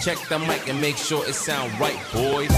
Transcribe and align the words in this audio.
Check 0.00 0.18
the 0.28 0.38
mic 0.38 0.68
and 0.68 0.80
make 0.80 0.96
sure 0.96 1.24
it 1.26 1.34
sound 1.34 1.72
right, 1.80 1.98
boys. 2.12 2.48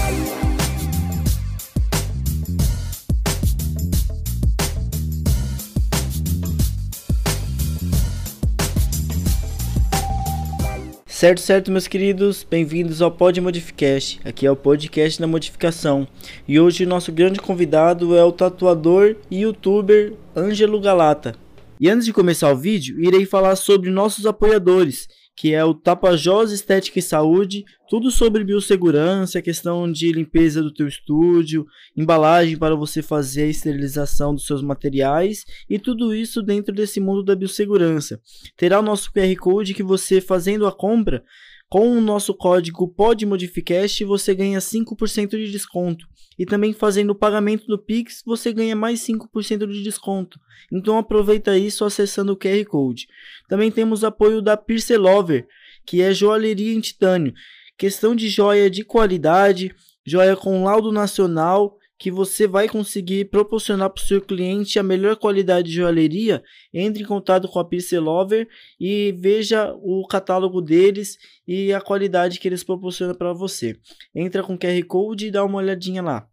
Certo, 11.07 11.41
certo, 11.41 11.71
meus 11.71 11.87
queridos, 11.87 12.45
bem-vindos 12.47 13.01
ao 13.01 13.09
Pod 13.09 13.41
Modificast. 13.41 14.19
Aqui 14.23 14.45
é 14.45 14.51
o 14.51 14.55
podcast 14.55 15.19
da 15.19 15.25
modificação. 15.25 16.07
E 16.47 16.59
hoje 16.59 16.85
o 16.85 16.87
nosso 16.87 17.11
grande 17.11 17.39
convidado 17.39 18.15
é 18.15 18.23
o 18.23 18.31
tatuador 18.31 19.15
e 19.31 19.41
youtuber 19.41 20.13
Ângelo 20.35 20.79
Galata. 20.79 21.35
E 21.79 21.89
antes 21.89 22.05
de 22.05 22.13
começar 22.13 22.51
o 22.51 22.55
vídeo, 22.55 23.03
irei 23.03 23.25
falar 23.25 23.55
sobre 23.55 23.89
nossos 23.89 24.27
apoiadores, 24.27 25.07
que 25.35 25.53
é 25.53 25.63
o 25.63 25.73
Tapajós 25.73 26.51
Estética 26.51 26.99
e 26.99 27.01
Saúde, 27.01 27.63
tudo 27.89 28.11
sobre 28.11 28.43
biossegurança, 28.43 29.41
questão 29.41 29.91
de 29.91 30.11
limpeza 30.11 30.61
do 30.61 30.73
teu 30.73 30.87
estúdio, 30.87 31.65
embalagem 31.95 32.57
para 32.57 32.75
você 32.75 33.01
fazer 33.01 33.43
a 33.43 33.47
esterilização 33.47 34.33
dos 34.33 34.45
seus 34.45 34.61
materiais 34.61 35.43
e 35.69 35.79
tudo 35.79 36.13
isso 36.13 36.41
dentro 36.41 36.73
desse 36.73 36.99
mundo 36.99 37.23
da 37.23 37.35
biossegurança. 37.35 38.19
Terá 38.55 38.79
o 38.79 38.83
nosso 38.83 39.11
QR 39.11 39.35
Code 39.37 39.73
que 39.73 39.83
você 39.83 40.21
fazendo 40.21 40.67
a 40.67 40.71
compra 40.71 41.23
com 41.71 41.89
o 41.89 42.01
nosso 42.01 42.33
código 42.33 42.85
PODMODIFICAST 42.85 44.03
você 44.03 44.35
ganha 44.35 44.59
5% 44.59 45.29
de 45.29 45.49
desconto. 45.49 46.05
E 46.37 46.45
também 46.45 46.73
fazendo 46.73 47.11
o 47.11 47.15
pagamento 47.15 47.65
do 47.65 47.79
Pix 47.79 48.21
você 48.25 48.51
ganha 48.51 48.75
mais 48.75 48.99
5% 48.99 49.71
de 49.71 49.81
desconto. 49.81 50.37
Então 50.69 50.97
aproveita 50.97 51.57
isso 51.57 51.85
acessando 51.85 52.33
o 52.33 52.35
QR 52.35 52.65
Code. 52.65 53.07
Também 53.47 53.71
temos 53.71 54.03
apoio 54.03 54.41
da 54.41 54.57
Pierce 54.57 54.97
Lover, 54.97 55.47
que 55.85 56.01
é 56.01 56.13
joalheria 56.13 56.73
em 56.73 56.81
titânio. 56.81 57.33
Questão 57.77 58.13
de 58.17 58.27
joia 58.27 58.69
de 58.69 58.83
qualidade, 58.83 59.73
joia 60.05 60.35
com 60.35 60.65
laudo 60.65 60.91
nacional 60.91 61.77
que 62.01 62.09
você 62.09 62.47
vai 62.47 62.67
conseguir 62.67 63.25
proporcionar 63.25 63.91
para 63.91 64.01
o 64.01 64.03
seu 64.03 64.19
cliente 64.19 64.79
a 64.79 64.83
melhor 64.83 65.15
qualidade 65.17 65.69
de 65.69 65.75
joalheria, 65.75 66.43
entre 66.73 67.03
em 67.03 67.05
contato 67.05 67.47
com 67.47 67.59
a 67.59 67.63
Pierce 67.63 67.95
Lover 67.99 68.47
e 68.79 69.11
veja 69.19 69.71
o 69.75 70.07
catálogo 70.07 70.63
deles 70.63 71.15
e 71.47 71.71
a 71.71 71.79
qualidade 71.79 72.39
que 72.39 72.47
eles 72.47 72.63
proporcionam 72.63 73.13
para 73.13 73.33
você. 73.33 73.77
Entra 74.15 74.41
com 74.41 74.57
QR 74.57 74.83
Code 74.87 75.27
e 75.27 75.31
dá 75.31 75.45
uma 75.45 75.59
olhadinha 75.59 76.01
lá. 76.01 76.27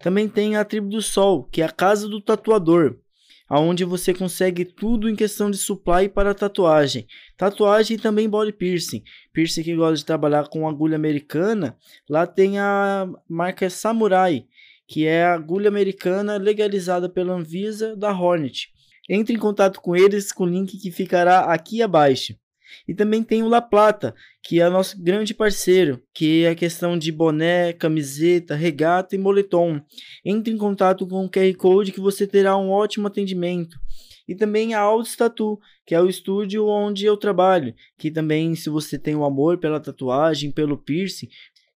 Também 0.00 0.28
tem 0.28 0.56
a 0.56 0.64
Tribo 0.64 0.88
do 0.88 1.00
Sol, 1.00 1.44
que 1.44 1.62
é 1.62 1.66
a 1.66 1.70
casa 1.70 2.08
do 2.08 2.20
tatuador, 2.20 2.96
aonde 3.48 3.84
você 3.84 4.12
consegue 4.12 4.64
tudo 4.64 5.08
em 5.08 5.14
questão 5.14 5.52
de 5.52 5.56
supply 5.56 6.08
para 6.08 6.34
tatuagem. 6.34 7.06
Tatuagem 7.36 7.96
e 7.96 8.00
também 8.00 8.28
body 8.28 8.52
piercing. 8.52 9.04
Piercing 9.32 9.62
que 9.62 9.76
gosta 9.76 9.98
de 9.98 10.04
trabalhar 10.04 10.48
com 10.48 10.68
agulha 10.68 10.96
americana, 10.96 11.78
lá 12.10 12.26
tem 12.26 12.58
a 12.58 13.08
marca 13.28 13.70
Samurai 13.70 14.44
que 14.86 15.06
é 15.06 15.24
a 15.24 15.34
agulha 15.34 15.68
americana 15.68 16.36
legalizada 16.36 17.08
pela 17.08 17.34
Anvisa 17.34 17.96
da 17.96 18.12
Hornet. 18.12 18.68
Entre 19.08 19.34
em 19.34 19.38
contato 19.38 19.80
com 19.80 19.94
eles 19.94 20.32
com 20.32 20.44
o 20.44 20.48
link 20.48 20.78
que 20.78 20.90
ficará 20.90 21.40
aqui 21.52 21.82
abaixo. 21.82 22.34
E 22.86 22.94
também 22.94 23.22
tem 23.22 23.42
o 23.42 23.48
La 23.48 23.62
Plata, 23.62 24.14
que 24.42 24.60
é 24.60 24.68
nosso 24.68 25.00
grande 25.00 25.32
parceiro, 25.32 26.02
que 26.12 26.44
é 26.44 26.50
a 26.50 26.54
questão 26.54 26.98
de 26.98 27.12
boné, 27.12 27.72
camiseta, 27.72 28.54
regata 28.54 29.14
e 29.14 29.18
moletom. 29.18 29.80
Entre 30.24 30.52
em 30.52 30.58
contato 30.58 31.06
com 31.06 31.24
o 31.24 31.30
QR 31.30 31.54
Code 31.56 31.92
que 31.92 32.00
você 32.00 32.26
terá 32.26 32.56
um 32.56 32.70
ótimo 32.70 33.06
atendimento. 33.06 33.78
E 34.28 34.34
também 34.34 34.74
a 34.74 34.80
Auto 34.80 35.16
Tattoo, 35.16 35.60
que 35.86 35.94
é 35.94 36.00
o 36.00 36.08
estúdio 36.08 36.66
onde 36.66 37.06
eu 37.06 37.16
trabalho, 37.16 37.72
que 37.96 38.10
também 38.10 38.56
se 38.56 38.68
você 38.68 38.98
tem 38.98 39.14
o 39.14 39.20
um 39.20 39.24
amor 39.24 39.58
pela 39.58 39.78
tatuagem, 39.78 40.50
pelo 40.50 40.76
piercing, 40.76 41.28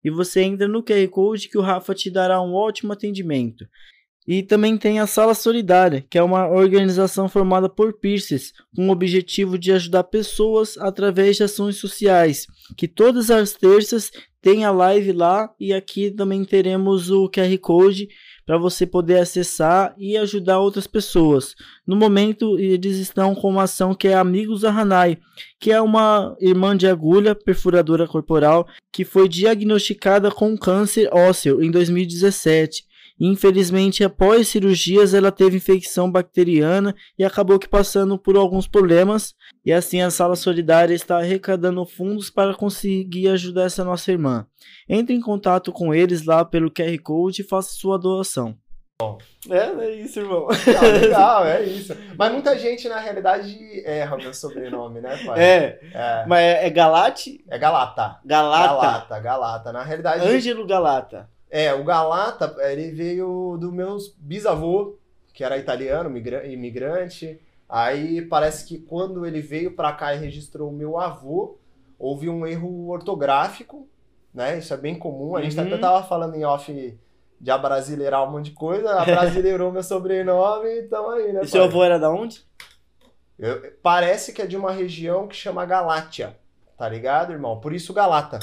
e 0.04 0.10
você 0.10 0.42
entra 0.42 0.68
no 0.68 0.84
QR 0.84 1.08
Code 1.10 1.50
que 1.50 1.58
o 1.58 1.62
Rafa 1.62 1.94
te 1.94 2.10
dará 2.10 2.42
um 2.42 2.54
ótimo 2.54 2.94
atendimento. 2.94 3.66
E 4.28 4.44
também 4.44 4.78
tem 4.78 5.00
a 5.00 5.08
Sala 5.08 5.34
Solidária, 5.34 6.06
que 6.08 6.18
é 6.18 6.22
uma 6.22 6.48
organização 6.48 7.28
formada 7.28 7.68
por 7.68 7.94
piercers, 7.94 8.54
com 8.76 8.88
o 8.88 8.92
objetivo 8.92 9.58
de 9.58 9.72
ajudar 9.72 10.04
pessoas 10.04 10.78
através 10.78 11.38
de 11.38 11.44
ações 11.44 11.78
sociais, 11.78 12.46
que 12.78 12.88
todas 12.88 13.32
as 13.32 13.54
terças 13.54 14.12
tem 14.42 14.66
a 14.66 14.72
live 14.72 15.14
lá 15.14 15.52
e 15.60 15.74
aqui 15.74 16.12
também 16.12 16.46
teremos 16.46 17.10
o 17.10 17.28
QR 17.28 17.58
Code 17.58 18.08
para 18.50 18.58
você 18.58 18.84
poder 18.84 19.20
acessar 19.20 19.94
e 19.96 20.18
ajudar 20.18 20.58
outras 20.58 20.88
pessoas. 20.88 21.54
No 21.86 21.96
momento, 21.96 22.58
eles 22.58 22.98
estão 22.98 23.36
com 23.36 23.48
uma 23.48 23.66
ação 23.66 23.94
que 23.94 24.08
é 24.08 24.16
Amigos 24.16 24.62
da 24.62 24.72
Hanai, 24.72 25.20
que 25.60 25.72
é 25.72 25.80
uma 25.80 26.36
irmã 26.42 26.76
de 26.76 26.88
agulha 26.88 27.36
perfuradora 27.36 28.08
corporal 28.08 28.68
que 28.92 29.06
foi 29.06 29.30
diagnosticada 29.30 30.32
com 30.32 30.58
câncer 30.58 31.08
ósseo 31.14 31.62
em 31.62 31.70
2017. 31.70 32.86
Infelizmente, 33.20 34.04
após 34.04 34.48
cirurgias, 34.48 35.14
ela 35.14 35.32
teve 35.32 35.58
infecção 35.58 36.10
bacteriana 36.10 36.96
e 37.18 37.24
acabou 37.26 37.60
que 37.60 37.68
passando 37.68 38.18
por 38.18 38.38
alguns 38.38 38.68
problemas. 38.68 39.36
E 39.66 39.74
assim, 39.74 40.02
a 40.02 40.10
Sala 40.10 40.36
Solidária 40.36 40.94
está 40.94 41.18
arrecadando 41.18 41.86
fundos 41.86 42.30
para 42.30 42.54
conseguir 42.54 43.28
ajudar 43.28 43.64
essa 43.64 43.84
nossa 43.84 44.12
irmã. 44.12 44.48
Entre 44.88 45.14
em 45.14 45.20
contato 45.22 45.72
com 45.72 45.94
eles 45.94 46.26
lá 46.26 46.46
pelo 46.46 46.72
QR 46.72 46.98
Code 47.04 47.42
e 47.42 47.46
faça 47.46 47.74
sua 47.74 47.98
doação. 47.98 48.58
É, 49.50 49.86
é 49.86 49.92
isso, 49.96 50.20
irmão. 50.20 50.48
Não, 50.68 50.92
legal, 50.92 51.46
é 51.46 51.64
isso. 51.64 51.96
Mas 52.18 52.32
muita 52.34 52.58
gente, 52.60 52.90
na 52.90 53.00
realidade, 53.00 53.58
erra 53.86 54.16
o 54.16 54.20
meu 54.20 54.34
sobrenome, 54.34 55.00
né, 55.00 55.18
pai? 55.26 55.42
É. 55.42 55.80
é. 55.94 56.26
Mas 56.28 56.40
é, 56.40 56.68
é 56.68 56.70
Galate? 56.70 57.44
É 57.50 57.58
Galata. 57.58 58.20
Galata. 58.26 58.68
Galata, 58.68 59.20
Galata. 59.20 59.72
Na 59.72 59.84
realidade. 59.84 60.28
Ângelo 60.28 60.66
Galata. 60.68 61.30
É, 61.50 61.74
o 61.74 61.84
Galata, 61.84 62.56
ele 62.70 62.92
veio 62.92 63.58
do 63.60 63.72
meu 63.72 63.98
bisavô, 64.18 64.98
que 65.34 65.44
era 65.44 65.58
italiano, 65.58 66.16
imigrante. 66.46 67.40
Aí 67.68 68.22
parece 68.22 68.66
que 68.66 68.78
quando 68.78 69.26
ele 69.26 69.42
veio 69.42 69.76
para 69.76 69.92
cá 69.94 70.14
e 70.14 70.20
registrou 70.20 70.70
o 70.70 70.74
meu 70.74 71.00
avô, 71.00 71.58
houve 71.98 72.30
um 72.30 72.46
erro 72.46 72.90
ortográfico, 72.90 73.88
né? 74.34 74.58
Isso 74.58 74.74
é 74.74 74.78
bem 74.78 74.98
comum. 74.98 75.36
A 75.36 75.42
gente 75.42 75.60
uhum. 75.60 75.66
até 75.66 75.78
tava 75.78 76.04
falando 76.04 76.36
em 76.36 76.46
off 76.46 76.98
de 77.42 77.52
abrasileirar 77.52 78.28
um 78.28 78.32
monte 78.32 78.46
de 78.46 78.52
coisa, 78.52 78.92
abrasileirou 79.00 79.72
meu 79.74 79.84
sobrenome 79.84 80.68
e 80.68 80.84
tamo 80.84 81.10
aí, 81.10 81.34
né? 81.34 81.42
E 81.44 81.48
seu 81.48 81.64
avô 81.64 81.84
era 81.84 81.98
da 81.98 82.10
onde? 82.10 82.44
Eu, 83.38 83.72
parece 83.82 84.34
que 84.34 84.42
é 84.42 84.46
de 84.46 84.58
uma 84.58 84.72
região 84.72 85.28
que 85.28 85.36
chama 85.36 85.66
Galátia, 85.66 86.36
tá 86.78 86.90
ligado, 86.90 87.32
irmão? 87.32 87.60
Por 87.60 87.74
isso 87.74 87.94
Galata. 87.94 88.40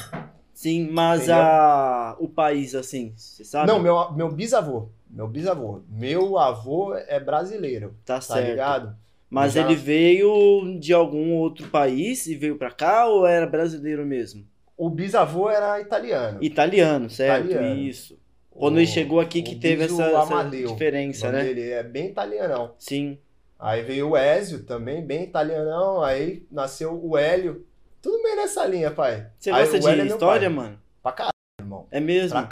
Sim, 0.57 0.89
mas 0.91 1.29
a... 1.29 2.17
o 2.19 2.27
país, 2.27 2.75
assim, 2.75 3.13
você 3.15 3.45
sabe? 3.45 3.67
Não, 3.67 3.79
meu, 3.79 4.11
meu 4.13 4.33
bisavô. 4.33 4.89
Meu 5.11 5.29
bisavô. 5.29 5.83
Meu 5.87 6.39
avô 6.39 6.95
é 6.95 7.21
brasileiro. 7.21 7.95
Tá, 8.07 8.15
tá 8.15 8.21
certo. 8.23 8.49
ligado? 8.49 8.97
Mas 9.29 9.53
Já... 9.53 9.61
ele 9.61 9.75
veio 9.75 10.79
de 10.81 10.95
algum 10.95 11.35
outro 11.35 11.69
país 11.69 12.27
e 12.27 12.35
veio 12.35 12.57
pra 12.57 12.71
cá 12.71 13.07
ou 13.07 13.27
era 13.27 13.47
brasileiro 13.47 14.07
mesmo? 14.07 14.47
O 14.79 14.89
bisavô 14.89 15.51
era 15.51 15.79
italiano. 15.79 16.39
Italiano, 16.41 17.11
certo? 17.11 17.51
Italiano. 17.51 17.79
Isso. 17.79 18.19
Quando 18.51 18.77
o, 18.77 18.79
ele 18.79 18.87
chegou 18.87 19.21
aqui 19.21 19.43
que 19.43 19.57
teve 19.57 19.85
essa, 19.85 20.05
essa, 20.05 20.45
diferença, 20.49 21.31
né? 21.31 21.51
Ele 21.51 21.69
é 21.69 21.83
bem 21.83 22.07
italianão. 22.07 22.73
Sim. 22.79 23.19
Aí 23.59 23.83
veio 23.83 24.09
o 24.09 24.17
Ézio 24.17 24.65
também, 24.65 25.05
bem 25.05 25.25
italianão. 25.25 26.03
Aí 26.03 26.47
nasceu 26.51 26.99
o 26.99 27.19
Hélio, 27.19 27.66
tudo 28.07 28.23
meio 28.23 28.37
nessa 28.37 28.65
linha, 28.65 28.93
pai. 28.93 29.27
Você 29.37 29.51
gosta 29.51 29.81
de 29.81 29.89
é 29.89 30.07
história, 30.07 30.49
mano? 30.49 30.79
Pra 31.03 31.11
caralho, 31.11 31.33
irmão. 31.61 31.89
É 31.91 31.99
mesmo? 31.99 32.49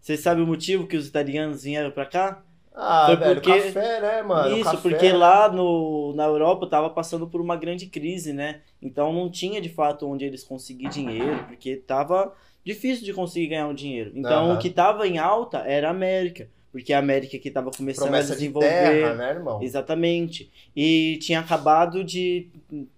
Você 0.00 0.16
sabe 0.16 0.40
o 0.40 0.46
motivo 0.46 0.86
que 0.86 0.96
os 0.96 1.06
italianos 1.06 1.64
vieram 1.64 1.90
pra 1.90 2.06
cá? 2.06 2.42
Ah, 2.74 3.04
Foi 3.06 3.16
velho, 3.16 3.34
porque... 3.34 3.60
café, 3.60 4.00
né, 4.00 4.22
mano? 4.22 4.56
Isso, 4.56 4.64
café... 4.64 4.88
porque 4.88 5.12
lá 5.12 5.52
no, 5.52 6.14
na 6.16 6.24
Europa 6.24 6.66
tava 6.66 6.88
passando 6.88 7.26
por 7.26 7.40
uma 7.40 7.54
grande 7.54 7.86
crise, 7.86 8.32
né? 8.32 8.62
Então 8.80 9.12
não 9.12 9.30
tinha 9.30 9.60
de 9.60 9.68
fato 9.68 10.08
onde 10.08 10.24
eles 10.24 10.42
conseguir 10.42 10.88
dinheiro, 10.88 11.44
porque 11.46 11.76
tava 11.76 12.32
difícil 12.64 13.04
de 13.04 13.12
conseguir 13.12 13.48
ganhar 13.48 13.68
um 13.68 13.74
dinheiro. 13.74 14.10
Então 14.14 14.48
uhum. 14.48 14.54
o 14.54 14.58
que 14.58 14.70
tava 14.70 15.06
em 15.06 15.18
alta 15.18 15.58
era 15.58 15.88
a 15.88 15.90
América. 15.90 16.48
Porque 16.72 16.92
a 16.92 16.98
América 16.98 17.38
que 17.38 17.46
estava 17.46 17.70
começando 17.70 18.08
Promessa 18.08 18.32
a 18.32 18.36
desenvolver. 18.36 18.68
De 18.68 19.00
terra, 19.00 19.14
né, 19.14 19.30
irmão? 19.30 19.62
Exatamente. 19.62 20.50
E 20.74 21.18
tinha 21.22 21.38
acabado 21.38 22.02
de 22.02 22.48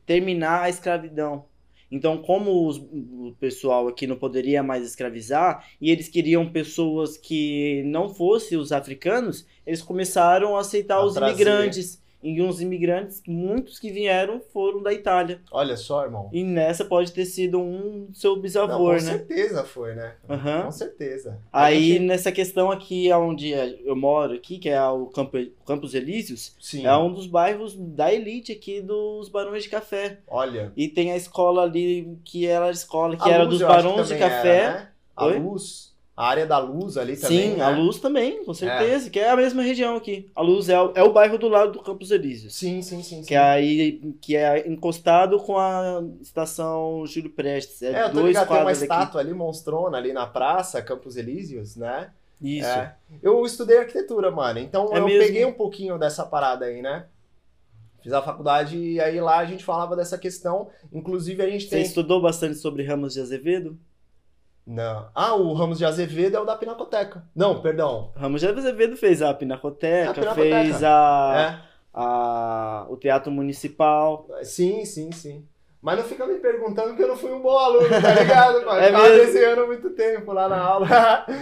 terminar 0.06 0.62
a 0.62 0.70
escravidão. 0.70 1.44
Então, 1.90 2.18
como 2.18 2.66
os, 2.66 2.78
o 2.78 3.34
pessoal 3.38 3.86
aqui 3.88 4.06
não 4.06 4.16
poderia 4.16 4.62
mais 4.62 4.84
escravizar 4.84 5.64
e 5.80 5.90
eles 5.90 6.08
queriam 6.08 6.50
pessoas 6.50 7.16
que 7.16 7.82
não 7.86 8.08
fossem 8.08 8.58
os 8.58 8.72
africanos, 8.72 9.46
eles 9.66 9.82
começaram 9.82 10.56
a 10.56 10.60
aceitar 10.60 10.96
a 10.96 11.04
os 11.04 11.14
trazer. 11.14 11.32
imigrantes. 11.32 12.05
E 12.34 12.42
uns 12.42 12.60
imigrantes, 12.60 13.22
muitos 13.26 13.78
que 13.78 13.90
vieram 13.90 14.40
foram 14.52 14.82
da 14.82 14.92
Itália. 14.92 15.40
Olha 15.52 15.76
só, 15.76 16.02
irmão. 16.04 16.28
E 16.32 16.42
nessa 16.42 16.84
pode 16.84 17.12
ter 17.12 17.24
sido 17.24 17.58
um 17.60 18.08
seu 18.12 18.34
bisavô, 18.36 18.76
com 18.86 18.92
né? 18.92 18.98
certeza 19.00 19.62
foi, 19.64 19.94
né? 19.94 20.14
Aham. 20.28 20.62
Com 20.64 20.70
certeza. 20.72 21.38
Aí 21.52 21.92
gente- 21.94 22.00
nessa 22.00 22.32
questão 22.32 22.70
aqui 22.70 23.12
onde 23.12 23.50
eu 23.50 23.94
moro 23.94 24.34
aqui, 24.34 24.58
que 24.58 24.68
é 24.68 24.82
o 24.88 25.06
Campo, 25.06 25.38
Campos 25.64 25.94
Elíseos, 25.94 26.56
Sim. 26.60 26.84
é 26.86 26.96
um 26.96 27.12
dos 27.12 27.26
bairros 27.26 27.74
da 27.76 28.12
elite 28.12 28.52
aqui 28.52 28.80
dos 28.80 29.28
Barões 29.28 29.62
de 29.62 29.68
Café. 29.68 30.18
Olha. 30.26 30.72
E 30.76 30.88
tem 30.88 31.12
a 31.12 31.16
escola 31.16 31.62
ali 31.62 32.18
que 32.24 32.46
era 32.46 32.66
a 32.66 32.70
escola 32.70 33.16
que 33.16 33.28
a 33.28 33.32
era 33.32 33.44
luz 33.44 33.58
dos 33.58 33.68
Barões 33.68 34.08
de 34.08 34.16
Café. 34.16 34.56
era, 34.56 34.72
né? 34.80 34.88
A 35.14 35.26
Oi? 35.26 35.38
luz. 35.38 35.94
A 36.16 36.28
área 36.28 36.46
da 36.46 36.56
luz 36.58 36.96
ali 36.96 37.14
também. 37.14 37.50
Sim, 37.50 37.56
né? 37.56 37.64
a 37.64 37.68
Luz 37.68 37.98
também, 37.98 38.42
com 38.42 38.54
certeza, 38.54 39.10
que 39.10 39.20
é 39.20 39.28
a 39.28 39.36
mesma 39.36 39.62
região 39.62 39.96
aqui. 39.96 40.30
A 40.34 40.40
Luz 40.40 40.70
é 40.70 40.80
o, 40.80 40.92
é 40.94 41.02
o 41.02 41.12
bairro 41.12 41.36
do 41.36 41.46
lado 41.46 41.72
do 41.72 41.82
Campos 41.82 42.10
Elíseos. 42.10 42.54
Sim, 42.56 42.80
sim, 42.80 43.02
sim. 43.02 43.16
sim. 43.16 43.22
Que 43.22 43.34
é 43.34 43.38
aí 43.38 44.14
que 44.20 44.34
é 44.34 44.66
encostado 44.66 45.38
com 45.38 45.58
a 45.58 46.02
estação 46.22 47.04
Júlio 47.06 47.28
Prestes. 47.30 47.82
É, 47.82 47.92
É, 47.92 48.02
eu 48.04 48.06
tô 48.06 48.12
dois 48.14 48.28
ligado, 48.28 48.48
tem 48.48 48.56
uma 48.56 48.70
aqui. 48.70 48.82
estátua 48.82 49.20
ali, 49.20 49.34
monstrona, 49.34 49.98
ali 49.98 50.14
na 50.14 50.26
praça, 50.26 50.80
Campos 50.80 51.18
Elíseos, 51.18 51.76
né? 51.76 52.10
Isso. 52.40 52.66
É. 52.66 52.94
Eu 53.22 53.44
estudei 53.44 53.76
arquitetura, 53.76 54.30
mano, 54.30 54.58
então 54.58 54.88
É 54.94 54.98
eu 54.98 55.04
mesmo? 55.04 55.22
peguei 55.22 55.44
um 55.44 55.52
pouquinho 55.52 55.98
dessa 55.98 56.24
parada 56.24 56.64
aí, 56.64 56.80
né? 56.80 57.04
Fiz 58.02 58.12
a 58.14 58.22
faculdade 58.22 58.78
e 58.78 59.00
aí 59.00 59.20
lá 59.20 59.38
a 59.38 59.44
gente 59.44 59.64
falava 59.64 59.94
dessa 59.96 60.16
questão. 60.16 60.68
Inclusive 60.90 61.42
a 61.42 61.50
gente 61.50 61.64
Você 61.64 61.70
tem. 61.76 61.82
estudou 61.82 62.22
bastante 62.22 62.54
sobre 62.54 62.84
Ramos 62.84 63.14
de 63.14 63.20
Azevedo? 63.20 63.76
Não. 64.66 65.06
Ah, 65.14 65.34
o 65.34 65.52
Ramos 65.54 65.78
de 65.78 65.84
Azevedo 65.84 66.36
é 66.36 66.40
o 66.40 66.44
da 66.44 66.56
Pinacoteca. 66.56 67.22
Não, 67.34 67.60
perdão. 67.60 68.10
Ramos 68.16 68.40
de 68.40 68.48
Azevedo 68.48 68.96
fez 68.96 69.22
a 69.22 69.32
Pinacoteca, 69.32 70.10
A 70.10 70.14
Pinacoteca. 70.14 70.34
fez 70.62 70.82
a, 70.82 71.60
a, 71.94 72.86
o 72.88 72.96
Teatro 72.96 73.30
Municipal. 73.30 74.26
É. 74.40 74.44
Sim, 74.44 74.84
sim, 74.84 75.12
sim. 75.12 75.44
Mas 75.80 75.98
não 75.98 76.04
fica 76.04 76.26
me 76.26 76.34
perguntando 76.40 76.96
que 76.96 77.02
eu 77.02 77.06
não 77.08 77.16
fui 77.16 77.30
um 77.32 77.40
bom 77.40 77.56
aluno, 77.56 77.88
tá 77.88 78.14
ligado? 78.14 78.64
mano? 78.66 78.80
É 78.80 78.86
Ficava 78.86 79.08
mesmo? 79.08 79.24
desenhando 79.26 79.66
muito 79.68 79.90
tempo 79.90 80.32
lá 80.32 80.48
na 80.48 80.58
aula. 80.60 80.86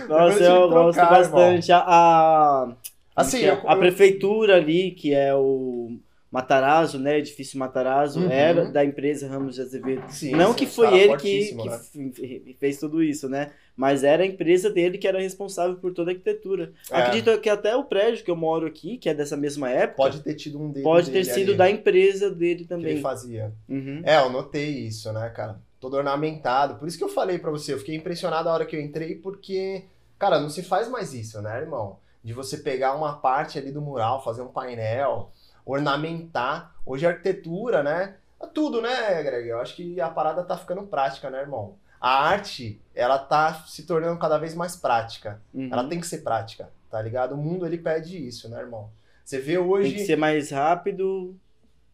Nossa, 0.08 0.36
tive 0.36 0.44
eu 0.50 0.68
que 0.68 0.74
gosto 0.74 0.98
trocar, 0.98 1.10
bastante. 1.10 1.72
A, 1.72 1.78
a, 1.86 2.68
Assim, 3.16 3.42
é? 3.44 3.50
eu- 3.52 3.62
a 3.66 3.72
eu- 3.72 3.78
prefeitura 3.78 4.56
ali, 4.56 4.90
que 4.90 5.14
é 5.14 5.34
o 5.34 5.96
Matarazzo, 6.34 6.98
né? 6.98 7.18
Edifício 7.18 7.56
Matarazzo, 7.58 8.18
Uhum. 8.18 8.28
era 8.28 8.64
da 8.66 8.84
empresa 8.84 9.28
Ramos 9.28 9.54
de 9.54 9.60
Azevedo. 9.60 10.02
Sim, 10.08 10.32
Não 10.32 10.50
sim, 10.50 10.56
que 10.58 10.64
os 10.64 10.74
foi 10.74 10.98
ele 10.98 11.16
que, 11.16 11.54
que 11.54 11.68
né? 11.68 12.54
fez 12.58 12.78
tudo 12.80 13.00
isso, 13.04 13.28
né? 13.28 13.52
Mas 13.76 14.02
era 14.02 14.24
a 14.24 14.26
empresa 14.26 14.68
dele 14.68 14.98
que 14.98 15.06
era 15.06 15.20
responsável 15.20 15.76
por 15.76 15.92
toda 15.94 16.10
a 16.10 16.12
arquitetura. 16.12 16.72
É. 16.90 16.96
Acredito 16.96 17.40
que 17.40 17.48
até 17.48 17.76
o 17.76 17.84
prédio 17.84 18.24
que 18.24 18.30
eu 18.32 18.36
moro 18.36 18.66
aqui, 18.66 18.98
que 18.98 19.08
é 19.08 19.14
dessa 19.14 19.36
mesma 19.36 19.70
época, 19.70 19.96
Pode 19.96 20.22
ter 20.22 20.34
tido 20.34 20.60
um 20.60 20.72
dedo 20.72 20.82
pode 20.82 21.06
ter 21.06 21.12
dele 21.22 21.24
sido 21.24 21.48
ali, 21.50 21.56
da 21.58 21.70
empresa 21.70 22.28
dele 22.30 22.64
que 22.64 22.72
ele 22.74 22.82
também. 22.82 23.00
fazia. 23.00 23.52
Uhum. 23.68 24.02
É, 24.04 24.16
eu 24.18 24.28
notei 24.30 24.70
isso, 24.70 25.12
né, 25.12 25.28
cara? 25.28 25.60
Todo 25.78 25.94
ornamentado. 25.96 26.74
Por 26.80 26.88
isso 26.88 26.98
que 26.98 27.04
eu 27.04 27.08
falei 27.08 27.38
pra 27.38 27.50
você, 27.52 27.72
eu 27.74 27.78
fiquei 27.78 27.94
impressionado 27.94 28.48
a 28.48 28.52
hora 28.54 28.66
que 28.66 28.74
eu 28.74 28.80
entrei, 28.80 29.14
porque, 29.14 29.84
cara, 30.18 30.40
não 30.40 30.50
se 30.50 30.64
faz 30.64 30.88
mais 30.88 31.14
isso, 31.14 31.40
né, 31.40 31.60
irmão? 31.60 31.98
De 32.24 32.32
você 32.32 32.56
pegar 32.58 32.94
uma 32.96 33.12
parte 33.18 33.56
ali 33.58 33.70
do 33.70 33.80
mural, 33.82 34.24
fazer 34.24 34.42
um 34.42 34.48
painel, 34.48 35.30
ornamentar. 35.64 36.74
Hoje 36.84 37.06
a 37.06 37.10
arquitetura, 37.10 37.82
né? 37.82 38.16
é 38.40 38.46
Tudo, 38.46 38.80
né, 38.80 39.22
Greg? 39.22 39.48
Eu 39.48 39.60
acho 39.60 39.74
que 39.74 40.00
a 40.00 40.08
parada 40.08 40.42
tá 40.42 40.56
ficando 40.56 40.82
prática, 40.82 41.30
né, 41.30 41.40
irmão? 41.40 41.76
A 42.00 42.26
arte, 42.28 42.80
ela 42.94 43.18
tá 43.18 43.64
se 43.66 43.84
tornando 43.84 44.18
cada 44.18 44.36
vez 44.36 44.54
mais 44.54 44.76
prática. 44.76 45.40
Uhum. 45.54 45.70
Ela 45.72 45.88
tem 45.88 45.98
que 45.98 46.06
ser 46.06 46.18
prática, 46.18 46.68
tá 46.90 47.00
ligado? 47.00 47.32
O 47.32 47.38
mundo, 47.38 47.66
ele 47.66 47.78
pede 47.78 48.18
isso, 48.26 48.48
né, 48.48 48.60
irmão? 48.60 48.90
Você 49.24 49.38
vê 49.38 49.52
Tem 49.52 49.58
hoje... 49.58 49.94
que 49.94 50.04
ser 50.04 50.16
mais 50.16 50.50
rápido. 50.50 51.34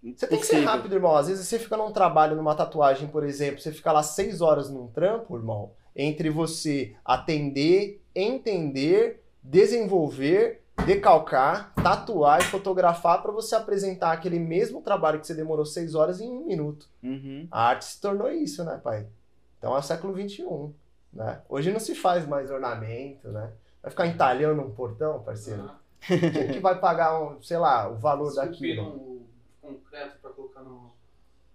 Você 0.03 0.27
tem 0.27 0.39
que 0.39 0.47
ser 0.47 0.61
rápido, 0.65 0.95
irmão. 0.95 1.15
Às 1.15 1.29
vezes 1.29 1.47
você 1.47 1.59
fica 1.59 1.77
num 1.77 1.93
trabalho, 1.93 2.35
numa 2.35 2.55
tatuagem, 2.55 3.07
por 3.07 3.23
exemplo, 3.23 3.61
você 3.61 3.71
fica 3.71 3.93
lá 3.93 4.03
seis 4.03 4.41
horas 4.41 4.69
num 4.69 4.89
trampo, 4.89 5.37
irmão, 5.37 5.73
entre 5.95 6.29
você 6.31 6.97
atender, 7.05 8.03
entender, 8.15 9.23
desenvolver, 9.43 10.63
decalcar, 10.87 11.73
tatuar 11.75 12.41
e 12.41 12.45
fotografar 12.45 13.23
para 13.23 13.33
você 13.33 13.55
apresentar 13.55 14.13
aquele 14.13 14.39
mesmo 14.39 14.81
trabalho 14.83 15.21
que 15.21 15.27
você 15.27 15.35
demorou 15.35 15.65
seis 15.65 15.95
horas 15.95 16.21
em 16.21 16.31
um 16.31 16.47
minuto. 16.47 16.89
Uhum. 17.03 17.47
A 17.51 17.69
arte 17.69 17.85
se 17.85 18.01
tornou 18.01 18.31
isso, 18.31 18.65
né, 18.65 18.81
pai? 18.83 19.07
Então 19.59 19.75
é 19.75 19.79
o 19.79 19.83
século 19.83 20.15
XXI, 20.15 20.73
né? 21.13 21.41
Hoje 21.49 21.73
não 21.73 21.81
se 21.81 21.95
faz 21.95 22.27
mais 22.27 22.51
ornamento, 22.51 23.29
né? 23.29 23.51
Vai 23.83 23.91
ficar 23.91 24.07
entalhando 24.07 24.63
um 24.63 24.71
portão, 24.71 25.23
parceiro? 25.23 25.71
Quem 26.01 26.49
que 26.53 26.61
vai 26.61 26.79
pagar, 26.79 27.21
um, 27.21 27.43
sei 27.43 27.59
lá, 27.59 27.89
o 27.89 27.97
valor 27.97 28.35
daquilo? 28.35 28.83
o 28.83 29.27
concreto 29.61 30.17
pra 30.21 30.31
colocar 30.31 30.63
no. 30.63 30.91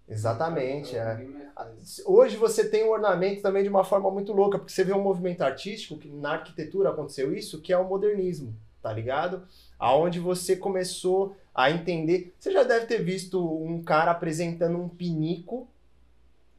Exatamente, 0.08 0.96
é. 0.96 1.26
Faz. 1.54 2.00
Hoje 2.06 2.36
você 2.36 2.68
tem 2.68 2.84
um 2.84 2.90
ornamento 2.90 3.42
também 3.42 3.64
de 3.64 3.68
uma 3.68 3.82
forma 3.82 4.08
muito 4.10 4.32
louca, 4.32 4.58
porque 4.58 4.72
você 4.72 4.84
vê 4.84 4.92
um 4.92 5.02
movimento 5.02 5.42
artístico, 5.42 5.98
que 5.98 6.08
na 6.08 6.34
arquitetura 6.34 6.90
aconteceu 6.90 7.34
isso, 7.34 7.60
que 7.60 7.72
é 7.72 7.78
o 7.78 7.88
modernismo, 7.88 8.54
tá 8.86 8.92
ligado? 8.92 9.42
Aonde 9.76 10.20
você 10.20 10.54
começou 10.54 11.36
a 11.52 11.72
entender. 11.72 12.32
Você 12.38 12.52
já 12.52 12.62
deve 12.62 12.86
ter 12.86 13.02
visto 13.02 13.44
um 13.44 13.82
cara 13.82 14.12
apresentando 14.12 14.78
um 14.78 14.88
pinico 14.88 15.66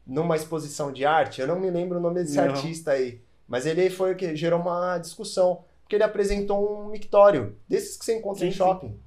numa 0.06 0.36
exposição 0.36 0.92
de 0.92 1.06
arte. 1.06 1.40
Eu 1.40 1.46
não 1.46 1.58
me 1.58 1.70
lembro 1.70 1.96
o 1.96 2.00
nome 2.02 2.16
desse 2.20 2.36
Não. 2.36 2.44
artista 2.44 2.90
aí, 2.90 3.18
mas 3.48 3.64
ele 3.64 3.88
foi 3.88 4.12
o 4.12 4.16
que 4.16 4.36
gerou 4.36 4.60
uma 4.60 4.98
discussão, 4.98 5.64
porque 5.80 5.96
ele 5.96 6.04
apresentou 6.04 6.82
um 6.82 6.88
mictório, 6.90 7.56
desses 7.66 7.96
que 7.96 8.04
você 8.04 8.18
encontra 8.18 8.40
Sim, 8.40 8.48
em 8.48 8.50
sim. 8.50 8.58
shopping. 8.58 9.00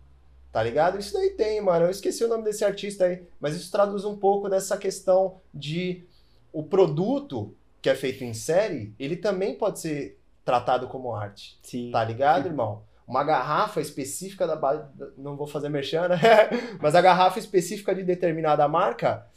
Tá 0.52 0.64
ligado? 0.64 0.98
Isso 0.98 1.14
daí 1.14 1.30
tem, 1.30 1.62
mano. 1.62 1.86
Eu 1.86 1.92
esqueci 1.92 2.24
o 2.24 2.28
nome 2.28 2.44
desse 2.44 2.66
artista 2.66 3.06
aí. 3.06 3.24
Mas 3.40 3.56
isso 3.56 3.72
traduz 3.72 4.04
um 4.04 4.18
pouco 4.18 4.50
dessa 4.50 4.76
questão 4.78 5.36
de 5.54 6.04
o 6.52 6.64
produto 6.64 7.54
que 7.82 7.90
é 7.90 7.96
feito 7.96 8.24
em 8.24 8.34
série, 8.34 8.94
ele 9.00 9.16
também 9.16 9.56
pode 9.56 9.80
ser 9.80 10.20
tratado 10.44 10.88
como 10.88 11.16
arte. 11.16 11.60
Sim. 11.62 11.92
Tá 11.92 12.04
ligado, 12.04 12.48
irmão? 12.48 12.82
Uma 13.12 13.26
garrafa 13.26 13.82
específica 13.82 14.48
da 14.48 14.56
base. 14.56 14.86
Não 15.18 15.36
vou 15.36 15.46
fazer 15.46 15.68
merchan, 15.68 16.08
né? 16.08 16.18
Mas 16.80 16.96
a 16.96 17.02
garrafa 17.02 17.40
específica 17.40 17.94
de 17.94 18.04
determinada 18.04 18.66
marca, 18.70 19.28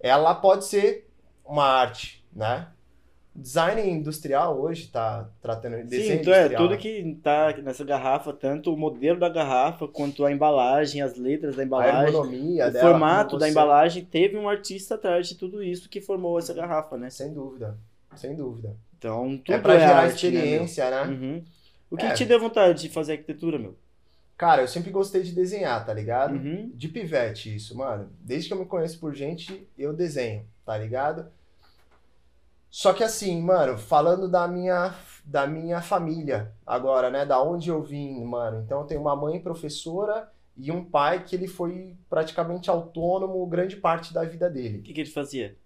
ela 0.00 0.34
pode 0.34 0.64
ser 0.64 1.06
uma 1.44 1.66
arte, 1.66 2.24
né? 2.34 2.68
Design 3.36 3.86
industrial 3.86 4.58
hoje 4.58 4.88
tá 4.88 5.28
tratando 5.42 5.76
Sim, 5.76 5.84
desenho 5.84 6.20
então 6.22 6.32
é 6.32 6.48
tudo 6.48 6.78
que 6.78 7.20
tá 7.22 7.54
nessa 7.62 7.84
garrafa, 7.84 8.32
tanto 8.32 8.72
o 8.72 8.78
modelo 8.78 9.20
da 9.20 9.28
garrafa 9.28 9.86
quanto 9.86 10.24
a 10.24 10.32
embalagem, 10.32 11.02
as 11.02 11.16
letras 11.18 11.54
da 11.54 11.62
a 11.62 11.66
embalagem, 11.66 12.06
ergonomia 12.06 12.66
o 12.66 12.72
dela, 12.72 12.88
formato 12.88 13.36
da 13.36 13.46
embalagem, 13.46 14.06
teve 14.06 14.38
um 14.38 14.48
artista 14.48 14.94
atrás 14.94 15.28
de 15.28 15.34
tudo 15.34 15.62
isso 15.62 15.90
que 15.90 16.00
formou 16.00 16.38
essa 16.38 16.54
garrafa, 16.54 16.96
né? 16.96 17.10
Sem 17.10 17.34
dúvida, 17.34 17.76
sem 18.16 18.34
dúvida. 18.34 18.74
Então, 18.96 19.36
tudo 19.36 19.54
é 19.54 19.58
pra 19.58 19.78
gerar 19.78 19.98
arte, 19.98 20.30
né, 20.30 20.38
experiência, 20.38 20.90
né? 20.90 21.02
Uhum. 21.02 21.44
O 21.90 21.96
que 21.96 22.04
É. 22.06 22.12
te 22.12 22.24
deu 22.24 22.38
vontade 22.38 22.82
de 22.82 22.88
fazer 22.88 23.12
arquitetura, 23.12 23.58
meu? 23.58 23.76
Cara, 24.36 24.62
eu 24.62 24.68
sempre 24.68 24.90
gostei 24.90 25.22
de 25.22 25.32
desenhar, 25.32 25.84
tá 25.84 25.92
ligado? 25.92 26.34
Uhum. 26.34 26.70
De 26.74 26.86
pivete, 26.88 27.54
isso, 27.56 27.76
mano. 27.76 28.10
Desde 28.20 28.48
que 28.48 28.54
eu 28.54 28.58
me 28.58 28.66
conheço 28.66 29.00
por 29.00 29.14
gente, 29.14 29.66
eu 29.76 29.92
desenho, 29.92 30.46
tá 30.64 30.78
ligado? 30.78 31.26
Só 32.70 32.92
que 32.92 33.02
assim, 33.02 33.40
mano, 33.40 33.78
falando 33.78 34.28
da 34.28 34.46
minha, 34.46 34.94
da 35.24 35.46
minha 35.46 35.80
família 35.80 36.52
agora, 36.66 37.10
né? 37.10 37.24
Da 37.24 37.42
onde 37.42 37.70
eu 37.70 37.82
vim, 37.82 38.22
mano. 38.24 38.62
Então 38.64 38.80
eu 38.80 38.86
tenho 38.86 39.00
uma 39.00 39.16
mãe 39.16 39.40
professora 39.40 40.30
e 40.56 40.70
um 40.70 40.84
pai 40.84 41.24
que 41.24 41.34
ele 41.34 41.48
foi 41.48 41.96
praticamente 42.10 42.68
autônomo 42.68 43.44
grande 43.46 43.76
parte 43.76 44.12
da 44.12 44.22
vida 44.24 44.50
dele. 44.50 44.78
O 44.78 44.82
que, 44.82 44.92
que 44.92 45.00
ele 45.00 45.10
fazia? 45.10 45.56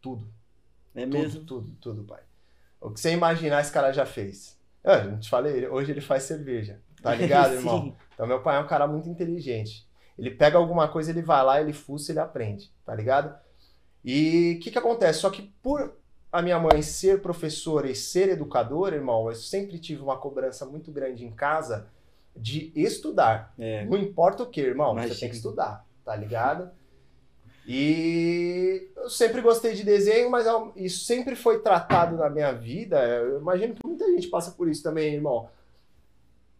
Tudo. 0.00 0.28
É 0.94 1.02
tudo, 1.02 1.12
mesmo? 1.12 1.44
tudo, 1.44 1.72
tudo, 1.80 2.04
pai. 2.04 2.20
O 2.80 2.90
que 2.90 3.00
você 3.00 3.12
imaginar, 3.12 3.60
esse 3.60 3.72
cara 3.72 3.92
já 3.92 4.04
fez. 4.04 4.58
Eu 4.82 5.12
não 5.12 5.18
te 5.18 5.28
falei, 5.28 5.66
hoje 5.68 5.90
ele 5.92 6.00
faz 6.00 6.24
cerveja. 6.24 6.80
Tá 7.02 7.14
ligado, 7.16 7.54
irmão? 7.54 7.96
Então 8.14 8.26
meu 8.26 8.42
pai 8.42 8.56
é 8.56 8.60
um 8.60 8.66
cara 8.66 8.86
muito 8.86 9.08
inteligente. 9.08 9.88
Ele 10.18 10.30
pega 10.30 10.58
alguma 10.58 10.88
coisa, 10.88 11.10
ele 11.10 11.22
vai 11.22 11.42
lá, 11.44 11.60
ele 11.60 11.72
fuça, 11.72 12.12
ele 12.12 12.20
aprende, 12.20 12.70
tá 12.84 12.94
ligado? 12.94 13.34
E 14.04 14.56
o 14.58 14.62
que 14.62 14.70
que 14.70 14.78
acontece? 14.78 15.20
Só 15.20 15.30
que 15.30 15.42
por 15.62 15.94
a 16.32 16.40
minha 16.42 16.58
mãe 16.58 16.80
ser 16.82 17.20
professora 17.20 17.90
e 17.90 17.94
ser 17.94 18.28
educadora, 18.28 18.94
irmão, 18.94 19.28
eu 19.28 19.34
sempre 19.34 19.78
tive 19.78 20.02
uma 20.02 20.16
cobrança 20.16 20.64
muito 20.64 20.92
grande 20.92 21.24
em 21.24 21.32
casa 21.32 21.88
de 22.36 22.72
estudar. 22.74 23.52
É. 23.58 23.84
Não 23.84 23.98
importa 23.98 24.42
o 24.42 24.46
que, 24.46 24.60
irmão, 24.60 24.94
você 24.94 25.00
Imagina. 25.00 25.20
tem 25.20 25.28
que 25.30 25.36
estudar, 25.36 25.84
tá 26.04 26.14
ligado? 26.14 26.70
E 27.66 28.88
eu 28.96 29.08
sempre 29.10 29.40
gostei 29.40 29.74
de 29.74 29.84
desenho, 29.84 30.30
mas 30.30 30.46
ao- 30.46 30.72
isso 30.76 31.04
sempre 31.04 31.36
foi 31.36 31.60
tratado 31.60 32.16
na 32.16 32.28
minha 32.30 32.52
vida. 32.52 32.98
Eu 33.04 33.38
imagino 33.40 33.74
que 33.74 33.86
muita 33.86 34.06
gente 34.06 34.28
passa 34.28 34.50
por 34.52 34.68
isso 34.68 34.82
também, 34.82 35.14
irmão. 35.14 35.48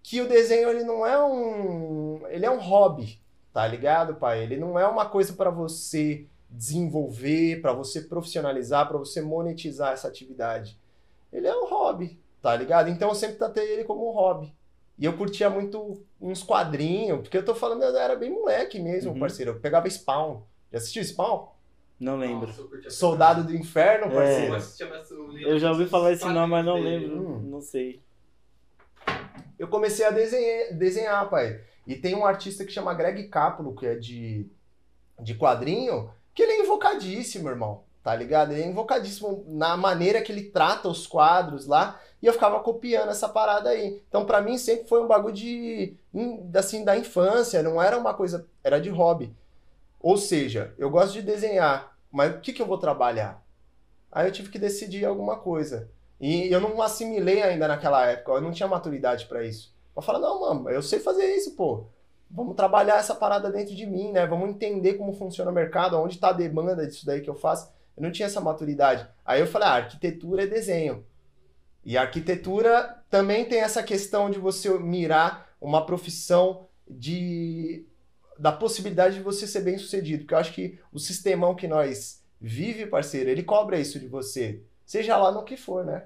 Que 0.02 0.20
o 0.20 0.28
desenho 0.28 0.68
ele 0.68 0.84
não 0.84 1.04
é 1.06 1.22
um, 1.22 2.22
ele 2.28 2.46
é 2.46 2.50
um 2.50 2.58
hobby, 2.60 3.20
tá 3.52 3.66
ligado, 3.66 4.14
pai? 4.14 4.42
Ele 4.42 4.56
não 4.56 4.78
é 4.78 4.86
uma 4.86 5.06
coisa 5.06 5.32
para 5.32 5.50
você 5.50 6.26
desenvolver, 6.48 7.60
para 7.60 7.72
você 7.72 8.00
profissionalizar, 8.02 8.88
para 8.88 8.98
você 8.98 9.20
monetizar 9.20 9.92
essa 9.92 10.08
atividade. 10.08 10.78
Ele 11.32 11.46
é 11.46 11.54
um 11.56 11.66
hobby, 11.66 12.18
tá 12.42 12.54
ligado? 12.56 12.88
Então 12.88 13.08
eu 13.10 13.14
sempre 13.14 13.36
tratei 13.36 13.64
ele 13.72 13.84
como 13.84 14.08
um 14.08 14.12
hobby. 14.12 14.52
E 14.98 15.04
eu 15.04 15.16
curtia 15.16 15.48
muito 15.48 16.02
uns 16.20 16.42
quadrinhos, 16.42 17.20
porque 17.20 17.36
eu 17.38 17.44
tô 17.44 17.54
falando, 17.54 17.82
eu 17.82 17.96
era 17.96 18.16
bem 18.16 18.30
moleque 18.30 18.78
mesmo, 18.80 19.12
Uhum. 19.12 19.18
parceiro. 19.20 19.52
Eu 19.52 19.60
pegava 19.60 19.88
Spawn. 19.88 20.42
Já 20.72 20.78
assistiu 20.78 21.02
Spawn? 21.04 21.48
Não 21.98 22.16
lembro. 22.16 22.46
Nossa, 22.46 22.90
Soldado 22.90 23.44
do 23.44 23.54
Inferno, 23.54 24.10
É. 24.12 24.48
parceiro. 24.48 25.32
Livro 25.32 25.48
Eu 25.50 25.58
já 25.58 25.70
ouvi 25.70 25.86
falar 25.86 26.12
esse 26.12 26.24
nome, 26.24 26.50
mas 26.50 26.64
não 26.64 26.78
lembro. 26.80 27.16
Hum. 27.20 27.40
Não 27.50 27.60
sei. 27.60 28.00
Eu 29.58 29.68
comecei 29.68 30.06
a 30.06 30.10
desenhar, 30.10 30.72
desenhar, 30.74 31.28
pai. 31.28 31.60
E 31.86 31.94
tem 31.94 32.14
um 32.14 32.24
artista 32.24 32.64
que 32.64 32.72
chama 32.72 32.94
Greg 32.94 33.24
Capullo, 33.28 33.74
que 33.74 33.86
é 33.86 33.94
de, 33.96 34.46
de 35.18 35.34
quadrinho, 35.34 36.10
que 36.34 36.42
ele 36.42 36.52
é 36.52 36.60
invocadíssimo, 36.62 37.48
irmão. 37.48 37.82
Tá 38.02 38.14
ligado? 38.14 38.52
Ele 38.52 38.62
é 38.62 38.66
invocadíssimo 38.66 39.44
na 39.46 39.76
maneira 39.76 40.22
que 40.22 40.32
ele 40.32 40.44
trata 40.44 40.88
os 40.88 41.06
quadros 41.06 41.66
lá. 41.66 42.00
E 42.22 42.26
eu 42.26 42.32
ficava 42.32 42.60
copiando 42.60 43.10
essa 43.10 43.28
parada 43.28 43.68
aí. 43.70 44.02
Então, 44.08 44.24
pra 44.24 44.40
mim, 44.40 44.56
sempre 44.56 44.88
foi 44.88 45.02
um 45.02 45.06
bagulho 45.06 45.34
de, 45.34 45.94
in- 46.14 46.50
assim, 46.54 46.82
da 46.82 46.96
infância. 46.96 47.62
Não 47.62 47.80
era 47.82 47.98
uma 47.98 48.14
coisa... 48.14 48.46
Era 48.64 48.80
de 48.80 48.88
hobby. 48.88 49.34
Ou 50.00 50.16
seja, 50.16 50.74
eu 50.78 50.90
gosto 50.90 51.12
de 51.12 51.22
desenhar. 51.22 51.96
Mas 52.10 52.34
o 52.34 52.40
que, 52.40 52.52
que 52.52 52.60
eu 52.60 52.66
vou 52.66 52.78
trabalhar? 52.78 53.44
Aí 54.10 54.26
eu 54.26 54.32
tive 54.32 54.48
que 54.50 54.58
decidir 54.58 55.04
alguma 55.04 55.36
coisa. 55.36 55.90
E 56.20 56.52
eu 56.52 56.60
não 56.60 56.82
assimilei 56.82 57.42
ainda 57.42 57.68
naquela 57.68 58.04
época, 58.06 58.32
eu 58.32 58.40
não 58.40 58.52
tinha 58.52 58.68
maturidade 58.68 59.26
pra 59.26 59.44
isso. 59.44 59.74
Eu 59.96 60.02
falei, 60.02 60.20
não, 60.20 60.40
mano, 60.40 60.70
eu 60.70 60.82
sei 60.82 60.98
fazer 60.98 61.34
isso, 61.34 61.54
pô. 61.54 61.86
Vamos 62.30 62.54
trabalhar 62.54 62.98
essa 62.98 63.14
parada 63.14 63.50
dentro 63.50 63.74
de 63.74 63.86
mim, 63.86 64.12
né? 64.12 64.26
Vamos 64.26 64.50
entender 64.50 64.94
como 64.94 65.12
funciona 65.12 65.50
o 65.50 65.54
mercado, 65.54 65.98
onde 65.98 66.18
tá 66.18 66.28
a 66.28 66.34
demanda 66.34 66.86
disso 66.86 67.06
daí 67.06 67.20
que 67.20 67.30
eu 67.30 67.34
faço. 67.34 67.72
Eu 67.96 68.02
não 68.02 68.12
tinha 68.12 68.26
essa 68.26 68.40
maturidade. 68.40 69.06
Aí 69.24 69.40
eu 69.40 69.46
falei, 69.46 69.68
ah, 69.68 69.72
arquitetura 69.72 70.44
é 70.44 70.46
desenho. 70.46 71.04
E 71.84 71.96
a 71.96 72.02
arquitetura 72.02 73.02
também 73.08 73.46
tem 73.46 73.60
essa 73.60 73.82
questão 73.82 74.30
de 74.30 74.38
você 74.38 74.70
mirar 74.78 75.48
uma 75.60 75.84
profissão 75.84 76.66
de 76.88 77.86
da 78.40 78.50
possibilidade 78.50 79.16
de 79.16 79.22
você 79.22 79.46
ser 79.46 79.60
bem 79.60 79.76
sucedido. 79.76 80.22
Porque 80.22 80.34
eu 80.34 80.38
acho 80.38 80.54
que 80.54 80.78
o 80.92 80.98
sistemão 80.98 81.54
que 81.54 81.68
nós 81.68 82.22
vive, 82.40 82.86
parceiro, 82.86 83.28
ele 83.28 83.42
cobra 83.42 83.78
isso 83.78 84.00
de 84.00 84.08
você. 84.08 84.60
Seja 84.86 85.16
lá 85.16 85.30
no 85.30 85.44
que 85.44 85.56
for, 85.56 85.84
né? 85.84 86.04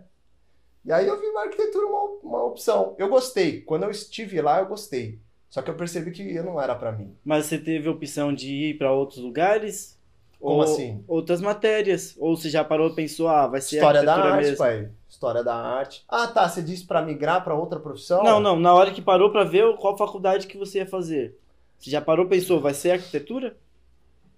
E 0.85 0.93
aí 0.93 1.07
eu 1.07 1.19
vi 1.19 1.33
na 1.33 1.43
arquitetura 1.43 1.87
uma, 1.87 2.03
uma 2.23 2.45
opção. 2.45 2.95
Eu 2.99 3.09
gostei. 3.09 3.61
Quando 3.61 3.85
eu 3.85 3.91
estive 3.91 4.41
lá, 4.43 4.59
eu 4.59 4.67
gostei. 4.67 5.19
Só 5.49 5.63
que 5.63 5.71
eu 5.71 5.77
percebi 5.77 6.11
que 6.11 6.35
eu 6.35 6.43
não 6.43 6.61
era 6.61 6.75
pra 6.75 6.91
mim. 6.91 7.15
Mas 7.25 7.47
você 7.47 7.57
teve 7.57 7.89
a 7.89 7.93
opção 7.93 8.35
de 8.35 8.53
ir 8.53 8.79
pra 8.79 8.93
outros 8.93 9.21
lugares? 9.21 9.97
Como 10.41 10.57
Ou 10.57 10.63
assim? 10.63 11.05
Outras 11.07 11.41
matérias? 11.41 12.17
Ou 12.19 12.37
você 12.37 12.51
já 12.51 12.65
parou 12.65 12.91
e 12.91 12.95
pensou, 12.95 13.29
ah, 13.29 13.47
vai 13.47 13.61
ser 13.61 13.77
História 13.77 14.03
da 14.03 14.17
arte, 14.17 14.45
mesmo? 14.45 14.59
pai. 14.59 14.91
História 15.09 15.45
da 15.45 15.55
arte. 15.55 16.05
Ah, 16.09 16.27
tá. 16.27 16.49
Você 16.49 16.61
disse 16.61 16.85
pra 16.85 17.01
migrar 17.01 17.43
pra 17.45 17.55
outra 17.55 17.79
profissão? 17.79 18.23
Não, 18.25 18.41
não. 18.41 18.59
Na 18.59 18.75
hora 18.75 18.91
que 18.91 19.01
parou 19.01 19.31
pra 19.31 19.45
ver 19.45 19.77
qual 19.77 19.97
faculdade 19.97 20.49
que 20.49 20.59
você 20.59 20.79
ia 20.79 20.87
fazer. 20.87 21.39
Você 21.85 21.91
já 21.91 22.01
parou 22.01 22.27
pensou, 22.27 22.63
vai 22.63 22.73
ser 22.73 22.93
arquitetura? 22.93 23.59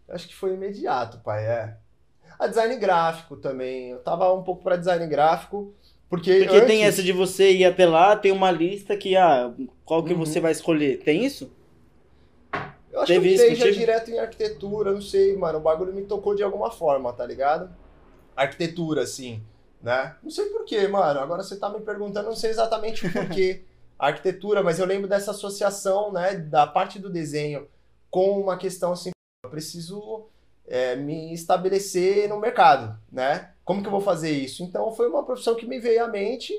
Acho 0.08 0.26
que 0.26 0.34
foi 0.34 0.54
imediato, 0.54 1.20
pai. 1.20 1.46
É. 1.46 1.76
A 2.40 2.48
design 2.48 2.74
gráfico 2.76 3.36
também. 3.36 3.90
Eu 3.90 4.00
tava 4.00 4.32
um 4.32 4.42
pouco 4.42 4.64
pra 4.64 4.74
design 4.74 5.06
gráfico. 5.06 5.72
Porque, 6.10 6.40
Porque 6.40 6.56
antes, 6.56 6.66
tem 6.66 6.82
essa 6.82 7.04
de 7.04 7.12
você 7.12 7.52
ir 7.52 7.64
até 7.64 7.86
lá, 7.86 8.16
tem 8.16 8.32
uma 8.32 8.50
lista 8.50 8.96
que, 8.96 9.16
ah, 9.16 9.54
qual 9.84 10.02
que 10.02 10.12
Uhum. 10.12 10.18
você 10.18 10.40
vai 10.40 10.50
escolher? 10.50 10.98
Tem 10.98 11.24
isso? 11.24 11.52
Eu 12.90 13.02
acho 13.02 13.12
Teve 13.12 13.36
que 13.36 13.40
eu 13.42 13.54
já 13.54 13.70
direto 13.70 14.10
em 14.10 14.18
arquitetura, 14.18 14.92
não 14.92 15.00
sei, 15.00 15.36
mano. 15.36 15.58
O 15.58 15.62
bagulho 15.62 15.94
me 15.94 16.02
tocou 16.02 16.34
de 16.34 16.42
alguma 16.42 16.72
forma, 16.72 17.12
tá 17.12 17.24
ligado? 17.24 17.70
Arquitetura, 18.34 19.02
assim, 19.02 19.40
né? 19.80 20.16
Não 20.20 20.30
sei 20.32 20.46
porquê, 20.46 20.88
mano. 20.88 21.20
Agora 21.20 21.44
você 21.44 21.56
tá 21.56 21.68
me 21.68 21.80
perguntando, 21.80 22.28
não 22.28 22.34
sei 22.36 22.50
exatamente 22.50 23.06
o 23.06 23.12
porquê. 23.12 23.62
a 23.98 24.08
arquitetura, 24.08 24.62
mas 24.62 24.78
eu 24.78 24.86
lembro 24.86 25.08
dessa 25.08 25.30
associação, 25.30 26.12
né, 26.12 26.34
da 26.34 26.66
parte 26.66 26.98
do 26.98 27.10
desenho 27.10 27.66
com 28.10 28.40
uma 28.40 28.56
questão 28.56 28.92
assim, 28.92 29.10
eu 29.44 29.50
preciso 29.50 30.26
é, 30.66 30.96
me 30.96 31.32
estabelecer 31.32 32.28
no 32.28 32.40
mercado, 32.40 32.98
né? 33.10 33.50
Como 33.64 33.82
que 33.82 33.88
eu 33.88 33.92
vou 33.92 34.00
fazer 34.00 34.30
isso? 34.30 34.62
Então 34.62 34.92
foi 34.92 35.08
uma 35.08 35.24
profissão 35.24 35.54
que 35.54 35.66
me 35.66 35.78
veio 35.78 36.04
à 36.04 36.08
mente 36.08 36.52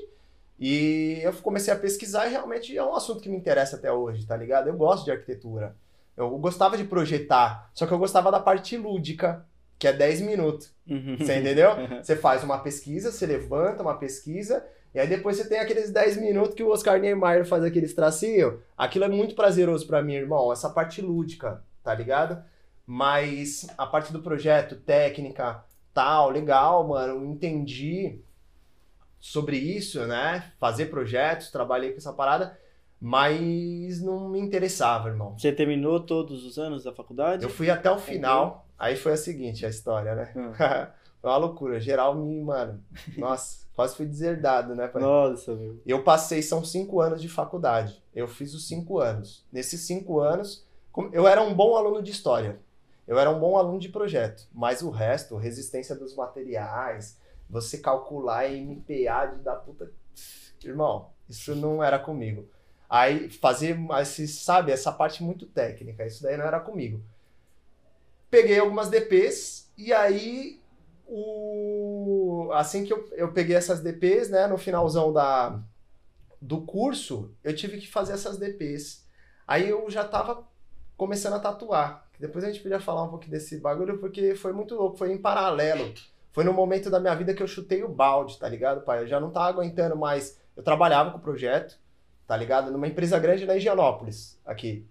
e 0.58 1.20
eu 1.22 1.32
comecei 1.34 1.72
a 1.72 1.78
pesquisar 1.78 2.26
e 2.26 2.30
realmente 2.30 2.76
é 2.76 2.84
um 2.84 2.94
assunto 2.94 3.20
que 3.20 3.28
me 3.28 3.36
interessa 3.36 3.76
até 3.76 3.92
hoje, 3.92 4.26
tá 4.26 4.36
ligado? 4.36 4.68
Eu 4.68 4.76
gosto 4.76 5.04
de 5.04 5.10
arquitetura. 5.10 5.76
Eu 6.16 6.30
gostava 6.38 6.76
de 6.76 6.84
projetar, 6.84 7.70
só 7.72 7.86
que 7.86 7.92
eu 7.92 7.98
gostava 7.98 8.30
da 8.30 8.40
parte 8.40 8.76
lúdica, 8.76 9.46
que 9.78 9.86
é 9.86 9.92
10 9.92 10.22
minutos. 10.22 10.72
Uhum. 10.88 11.16
Você 11.16 11.38
entendeu? 11.38 11.70
Você 12.02 12.16
faz 12.16 12.42
uma 12.42 12.58
pesquisa, 12.58 13.12
você 13.12 13.24
levanta 13.24 13.82
uma 13.82 13.96
pesquisa, 13.96 14.66
e 14.94 14.98
aí 14.98 15.06
depois 15.06 15.36
você 15.36 15.48
tem 15.48 15.58
aqueles 15.58 15.90
10 15.90 16.16
minutos 16.16 16.54
que 16.54 16.62
o 16.62 16.70
Oscar 16.70 16.98
Niemeyer 16.98 17.44
faz 17.44 17.62
aqueles 17.62 17.94
tracinhos. 17.94 18.54
Aquilo 18.76 19.04
é 19.04 19.08
muito 19.08 19.34
prazeroso 19.34 19.86
pra 19.86 20.02
mim, 20.02 20.14
irmão, 20.14 20.52
essa 20.52 20.70
parte 20.70 21.02
lúdica, 21.02 21.62
tá 21.82 21.94
ligado? 21.94 22.42
Mas 22.86 23.66
a 23.76 23.86
parte 23.86 24.12
do 24.12 24.22
projeto, 24.22 24.76
técnica, 24.76 25.62
tal, 25.92 26.30
legal, 26.30 26.88
mano, 26.88 27.26
entendi 27.26 28.18
sobre 29.20 29.56
isso, 29.58 30.06
né? 30.06 30.52
Fazer 30.58 30.86
projetos, 30.86 31.50
trabalhei 31.50 31.90
com 31.90 31.98
essa 31.98 32.12
parada, 32.12 32.58
mas 33.00 34.00
não 34.00 34.28
me 34.28 34.40
interessava, 34.40 35.08
irmão. 35.08 35.38
Você 35.38 35.52
terminou 35.52 36.00
todos 36.00 36.44
os 36.44 36.58
anos 36.58 36.84
da 36.84 36.92
faculdade? 36.92 37.44
Eu 37.44 37.50
fui 37.50 37.68
até 37.68 37.90
o 37.90 37.98
final, 37.98 38.66
aí 38.78 38.96
foi 38.96 39.12
a 39.12 39.16
seguinte, 39.16 39.66
a 39.66 39.68
história, 39.68 40.14
né? 40.14 40.32
foi 41.20 41.30
uma 41.30 41.36
loucura, 41.36 41.78
geral 41.78 42.14
me, 42.14 42.40
mano, 42.40 42.82
nossa, 43.18 43.67
quase 43.78 43.94
fui 43.94 44.06
deserdado, 44.06 44.74
né, 44.74 44.88
pai? 44.88 45.00
Nossa, 45.00 45.54
meu. 45.54 45.80
Eu 45.86 46.02
passei, 46.02 46.42
são 46.42 46.64
cinco 46.64 47.00
anos 47.00 47.22
de 47.22 47.28
faculdade. 47.28 48.02
Eu 48.12 48.26
fiz 48.26 48.52
os 48.52 48.66
cinco 48.66 48.98
anos. 48.98 49.46
Nesses 49.52 49.82
cinco 49.82 50.18
anos, 50.18 50.66
eu 51.12 51.28
era 51.28 51.40
um 51.40 51.54
bom 51.54 51.76
aluno 51.76 52.02
de 52.02 52.10
história. 52.10 52.58
Eu 53.06 53.20
era 53.20 53.30
um 53.30 53.38
bom 53.38 53.56
aluno 53.56 53.78
de 53.78 53.88
projeto. 53.88 54.48
Mas 54.52 54.82
o 54.82 54.90
resto, 54.90 55.36
resistência 55.36 55.94
dos 55.94 56.16
materiais, 56.16 57.20
você 57.48 57.78
calcular 57.78 58.50
MPA 58.50 59.26
de 59.36 59.44
da 59.44 59.54
puta. 59.54 59.92
Irmão, 60.64 61.10
isso 61.28 61.54
não 61.54 61.80
era 61.80 62.00
comigo. 62.00 62.48
Aí 62.90 63.30
fazer, 63.30 63.78
esse, 64.02 64.26
sabe, 64.26 64.72
essa 64.72 64.90
parte 64.90 65.22
muito 65.22 65.46
técnica, 65.46 66.04
isso 66.04 66.24
daí 66.24 66.36
não 66.36 66.46
era 66.46 66.58
comigo. 66.58 67.00
Peguei 68.28 68.58
algumas 68.58 68.88
DPs 68.88 69.70
e 69.78 69.92
aí 69.92 70.60
o 71.06 71.87
assim 72.52 72.84
que 72.84 72.92
eu, 72.92 73.08
eu 73.12 73.32
peguei 73.32 73.56
essas 73.56 73.80
DPs, 73.80 74.30
né, 74.30 74.46
no 74.46 74.58
finalzão 74.58 75.12
da 75.12 75.60
do 76.40 76.60
curso, 76.60 77.34
eu 77.42 77.54
tive 77.54 77.78
que 77.78 77.88
fazer 77.88 78.12
essas 78.12 78.38
DPs. 78.38 79.04
Aí 79.46 79.68
eu 79.68 79.90
já 79.90 80.04
tava 80.04 80.46
começando 80.96 81.34
a 81.34 81.40
tatuar. 81.40 82.06
Depois 82.18 82.44
a 82.44 82.48
gente 82.48 82.60
podia 82.60 82.80
falar 82.80 83.04
um 83.04 83.08
pouco 83.08 83.28
desse 83.28 83.58
bagulho 83.58 83.98
porque 83.98 84.34
foi 84.34 84.52
muito 84.52 84.74
louco, 84.74 84.96
foi 84.96 85.12
em 85.12 85.18
paralelo. 85.18 85.92
Foi 86.32 86.44
no 86.44 86.52
momento 86.52 86.90
da 86.90 87.00
minha 87.00 87.14
vida 87.14 87.34
que 87.34 87.42
eu 87.42 87.48
chutei 87.48 87.82
o 87.82 87.88
balde, 87.88 88.38
tá 88.38 88.48
ligado, 88.48 88.82
pai? 88.82 89.02
Eu 89.02 89.08
já 89.08 89.18
não 89.18 89.30
tava 89.30 89.48
aguentando 89.48 89.96
mais. 89.96 90.40
Eu 90.56 90.62
trabalhava 90.62 91.10
com 91.10 91.18
o 91.18 91.20
projeto, 91.20 91.78
tá 92.26 92.36
ligado? 92.36 92.70
Numa 92.70 92.86
empresa 92.86 93.18
grande 93.18 93.46
na 93.46 93.56
Higienópolis, 93.56 94.38
aqui. 94.44 94.86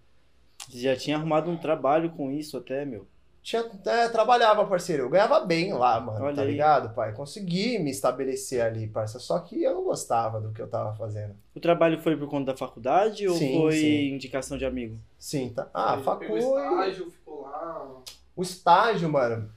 Já 0.69 0.95
tinha 0.95 1.17
arrumado 1.17 1.49
um 1.49 1.57
trabalho 1.57 2.09
com 2.11 2.31
isso 2.31 2.57
até, 2.57 2.83
meu. 2.83 3.07
Tinha, 3.47 3.63
é, 3.85 4.09
trabalhava, 4.09 4.65
parceiro. 4.65 5.03
Eu 5.03 5.09
ganhava 5.09 5.39
bem 5.39 5.71
lá, 5.71 6.01
mano, 6.01 6.25
Olha 6.25 6.35
tá 6.35 6.41
aí. 6.41 6.51
ligado, 6.51 6.93
pai? 6.93 7.13
Consegui 7.13 7.79
me 7.79 7.89
estabelecer 7.89 8.59
ali, 8.59 8.87
parça. 8.87 9.19
Só 9.19 9.39
que 9.39 9.63
eu 9.63 9.73
não 9.73 9.85
gostava 9.85 10.41
do 10.41 10.51
que 10.51 10.61
eu 10.61 10.67
tava 10.67 10.93
fazendo. 10.95 11.33
O 11.55 11.59
trabalho 11.61 12.01
foi 12.01 12.17
por 12.17 12.27
conta 12.27 12.51
da 12.51 12.57
faculdade 12.57 13.25
ou 13.25 13.37
Sim, 13.37 13.57
foi 13.57 13.71
sim. 13.71 14.09
indicação 14.09 14.57
de 14.57 14.65
amigo? 14.65 14.99
Sim, 15.17 15.53
tá. 15.55 15.69
Ah, 15.73 15.93
Ele 15.93 16.03
facu. 16.03 16.19
Pegou 16.19 16.59
estágio, 16.59 17.09
ficou 17.09 17.43
lá. 17.43 17.87
O 18.35 18.41
estágio, 18.41 19.09
mano, 19.09 19.49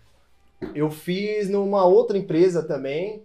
eu 0.73 0.89
fiz 0.89 1.51
numa 1.51 1.85
outra 1.85 2.17
empresa 2.17 2.63
também. 2.63 3.25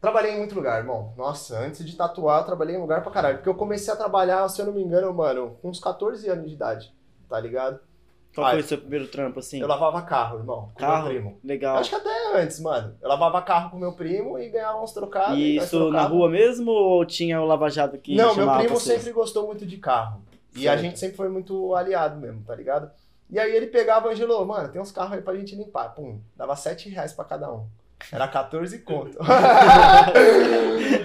Trabalhei 0.00 0.34
em 0.34 0.38
muito 0.38 0.54
lugar, 0.54 0.78
irmão. 0.78 1.12
Nossa, 1.16 1.58
antes 1.58 1.84
de 1.84 1.96
tatuar, 1.96 2.42
eu 2.42 2.46
trabalhei 2.46 2.76
em 2.76 2.80
lugar 2.80 3.02
pra 3.02 3.10
caralho. 3.10 3.38
Porque 3.38 3.48
eu 3.48 3.56
comecei 3.56 3.92
a 3.92 3.96
trabalhar, 3.96 4.48
se 4.48 4.62
eu 4.62 4.66
não 4.66 4.72
me 4.72 4.84
engano, 4.84 5.12
mano, 5.12 5.58
com 5.60 5.68
uns 5.68 5.80
14 5.80 6.28
anos 6.28 6.46
de 6.48 6.54
idade, 6.54 6.94
tá 7.28 7.40
ligado? 7.40 7.87
Qual 8.34 8.46
Ah, 8.46 8.50
foi 8.50 8.60
o 8.60 8.64
seu 8.64 8.78
primeiro 8.78 9.08
trampo, 9.08 9.40
assim? 9.40 9.60
Eu 9.60 9.66
lavava 9.66 10.00
carro, 10.02 10.38
irmão, 10.38 10.70
com 10.74 10.80
Carro? 10.80 11.04
meu 11.04 11.12
primo. 11.12 11.38
Legal. 11.42 11.76
Acho 11.76 11.90
que 11.90 11.96
até 11.96 12.36
antes, 12.40 12.60
mano. 12.60 12.94
Eu 13.00 13.08
lavava 13.08 13.42
carro 13.42 13.70
com 13.70 13.78
meu 13.78 13.92
primo 13.92 14.38
e 14.38 14.48
ganhava 14.48 14.80
uns 14.80 14.92
trocados. 14.92 15.36
E 15.38 15.56
isso 15.56 15.90
na 15.90 16.04
rua 16.04 16.28
mesmo 16.28 16.70
ou 16.70 17.04
tinha 17.04 17.40
o 17.40 17.44
Lava 17.46 17.68
Jato 17.68 17.98
que 17.98 18.14
Não, 18.14 18.34
meu 18.36 18.50
primo 18.54 18.78
sempre 18.78 19.10
gostou 19.12 19.46
muito 19.46 19.66
de 19.66 19.76
carro. 19.78 20.22
E 20.54 20.68
a 20.68 20.76
gente 20.76 20.98
sempre 20.98 21.16
foi 21.16 21.28
muito 21.28 21.74
aliado 21.74 22.20
mesmo, 22.20 22.42
tá 22.46 22.54
ligado? 22.54 22.90
E 23.30 23.38
aí 23.38 23.54
ele 23.54 23.66
pegava 23.66 24.08
e 24.08 24.12
Angelo, 24.12 24.44
mano, 24.46 24.68
tem 24.70 24.80
uns 24.80 24.90
carros 24.90 25.12
aí 25.12 25.20
pra 25.20 25.34
gente 25.34 25.54
limpar. 25.54 25.94
Pum, 25.94 26.18
dava 26.36 26.56
7 26.56 26.88
reais 26.88 27.12
pra 27.12 27.24
cada 27.24 27.52
um. 27.52 27.66
Era 28.12 28.26
14 28.28 28.78
conto. 28.78 29.18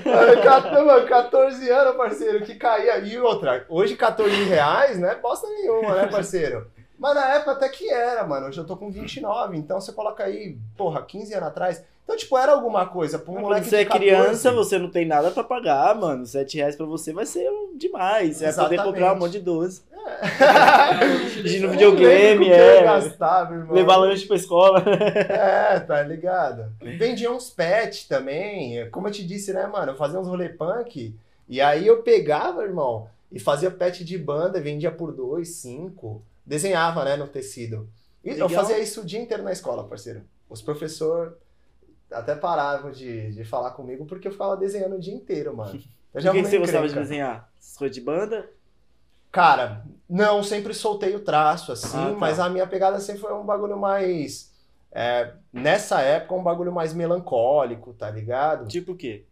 Era 0.06 0.38
14, 0.42 0.86
mano, 0.86 1.08
14 1.08 1.70
anos, 1.70 1.96
parceiro, 1.98 2.46
que 2.46 2.56
caía. 2.56 3.00
E 3.00 3.18
outra, 3.20 3.66
hoje 3.68 3.96
14 3.96 4.44
reais 4.44 5.00
não 5.00 5.10
é 5.10 5.16
bosta 5.16 5.48
nenhuma, 5.48 5.96
né, 5.96 6.08
parceiro? 6.08 6.72
Mas 7.04 7.16
na 7.16 7.36
época 7.36 7.52
até 7.52 7.68
que 7.68 7.92
era, 7.92 8.26
mano. 8.26 8.48
Hoje 8.48 8.58
eu 8.58 8.64
tô 8.66 8.78
com 8.78 8.90
29, 8.90 9.58
então 9.58 9.82
você 9.82 9.92
coloca 9.92 10.24
aí, 10.24 10.58
porra, 10.78 11.02
15 11.02 11.34
anos 11.34 11.50
atrás. 11.50 11.84
Então, 12.02 12.16
tipo, 12.16 12.38
era 12.38 12.54
alguma 12.54 12.86
coisa. 12.86 13.20
Pra 13.20 13.30
um 13.30 13.36
Mas 13.36 13.44
moleque 13.44 13.66
quando 13.66 13.70
você 13.70 13.76
é 13.76 13.80
de 13.80 13.90
14, 13.90 14.06
criança, 14.06 14.52
você 14.54 14.80
não 14.80 14.90
tem 14.90 15.06
nada 15.06 15.30
pra 15.30 15.44
pagar, 15.44 15.94
mano. 15.96 16.26
7 16.26 16.56
reais 16.56 16.78
pra 16.78 16.86
você 16.86 17.12
vai 17.12 17.26
ser 17.26 17.46
demais. 17.76 18.38
Você 18.38 18.46
vai 18.46 18.54
poder 18.54 18.76
Exatamente. 18.76 18.84
comprar 18.86 19.14
um 19.16 19.20
monte 19.20 19.34
de 19.34 19.40
doce. 19.42 19.82
De 21.44 21.60
no 21.60 21.72
videogame, 21.72 22.50
é. 22.50 22.84
gastava, 22.84 23.54
irmão. 23.54 23.76
Levar 23.76 23.98
lanche 23.98 24.26
pra 24.26 24.38
escola. 24.38 24.82
É, 25.28 25.82
tá 25.82 26.02
ligado? 26.04 26.72
Vendia 26.80 27.30
uns 27.30 27.50
pets 27.50 28.06
também. 28.06 28.90
Como 28.92 29.10
eu 29.10 29.12
te 29.12 29.28
disse, 29.28 29.52
né, 29.52 29.68
mano? 29.68 29.92
Eu 29.92 29.98
fazia 29.98 30.18
uns 30.18 30.28
rolê 30.30 30.48
punk. 30.48 31.14
E 31.50 31.60
aí 31.60 31.86
eu 31.86 32.02
pegava, 32.02 32.64
irmão, 32.64 33.08
e 33.30 33.40
fazia 33.40 33.70
pet 33.70 34.06
de 34.06 34.18
banda, 34.18 34.62
vendia 34.62 34.92
por 34.92 35.12
dois, 35.12 35.50
cinco. 35.56 36.22
Desenhava, 36.46 37.04
né, 37.06 37.16
no 37.16 37.28
tecido. 37.28 37.90
E 38.24 38.30
eu 38.32 38.50
fazia 38.50 38.80
isso 38.80 39.02
o 39.02 39.06
dia 39.06 39.22
inteiro 39.22 39.44
na 39.44 39.52
escola, 39.52 39.84
parceiro. 39.88 40.24
Os 40.50 40.62
professores 40.62 41.34
até 42.12 42.36
paravam 42.36 42.92
de, 42.92 43.32
de 43.32 43.44
falar 43.44 43.72
comigo 43.72 44.06
porque 44.06 44.28
eu 44.28 44.32
ficava 44.32 44.56
desenhando 44.56 44.96
o 44.96 45.00
dia 45.00 45.14
inteiro, 45.14 45.56
mano. 45.56 45.72
Eu 45.74 45.78
O 45.78 45.82
que, 45.82 46.22
que 46.22 46.28
arrumei 46.28 46.46
você 46.46 46.58
gostava 46.60 46.88
de 46.88 46.94
desenhar? 46.94 47.50
Coisas 47.78 47.96
de 47.96 48.02
banda? 48.02 48.50
Cara, 49.32 49.84
não, 50.08 50.44
sempre 50.44 50.74
soltei 50.76 51.16
o 51.16 51.20
traço, 51.24 51.72
assim, 51.72 51.98
Ah, 51.98 52.12
tá. 52.12 52.16
mas 52.18 52.40
a 52.40 52.50
minha 52.50 52.68
pegada 52.68 53.00
sempre 53.00 53.22
foi 53.22 53.34
um 53.34 53.44
bagulho 53.44 53.76
mais. 53.78 54.52
é, 54.92 55.34
nessa 55.52 56.02
época, 56.02 56.36
um 56.36 56.44
bagulho 56.44 56.72
mais 56.72 56.94
melancólico, 56.94 57.94
tá 57.94 58.12
ligado? 58.12 58.68
Tipo 58.68 58.92
o 58.92 58.96
quê? 58.96 59.26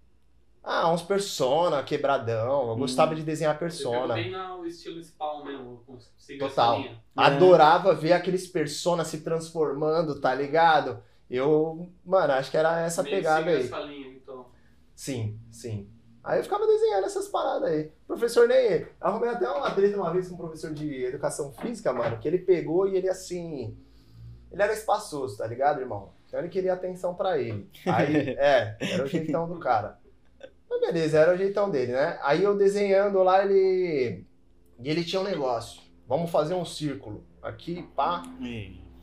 Ah, 0.64 0.92
uns 0.92 1.02
persona, 1.02 1.82
quebradão. 1.84 2.68
Eu 2.70 2.76
Hum. 2.76 2.80
gostava 2.80 3.16
de 3.16 3.24
desenhar 3.24 3.58
persona. 3.58 4.14
bem 4.14 4.32
no 4.32 4.66
estilo 4.66 5.00
spawn 5.04 5.44
mesmo, 5.44 5.84
Total. 6.38 6.78
linha. 6.80 7.02
Adorava 7.16 7.94
ver 7.96 8.14
aqueles 8.14 8.48
persona 8.48 9.04
se 9.04 9.22
transformando, 9.22 10.20
tá 10.22 10.34
ligado? 10.36 11.02
Eu, 11.30 11.90
mano, 12.06 12.34
acho 12.34 12.52
que 12.52 12.58
era 12.58 12.80
essa 12.82 13.02
Meio 13.02 13.16
pegada 13.16 13.50
aí. 13.50 13.64
essa 13.66 13.80
linha, 13.80 14.10
então. 14.10 14.46
Sim, 14.96 15.40
sim. 15.50 15.90
Aí 16.24 16.38
eu 16.40 16.44
ficava 16.44 16.68
desenhando 16.68 17.06
essas 17.06 17.28
paradas 17.28 17.70
aí. 17.72 17.92
O 18.04 18.08
professor 18.08 18.48
nem. 18.48 18.86
Arrumei 19.00 19.30
até 19.30 19.50
uma 19.50 19.72
treta 19.72 19.98
uma 19.98 20.12
vez 20.12 20.28
com 20.28 20.36
um 20.36 20.38
professor 20.38 20.72
de 20.72 21.06
educação 21.06 21.52
física, 21.54 21.92
mano, 21.92 22.20
que 22.20 22.28
ele 22.28 22.38
pegou 22.38 22.88
e 22.88 22.96
ele 22.96 23.10
assim. 23.10 23.76
Ele 24.52 24.62
era 24.62 24.74
espaçoso, 24.74 25.38
tá 25.38 25.48
ligado, 25.48 25.80
irmão? 25.80 26.12
Então 26.28 26.40
ele 26.40 26.50
queria 26.50 26.74
atenção 26.74 27.16
pra 27.16 27.40
ele. 27.40 27.68
Aí, 27.88 28.30
é, 28.38 28.78
era 28.80 29.04
o 29.04 29.08
jeitão 29.08 29.48
do 29.48 29.58
cara. 29.58 29.98
Beleza, 30.82 31.20
era 31.20 31.34
o 31.34 31.38
jeitão 31.38 31.70
dele, 31.70 31.92
né? 31.92 32.18
Aí 32.24 32.44
eu 32.44 32.58
desenhando 32.58 33.22
lá, 33.22 33.46
ele. 33.46 34.26
E 34.80 34.90
ele 34.90 35.06
tinha 35.06 35.22
um 35.22 35.26
negócio. 35.26 35.80
Vamos 36.08 36.32
fazer 36.32 36.56
um 36.56 36.66
círculo. 36.66 37.24
Aqui, 37.42 37.84
pá. 37.96 38.24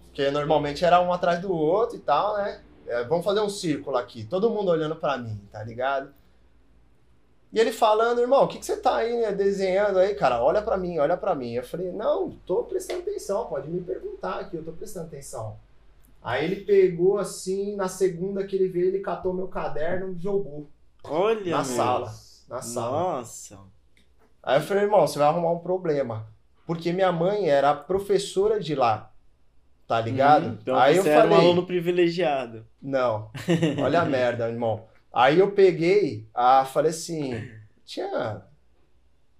Porque 0.06 0.28
normalmente 0.32 0.84
era 0.84 1.00
um 1.00 1.12
atrás 1.12 1.40
do 1.40 1.52
outro 1.52 1.96
e 1.96 2.00
tal, 2.00 2.36
né? 2.36 2.60
É, 2.88 3.04
vamos 3.04 3.24
fazer 3.24 3.40
um 3.40 3.48
círculo 3.48 3.96
aqui, 3.96 4.24
todo 4.24 4.50
mundo 4.50 4.70
olhando 4.70 4.96
pra 4.96 5.18
mim, 5.18 5.38
tá 5.52 5.62
ligado? 5.62 6.12
E 7.52 7.58
ele 7.58 7.70
falando, 7.70 8.20
irmão, 8.20 8.44
o 8.44 8.48
que, 8.48 8.58
que 8.58 8.66
você 8.66 8.76
tá 8.76 8.96
aí 8.96 9.20
né, 9.20 9.32
desenhando 9.32 9.98
aí, 9.98 10.14
cara? 10.14 10.42
Olha 10.42 10.60
pra 10.60 10.76
mim, 10.76 10.98
olha 10.98 11.16
pra 11.16 11.34
mim. 11.34 11.52
Eu 11.52 11.62
falei, 11.62 11.92
não, 11.92 12.30
tô 12.44 12.64
prestando 12.64 13.00
atenção, 13.00 13.46
pode 13.46 13.70
me 13.70 13.80
perguntar 13.80 14.40
aqui, 14.40 14.56
eu 14.56 14.64
tô 14.64 14.72
prestando 14.72 15.06
atenção. 15.06 15.56
Aí 16.22 16.44
ele 16.44 16.64
pegou 16.64 17.18
assim, 17.18 17.76
na 17.76 17.88
segunda 17.88 18.46
que 18.46 18.56
ele 18.56 18.68
veio, 18.68 18.88
ele 18.88 19.00
catou 19.00 19.32
meu 19.32 19.48
caderno 19.48 20.12
e 20.12 20.18
jogou 20.18 20.66
Olha, 21.04 21.56
na 21.56 21.64
sala. 21.64 22.14
Na 22.48 22.62
sala. 22.62 22.90
Nossa. 23.16 23.58
Aí 24.42 24.58
eu 24.58 24.62
falei, 24.62 24.84
irmão, 24.84 25.06
você 25.06 25.18
vai 25.18 25.28
arrumar 25.28 25.50
um 25.52 25.58
problema. 25.58 26.26
Porque 26.66 26.92
minha 26.92 27.10
mãe 27.12 27.48
era 27.48 27.74
professora 27.74 28.60
de 28.60 28.74
lá. 28.74 29.10
Tá 29.86 30.00
ligado? 30.00 30.48
Hum, 30.48 30.58
então 30.60 30.76
aí 30.76 30.96
você 30.96 31.08
eu 31.08 31.12
era 31.12 31.22
falei, 31.22 31.36
um 31.36 31.40
aluno 31.40 31.66
privilegiado. 31.66 32.66
Não. 32.80 33.30
Olha 33.82 34.02
a 34.02 34.04
merda, 34.04 34.48
irmão. 34.48 34.84
Aí 35.12 35.38
eu 35.38 35.50
peguei, 35.52 36.28
ah, 36.34 36.64
falei 36.66 36.90
assim, 36.90 37.50
tinha 37.86 38.42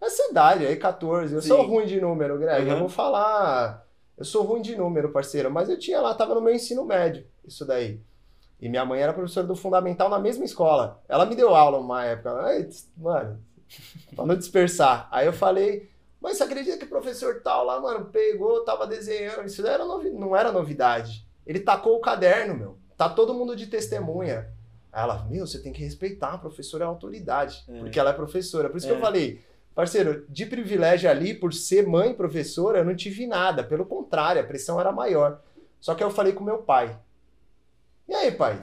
essa 0.00 0.30
idade 0.30 0.66
aí, 0.66 0.76
14. 0.76 1.34
Eu 1.34 1.42
sou 1.42 1.60
Sim. 1.60 1.66
ruim 1.68 1.86
de 1.86 2.00
número, 2.00 2.38
Greg. 2.38 2.66
Eu 2.66 2.74
Uhum. 2.74 2.80
vou 2.80 2.88
falar. 2.88 3.86
Eu 4.16 4.24
sou 4.24 4.42
ruim 4.42 4.62
de 4.62 4.74
número, 4.74 5.10
parceiro. 5.12 5.50
Mas 5.50 5.68
eu 5.68 5.78
tinha 5.78 6.00
lá, 6.00 6.14
tava 6.14 6.34
no 6.34 6.40
meu 6.40 6.54
ensino 6.54 6.84
médio, 6.84 7.26
isso 7.46 7.66
daí. 7.66 8.00
E 8.60 8.68
minha 8.68 8.84
mãe 8.84 9.00
era 9.00 9.12
professora 9.12 9.46
do 9.46 9.54
fundamental 9.54 10.08
na 10.08 10.18
mesma 10.18 10.44
escola. 10.44 11.00
Ela 11.08 11.24
me 11.26 11.36
deu 11.36 11.54
aula 11.54 11.78
uma 11.78 12.04
época. 12.04 12.34
Tss, 12.64 12.90
Mano, 12.96 13.38
pra 14.16 14.26
não 14.26 14.36
dispersar. 14.36 15.08
Aí 15.12 15.26
eu 15.26 15.32
falei, 15.32 15.88
mas 16.20 16.36
você 16.38 16.42
acredita 16.44 16.76
que 16.76 16.84
o 16.84 16.88
professor 16.88 17.40
tal 17.42 17.64
lá, 17.64 17.80
mano, 17.80 18.06
pegou, 18.06 18.64
tava 18.64 18.86
desenhando. 18.86 19.44
Isso 19.46 19.62
daí 19.62 19.74
era 19.74 19.84
novi- 19.84 20.10
não 20.10 20.34
era 20.36 20.50
novidade. 20.50 21.26
Ele 21.46 21.60
tacou 21.60 21.96
o 21.96 22.00
caderno, 22.00 22.54
meu. 22.56 22.78
Tá 22.96 23.08
todo 23.08 23.32
mundo 23.32 23.54
de 23.54 23.68
testemunha. 23.68 24.48
Aí 24.92 25.02
ela, 25.04 25.24
meu, 25.30 25.46
você 25.46 25.60
tem 25.62 25.72
que 25.72 25.80
respeitar, 25.82 26.32
a 26.34 26.38
professora 26.38 26.82
é 26.84 26.86
autoridade. 26.86 27.64
É. 27.68 27.78
Porque 27.78 28.00
ela 28.00 28.10
é 28.10 28.12
professora. 28.12 28.68
Por 28.68 28.78
isso 28.78 28.86
que 28.88 28.92
É. 28.92 28.96
eu 28.96 29.00
falei, 29.00 29.40
parceiro, 29.74 30.26
de 30.28 30.44
privilégio 30.46 31.08
ali, 31.08 31.32
por 31.32 31.54
ser 31.54 31.86
mãe 31.86 32.12
professora, 32.12 32.78
eu 32.80 32.84
não 32.84 32.96
tive 32.96 33.24
nada. 33.26 33.62
Pelo 33.62 33.86
contrário, 33.86 34.42
a 34.42 34.44
pressão 34.44 34.80
era 34.80 34.90
maior. 34.90 35.40
Só 35.80 35.94
que 35.94 36.02
eu 36.02 36.10
falei 36.10 36.32
com 36.32 36.42
meu 36.42 36.58
pai. 36.58 36.98
E 38.08 38.14
aí, 38.14 38.32
pai? 38.32 38.54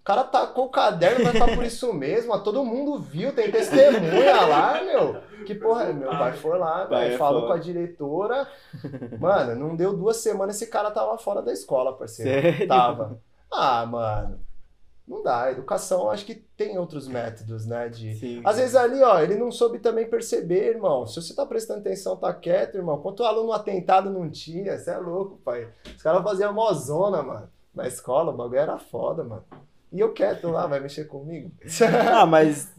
O 0.00 0.04
cara 0.04 0.24
tacou 0.24 0.66
o 0.66 0.70
caderno, 0.70 1.24
vai 1.24 1.32
ficar 1.32 1.54
por 1.54 1.64
isso 1.64 1.92
mesmo. 1.92 2.38
Todo 2.42 2.64
mundo 2.64 2.98
viu, 2.98 3.34
tem 3.34 3.50
testemunha 3.50 4.40
lá, 4.46 4.82
meu. 4.82 5.20
Que 5.44 5.54
porra, 5.54 5.92
meu 5.92 6.10
pai 6.10 6.32
foi 6.34 6.58
lá, 6.58 6.86
Pai 6.86 7.04
velho, 7.04 7.14
é 7.14 7.18
falou 7.18 7.46
com 7.46 7.52
a 7.52 7.58
diretora. 7.58 8.48
Mano, 9.18 9.54
não 9.54 9.76
deu 9.76 9.96
duas 9.96 10.18
semanas, 10.18 10.56
esse 10.56 10.66
cara 10.70 10.90
tava 10.90 11.16
fora 11.18 11.42
da 11.42 11.52
escola, 11.52 11.96
parceiro. 11.96 12.30
Sério? 12.30 12.68
Tava. 12.68 13.20
Ah, 13.50 13.84
mano. 13.86 14.40
Não 15.06 15.22
dá. 15.22 15.44
A 15.44 15.52
educação, 15.52 16.10
acho 16.10 16.24
que 16.24 16.34
tem 16.34 16.78
outros 16.78 17.08
métodos, 17.08 17.66
né? 17.66 17.88
De... 17.88 18.14
Sim. 18.14 18.42
Às 18.44 18.58
vezes 18.58 18.76
ali, 18.76 19.02
ó, 19.02 19.18
ele 19.18 19.34
não 19.34 19.50
soube 19.50 19.80
também 19.80 20.08
perceber, 20.08 20.68
irmão. 20.68 21.06
Se 21.06 21.20
você 21.20 21.34
tá 21.34 21.44
prestando 21.44 21.80
atenção, 21.80 22.16
tá 22.16 22.32
quieto, 22.32 22.76
irmão. 22.76 23.00
Quanto 23.00 23.24
aluno 23.24 23.52
atentado 23.52 24.08
não 24.08 24.30
tinha, 24.30 24.78
você 24.78 24.90
é 24.90 24.98
louco, 24.98 25.40
pai. 25.44 25.68
Os 25.96 26.02
caras 26.02 26.22
faziam 26.22 26.52
mozona, 26.52 27.22
mano. 27.22 27.50
Na 27.74 27.86
escola, 27.86 28.32
o 28.32 28.36
bagulho 28.36 28.58
era 28.58 28.78
foda, 28.78 29.22
mano. 29.24 29.44
E 29.92 30.00
eu 30.00 30.12
quieto 30.12 30.48
lá, 30.50 30.66
vai 30.66 30.80
mexer 30.80 31.04
comigo? 31.04 31.50
Ah, 32.12 32.26
mas 32.26 32.72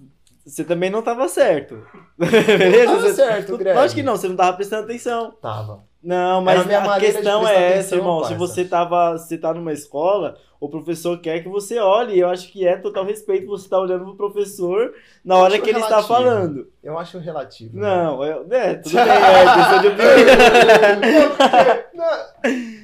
você 0.46 0.64
também 0.64 0.90
não 0.90 1.02
tava 1.02 1.28
certo. 1.28 1.86
Beleza? 2.18 2.86
Tava 2.94 3.02
Você- 3.02 3.14
certo, 3.14 3.58
Greg. 3.58 3.78
Lógico 3.78 3.96
que 4.00 4.04
não, 4.04 4.16
você 4.18 4.28
não 4.28 4.36
tava 4.36 4.56
prestando 4.58 4.84
atenção. 4.86 5.32
Tava. 5.42 5.84
Não, 6.04 6.42
mas 6.42 6.60
a 6.68 7.00
questão 7.00 7.48
é 7.48 7.54
essa, 7.74 7.96
atenção, 7.96 7.98
irmão. 8.00 8.18
Se 8.24 8.30
parça. 8.30 8.38
você 8.40 8.66
tava, 8.66 9.12
você 9.18 9.38
tá 9.38 9.54
numa 9.54 9.72
escola, 9.72 10.36
o 10.62 10.70
professor 10.70 11.20
quer 11.20 11.42
que 11.44 11.50
você 11.50 11.78
olhe. 11.80 12.18
Eu 12.18 12.30
acho 12.30 12.50
que 12.52 12.66
é 12.66 12.78
total 12.78 13.04
respeito 13.04 13.48
você 13.48 13.66
estar 13.66 13.80
olhando 13.80 14.06
pro 14.06 14.16
professor 14.16 14.94
na 15.26 15.36
hora 15.38 15.60
que 15.60 15.70
ele 15.70 15.80
está 15.80 16.02
falando. 16.04 16.68
Eu 16.84 16.98
acho 16.98 17.18
relativo. 17.20 17.78
né? 17.78 17.82
Não, 17.82 18.24
eu, 18.24 18.46
é, 18.50 18.76
tudo 18.76 18.94
bem, 18.96 19.04
é 19.04 19.56
questão 19.56 19.82
de 19.82 19.88
opinião. 19.90 21.32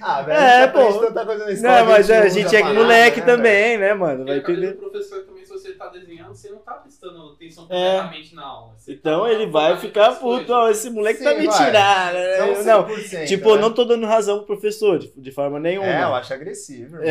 Ah, 0.01 0.21
velho, 0.21 0.39
É, 0.39 0.67
pô. 0.67 0.93
tanta 0.99 1.25
coisa 1.25 1.45
na 1.45 1.51
escola. 1.51 1.79
Não, 1.79 1.85
mas 1.87 2.09
é, 2.09 2.19
a 2.19 2.29
gente 2.29 2.55
é 2.55 2.59
parada, 2.61 2.79
moleque 2.79 3.19
né, 3.19 3.25
velho? 3.25 3.37
também, 3.37 3.77
né, 3.77 3.93
mano? 3.93 4.25
Vai 4.25 4.37
entender. 4.37 4.73
do 4.73 4.77
professor 4.77 5.23
também, 5.23 5.43
se 5.43 5.51
você 5.51 5.71
tá 5.73 5.87
desenhando, 5.87 6.29
você 6.35 6.49
não 6.51 6.59
tá 6.59 6.73
prestando 6.73 7.31
atenção 7.33 7.65
É. 7.69 7.95
completamente 7.97 8.35
na 8.35 8.43
aula. 8.45 8.73
Você 8.77 8.93
Então 8.93 9.21
tá 9.23 9.31
ele 9.31 9.47
vai 9.47 9.77
ficar 9.77 10.11
puto, 10.19 10.53
ó, 10.53 10.69
esse 10.69 10.89
moleque 10.91 11.23
tá 11.23 11.31
Sim, 11.31 11.39
me 11.39 11.47
vai. 11.47 11.57
tirando. 11.57 12.13
né? 12.13 12.63
Não, 12.63 12.85
100%, 12.87 13.25
tipo, 13.27 13.49
eu 13.49 13.55
né? 13.55 13.61
não 13.61 13.73
tô 13.73 13.83
dando 13.85 14.05
razão 14.05 14.37
pro 14.37 14.47
professor, 14.47 14.99
de, 14.99 15.11
de 15.15 15.31
forma 15.31 15.59
nenhuma. 15.59 15.87
É, 15.87 16.03
eu 16.03 16.13
acho 16.13 16.33
agressivo. 16.33 16.97
irmão. 16.97 17.01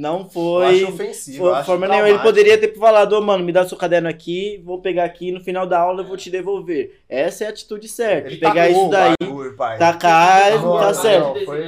Não 0.00 0.20
Eu 0.20 0.28
foi. 0.28 0.66
acho 0.66 0.88
ofensivo. 0.88 1.38
Foi 1.38 1.48
eu 1.48 1.54
acho 1.54 1.66
forma 1.66 1.88
nenhuma. 1.88 2.08
Ele 2.08 2.18
poderia 2.18 2.58
ter 2.58 2.74
falado, 2.78 3.12
ô 3.14 3.20
mano, 3.20 3.44
me 3.44 3.52
dá 3.52 3.66
seu 3.66 3.76
caderno 3.76 4.08
aqui, 4.08 4.60
vou 4.64 4.80
pegar 4.80 5.04
aqui, 5.04 5.30
no 5.32 5.40
final 5.40 5.66
da 5.66 5.78
aula 5.80 6.02
eu 6.02 6.06
vou 6.06 6.16
te 6.16 6.30
devolver. 6.30 7.00
Essa 7.08 7.44
é 7.44 7.46
a 7.48 7.50
atitude 7.50 7.88
certa. 7.88 8.28
Ele 8.28 8.36
pegar 8.38 8.68
isso 8.68 8.88
daí, 8.88 9.14
bagulho, 9.20 9.56
pai. 9.56 9.78
tacar, 9.78 10.52
Não, 10.60 10.78
tá 10.78 10.86
não, 10.86 10.94
certo. 10.94 11.26
não. 11.38 11.44
foi- 11.44 11.66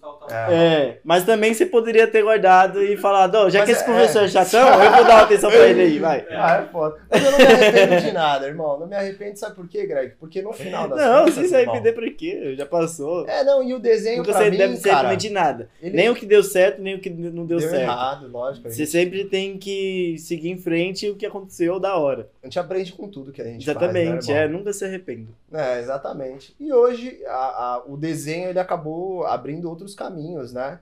tal, 0.00 0.14
tal. 0.18 0.30
É. 0.30 0.54
É, 0.54 1.00
mas 1.04 1.24
também 1.24 1.52
você 1.54 1.64
poderia 1.66 2.06
ter 2.06 2.22
guardado 2.22 2.82
e 2.82 2.96
falado, 2.96 3.34
ó, 3.36 3.48
já 3.50 3.60
Mas 3.60 3.66
que 3.68 3.72
esse 3.72 3.82
é- 3.82 3.84
professor 3.84 4.22
é 4.24 4.28
chatão, 4.28 4.68
eu 4.82 4.90
vou 4.92 5.04
dar 5.04 5.14
uma 5.16 5.22
atenção 5.22 5.50
pra 5.50 5.66
ele 5.68 5.80
aí, 5.82 5.98
vai. 5.98 6.26
Ah, 6.30 6.56
é 6.66 6.72
foda. 6.72 6.96
Mas 7.10 7.24
eu 7.24 7.30
não 7.32 7.38
me 7.38 7.44
arrependo 7.44 8.00
de 8.00 8.12
nada, 8.12 8.46
irmão. 8.46 8.78
Não 8.80 8.86
me 8.86 8.96
arrependo, 8.96 9.38
sabe 9.38 9.54
por 9.56 9.68
quê, 9.68 9.86
Greg? 9.86 10.14
Porque 10.18 10.40
no 10.42 10.52
final 10.52 10.88
das 10.88 10.98
Não, 10.98 11.18
contas, 11.20 11.34
se 11.34 11.40
irmão, 11.54 11.60
arrepender 11.74 11.92
por 11.92 12.10
quê? 12.16 12.54
Já 12.56 12.66
passou. 12.66 13.26
É, 13.28 13.44
não, 13.44 13.62
e 13.62 13.74
o 13.74 13.78
desenho 13.78 14.18
Nunca 14.18 14.32
pra 14.32 14.42
você 14.44 14.50
mim, 14.50 14.56
deve 14.56 14.76
se 14.76 14.82
cara, 14.84 15.08
arrepender 15.08 15.16
de 15.18 15.30
nada. 15.30 15.68
ele 15.82 15.96
Nem 15.96 16.08
o 16.10 16.14
que 16.14 16.24
deu 16.26 16.42
certo, 16.42 16.80
nem 16.80 16.94
o 16.94 17.00
que 17.00 17.10
não 17.10 17.44
deu, 17.44 17.58
deu 17.58 17.68
certo. 17.68 17.82
errado, 17.82 18.28
lógico. 18.28 18.68
Você 18.70 18.76
gente, 18.78 18.90
sempre 18.90 19.24
tem 19.24 19.58
que 19.58 20.16
seguir 20.18 20.50
em 20.50 20.58
frente 20.58 21.08
o 21.10 21.16
que 21.16 21.26
aconteceu 21.26 21.78
da 21.78 21.96
hora. 21.96 22.28
a 22.42 22.46
gente 22.46 22.58
aprende 22.58 22.92
com 22.92 23.08
tudo 23.08 23.32
que 23.32 23.42
a 23.42 23.44
gente 23.44 23.62
Exatamente, 23.62 24.26
faz, 24.26 24.28
né, 24.28 24.44
é, 24.44 24.48
nunca 24.48 24.72
se 24.72 24.84
arrependa. 24.84 25.28
É, 25.52 25.78
exatamente. 25.80 26.54
E 26.58 26.72
hoje 26.72 27.20
a- 27.26 27.30
a- 27.76 27.82
o 27.86 27.96
desenho 27.96 28.48
ele 28.48 28.58
acabou 28.58 29.26
abrindo 29.26 29.59
outros 29.68 29.94
caminhos, 29.94 30.52
né? 30.52 30.80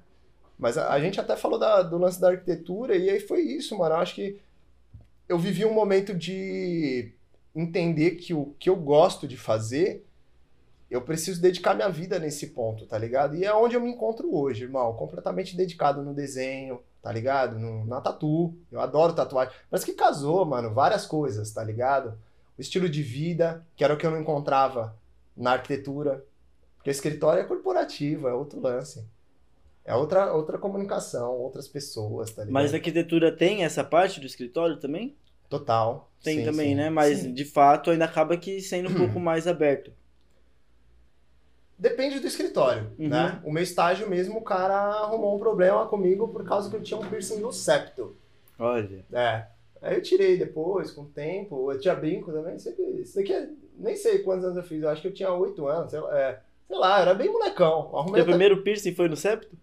Mas 0.58 0.78
a, 0.78 0.92
a 0.92 1.00
gente 1.00 1.20
até 1.20 1.36
falou 1.36 1.58
da- 1.58 1.82
do 1.82 1.98
lance 1.98 2.20
da 2.20 2.30
arquitetura 2.30 2.96
e 2.96 3.10
aí 3.10 3.20
foi 3.20 3.42
isso, 3.42 3.76
mano. 3.78 3.94
Eu 3.94 3.98
acho 4.00 4.14
que 4.16 4.40
eu 5.28 5.38
vivi 5.38 5.64
um 5.64 5.74
momento 5.74 6.14
de 6.14 7.12
entender 7.54 8.12
que 8.12 8.34
o 8.34 8.54
que 8.58 8.70
eu 8.70 8.76
gosto 8.76 9.26
de 9.28 9.36
fazer 9.36 10.04
eu 10.90 11.02
preciso 11.02 11.40
dedicar 11.40 11.74
minha 11.74 11.88
vida 11.90 12.18
nesse 12.18 12.48
ponto, 12.48 12.86
tá 12.86 12.96
ligado? 12.96 13.36
E 13.36 13.44
é 13.44 13.52
onde 13.54 13.74
eu 13.76 13.80
me 13.80 13.90
encontro 13.90 14.34
hoje, 14.34 14.64
irmão. 14.64 14.94
Completamente 14.94 15.54
dedicado 15.56 16.02
no 16.02 16.14
desenho, 16.14 16.80
tá 17.02 17.12
ligado? 17.12 17.58
No, 17.58 17.84
na 17.84 18.00
tatu. 18.00 18.54
Eu 18.72 18.80
adoro 18.80 19.12
tatuagem. 19.12 19.52
Mas 19.70 19.84
que 19.84 19.92
casou, 19.92 20.46
mano, 20.46 20.72
várias 20.72 21.04
coisas, 21.04 21.50
tá 21.52 21.62
ligado? 21.62 22.18
O 22.56 22.60
estilo 22.60 22.88
de 22.88 23.02
vida, 23.02 23.66
que 23.76 23.84
era 23.84 23.92
o 23.92 23.98
que 23.98 24.06
eu 24.06 24.10
não 24.10 24.20
encontrava 24.20 24.96
na 25.36 25.52
arquitetura. 25.52 26.24
Porque 26.88 26.90
o 26.90 26.90
escritório 26.90 27.42
é 27.42 27.44
corporativo, 27.44 28.29
é 28.29 28.33
outro 28.33 28.61
lance. 28.61 29.05
É 29.85 29.94
outra, 29.94 30.33
outra 30.33 30.57
comunicação, 30.59 31.33
outras 31.35 31.68
pessoas, 31.68 32.31
tá 32.31 32.42
ligado? 32.42 32.53
Mas 32.53 32.72
a 32.72 32.77
arquitetura 32.79 33.31
tem 33.31 33.62
essa 33.62 33.85
parte 33.85 34.20
do 34.20 34.27
escritório 34.27 34.79
também? 34.79 35.14
Total. 35.51 36.11
Tem 36.22 36.38
Sim, 36.38 36.44
também, 36.46 36.68
sim, 36.70 36.74
né? 36.74 36.88
Mas 36.90 37.18
sim. 37.18 37.33
de 37.35 37.44
fato 37.44 37.90
ainda 37.90 38.07
acaba 38.07 38.37
que 38.38 38.61
sendo 38.62 38.88
um 38.88 38.94
pouco 39.07 39.20
mais 39.20 39.46
aberto. 39.46 39.92
Depende 41.79 42.20
do 42.20 42.27
escritório, 42.27 42.90
Uhum. 42.98 43.09
né? 43.09 43.40
O 43.44 43.53
meu 43.53 43.62
estágio 43.62 44.09
mesmo, 44.09 44.38
o 44.38 44.42
cara 44.42 44.74
arrumou 44.74 45.37
um 45.37 45.38
problema 45.38 45.87
comigo 45.87 46.29
por 46.29 46.44
causa 46.44 46.68
que 46.70 46.77
eu 46.77 46.83
tinha 46.83 46.98
um 46.98 47.09
piercing 47.09 47.40
no 47.40 47.53
septo. 47.53 48.16
Olha. 48.59 49.05
É. 49.12 49.46
Aí 49.81 49.94
eu 49.94 50.03
tirei 50.03 50.37
depois, 50.38 50.90
com 50.90 51.03
o 51.03 51.07
tempo. 51.09 51.70
Eu 51.70 51.79
tinha 51.79 51.94
brinco 51.94 52.33
também. 52.33 52.59
Sempre, 52.59 52.83
isso 53.01 53.14
daqui 53.14 53.33
é, 53.33 53.48
nem 53.77 53.94
sei 53.94 54.20
quantos 54.20 54.44
anos 54.44 54.57
eu 54.57 54.62
fiz. 54.64 54.83
Eu 54.83 54.88
acho 54.88 55.03
que 55.03 55.09
eu 55.09 55.14
tinha 55.14 55.33
oito 55.33 55.68
anos. 55.68 55.90
Sei 55.92 56.01
lá, 56.01 56.18
é, 56.18 56.40
sei 56.68 56.76
lá, 56.78 57.00
era 57.00 57.14
bem 57.14 57.31
molecão. 57.33 57.90
Arrumei 57.96 58.14
Teu 58.14 58.22
até- 58.22 58.31
primeiro 58.33 58.62
piercing 58.62 58.94
foi 58.94 59.09
no 59.09 59.16
septo? 59.16 59.57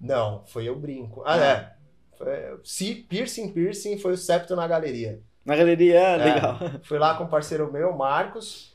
Não, 0.00 0.42
foi 0.46 0.68
eu 0.68 0.74
brinco. 0.76 1.22
Ah, 1.24 1.34
Ah. 1.34 1.72
é. 2.24 2.56
Se 2.64 2.94
piercing, 2.94 3.52
piercing, 3.52 3.98
foi 3.98 4.12
o 4.14 4.16
septo 4.18 4.56
na 4.56 4.66
galeria. 4.66 5.20
Na 5.44 5.54
galeria, 5.54 6.00
ah, 6.00 6.12
É. 6.12 6.34
legal. 6.34 6.58
Fui 6.82 6.98
lá 6.98 7.14
com 7.16 7.24
um 7.24 7.28
parceiro 7.28 7.70
meu, 7.72 7.94
Marcos. 7.96 8.74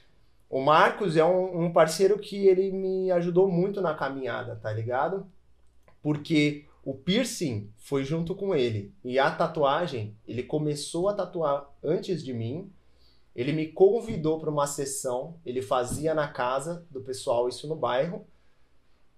O 0.50 0.62
Marcos 0.62 1.18
é 1.18 1.26
um, 1.26 1.66
um 1.66 1.74
parceiro 1.74 2.18
que 2.20 2.48
ele 2.48 2.72
me 2.72 3.12
ajudou 3.12 3.50
muito 3.50 3.82
na 3.82 3.94
caminhada, 3.96 4.56
tá 4.62 4.72
ligado? 4.72 5.26
Porque 6.02 6.66
o 6.84 6.94
piercing 6.94 7.70
foi 7.78 8.04
junto 8.04 8.36
com 8.36 8.54
ele. 8.56 8.94
E 9.04 9.18
a 9.20 9.30
tatuagem, 9.32 10.16
ele 10.28 10.44
começou 10.44 11.08
a 11.10 11.14
tatuar 11.14 11.70
antes 11.84 12.24
de 12.24 12.34
mim. 12.34 12.72
Ele 13.36 13.54
me 13.54 13.68
convidou 13.68 14.40
para 14.40 14.50
uma 14.50 14.68
sessão, 14.68 15.36
ele 15.46 15.62
fazia 15.62 16.14
na 16.14 16.28
casa 16.28 16.86
do 16.92 17.02
pessoal 17.02 17.48
isso 17.48 17.68
no 17.68 17.76
bairro. 17.76 18.26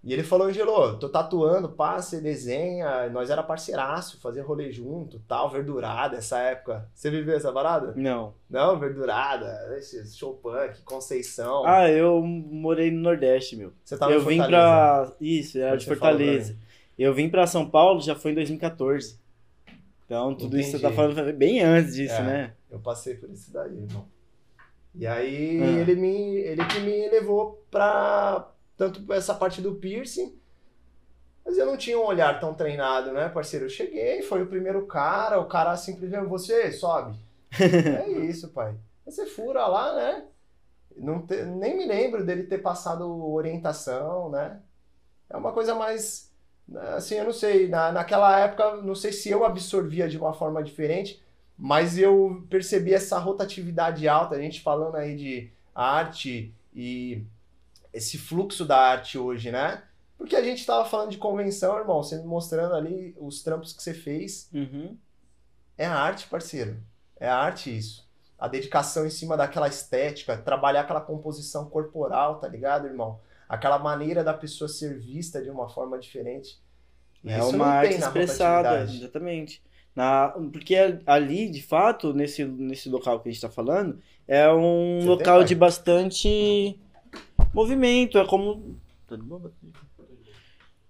E 0.05 0.11
ele 0.11 0.21
falou, 0.21 0.47
Angelo, 0.47 0.97
tô 0.99 1.07
tatuando, 1.07 1.69
passa 1.69 2.17
e 2.17 2.21
desenha. 2.21 3.09
Nós 3.09 3.29
era 3.29 3.41
parceiraço, 3.41 4.19
fazia 4.19 4.43
rolê 4.43 4.69
junto, 4.69 5.17
tal, 5.29 5.49
verdurada 5.49 6.17
essa 6.17 6.37
época. 6.39 6.89
Você 6.93 7.09
viveu 7.09 7.37
essa 7.37 7.53
parada? 7.53 7.93
Não. 7.95 8.33
Não, 8.49 8.77
verdurada, 8.77 9.57
show 10.13 10.33
punk, 10.33 10.81
Conceição. 10.83 11.63
Ah, 11.65 11.89
eu 11.89 12.21
morei 12.21 12.91
no 12.91 12.99
Nordeste, 12.99 13.55
meu. 13.55 13.71
Você 13.83 13.97
tava 13.97 14.11
eu 14.11 14.19
vim 14.19 14.37
Fortaleza. 14.39 15.05
pra. 15.07 15.15
Isso, 15.21 15.57
era 15.57 15.69
Quando 15.71 15.79
de 15.79 15.85
pra 15.85 15.95
Fortaleza. 15.95 16.57
Eu 16.99 17.13
vim 17.13 17.29
pra 17.29 17.47
São 17.47 17.67
Paulo 17.69 18.01
já 18.01 18.13
foi 18.13 18.31
em 18.31 18.35
2014. 18.35 19.17
Então, 20.05 20.35
tudo 20.35 20.59
isso 20.59 20.71
que 20.71 20.77
você 20.77 20.81
tá 20.83 20.89
Entendi. 20.91 21.15
falando 21.15 21.33
bem 21.37 21.61
antes 21.61 21.95
disso, 21.95 22.13
É. 22.13 22.21
né? 22.23 22.53
Eu 22.73 22.79
passei 22.79 23.15
por 23.15 23.29
isso 23.29 23.53
daí, 23.53 23.77
irmão. 23.77 24.05
E 24.95 25.07
aí 25.07 25.61
Ah. 25.61 25.65
ele 25.81 25.95
me 25.95 26.35
ele 26.37 26.65
que 26.65 26.79
me 26.79 27.07
levou 27.09 27.63
pra 27.71 28.51
tanto 28.75 29.11
essa 29.13 29.33
parte 29.33 29.61
do 29.61 29.75
piercing. 29.75 30.37
Mas 31.45 31.57
eu 31.57 31.65
não 31.65 31.77
tinha 31.77 31.99
um 31.99 32.05
olhar 32.05 32.39
tão 32.39 32.53
treinado, 32.53 33.11
né, 33.11 33.29
parceiro? 33.29 33.65
Eu 33.65 33.69
cheguei, 33.69 34.21
foi 34.21 34.41
o 34.41 34.47
primeiro 34.47 34.85
cara, 34.87 35.39
o 35.39 35.45
cara 35.45 35.75
simplesmente, 35.77 36.25
você 36.25 36.71
sobe. 36.71 37.17
é 37.59 38.09
isso, 38.09 38.49
pai. 38.49 38.75
Você 39.05 39.25
fura 39.25 39.67
lá, 39.67 39.93
né? 39.95 40.25
Não 40.95 41.21
te- 41.25 41.43
nem 41.43 41.77
me 41.77 41.85
lembro 41.85 42.25
dele 42.25 42.43
ter 42.43 42.59
passado 42.59 43.07
orientação, 43.33 44.29
né? 44.29 44.59
É 45.29 45.35
uma 45.37 45.51
coisa 45.51 45.75
mais. 45.75 46.31
Assim, 46.95 47.15
eu 47.15 47.25
não 47.25 47.33
sei. 47.33 47.67
Na, 47.67 47.91
naquela 47.91 48.39
época, 48.39 48.77
não 48.77 48.95
sei 48.95 49.11
se 49.11 49.29
eu 49.29 49.43
absorvia 49.43 50.07
de 50.07 50.17
uma 50.17 50.33
forma 50.33 50.63
diferente, 50.63 51.21
mas 51.57 51.97
eu 51.97 52.45
percebi 52.49 52.93
essa 52.93 53.17
rotatividade 53.19 54.07
alta. 54.07 54.35
A 54.35 54.41
gente 54.41 54.61
falando 54.61 54.95
aí 54.95 55.15
de 55.15 55.51
arte 55.73 56.53
e 56.73 57.23
esse 57.93 58.17
fluxo 58.17 58.65
da 58.65 58.77
arte 58.77 59.17
hoje, 59.17 59.51
né? 59.51 59.83
Porque 60.17 60.35
a 60.35 60.43
gente 60.43 60.65
tava 60.65 60.87
falando 60.87 61.11
de 61.11 61.17
convenção, 61.17 61.77
irmão. 61.77 62.01
Você 62.01 62.17
me 62.17 62.25
mostrando 62.25 62.75
ali 62.75 63.15
os 63.19 63.43
trampos 63.43 63.73
que 63.73 63.83
você 63.83 63.93
fez. 63.93 64.49
Uhum. 64.53 64.97
É 65.77 65.85
arte, 65.85 66.27
parceiro. 66.27 66.77
É 67.19 67.27
arte 67.27 67.75
isso. 67.75 68.07
A 68.37 68.47
dedicação 68.47 69.05
em 69.05 69.09
cima 69.09 69.37
daquela 69.37 69.67
estética, 69.67 70.37
trabalhar 70.37 70.81
aquela 70.81 71.01
composição 71.01 71.69
corporal, 71.69 72.39
tá 72.39 72.47
ligado, 72.47 72.87
irmão? 72.87 73.19
Aquela 73.47 73.77
maneira 73.77 74.23
da 74.23 74.33
pessoa 74.33 74.67
ser 74.67 74.97
vista 74.97 75.41
de 75.41 75.49
uma 75.49 75.69
forma 75.69 75.99
diferente. 75.99 76.61
É 77.25 77.37
Isso 77.39 77.49
uma 77.49 77.57
não 77.57 77.65
arte 77.65 77.89
tem 77.89 77.99
na 77.99 78.07
expressada, 78.07 78.81
exatamente. 78.83 79.63
Na, 79.95 80.33
porque 80.51 80.75
ali, 81.05 81.49
de 81.49 81.61
fato, 81.61 82.13
nesse, 82.13 82.43
nesse 82.43 82.89
local 82.89 83.19
que 83.19 83.29
a 83.29 83.31
gente 83.31 83.41
tá 83.41 83.49
falando, 83.49 83.99
é 84.27 84.51
um 84.51 84.99
Você 85.01 85.07
local 85.07 85.39
tem, 85.39 85.47
de 85.47 85.55
bastante 85.55 86.79
movimento. 87.53 88.17
É 88.17 88.25
como. 88.25 88.75
Tá? 89.07 89.17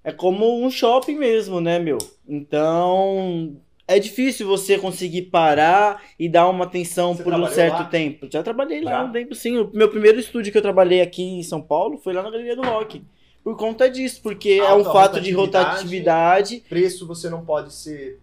É 0.04 0.12
como 0.12 0.63
um 0.63 0.70
shopping 0.70 1.18
mesmo, 1.18 1.60
né, 1.60 1.80
meu? 1.80 1.98
Então. 2.28 3.58
É 3.86 4.00
difícil 4.00 4.48
você 4.48 4.80
conseguir 4.80 5.24
parar 5.24 6.02
e 6.18 6.30
dar 6.30 6.48
uma 6.48 6.63
atenção 6.63 7.13
Você 7.13 7.22
por 7.22 7.34
um 7.34 7.48
certo 7.48 7.80
lá? 7.80 7.84
tempo. 7.84 8.28
Já 8.32 8.42
trabalhei 8.42 8.80
lá 8.82 8.92
Já? 8.92 9.04
um 9.04 9.12
tempo, 9.12 9.36
sim. 9.36 9.58
O 9.58 9.70
meu 9.74 9.89
primeiro 9.89 10.18
estúdio 10.18 10.54
que 10.54 10.58
eu 10.58 10.62
trabalhei 10.62 11.02
aqui 11.02 11.22
em 11.22 11.44
São 11.44 11.62
Paulo 11.62 11.98
foi 11.98 12.13
lá 12.13 12.24
na 12.24 12.32
Galeria 12.32 12.56
do 12.56 12.62
Rock. 12.62 13.04
Por 13.44 13.58
conta 13.58 13.89
disso, 13.89 14.22
porque 14.24 14.52
é 14.52 14.63
um 14.70 14.78
Alta 14.78 14.94
fato 14.94 15.20
de 15.20 15.32
rotatividade 15.32 16.63
Preço 16.70 17.06
você 17.06 17.30
não 17.30 17.44
pode 17.44 17.74
ser 17.74 18.22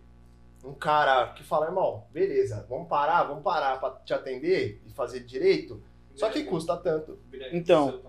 um 0.64 0.74
cara 0.74 1.28
que 1.32 1.42
fala, 1.42 1.66
irmão, 1.66 2.04
beleza, 2.12 2.66
vamos 2.68 2.88
parar, 2.88 3.24
vamos 3.24 3.42
parar 3.42 3.78
pra 3.80 3.90
te 4.04 4.12
atender 4.12 4.82
e 4.86 4.90
fazer 4.92 5.20
direito. 5.20 5.82
Só 6.14 6.28
que 6.28 6.44
custa 6.44 6.76
tanto. 6.76 7.18
Então. 7.52 8.00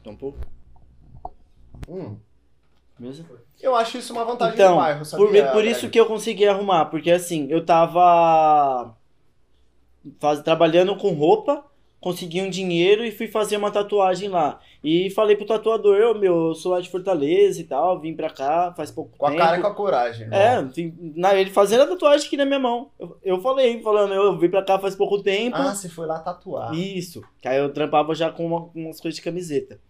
Então, 0.00 0.12
um 0.12 0.16
pouco. 0.16 0.38
Hum, 1.88 2.18
Beleza? 2.98 3.24
eu 3.60 3.74
acho 3.76 3.98
isso 3.98 4.12
uma 4.12 4.24
vantagem 4.24 4.54
Então, 4.54 4.72
do 4.72 4.76
bairro, 4.80 4.98
Por, 5.00 5.04
sabia? 5.04 5.52
por 5.52 5.64
isso 5.64 5.80
Greg? 5.80 5.92
que 5.92 6.00
eu 6.00 6.06
consegui 6.06 6.46
arrumar, 6.48 6.86
porque 6.86 7.10
assim, 7.10 7.46
eu 7.50 7.64
tava 7.64 8.96
faz, 10.18 10.40
trabalhando 10.40 10.96
com 10.96 11.12
roupa, 11.12 11.64
consegui 12.06 12.40
um 12.40 12.48
dinheiro 12.48 13.04
e 13.04 13.10
fui 13.10 13.26
fazer 13.26 13.56
uma 13.56 13.68
tatuagem 13.68 14.28
lá. 14.28 14.60
E 14.84 15.10
falei 15.10 15.34
pro 15.34 15.44
tatuador, 15.44 15.96
eu, 15.96 16.16
meu, 16.16 16.48
eu 16.48 16.54
sou 16.54 16.70
lá 16.70 16.80
de 16.80 16.88
Fortaleza 16.88 17.60
e 17.60 17.64
tal, 17.64 17.98
vim 18.00 18.14
pra 18.14 18.30
cá 18.30 18.72
faz 18.76 18.92
pouco 18.92 19.18
Com 19.18 19.26
a 19.26 19.30
tempo. 19.30 19.42
cara 19.42 19.58
e 19.58 19.60
com 19.60 19.66
a 19.66 19.74
coragem, 19.74 20.22
irmão. 20.26 20.38
É, 20.38 20.62
vim- 20.62 20.94
na, 21.16 21.34
ele 21.34 21.50
fazendo 21.50 21.82
a 21.82 21.86
tatuagem 21.88 22.24
aqui 22.28 22.36
na 22.36 22.44
minha 22.44 22.60
mão. 22.60 22.90
Eu, 22.96 23.16
eu 23.24 23.40
falei, 23.40 23.82
falando, 23.82 24.14
eu 24.14 24.38
vim 24.38 24.48
pra 24.48 24.62
cá 24.62 24.78
faz 24.78 24.94
pouco 24.94 25.20
tempo. 25.20 25.56
Ah, 25.56 25.74
você 25.74 25.88
foi 25.88 26.06
lá 26.06 26.20
tatuar. 26.20 26.72
Isso. 26.74 27.24
Que 27.42 27.48
aí 27.48 27.58
eu 27.58 27.72
trampava 27.72 28.14
já 28.14 28.30
com 28.30 28.46
uma- 28.46 28.70
umas 28.72 29.00
coisas 29.00 29.16
de 29.16 29.22
camiseta. 29.22 29.80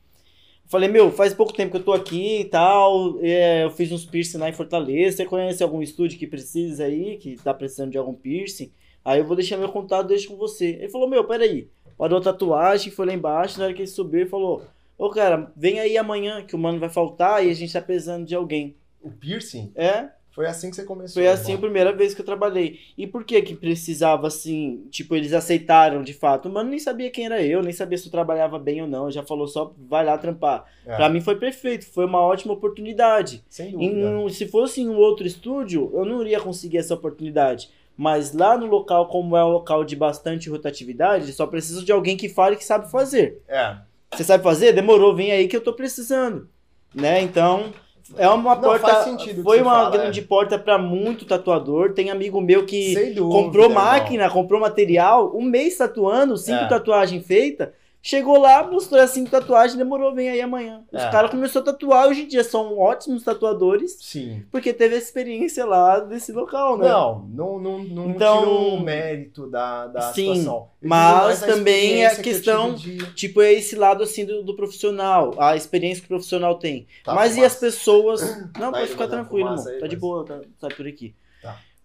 Falei, 0.65 0.89
meu, 0.89 1.13
faz 1.13 1.35
pouco 1.35 1.53
tempo 1.53 1.73
que 1.73 1.77
eu 1.77 1.85
tô 1.85 1.93
aqui 1.93 2.41
e 2.41 2.45
tal. 2.47 3.19
é, 3.21 3.65
eu 3.65 3.71
fiz 3.71 3.93
uns 3.93 4.07
piercing 4.07 4.39
lá 4.39 4.49
em 4.49 4.55
Fortaleza. 4.55 5.19
Você 5.19 5.27
conhece 5.27 5.63
algum 5.63 5.83
estúdio 5.83 6.19
que 6.19 6.27
precisa 6.27 6.85
aí, 6.85 7.19
que 7.19 7.37
tá 7.37 7.53
precisando 7.53 7.91
de 7.91 7.99
algum 7.99 8.15
piercing? 8.15 8.73
Aí 9.05 9.21
eu 9.21 9.25
vou 9.27 9.37
deixar 9.37 9.57
meu 9.59 9.69
contato, 9.69 10.09
deixo 10.09 10.29
com 10.29 10.37
você. 10.37 10.71
Ele 10.81 10.89
falou, 10.89 11.09
meu, 11.09 11.23
peraí. 11.25 11.69
Parou 11.99 12.19
a 12.19 12.23
tatuagem, 12.23 12.93
foi 12.93 13.07
lá 13.07 13.13
embaixo. 13.15 13.59
Na 13.59 13.65
hora 13.67 13.75
que 13.75 13.81
ele 13.83 13.87
subiu, 13.89 14.21
ele 14.21 14.29
falou: 14.31 14.63
Ô, 14.99 15.11
cara, 15.11 15.51
vem 15.57 15.81
aí 15.81 15.97
amanhã 15.99 16.43
que 16.43 16.55
o 16.55 16.59
mano 16.59 16.79
vai 16.79 16.89
faltar 16.89 17.45
e 17.45 17.51
a 17.51 17.55
gente 17.55 17.73
tá 17.73 17.81
precisando 17.81 18.27
de 18.27 18.35
alguém. 18.35 18.75
O 19.03 19.11
piercing? 19.11 19.73
É, 19.77 20.09
Foi 20.31 20.47
assim 20.47 20.69
que 20.69 20.77
você 20.77 20.85
começou. 20.85 21.23
foi 21.23 21.31
assim 21.31 21.53
a 21.53 21.55
irmão. 21.55 21.61
primeira 21.63 21.93
vez 21.93 22.13
que 22.13 22.21
eu 22.21 22.25
trabalhei. 22.25 22.81
E 22.99 23.07
por 23.07 23.25
que 23.25 23.41
que 23.41 23.55
precisava 23.55 24.27
assim? 24.27 24.85
Tipo, 24.91 25.15
eles 25.17 25.33
aceitaram 25.33 26.03
de 26.03 26.13
fato. 26.13 26.49
O 26.49 26.53
mano 26.53 26.69
nem 26.71 26.79
sabia 26.79 27.11
quem 27.11 27.25
era 27.27 27.43
eu, 27.43 27.63
nem 27.63 27.73
sabia 27.73 27.97
se 27.97 28.07
eu 28.07 28.11
trabalhava 28.11 28.59
bem 28.59 28.83
ou 28.83 28.89
não. 28.89 29.11
Já 29.11 29.23
falou 29.23 29.47
só, 29.47 29.73
vai 29.79 30.05
lá 30.05 30.19
trampar. 30.19 30.65
É, 30.85 30.97
Pra 30.97 31.09
mim 31.09 31.21
foi 31.21 31.37
perfeito, 31.37 31.87
foi 31.87 32.05
uma 32.05 32.21
ótima 32.21 32.53
oportunidade. 32.53 33.43
Sem 33.49 33.69
Em 33.69 33.89
dúvida. 33.91 34.11
um- 34.11 34.29
se 34.29 34.47
fosse 34.47 34.81
em 34.83 34.89
um 34.89 34.97
outro 34.97 35.27
estúdio, 35.27 35.91
eu 35.95 36.05
não 36.05 36.21
iria 36.21 36.41
conseguir 36.41 36.79
essa 36.79 36.95
oportunidade. 36.95 37.71
Mas 37.97 38.33
lá 38.35 38.59
no 38.59 38.67
local, 38.67 39.07
como 39.09 39.37
é 39.37 39.45
um 39.45 39.49
local 39.49 39.83
de 39.85 39.97
bastante 39.97 40.51
rotatividade, 40.51 41.33
só 41.33 41.47
preciso 41.47 41.85
de 41.85 41.93
alguém 41.93 42.17
que 42.17 42.29
fale 42.29 42.57
que 42.57 42.65
sabe 42.65 42.91
fazer. 42.91 43.41
É. 43.49 43.77
Você 44.15 44.23
sabe 44.23 44.43
fazer? 44.45 44.73
Demorou, 44.73 45.15
vem 45.15 45.33
aí 45.33 45.49
que 45.49 45.57
eu 45.57 45.61
tô 45.63 45.73
precisando. 45.73 46.49
Né? 46.95 47.21
Então, 47.23 47.73
é 48.17 48.29
uma 48.29 48.55
Não, 48.55 48.63
porta. 48.63 49.05
foi 49.43 49.61
uma 49.61 49.75
fala, 49.75 49.91
grande 49.91 50.21
é. 50.21 50.23
porta 50.23 50.59
pra 50.59 50.79
muito 50.79 51.25
tatuador. 51.25 51.93
Tem 51.95 52.11
amigo 52.11 52.41
meu 52.41 52.65
que 52.67 52.95
dúvida. 53.15 53.21
comprou 53.23 53.65
irmão. 53.67 53.83
máquina, 53.85 54.31
comprou 54.31 54.61
material, 54.61 55.33
um 55.35 55.43
mês 55.43 55.77
tatuando, 55.77 56.37
cinco 56.37 56.65
É. 56.65 56.69
tatuagens 56.69 57.27
feitas, 57.27 57.71
Chegou 58.09 58.39
lá, 58.39 58.63
mostrou 58.63 59.01
assim 59.01 59.25
tatuagem, 59.25 59.77
demorou, 59.77 60.15
vem 60.15 60.29
aí 60.29 60.41
amanhã. 60.41 60.85
Os 60.93 61.03
É. 61.03 61.11
caras 61.11 61.29
começaram 61.29 61.63
a 61.69 61.73
tatuar, 61.73 62.07
hoje 62.07 62.23
em 62.23 62.29
dia 62.29 62.45
são 62.45 62.79
ótimos 62.79 63.25
tatuadores, 63.25 63.99
Sim. 64.01 64.45
porque 64.53 64.73
teve 64.73 64.95
a 64.95 64.99
experiência 64.99 65.67
lá 65.67 65.99
desse 65.99 66.31
local, 66.31 66.79
né? 66.79 66.89
Não, 66.89 67.19
não, 67.29 67.59
não, 67.59 67.79
não 67.83 68.11
Então- 68.11 68.39
tirou 68.39 68.75
o 68.75 68.81
mérito 68.81 69.51
da, 69.51 69.89
da 69.89 70.01
Sim, 70.13 70.35
situação. 70.37 70.55
Eu 70.55 70.61
digo 70.83 70.89
mas 70.89 71.43
a 71.43 71.47
também 71.49 72.07
a 72.07 72.11
que 72.11 72.21
eu 72.21 72.23
questão- 72.23 72.75
tive 72.77 72.97
de- 72.99 73.15
Tipo, 73.15 73.43
é 73.43 73.53
esse 73.55 73.75
lado 73.75 74.05
assim 74.05 74.25
do, 74.25 74.41
do 74.45 74.55
profissional, 74.55 75.35
a 75.37 75.57
experiência 75.57 76.01
que 76.01 76.07
o 76.07 76.11
profissional 76.11 76.55
tem. 76.61 76.87
Tá, 77.03 77.13
mas 77.13 77.37
e 77.37 77.45
as 77.45 77.57
pessoas. 77.57 78.21
Não, 78.57 78.71
Tá 78.71 78.79
pode 78.79 78.87
ficar 78.87 79.05
a 79.05 79.09
tranquilo, 79.09 79.49
fumaça 79.49 79.63
irmão. 79.65 79.75
aí, 79.75 79.81
Tá 79.81 79.87
de 79.89 79.97
boa, 79.97 80.25
tá, 80.25 80.41
tá 80.61 80.69
por 80.69 80.87
aqui. 80.87 81.13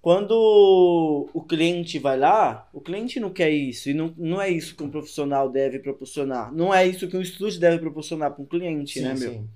Quando 0.02 1.30
o 1.32 1.42
cliente 1.44 2.00
vai 2.00 2.18
lá, 2.18 2.68
o 2.74 2.82
cliente 2.82 3.20
não 3.20 3.30
quer 3.30 3.52
isso. 3.52 3.90
E 3.90 3.94
não, 3.94 4.12
não 4.18 4.42
é 4.42 4.50
isso 4.50 4.76
que 4.76 4.84
um 4.84 4.90
profissional 4.90 5.48
deve 5.50 5.78
proporcionar. 5.80 6.52
Não 6.52 6.74
é 6.74 6.88
isso 6.88 7.08
que 7.08 7.16
um 7.16 7.22
estúdio 7.22 7.60
deve 7.60 7.78
proporcionar 7.78 8.32
para 8.32 8.42
um 8.42 8.46
cliente, 8.46 9.00
Sim, 9.00 9.06
né, 9.06 9.14
meu? 9.14 9.32
sim. 9.32 9.48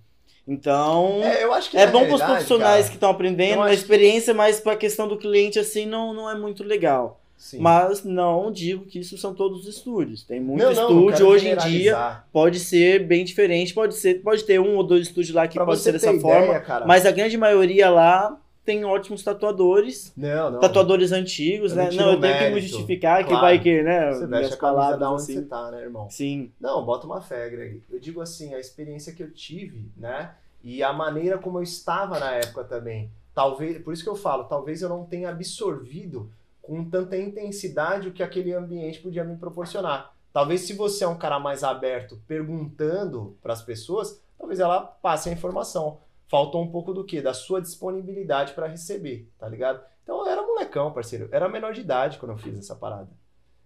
Então. 0.47 1.21
É, 1.23 1.43
eu 1.43 1.51
acho 1.51 1.71
que 1.71 1.77
É 1.77 1.87
bom 1.87 2.05
para 2.05 2.15
os 2.15 2.21
profissionais 2.21 2.81
cara, 2.81 2.89
que 2.89 2.93
estão 2.95 3.09
aprendendo 3.09 3.63
a 3.63 3.73
experiência, 3.73 4.33
mas 4.33 4.59
para 4.59 4.73
a 4.73 4.77
questão 4.77 5.07
do 5.07 5.17
cliente, 5.17 5.57
assim, 5.57 5.87
não, 5.87 6.13
não 6.13 6.29
é 6.29 6.35
muito 6.37 6.63
legal. 6.63 7.19
sim. 7.35 7.57
Mas 7.59 8.03
não 8.03 8.51
digo 8.51 8.85
que 8.85 8.99
isso 8.99 9.17
são 9.17 9.33
todos 9.33 9.61
os 9.61 9.67
estúdios. 9.75 10.21
Tem 10.23 10.39
muito 10.39 10.61
Não, 10.61 10.73
não, 10.73 10.75
não 10.75 11.09
estúdio 11.09 11.17
quero 11.17 11.27
hoje 11.29 11.49
em 11.49 11.57
dia 11.57 12.23
pode 12.31 12.59
ser 12.59 13.03
bem 13.07 13.25
diferente, 13.25 13.73
pode 13.73 13.95
ser, 13.95 14.21
pode 14.21 14.43
ter 14.43 14.59
um 14.59 14.75
ou 14.75 14.83
dois 14.83 15.07
estúdios 15.07 15.33
lá 15.33 15.47
que 15.47 15.55
Pra 15.55 15.65
pode 15.65 15.79
ser 15.79 15.93
dessa 15.93 16.11
ter 16.11 16.19
forma, 16.19 16.45
ideia, 16.45 16.59
cara, 16.59 16.85
mas 16.85 17.03
a 17.07 17.11
grande 17.11 17.35
maioria 17.35 17.89
lá 17.89 18.39
tem 18.65 18.83
ótimos 18.83 19.23
tatuadores, 19.23 20.11
Não, 20.17 20.49
não. 20.51 20.59
tatuadores 20.59 21.11
antigos, 21.11 21.71
Eu 21.71 21.77
né? 21.77 21.91
não 21.91 22.13
eu 22.13 22.19
tenho 22.19 22.37
que 22.37 22.49
me 22.49 22.61
justificar 22.61 23.19
que 23.23 23.29
Claro. 23.29 23.41
vai 23.45 23.59
que, 23.59 23.83
né, 23.83 24.11
Você 24.11 24.25
veste 24.27 24.53
a 24.53 24.57
camisa 24.57 24.97
da 24.97 25.11
onde 25.11 25.21
assim. 25.21 25.33
você 25.35 25.41
tá, 25.43 25.71
né, 25.71 25.81
irmão? 25.83 26.09
Sim, 26.09 26.51
Não, 26.59 26.83
bota 26.83 27.05
uma 27.05 27.21
fé, 27.21 27.49
Greg. 27.49 27.83
Eu 27.91 27.99
digo 27.99 28.19
assim, 28.21 28.53
a 28.53 28.59
experiência 28.59 29.13
que 29.13 29.21
eu 29.23 29.31
tive, 29.31 29.89
né? 29.95 30.31
E 30.63 30.81
a 30.81 30.91
maneira 30.91 31.37
como 31.37 31.59
eu 31.59 31.63
estava 31.63 32.19
na 32.19 32.31
época 32.31 32.63
também. 32.63 33.09
Talvez, 33.33 33.77
por 33.83 33.93
isso 33.93 34.03
que 34.03 34.09
eu 34.09 34.15
falo, 34.15 34.45
talvez 34.45 34.81
eu 34.81 34.89
não 34.89 35.05
tenha 35.05 35.29
absorvido 35.29 36.29
com 36.61 36.83
tanta 36.83 37.15
intensidade 37.15 38.07
o 38.07 38.11
que 38.11 38.23
aquele 38.23 38.51
ambiente 38.53 38.99
podia 38.99 39.23
me 39.23 39.35
proporcionar. 39.37 40.11
Talvez 40.33 40.61
se 40.61 40.73
você 40.73 41.03
é 41.03 41.07
um 41.07 41.17
cara 41.17 41.39
mais 41.39 41.63
aberto, 41.63 42.17
perguntando 42.27 43.35
para 43.43 43.53
as 43.53 43.61
pessoas, 43.61 44.19
talvez 44.37 44.59
ela 44.59 44.79
passe 44.81 45.29
a 45.29 45.31
informação. 45.33 45.97
Faltou 46.27 46.63
um 46.63 46.71
pouco 46.71 46.93
do 46.93 47.03
quê? 47.03 47.21
Da 47.21 47.33
sua 47.33 47.61
disponibilidade 47.61 48.53
para 48.53 48.67
receber, 48.67 49.29
tá 49.37 49.47
ligado? 49.47 49.81
Então 50.03 50.19
eu 50.19 50.27
era 50.27 50.41
molecão, 50.41 50.91
parceiro. 50.91 51.25
Eu 51.25 51.29
era 51.31 51.49
menor 51.49 51.73
de 51.73 51.81
idade 51.81 52.17
quando 52.17 52.31
eu 52.31 52.37
fiz 52.37 52.57
essa 52.57 52.75
parada. 52.75 53.09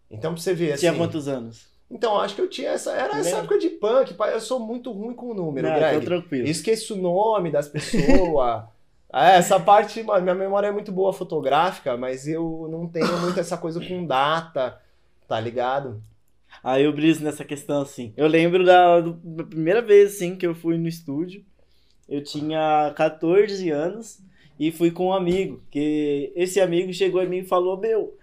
Então 0.10 0.34
pra 0.34 0.42
você 0.42 0.54
ver 0.54 0.74
assim. 0.74 0.82
tinha 0.82 0.96
quantos 0.96 1.28
anos? 1.28 1.68
Então, 1.92 2.20
acho 2.20 2.36
que 2.36 2.42
eu 2.42 2.50
tinha 2.50 2.70
essa. 2.70 2.92
Era 2.92 3.18
essa 3.18 3.38
época 3.38 3.58
de 3.58 3.70
punk, 3.70 4.14
pai. 4.14 4.34
Eu 4.34 4.40
sou 4.40 4.60
muito 4.60 4.92
ruim 4.92 5.16
com 5.16 5.32
o 5.32 5.34
número, 5.34 5.68
Não, 5.68 5.74
tô 5.74 5.80
Greg. 5.80 6.06
tranquilo. 6.06 6.48
Esqueço 6.48 6.94
o 6.94 7.02
nome 7.02 7.52
das 7.52 7.68
pessoas. 7.68 8.64
É, 9.12 9.38
essa 9.38 9.60
parte, 9.60 10.04
mano, 10.04 10.22
minha 10.22 10.36
memória 10.36 10.68
é 10.68 10.72
muito 10.72 10.92
boa 10.92 11.12
fotográfica, 11.12 11.98
mas 11.98 12.28
eu 12.28 12.68
não 12.72 12.88
tenho 12.88 13.20
muito 13.22 13.40
essa 13.40 13.58
coisa 13.58 13.84
com 13.84 14.06
data, 14.06 14.80
tá 15.28 15.40
ligado? 15.40 16.00
Aí 16.64 16.84
eu 16.84 16.94
briso 16.94 17.24
nessa 17.24 17.44
questão 17.44 17.82
assim. 17.82 18.14
Eu 18.16 18.28
lembro 18.28 18.64
da, 18.64 19.02
da 19.02 19.44
primeira 19.44 19.82
vez 19.82 20.14
assim 20.14 20.36
que 20.36 20.46
eu 20.46 20.54
fui 20.54 20.78
no 20.78 20.88
estúdio. 20.88 21.44
Eu 22.10 22.24
tinha 22.24 22.92
14 22.96 23.70
anos 23.70 24.20
e 24.60 24.72
fui 24.72 24.92
com 24.92 25.08
um 25.08 25.14
amigo. 25.14 25.62
Que 25.72 26.34
esse 26.36 26.60
amigo 26.60 26.94
chegou 26.94 27.24
em 27.24 27.30
mim 27.30 27.38
e 27.38 27.46
falou: 27.46 27.78
Meu, 27.78 28.18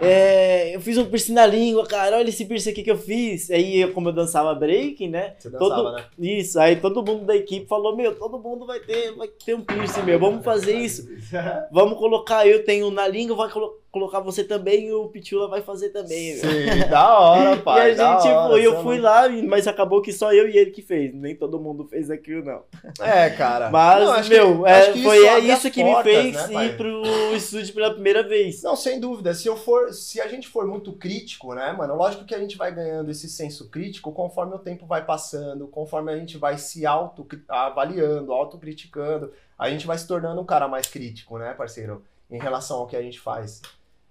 é, 0.00 0.74
eu 0.76 0.80
fiz 0.80 0.96
um 0.96 1.04
piercing 1.06 1.32
na 1.32 1.44
língua, 1.46 1.84
cara. 1.86 2.16
Olha 2.18 2.28
esse 2.28 2.44
piercing 2.44 2.70
aqui 2.70 2.82
que 2.84 2.90
eu 2.90 2.96
fiz. 2.98 3.50
Aí, 3.50 3.80
eu, 3.80 3.92
como 3.92 4.08
eu 4.10 4.12
dançava 4.12 4.54
breaking, 4.54 5.08
né? 5.08 5.34
Você 5.38 5.50
dançava, 5.50 5.74
Todo, 5.74 5.92
né? 5.96 6.04
Isso, 6.18 6.58
aí 6.60 6.76
todo 6.76 7.04
mundo 7.04 7.24
da 7.24 7.34
equipe 7.34 7.66
falou: 7.66 7.96
Meu, 7.96 8.14
todo 8.14 8.38
mundo 8.38 8.64
vai 8.64 8.78
ter, 8.80 9.12
vai 9.16 9.26
ter 9.28 9.54
um 9.54 9.60
piercing, 9.62 10.02
meu. 10.02 10.18
Vamos 10.18 10.44
fazer 10.44 10.76
isso. 10.78 11.08
Vamos 11.72 11.98
colocar 11.98 12.46
eu 12.46 12.64
tenho 12.64 12.90
na 12.90 13.06
língua, 13.08 13.36
vai 13.36 13.50
colo- 13.50 13.76
colocar 13.90 14.20
você 14.20 14.44
também 14.44 14.86
e 14.86 14.92
o 14.92 15.08
Pitula 15.08 15.48
vai 15.48 15.62
fazer 15.62 15.88
também. 15.90 16.36
meu. 16.36 16.42
Sim, 16.44 16.88
da 16.90 17.18
hora, 17.18 17.56
pai. 17.56 17.88
e 17.96 18.00
a 18.00 18.14
gente 18.18 18.28
hora, 18.28 18.48
foi, 18.50 18.66
eu 18.66 18.76
você 18.76 18.82
fui 18.82 18.98
lá, 19.00 19.28
mas 19.28 19.66
acabou 19.66 20.00
que 20.00 20.12
só 20.12 20.32
eu 20.32 20.48
e 20.48 20.56
ele 20.56 20.70
que 20.70 20.80
fez. 20.82 21.12
Nem 21.12 21.34
todo 21.34 21.58
mundo 21.58 21.86
fez 21.88 22.08
aquilo, 22.10 22.44
não. 22.44 22.62
É, 23.00 23.30
cara. 23.30 23.68
Mas, 23.70 24.04
Não, 24.04 24.28
meu, 24.28 24.62
que- 24.62 24.68
é, 24.70 24.92
foi 25.02 25.24
é 25.24 25.30
abre 25.36 25.52
isso 25.52 25.70
que 25.70 25.82
me 25.82 25.90
portas, 25.90 26.12
fez 26.14 26.48
né, 26.50 26.66
ir 26.66 26.76
pro 26.76 27.02
estúdio 27.34 27.74
pela 27.74 27.90
primeira 27.92 28.22
vez. 28.22 28.62
Não, 28.62 28.76
sem 28.76 29.00
dúvida. 29.00 29.34
Se 29.34 29.48
eu 29.48 29.56
for, 29.58 29.92
se 29.92 30.20
a 30.20 30.26
gente 30.26 30.48
for 30.48 30.66
muito 30.66 30.92
crítico, 30.94 31.54
né, 31.54 31.72
mano? 31.72 31.94
Lógico 31.94 32.24
que 32.24 32.34
a 32.34 32.38
gente 32.38 32.56
vai 32.56 32.74
ganhando 32.74 33.10
esse 33.10 33.28
senso 33.28 33.68
crítico 33.68 34.12
conforme 34.12 34.54
o 34.54 34.58
tempo 34.58 34.86
vai 34.86 35.04
passando, 35.04 35.68
conforme 35.68 36.10
a 36.10 36.16
gente 36.16 36.38
vai 36.38 36.56
se 36.56 36.86
auto 36.86 37.26
avaliando, 37.48 38.32
autocriticando, 38.32 39.32
a 39.58 39.68
gente 39.68 39.86
vai 39.86 39.98
se 39.98 40.06
tornando 40.06 40.40
um 40.40 40.46
cara 40.46 40.66
mais 40.66 40.86
crítico, 40.86 41.36
né, 41.36 41.52
parceiro, 41.52 42.02
em 42.30 42.38
relação 42.38 42.78
ao 42.78 42.86
que 42.86 42.96
a 42.96 43.02
gente 43.02 43.20
faz. 43.20 43.60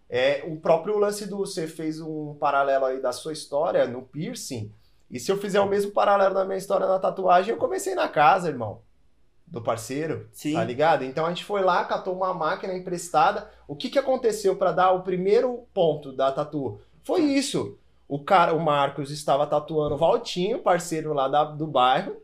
É 0.09 0.43
o 0.47 0.57
próprio 0.57 0.97
lance 0.97 1.25
do 1.25 1.37
você 1.37 1.67
fez 1.67 1.99
um 1.99 2.35
paralelo 2.35 2.85
aí 2.85 3.01
da 3.01 3.11
sua 3.11 3.33
história 3.33 3.87
no 3.87 4.03
piercing. 4.03 4.71
E 5.09 5.19
se 5.19 5.31
eu 5.31 5.37
fizer 5.37 5.59
o 5.59 5.67
mesmo 5.67 5.91
paralelo 5.91 6.35
da 6.35 6.45
minha 6.45 6.57
história 6.57 6.85
na 6.85 6.99
tatuagem, 6.99 7.53
eu 7.53 7.57
comecei 7.57 7.95
na 7.95 8.07
casa, 8.07 8.49
irmão. 8.49 8.81
Do 9.47 9.61
parceiro. 9.61 10.27
Sim. 10.33 10.53
Tá 10.53 10.63
ligado? 10.63 11.03
Então 11.05 11.25
a 11.25 11.29
gente 11.29 11.45
foi 11.45 11.61
lá, 11.61 11.83
catou 11.85 12.13
uma 12.13 12.33
máquina 12.33 12.73
emprestada. 12.75 13.49
O 13.67 13.75
que 13.75 13.89
que 13.89 13.97
aconteceu 13.97 14.55
pra 14.57 14.71
dar 14.73 14.91
o 14.91 15.03
primeiro 15.03 15.63
ponto 15.73 16.11
da 16.11 16.31
tatu? 16.31 16.79
Foi 17.03 17.21
isso. 17.21 17.77
O 18.09 18.19
cara, 18.23 18.53
o 18.53 18.59
Marcos 18.59 19.09
estava 19.11 19.47
tatuando 19.47 19.95
o 19.95 19.97
Valtinho, 19.97 20.59
parceiro 20.59 21.13
lá 21.13 21.27
da- 21.27 21.45
do 21.45 21.65
bairro. 21.67 22.17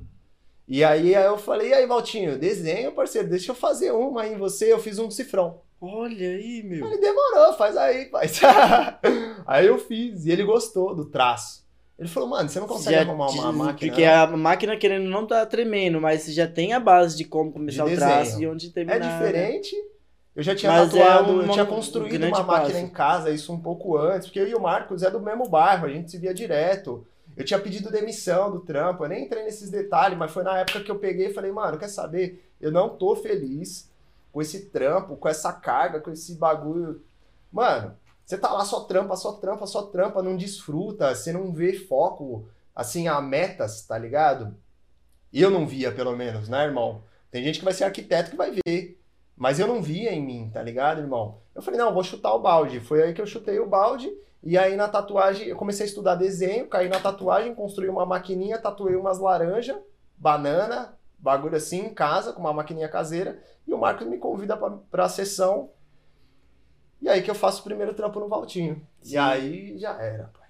E 0.67 0.83
aí 0.83 1.13
aí 1.15 1.25
eu 1.25 1.37
falei, 1.37 1.69
e 1.69 1.73
aí 1.73 1.85
Valtinho, 1.87 2.37
desenho, 2.37 2.91
parceiro, 2.93 3.29
deixa 3.29 3.51
eu 3.51 3.55
fazer 3.55 3.91
uma 3.91 4.21
aí 4.23 4.33
em 4.33 4.37
você. 4.37 4.71
Eu 4.71 4.79
fiz 4.79 4.97
um 4.99 5.09
cifrão. 5.11 5.61
Olha 5.81 6.29
aí, 6.29 6.63
meu. 6.63 6.85
Ele 6.87 6.97
demorou, 6.97 7.53
faz 7.57 7.75
aí, 7.75 8.09
faz. 8.09 8.39
aí 9.45 9.67
eu 9.67 9.77
fiz 9.77 10.25
e 10.25 10.31
ele 10.31 10.43
gostou 10.43 10.95
do 10.95 11.05
traço. 11.05 11.62
Ele 12.03 12.11
falou, 12.11 12.29
mano, 12.29 12.49
você 12.49 12.59
não 12.59 12.67
consegue 12.67 12.95
Já 12.97 13.01
arrumar 13.01 13.29
uma 13.29 13.51
máquina? 13.51 13.91
Porque 13.91 14.03
a 14.05 14.27
máquina 14.27 14.75
querendo 14.77 15.09
não 15.09 15.25
tá 15.25 15.45
tremendo, 15.45 16.01
mas 16.01 16.21
você 16.21 16.31
já 16.33 16.47
tem 16.47 16.73
a 16.73 16.79
base 16.79 17.15
de 17.15 17.23
como 17.23 17.51
começar 17.51 17.85
De 17.85 17.93
o 17.93 17.95
traço 17.95 18.41
e 18.41 18.47
onde 18.47 18.67
É 18.67 18.71
terminar. 18.71 18.99
né? 18.99 19.09
diferente. 19.09 19.75
Eu 20.35 20.43
já 20.43 20.55
tinha 20.55 20.71
Mas 20.71 20.93
é 20.93 20.99
tatuado, 20.99 21.31
uma- 21.31 21.43
eu 21.43 21.49
tinha 21.49 21.65
construído 21.65 22.23
uma 22.25 22.43
máquina 22.43 22.73
passo. 22.73 22.77
em 22.85 22.89
casa, 22.89 23.29
isso 23.31 23.53
um 23.53 23.59
pouco 23.59 23.95
antes, 23.97 24.27
porque 24.27 24.39
eu 24.39 24.47
e 24.47 24.55
o 24.55 24.59
Marcos 24.61 25.03
é 25.03 25.09
do 25.11 25.19
mesmo 25.19 25.47
bairro, 25.47 25.85
a 25.85 25.89
gente 25.89 26.09
se 26.11 26.17
via 26.17 26.33
direto. 26.33 27.05
Eu 27.37 27.45
tinha 27.45 27.59
pedido 27.59 27.89
demissão 27.91 28.51
do 28.51 28.59
trampo, 28.59 29.03
eu 29.03 29.09
nem 29.09 29.23
entrei 29.25 29.43
nesses 29.43 29.69
detalhes, 29.69 30.17
mas 30.17 30.31
foi 30.31 30.43
na 30.43 30.57
época 30.57 30.81
que 30.81 30.91
eu 30.91 30.99
peguei 30.99 31.27
e 31.27 31.33
falei, 31.33 31.51
mano, 31.51 31.77
quer 31.77 31.87
saber? 31.87 32.43
Eu 32.59 32.71
não 32.71 32.89
tô 32.89 33.15
feliz 33.15 33.89
com 34.31 34.41
esse 34.41 34.65
trampo, 34.65 35.15
com 35.15 35.27
essa 35.29 35.53
carga, 35.53 35.99
com 35.99 36.11
esse 36.11 36.35
bagulho. 36.35 37.01
Mano, 37.51 37.95
você 38.25 38.37
tá 38.37 38.51
lá 38.51 38.63
só 38.65 38.81
trampa, 38.81 39.15
só 39.15 39.33
trampa, 39.33 39.65
só 39.67 39.83
trampa, 39.83 40.23
não 40.23 40.37
desfruta, 40.37 41.13
você 41.13 41.31
não 41.31 41.51
vê 41.51 41.73
foco, 41.73 42.47
assim, 42.75 43.07
a 43.07 43.19
metas, 43.21 43.85
tá 43.85 43.97
ligado? 43.97 44.55
Eu 45.31 45.49
não 45.49 45.67
via, 45.67 45.91
pelo 45.91 46.15
menos, 46.15 46.47
né, 46.47 46.63
irmão? 46.63 47.03
Tem 47.31 47.43
gente 47.43 47.59
que 47.59 47.65
vai 47.65 47.73
ser 47.73 47.85
arquiteto 47.85 48.31
que 48.31 48.37
vai 48.37 48.51
ver. 48.65 48.99
Mas 49.35 49.59
eu 49.59 49.67
não 49.67 49.81
via 49.81 50.11
em 50.13 50.23
mim, 50.23 50.51
tá 50.53 50.61
ligado, 50.61 51.01
irmão? 51.01 51.39
Eu 51.55 51.61
falei, 51.61 51.79
não, 51.79 51.93
vou 51.93 52.03
chutar 52.03 52.33
o 52.33 52.39
balde. 52.39 52.79
Foi 52.79 53.01
aí 53.01 53.13
que 53.13 53.21
eu 53.21 53.25
chutei 53.25 53.59
o 53.59 53.67
balde. 53.67 54.11
E 54.43 54.57
aí 54.57 54.75
na 54.75 54.87
tatuagem, 54.87 55.47
eu 55.47 55.55
comecei 55.55 55.85
a 55.85 55.89
estudar 55.89 56.15
desenho, 56.15 56.67
caí 56.67 56.87
na 56.89 56.99
tatuagem, 56.99 57.55
construí 57.55 57.89
uma 57.89 58.05
maquininha, 58.05 58.59
tatuei 58.59 58.95
umas 58.95 59.17
laranjas, 59.17 59.77
banana, 60.17 60.97
bagulho 61.17 61.55
assim, 61.55 61.85
em 61.85 61.93
casa, 61.93 62.33
com 62.33 62.41
uma 62.41 62.53
maquininha 62.53 62.89
caseira. 62.89 63.41
E 63.65 63.73
o 63.73 63.77
Marcos 63.77 64.05
me 64.05 64.17
convida 64.17 64.55
pra, 64.55 64.69
pra 64.91 65.09
sessão. 65.09 65.69
E 67.03 67.09
aí 67.09 67.21
que 67.21 67.29
eu 67.29 67.35
faço 67.35 67.59
o 67.61 67.63
primeiro 67.65 67.93
trampo 67.93 68.17
no 68.19 68.29
Valtinho. 68.29 68.81
Sim. 69.01 69.15
E 69.15 69.17
aí 69.17 69.77
já 69.77 70.01
era, 70.01 70.23
pai. 70.25 70.47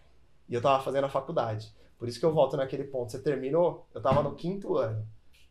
E 0.48 0.54
eu 0.54 0.62
tava 0.62 0.84
fazendo 0.84 1.06
a 1.06 1.10
faculdade. 1.10 1.74
Por 1.98 2.08
isso 2.08 2.20
que 2.20 2.26
eu 2.26 2.32
volto 2.34 2.56
naquele 2.56 2.84
ponto. 2.84 3.12
Você 3.12 3.18
terminou? 3.20 3.88
Eu 3.94 4.02
tava 4.02 4.22
no 4.22 4.36
quinto 4.36 4.78
ano. 4.78 5.04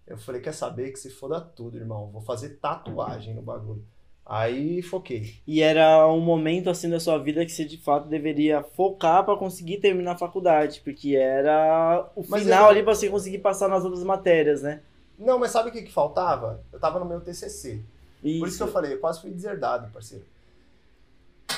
Eu 0.07 0.17
falei, 0.17 0.41
quer 0.41 0.53
saber 0.55 0.93
que 0.93 0.99
se 0.99 1.11
foda 1.11 1.41
tudo, 1.41 1.77
irmão. 1.77 2.09
Vou 2.13 2.21
fazer 2.21 2.51
tatuagem 2.61 3.35
no 3.35 3.43
bagulho. 3.43 3.85
Aí 4.25 4.81
foquei. 4.83 5.35
E 5.45 5.61
era 5.61 6.07
um 6.07 6.21
momento 6.21 6.71
assim 6.71 6.89
da 6.89 7.01
sua 7.01 7.19
vida 7.19 7.45
que 7.45 7.51
você 7.51 7.65
de 7.65 7.77
fato 7.79 8.07
deveria 8.07 8.63
focar 8.63 9.25
pra 9.25 9.37
conseguir 9.37 9.79
terminar 9.79 10.13
a 10.13 10.19
faculdade, 10.19 10.81
porque 10.85 11.17
era 11.17 12.09
o 12.15 12.23
Mas 12.29 12.43
final 12.43 12.65
eu- 12.67 12.71
ali 12.71 12.83
pra 12.85 12.95
você 12.95 13.11
conseguir 13.11 13.39
passar 13.39 13.67
nas 13.69 13.85
outras 13.85 14.05
matérias, 14.05 14.63
né? 14.63 14.81
Não, 15.19 15.39
mas 15.41 15.51
sabe 15.51 15.71
o 15.71 15.73
que, 15.73 15.83
que 15.83 15.93
faltava? 15.93 16.63
Eu 16.73 16.79
tava 16.79 17.01
no 17.01 17.05
meu 17.05 17.21
TCC. 17.21 17.83
Isso. 18.23 18.39
Por 18.39 18.49
isso 18.49 18.57
que 18.59 18.63
eu 18.63 18.69
falei, 18.69 18.93
eu 18.95 19.01
quase 19.01 19.21
fui 19.21 19.31
deserdado, 19.31 19.91
parceiro. 19.93 20.25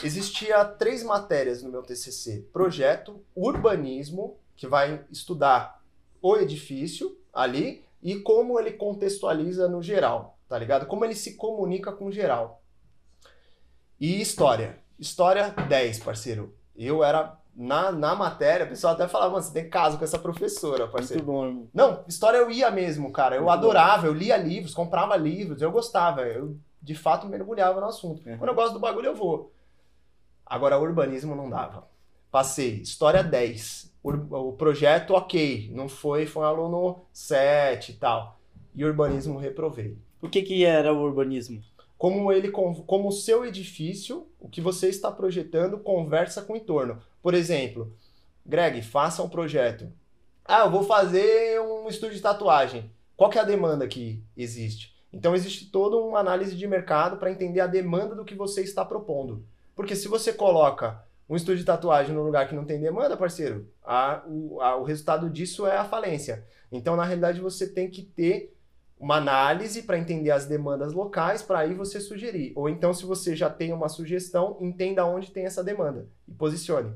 Existia 0.02 0.64
três 0.64 1.02
matérias 1.02 1.62
no 1.62 1.70
meu 1.70 1.82
TCC: 1.82 2.46
projeto, 2.52 3.20
urbanismo, 3.34 4.36
que 4.56 4.66
vai 4.66 5.04
estudar 5.10 5.82
o 6.20 6.36
edifício 6.36 7.16
ali 7.32 7.84
e 8.02 8.16
como 8.16 8.58
ele 8.58 8.72
contextualiza 8.72 9.68
no 9.68 9.82
geral, 9.82 10.38
tá 10.48 10.58
ligado? 10.58 10.86
Como 10.86 11.04
ele 11.04 11.14
se 11.14 11.34
comunica 11.34 11.92
com 11.92 12.06
o 12.06 12.12
geral. 12.12 12.62
E 14.00 14.20
história. 14.20 14.78
História 14.98 15.50
10, 15.50 15.98
parceiro. 16.00 16.54
Eu 16.76 17.02
era 17.02 17.38
na, 17.56 17.92
na 17.92 18.14
matéria, 18.14 18.66
o 18.66 18.68
pessoal 18.68 18.94
até 18.94 19.06
falava, 19.06 19.32
mano, 19.32 19.42
você 19.42 19.52
tem 19.52 19.68
caso 19.68 19.96
com 19.96 20.04
essa 20.04 20.18
professora, 20.18 20.88
parceiro. 20.88 21.24
Muito 21.24 21.34
bom, 21.34 21.46
irmão. 21.46 21.68
Não, 21.72 22.04
história 22.08 22.38
eu 22.38 22.50
ia 22.50 22.70
mesmo, 22.70 23.12
cara. 23.12 23.36
Eu 23.36 23.42
Muito 23.42 23.52
adorava, 23.52 24.06
eu 24.06 24.12
lia 24.12 24.36
livros, 24.36 24.74
comprava 24.74 25.16
livros, 25.16 25.62
eu 25.62 25.70
gostava. 25.70 26.22
Eu, 26.22 26.56
de 26.82 26.94
fato, 26.94 27.26
mergulhava 27.26 27.80
no 27.80 27.86
assunto. 27.86 28.28
Uhum. 28.28 28.36
Quando 28.36 28.50
eu 28.50 28.54
gosto 28.54 28.74
do 28.74 28.80
bagulho, 28.80 29.06
eu 29.06 29.14
vou. 29.14 29.53
Agora, 30.46 30.78
urbanismo 30.78 31.34
não 31.34 31.48
dava. 31.48 31.88
Passei. 32.30 32.80
História 32.80 33.22
10. 33.22 33.92
Ur- 34.02 34.26
O 34.30 34.52
projeto, 34.52 35.14
ok. 35.14 35.70
Não 35.72 35.88
foi, 35.88 36.26
foi 36.26 36.42
um 36.42 36.46
aluno 36.46 37.04
7 37.12 37.92
e 37.92 37.94
tal. 37.94 38.38
E 38.74 38.84
urbanismo, 38.84 39.38
reprovei. 39.38 39.96
O 40.20 40.28
que 40.28 40.42
que 40.42 40.64
era 40.64 40.92
o 40.92 41.00
urbanismo? 41.02 41.62
Como 41.96 42.30
ele, 42.32 42.50
como 42.50 43.08
o 43.08 43.12
seu 43.12 43.44
edifício, 43.44 44.26
o 44.38 44.48
que 44.48 44.60
você 44.60 44.88
está 44.88 45.10
projetando, 45.10 45.78
conversa 45.78 46.42
com 46.42 46.52
o 46.52 46.56
entorno. 46.56 47.00
Por 47.22 47.34
exemplo, 47.34 47.94
Greg, 48.44 48.82
faça 48.82 49.22
um 49.22 49.28
projeto. 49.28 49.90
Ah, 50.44 50.60
eu 50.64 50.70
vou 50.70 50.82
fazer 50.82 51.60
um 51.60 51.88
estúdio 51.88 52.16
de 52.16 52.20
tatuagem. 52.22 52.90
Qual 53.16 53.30
que 53.30 53.38
é 53.38 53.40
a 53.40 53.44
demanda 53.44 53.86
que 53.88 54.22
existe? 54.36 54.92
Então 55.12 55.34
existe 55.34 55.70
toda 55.70 55.96
uma 55.96 56.18
análise 56.18 56.54
de 56.56 56.66
mercado 56.66 57.16
para 57.16 57.30
entender 57.30 57.60
a 57.60 57.66
demanda 57.66 58.14
do 58.14 58.24
que 58.24 58.34
você 58.34 58.60
está 58.62 58.84
propondo. 58.84 59.44
Porque 59.74 59.96
se 59.96 60.08
você 60.08 60.32
coloca 60.32 61.02
um 61.28 61.36
estúdio 61.36 61.58
de 61.60 61.64
tatuagem 61.64 62.14
num 62.14 62.22
lugar 62.22 62.48
que 62.48 62.54
não 62.54 62.64
tem 62.64 62.80
demanda, 62.80 63.16
parceiro, 63.16 63.68
a- 63.82 64.22
o, 64.26 64.60
a- 64.60 64.76
o 64.76 64.84
resultado 64.84 65.28
disso 65.30 65.66
é 65.66 65.76
a 65.76 65.84
falência. 65.84 66.44
Então, 66.70 66.96
na 66.96 67.04
realidade, 67.04 67.40
você 67.40 67.66
tem 67.68 67.88
que 67.90 68.02
ter 68.02 68.54
uma 68.98 69.16
análise 69.16 69.82
para 69.82 69.98
entender 69.98 70.30
as 70.30 70.46
demandas 70.46 70.92
locais, 70.92 71.42
para 71.42 71.58
aí 71.60 71.74
você 71.74 72.00
sugerir. 72.00 72.52
Ou 72.54 72.68
então, 72.68 72.92
se 72.94 73.04
você 73.04 73.34
já 73.34 73.50
tem 73.50 73.72
uma 73.72 73.88
sugestão, 73.88 74.56
entenda 74.60 75.04
onde 75.04 75.30
tem 75.30 75.44
essa 75.44 75.62
demanda 75.64 76.08
e 76.28 76.32
posicione. 76.32 76.92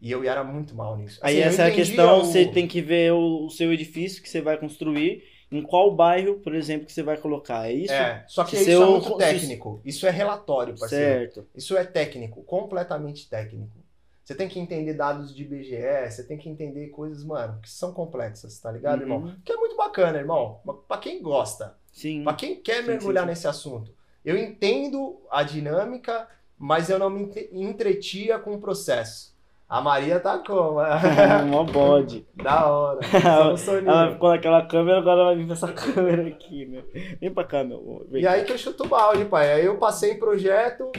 E 0.00 0.10
eu 0.10 0.24
era 0.24 0.42
muito 0.42 0.74
mal 0.74 0.96
nisso. 0.96 1.18
Aí 1.22 1.34
Assim, 1.36 1.42
eu 1.42 1.48
essa 1.48 1.62
é 1.62 1.72
a 1.72 1.74
questão, 1.74 2.20
o- 2.20 2.24
você 2.24 2.46
tem 2.46 2.66
que 2.66 2.80
ver 2.80 3.12
o, 3.12 3.46
o 3.46 3.50
seu 3.50 3.72
edifício 3.72 4.20
que 4.22 4.28
você 4.28 4.40
vai 4.40 4.56
construir, 4.58 5.22
em 5.52 5.62
qual 5.62 5.94
bairro, 5.94 6.36
por 6.40 6.54
exemplo, 6.54 6.86
que 6.86 6.92
você 6.92 7.02
vai 7.02 7.16
colocar. 7.16 7.68
É 7.68 7.72
isso? 7.72 7.92
É, 7.92 8.24
só 8.28 8.42
que 8.44 8.56
isso 8.56 8.68
é 8.70 8.72
seu- 8.72 8.90
muito 8.90 9.16
técnico. 9.16 9.80
Isso 9.84 10.06
é 10.06 10.10
relatório, 10.10 10.78
parceiro. 10.78 11.32
certo. 11.34 11.46
Isso 11.54 11.76
é 11.76 11.84
técnico, 11.84 12.42
completamente 12.42 13.28
técnico. 13.28 13.76
Você 14.24 14.34
tem 14.34 14.48
que 14.48 14.58
entender 14.58 14.94
dados 14.94 15.34
de 15.34 15.42
IBGE, 15.42 15.76
você 16.08 16.22
tem 16.22 16.38
que 16.38 16.48
entender 16.48 16.86
coisas, 16.88 17.24
mano, 17.24 17.58
que 17.60 17.68
são 17.68 17.92
complexas, 17.92 18.58
tá 18.58 18.70
ligado, 18.70 18.98
Uhum. 19.00 19.02
irmão? 19.02 19.34
Que 19.44 19.52
é 19.52 19.56
muito 19.56 19.76
bacana, 19.76 20.16
irmão. 20.18 20.60
Pra 20.88 20.96
quem 20.98 21.20
gosta, 21.20 21.76
Sim. 21.92 22.22
pra 22.22 22.32
quem 22.34 22.54
quer 22.56 22.82
Sim, 22.82 22.88
mergulhar 22.88 23.24
sim, 23.24 23.26
sim. 23.26 23.30
nesse 23.30 23.48
assunto. 23.48 23.92
Eu 24.24 24.36
entendo 24.38 25.20
a 25.30 25.42
dinâmica, 25.42 26.28
mas 26.56 26.88
eu 26.88 26.98
não 26.98 27.10
me 27.10 27.22
entre- 27.24 27.50
entretia 27.52 28.38
com 28.38 28.54
o 28.54 28.60
processo. 28.60 29.31
A 29.72 29.80
Maria 29.80 30.20
tá 30.20 30.38
como? 30.38 30.80
Mó 31.48 31.64
bode. 31.64 32.26
da 32.36 32.66
hora. 32.66 33.00
Só 33.08 33.56
soninho. 33.56 33.90
Ela 33.90 34.12
ficou 34.12 34.28
naquela 34.28 34.66
câmera, 34.66 34.98
agora 34.98 35.24
vai 35.24 35.36
vir 35.36 35.46
pra 35.46 35.54
essa 35.54 35.72
câmera 35.72 36.28
aqui, 36.28 36.66
meu. 36.66 36.84
Vem 37.18 37.32
pra 37.32 37.42
cá, 37.42 37.64
meu. 37.64 38.06
Vem 38.10 38.20
E 38.20 38.26
aí 38.26 38.44
que 38.44 38.52
eu 38.52 38.58
chuto 38.58 38.84
o 38.84 38.88
balde, 38.88 39.24
pai. 39.24 39.50
Aí 39.50 39.64
eu 39.64 39.78
passei 39.78 40.16
projeto, 40.16 40.92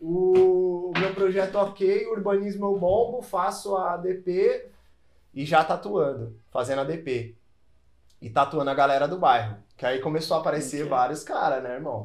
o 0.00 0.90
meu 0.98 1.14
projeto 1.14 1.54
ok, 1.54 2.04
urbanismo 2.08 2.66
eu 2.66 2.76
bombo, 2.76 3.22
faço 3.22 3.76
a 3.76 3.94
ADP 3.94 4.66
e 5.32 5.46
já 5.46 5.62
tatuando, 5.62 6.36
fazendo 6.50 6.80
ADP. 6.80 7.36
E 8.20 8.28
tatuando 8.28 8.70
a 8.70 8.74
galera 8.74 9.06
do 9.06 9.18
bairro. 9.18 9.56
Que 9.76 9.86
aí 9.86 10.00
começou 10.00 10.36
a 10.36 10.40
aparecer 10.40 10.84
vários 10.84 11.22
caras, 11.22 11.62
né, 11.62 11.74
irmão? 11.74 12.02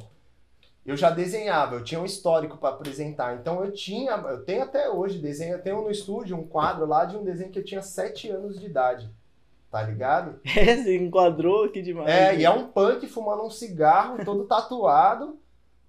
Eu 0.85 0.97
já 0.97 1.09
desenhava, 1.09 1.75
eu 1.75 1.83
tinha 1.83 2.01
um 2.01 2.05
histórico 2.05 2.57
para 2.57 2.69
apresentar. 2.69 3.35
Então 3.35 3.63
eu 3.63 3.71
tinha, 3.71 4.11
eu 4.11 4.43
tenho 4.43 4.63
até 4.63 4.89
hoje 4.89 5.17
desenho, 5.17 5.53
eu 5.53 5.61
tenho 5.61 5.81
no 5.81 5.89
estúdio 5.89 6.37
um 6.37 6.45
quadro 6.45 6.85
lá 6.85 7.05
de 7.05 7.15
um 7.15 7.23
desenho 7.23 7.51
que 7.51 7.59
eu 7.59 7.63
tinha 7.63 7.81
7 7.81 8.29
anos 8.29 8.59
de 8.59 8.65
idade. 8.65 9.09
Tá 9.71 9.81
ligado? 9.81 10.39
É, 10.55 10.75
você 10.75 10.97
enquadrou 10.97 11.65
aqui 11.65 11.81
demais. 11.81 12.07
É, 12.07 12.35
e 12.35 12.45
é 12.45 12.49
um 12.49 12.67
punk 12.67 13.07
fumando 13.07 13.43
um 13.43 13.49
cigarro, 13.49 14.23
todo 14.23 14.43
tatuado. 14.43 15.39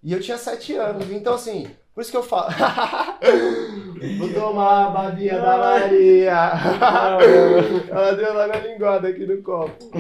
E 0.03 0.13
eu 0.13 0.21
tinha 0.21 0.37
sete 0.37 0.75
anos. 0.75 1.11
Então, 1.11 1.35
assim, 1.35 1.67
por 1.95 2.01
isso 2.03 2.11
que 2.11 2.17
eu 2.17 2.23
falo. 2.23 2.51
Vou 4.19 4.33
tomar 4.35 4.87
a 4.87 4.91
babinha 4.91 5.41
da 5.41 5.57
Maria. 5.57 6.53
Ela 7.91 8.13
deu 8.13 8.35
logo 8.35 8.53
a 8.53 8.59
linguada 8.59 9.09
aqui 9.09 9.27
no 9.27 9.43
copo. 9.43 9.91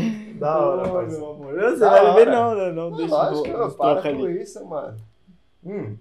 Da 0.44 0.58
hora, 0.58 0.88
parceiro. 0.92 1.20
meu 1.22 1.30
amor. 1.32 1.54
Você 1.54 1.76
Da 1.78 1.90
vai 1.90 2.00
beber 2.00 2.28
hora. 2.28 2.30
não, 2.30 2.54
né? 2.54 2.72
Não, 2.72 2.90
Não, 2.90 2.96
deixa 2.96 3.14
lógico, 3.14 3.46
eu 3.48 3.70
para 3.72 4.02
com 4.02 4.08
ali. 4.08 4.42
isso, 4.42 4.64
mano. 4.66 4.98
Hum. 5.64 5.96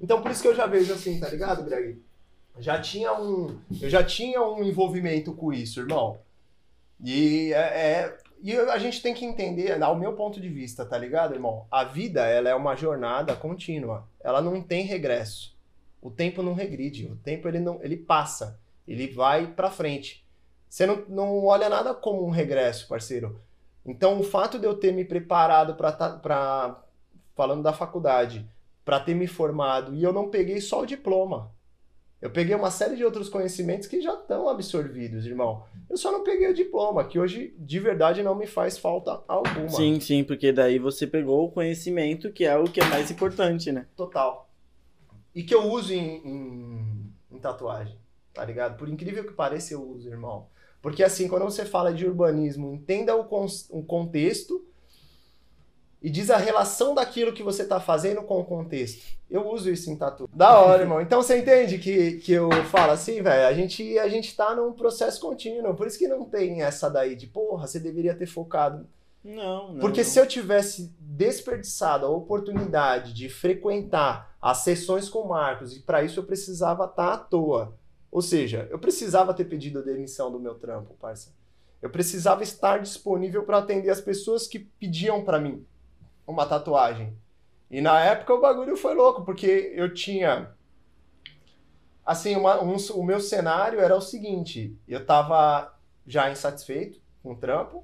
Então, 0.00 0.20
por 0.22 0.30
isso 0.30 0.42
que 0.42 0.48
eu 0.48 0.54
já 0.54 0.66
vejo 0.66 0.92
assim, 0.92 1.20
tá 1.20 1.28
ligado, 1.28 1.62
Greg? 1.64 2.00
Já 2.58 2.80
tinha 2.80 3.12
um, 3.14 3.56
eu 3.80 3.88
já 3.88 4.02
tinha 4.04 4.42
um 4.42 4.62
envolvimento 4.62 5.32
com 5.32 5.52
isso, 5.52 5.80
irmão. 5.80 6.18
E 7.02 7.52
é, 7.54 7.58
é- 7.58 8.18
e 8.42 8.56
a 8.56 8.76
gente 8.78 9.00
tem 9.00 9.14
que 9.14 9.24
entender, 9.24 9.80
ao 9.80 9.96
meu 9.96 10.14
ponto 10.14 10.40
de 10.40 10.48
vista, 10.48 10.84
tá 10.84 10.98
ligado, 10.98 11.32
irmão? 11.34 11.64
A 11.70 11.84
vida, 11.84 12.26
ela 12.26 12.48
é 12.48 12.54
uma 12.54 12.74
jornada 12.74 13.36
contínua. 13.36 14.04
Ela 14.22 14.40
não 14.42 14.60
tem 14.60 14.84
regresso. 14.84 15.54
O 16.00 16.10
tempo 16.10 16.42
não 16.42 16.52
regride, 16.52 17.06
o 17.06 17.14
tempo 17.16 17.46
ele 17.46 17.60
não, 17.60 17.78
ele 17.82 17.96
passa, 17.96 18.58
ele 18.86 19.06
vai 19.06 19.46
pra 19.46 19.70
frente. 19.70 20.21
Você 20.72 20.86
não, 20.86 21.04
não 21.06 21.44
olha 21.44 21.68
nada 21.68 21.92
como 21.92 22.26
um 22.26 22.30
regresso, 22.30 22.88
parceiro. 22.88 23.38
Então, 23.84 24.18
o 24.18 24.22
fato 24.22 24.58
de 24.58 24.66
eu 24.66 24.74
ter 24.74 24.90
me 24.90 25.04
preparado 25.04 25.74
para 25.74 25.92
para 25.92 26.82
falando 27.36 27.62
da 27.62 27.74
faculdade, 27.74 28.48
para 28.82 28.98
ter 28.98 29.14
me 29.14 29.26
formado 29.26 29.94
e 29.94 30.02
eu 30.02 30.14
não 30.14 30.30
peguei 30.30 30.62
só 30.62 30.80
o 30.80 30.86
diploma. 30.86 31.52
Eu 32.22 32.30
peguei 32.30 32.54
uma 32.54 32.70
série 32.70 32.96
de 32.96 33.04
outros 33.04 33.28
conhecimentos 33.28 33.86
que 33.86 34.00
já 34.00 34.14
estão 34.14 34.48
absorvidos, 34.48 35.26
irmão. 35.26 35.62
Eu 35.90 35.98
só 35.98 36.10
não 36.10 36.24
peguei 36.24 36.48
o 36.48 36.54
diploma, 36.54 37.04
que 37.04 37.18
hoje 37.18 37.54
de 37.58 37.78
verdade 37.78 38.22
não 38.22 38.34
me 38.34 38.46
faz 38.46 38.78
falta 38.78 39.22
alguma. 39.28 39.68
Sim, 39.68 40.00
sim, 40.00 40.24
porque 40.24 40.52
daí 40.52 40.78
você 40.78 41.06
pegou 41.06 41.44
o 41.44 41.52
conhecimento, 41.52 42.32
que 42.32 42.46
é 42.46 42.56
o 42.56 42.64
que 42.64 42.80
é 42.80 42.84
mais 42.86 43.10
importante, 43.10 43.70
né? 43.70 43.86
Total. 43.94 44.48
E 45.34 45.42
que 45.42 45.54
eu 45.54 45.64
uso 45.64 45.92
em, 45.92 46.26
em, 46.26 47.12
em 47.30 47.38
tatuagem, 47.38 47.98
tá 48.32 48.42
ligado? 48.42 48.78
Por 48.78 48.88
incrível 48.88 49.26
que 49.26 49.34
pareça, 49.34 49.74
eu 49.74 49.82
uso, 49.82 50.08
irmão. 50.08 50.50
Porque 50.82 51.04
assim, 51.04 51.28
quando 51.28 51.44
você 51.44 51.64
fala 51.64 51.94
de 51.94 52.04
urbanismo, 52.04 52.74
entenda 52.74 53.16
o, 53.16 53.24
o 53.70 53.82
contexto 53.84 54.66
e 56.02 56.10
diz 56.10 56.28
a 56.30 56.36
relação 56.36 56.94
daquilo 56.94 57.32
que 57.32 57.44
você 57.44 57.64
tá 57.64 57.78
fazendo 57.78 58.22
com 58.22 58.40
o 58.40 58.44
contexto. 58.44 59.00
Eu 59.30 59.48
uso 59.48 59.70
isso 59.70 59.88
em 59.88 59.96
tatu. 59.96 60.28
Da 60.34 60.58
hora, 60.58 60.82
irmão. 60.82 61.00
Então 61.00 61.22
você 61.22 61.38
entende 61.38 61.78
que, 61.78 62.14
que 62.14 62.32
eu 62.32 62.50
falo 62.64 62.90
assim, 62.90 63.22
velho? 63.22 63.46
A 63.46 63.52
gente, 63.54 63.96
a 64.00 64.08
gente 64.08 64.34
tá 64.36 64.54
num 64.54 64.72
processo 64.72 65.20
contínuo. 65.20 65.74
Por 65.76 65.86
isso 65.86 65.96
que 65.98 66.08
não 66.08 66.24
tem 66.24 66.62
essa 66.62 66.90
daí 66.90 67.14
de, 67.14 67.28
porra, 67.28 67.68
você 67.68 67.78
deveria 67.78 68.16
ter 68.16 68.26
focado 68.26 68.84
Não, 69.22 69.74
não. 69.74 69.78
porque 69.78 70.02
se 70.02 70.18
eu 70.18 70.26
tivesse 70.26 70.92
desperdiçado 70.98 72.04
a 72.04 72.10
oportunidade 72.10 73.14
de 73.14 73.28
frequentar 73.28 74.36
as 74.42 74.58
sessões 74.58 75.08
com 75.08 75.20
o 75.20 75.28
Marcos, 75.28 75.76
e 75.76 75.80
para 75.80 76.02
isso 76.02 76.18
eu 76.18 76.24
precisava 76.24 76.84
estar 76.86 77.12
à 77.12 77.16
toa. 77.16 77.72
Ou 78.12 78.20
seja, 78.20 78.68
eu 78.70 78.78
precisava 78.78 79.32
ter 79.32 79.46
pedido 79.46 79.78
a 79.78 79.82
demissão 79.82 80.30
do 80.30 80.38
meu 80.38 80.54
trampo, 80.54 80.94
parça. 81.00 81.34
Eu 81.80 81.88
precisava 81.88 82.42
estar 82.42 82.78
disponível 82.78 83.42
para 83.44 83.56
atender 83.58 83.88
as 83.88 84.02
pessoas 84.02 84.46
que 84.46 84.58
pediam 84.58 85.24
para 85.24 85.40
mim 85.40 85.66
uma 86.26 86.44
tatuagem. 86.46 87.16
E 87.70 87.80
na 87.80 87.98
época 88.00 88.34
o 88.34 88.40
bagulho 88.40 88.76
foi 88.76 88.94
louco, 88.94 89.24
porque 89.24 89.72
eu 89.74 89.92
tinha. 89.94 90.54
Assim, 92.04 92.36
uma- 92.36 92.62
um- 92.62 92.76
o 92.94 93.02
meu 93.02 93.18
cenário 93.18 93.80
era 93.80 93.96
o 93.96 94.00
seguinte: 94.00 94.76
eu 94.86 95.04
tava 95.06 95.74
já 96.06 96.30
insatisfeito 96.30 97.00
com 97.22 97.32
o 97.32 97.36
trampo, 97.36 97.82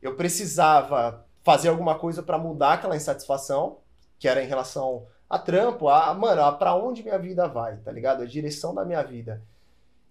eu 0.00 0.16
precisava 0.16 1.26
fazer 1.44 1.68
alguma 1.68 1.98
coisa 1.98 2.22
para 2.22 2.38
mudar 2.38 2.74
aquela 2.74 2.96
insatisfação, 2.96 3.78
que 4.18 4.26
era 4.26 4.42
em 4.42 4.46
relação 4.46 5.06
a 5.28 5.38
trampo, 5.38 5.88
a, 5.88 6.14
mano, 6.14 6.42
a 6.42 6.50
pra 6.52 6.74
onde 6.74 7.02
minha 7.02 7.18
vida 7.18 7.46
vai, 7.46 7.76
tá 7.78 7.92
ligado? 7.92 8.22
A 8.22 8.26
direção 8.26 8.74
da 8.74 8.84
minha 8.84 9.02
vida. 9.02 9.42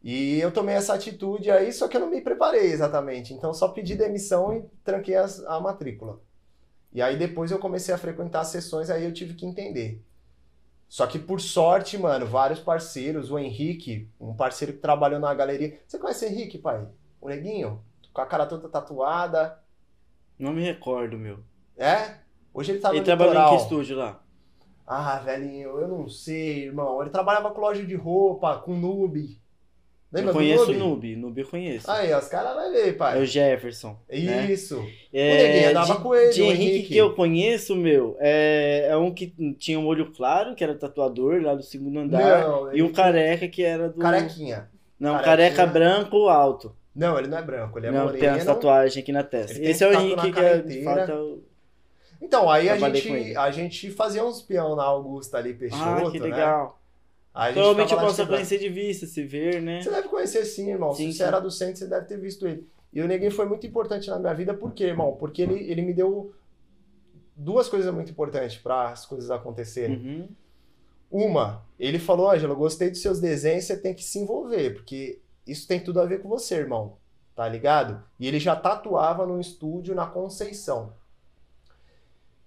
E 0.05 0.39
eu 0.39 0.51
tomei 0.51 0.75
essa 0.75 0.93
atitude 0.93 1.49
aí, 1.49 1.73
só 1.73 1.87
que 1.87 1.97
eu 1.97 2.01
não 2.01 2.11
me 2.11 2.21
preparei 2.21 2.67
exatamente. 2.71 3.33
Então 3.33 3.51
só 3.55 3.69
pedi 3.69 3.95
demissão 3.95 4.55
e 4.55 4.63
tranquei 4.83 5.15
as- 5.15 5.43
a 5.45 5.59
matrícula. 5.59 6.21
E 6.93 7.01
aí 7.01 7.17
depois 7.17 7.49
eu 7.49 7.57
comecei 7.57 7.91
a 7.93 7.97
frequentar 7.97 8.41
as 8.41 8.49
sessões, 8.49 8.91
aí 8.91 9.03
eu 9.03 9.11
tive 9.11 9.33
que 9.33 9.47
entender. 9.47 10.05
Só 10.87 11.07
que 11.07 11.17
por 11.17 11.41
sorte, 11.41 11.97
mano, 11.97 12.27
vários 12.27 12.59
parceiros, 12.59 13.31
o 13.31 13.39
Henrique, 13.39 14.07
um 14.21 14.35
parceiro 14.35 14.73
que 14.73 14.79
trabalhou 14.79 15.19
na 15.19 15.33
galeria. 15.33 15.79
Você 15.87 15.97
conhece 15.97 16.25
o 16.25 16.29
Henrique, 16.29 16.59
pai? 16.59 16.87
O 17.19 17.27
neguinho? 17.27 17.83
Com 18.13 18.21
a 18.21 18.27
cara 18.27 18.45
toda 18.45 18.69
tatuada. 18.69 19.59
Não 20.37 20.53
me 20.53 20.61
recordo, 20.61 21.17
meu. 21.17 21.39
É? 21.75 22.19
Hoje 22.53 22.73
ele 22.73 22.79
tá 22.79 22.89
no 22.89 22.95
Ele 22.95 23.03
trabalhou 23.03 23.33
em 23.33 23.57
que 23.57 23.63
estúdio 23.63 23.97
lá? 23.97 24.21
Ah, 24.85 25.17
velhinho, 25.17 25.79
eu 25.79 25.87
não 25.87 26.07
sei, 26.07 26.65
irmão. 26.65 27.01
Ele 27.01 27.09
trabalhava 27.09 27.49
com 27.49 27.59
loja 27.59 27.83
de 27.83 27.95
roupa, 27.95 28.59
com 28.59 28.75
noob. 28.77 29.41
Lembra 30.15 30.29
eu 30.31 30.33
conheço 30.35 30.71
o 30.71 30.73
Noob? 30.73 31.15
Noob, 31.15 31.41
eu 31.41 31.47
conheço. 31.47 31.91
Aí, 31.91 32.13
os 32.13 32.27
caras 32.27 32.55
vão 32.55 32.71
ver, 32.71 32.89
É 32.89 32.91
pai. 32.93 33.21
o 33.21 33.25
Jefferson. 33.25 33.97
né? 34.09 34.51
Isso. 34.51 34.83
É, 35.13 35.43
Neguinho 35.43 35.69
andava 35.69 35.93
de, 35.95 36.01
com 36.01 36.15
ele, 36.15 36.29
de 36.33 36.41
o 36.41 36.45
Henrique, 36.45 36.63
Henrique. 36.63 36.87
que 36.89 36.97
eu 36.97 37.13
conheço, 37.13 37.75
meu, 37.75 38.15
é, 38.19 38.87
é 38.89 38.97
um 38.97 39.13
que 39.13 39.27
tinha 39.59 39.79
um 39.79 39.85
olho 39.85 40.11
claro, 40.11 40.55
que 40.55 40.63
era 40.63 40.73
tatuador 40.75 41.41
lá 41.41 41.53
do 41.55 41.63
segundo 41.63 41.99
andar. 41.99 42.41
Não, 42.47 42.73
e 42.75 42.81
um 42.81 42.85
ele- 42.85 42.93
careca 42.93 43.47
que 43.47 43.63
era 43.63 43.89
do. 43.89 43.99
Carequinha. 43.99 44.69
Não, 44.99 45.13
carequinha. 45.19 45.35
careca 45.55 45.65
branco 45.67 46.27
alto. 46.29 46.75
Não, 46.95 47.19
ele 47.19 47.27
não 47.27 47.37
é 47.37 47.41
branco, 47.41 47.77
ele 47.77 47.87
é 47.87 47.91
não, 47.91 48.05
moreno. 48.05 48.19
tem 48.19 48.29
as 48.29 48.45
tatuagens 48.45 48.97
aqui 49.03 49.11
na 49.11 49.21
testa. 49.23 49.61
Esse 49.61 49.83
é 49.83 49.87
o 49.89 49.93
Henrique 49.93 50.31
que 50.31 50.39
é, 50.39 50.57
de 50.59 50.81
fato 50.83 51.11
é 51.11 51.15
o. 51.15 51.43
Então, 52.21 52.49
aí 52.49 52.69
a 52.69 52.77
Trabalhei 52.77 53.01
com 53.01 53.07
gente, 53.09 53.37
a 53.37 53.51
gente 53.51 53.91
fazia 53.91 54.23
uns 54.23 54.41
peão 54.41 54.75
na 54.77 54.83
Augusta 54.83 55.37
ali, 55.37 55.53
Peixoto, 55.53 55.83
Ah, 56.07 56.09
que 56.11 56.19
né? 56.21 56.29
Aí 57.35 57.51
a 57.51 57.53
Provavelmente 57.53 57.89
posso 57.89 58.05
de 58.05 58.15
quebrada. 58.15 58.31
conhecer 58.31 58.59
de 58.59 58.69
vista, 58.69 59.05
se 59.05 59.23
ver, 59.25 59.61
né? 59.61 59.81
Você 59.81 59.89
deve 59.89 60.07
conhecer 60.07 60.45
sim, 60.45 60.71
irmão. 60.71 60.93
Sim, 60.93 61.11
Se 61.11 61.17
você 61.17 61.23
era 61.23 61.39
do 61.39 61.51
centro, 61.51 61.77
você 61.77 61.85
deve 61.85 62.05
ter 62.05 62.17
visto 62.17 62.47
ele. 62.47 62.65
E 62.93 63.01
o 63.01 63.07
Neguinho 63.07 63.31
foi 63.31 63.45
muito 63.45 63.67
importante 63.67 64.09
na 64.09 64.17
minha 64.17 64.33
vida, 64.33 64.53
por 64.53 64.71
quê, 64.71 64.85
irmão? 64.85 65.17
Porque 65.19 65.41
ele, 65.41 65.69
ele 65.69 65.81
me 65.81 65.93
deu 65.93 66.33
duas 67.35 67.67
coisas 67.67 67.93
muito 67.93 68.09
importantes 68.09 68.57
para 68.57 68.89
as 68.89 69.05
coisas 69.05 69.29
acontecerem. 69.29 69.97
Uhum. 69.97 70.29
Uma, 71.11 71.65
ele 71.77 71.99
falou, 71.99 72.31
Ângelo, 72.31 72.55
gostei 72.55 72.89
dos 72.89 73.01
seus 73.01 73.19
desenhos, 73.19 73.65
você 73.65 73.75
tem 73.75 73.93
que 73.93 74.03
se 74.03 74.17
envolver, 74.19 74.73
porque 74.75 75.19
isso 75.45 75.67
tem 75.67 75.79
tudo 75.81 75.99
a 75.99 76.05
ver 76.05 76.21
com 76.21 76.29
você, 76.29 76.55
irmão. 76.55 76.97
Tá 77.35 77.47
ligado? 77.49 78.01
E 78.17 78.27
ele 78.27 78.39
já 78.39 78.55
tatuava 78.55 79.25
num 79.25 79.41
estúdio 79.41 79.93
na 79.93 80.05
Conceição. 80.07 80.93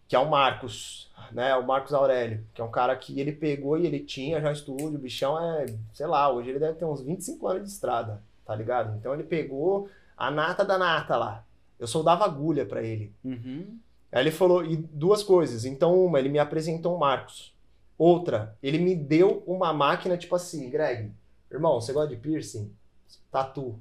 Que 0.08 0.16
é 0.16 0.18
o 0.18 0.28
Marcos, 0.28 1.10
né? 1.30 1.54
O 1.54 1.66
Marcos 1.66 1.92
Aurélio, 1.92 2.44
que 2.52 2.60
é 2.60 2.64
um 2.64 2.70
cara 2.70 2.96
que 2.96 3.20
ele 3.20 3.30
pegou 3.30 3.78
e 3.78 3.86
ele 3.86 4.00
tinha 4.00 4.40
já 4.40 4.50
estúdio, 4.50 4.94
o 4.94 4.98
bichão 4.98 5.38
é, 5.38 5.66
sei 5.92 6.06
lá, 6.06 6.32
hoje 6.32 6.50
ele 6.50 6.58
deve 6.58 6.78
ter 6.78 6.84
uns 6.84 7.02
25 7.02 7.46
anos 7.46 7.62
de 7.64 7.68
estrada, 7.68 8.22
tá 8.44 8.54
ligado? 8.54 8.96
Então 8.96 9.14
ele 9.14 9.22
pegou 9.22 9.88
a 10.16 10.30
nata 10.30 10.64
da 10.64 10.76
nata 10.76 11.16
lá. 11.16 11.44
Eu 11.78 11.86
soldava 11.86 12.24
agulha 12.24 12.66
pra 12.66 12.82
ele. 12.82 13.12
Uhum. 13.22 13.78
Aí 14.10 14.22
ele 14.22 14.30
falou, 14.30 14.64
e 14.64 14.76
duas 14.76 15.22
coisas. 15.22 15.64
Então, 15.64 16.04
uma, 16.04 16.18
ele 16.18 16.28
me 16.28 16.38
apresentou 16.38 16.96
o 16.96 16.98
Marcos. 16.98 17.54
Outra, 17.96 18.56
ele 18.62 18.78
me 18.78 18.94
deu 18.94 19.42
uma 19.46 19.72
máquina, 19.72 20.16
tipo 20.16 20.34
assim, 20.34 20.70
Greg, 20.70 21.12
irmão, 21.50 21.80
você 21.80 21.92
gosta 21.92 22.14
de 22.14 22.20
piercing? 22.20 22.72
Tatu. 23.30 23.78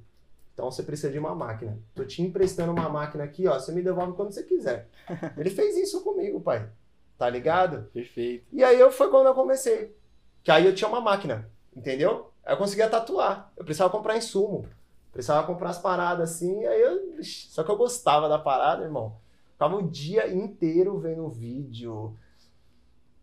Então 0.57 0.71
você 0.71 0.81
precisa 0.81 1.11
de 1.11 1.19
uma 1.19 1.35
máquina. 1.35 1.77
Tô 1.93 2.03
te 2.03 2.23
emprestando 2.23 2.71
uma 2.71 2.89
máquina 2.89 3.23
aqui, 3.23 3.47
ó. 3.47 3.59
Você 3.59 3.71
me 3.71 3.83
devolve 3.83 4.13
quando 4.13 4.31
você 4.31 4.41
quiser. 4.41 4.89
ele 5.37 5.51
fez 5.51 5.77
isso 5.77 6.03
comigo, 6.03 6.41
pai. 6.41 6.67
Tá 7.15 7.29
ligado? 7.29 7.83
Perfeito. 7.93 8.43
E 8.51 8.63
aí 8.63 8.79
eu 8.79 8.91
foi 8.91 9.07
quando 9.11 9.27
eu 9.27 9.35
comecei. 9.35 9.95
Que 10.43 10.49
aí 10.49 10.65
eu 10.65 10.73
tinha 10.73 10.87
uma 10.87 10.99
máquina, 10.99 11.47
entendeu? 11.75 12.31
Aí 12.43 12.55
eu 12.55 12.57
conseguia 12.57 12.89
tatuar. 12.89 13.51
Eu 13.55 13.63
precisava 13.63 13.91
comprar 13.91 14.17
insumo. 14.17 14.65
Precisava 15.13 15.45
comprar 15.45 15.69
as 15.69 15.77
paradas 15.77 16.31
assim. 16.31 16.65
Aí 16.65 16.81
eu. 16.81 17.23
Só 17.23 17.63
que 17.63 17.69
eu 17.69 17.77
gostava 17.77 18.27
da 18.27 18.39
parada, 18.39 18.83
irmão. 18.83 19.15
Ficava 19.51 19.75
o 19.75 19.87
dia 19.87 20.27
inteiro 20.27 20.97
vendo 20.97 21.29
vídeo, 21.29 22.17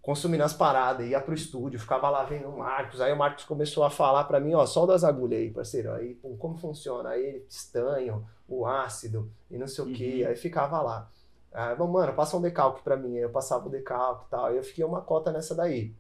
consumindo 0.05 0.45
as 0.45 0.53
paradas, 0.53 1.09
ia 1.09 1.19
pro 1.19 1.33
estúdio, 1.33 1.81
ficava 1.81 2.11
lá 2.11 2.25
vendo 2.25 2.47
o 2.49 2.59
Marcos. 2.59 3.01
Aí 3.01 3.11
o 3.11 3.17
Marcos 3.17 3.45
começou 3.45 3.85
a 3.85 3.91
falar 3.91 4.25
pra 4.25 4.39
mim, 4.39 4.53
ó, 4.53 4.67
solda 4.67 4.95
as 4.95 5.03
agulhas 5.03 5.41
aí, 5.41 5.51
parceiro. 5.51 5.93
Aí, 5.93 6.15
pum, 6.17 6.37
como 6.37 6.59
funciona? 6.59 7.09
Aí, 7.09 7.43
estanho, 7.49 8.23
o 8.47 8.67
ácido 8.67 9.33
e 9.51 9.57
não 9.57 9.67
sei 9.67 9.83
o 9.85 9.93
quê. 9.95 10.21
Uhum. 10.23 10.29
Aí 10.29 10.37
ficava 10.37 10.83
lá. 10.83 11.11
Aí, 11.51 11.75
bom, 11.75 11.87
mano, 11.87 12.13
passa 12.13 12.37
um 12.37 12.43
decalque 12.43 12.83
pra 12.83 12.99
mim. 12.99 13.17
Aí 13.17 13.23
eu 13.23 13.31
passava 13.31 13.67
o 13.67 13.71
decalque 13.71 14.27
e 14.27 14.31
tal. 14.31 14.45
Aí 14.45 14.59
eu 14.59 14.63
fiquei 14.63 14.85
uma 14.85 15.01
cota 15.01 15.33
nessa 15.33 15.55
daí. 15.55 15.95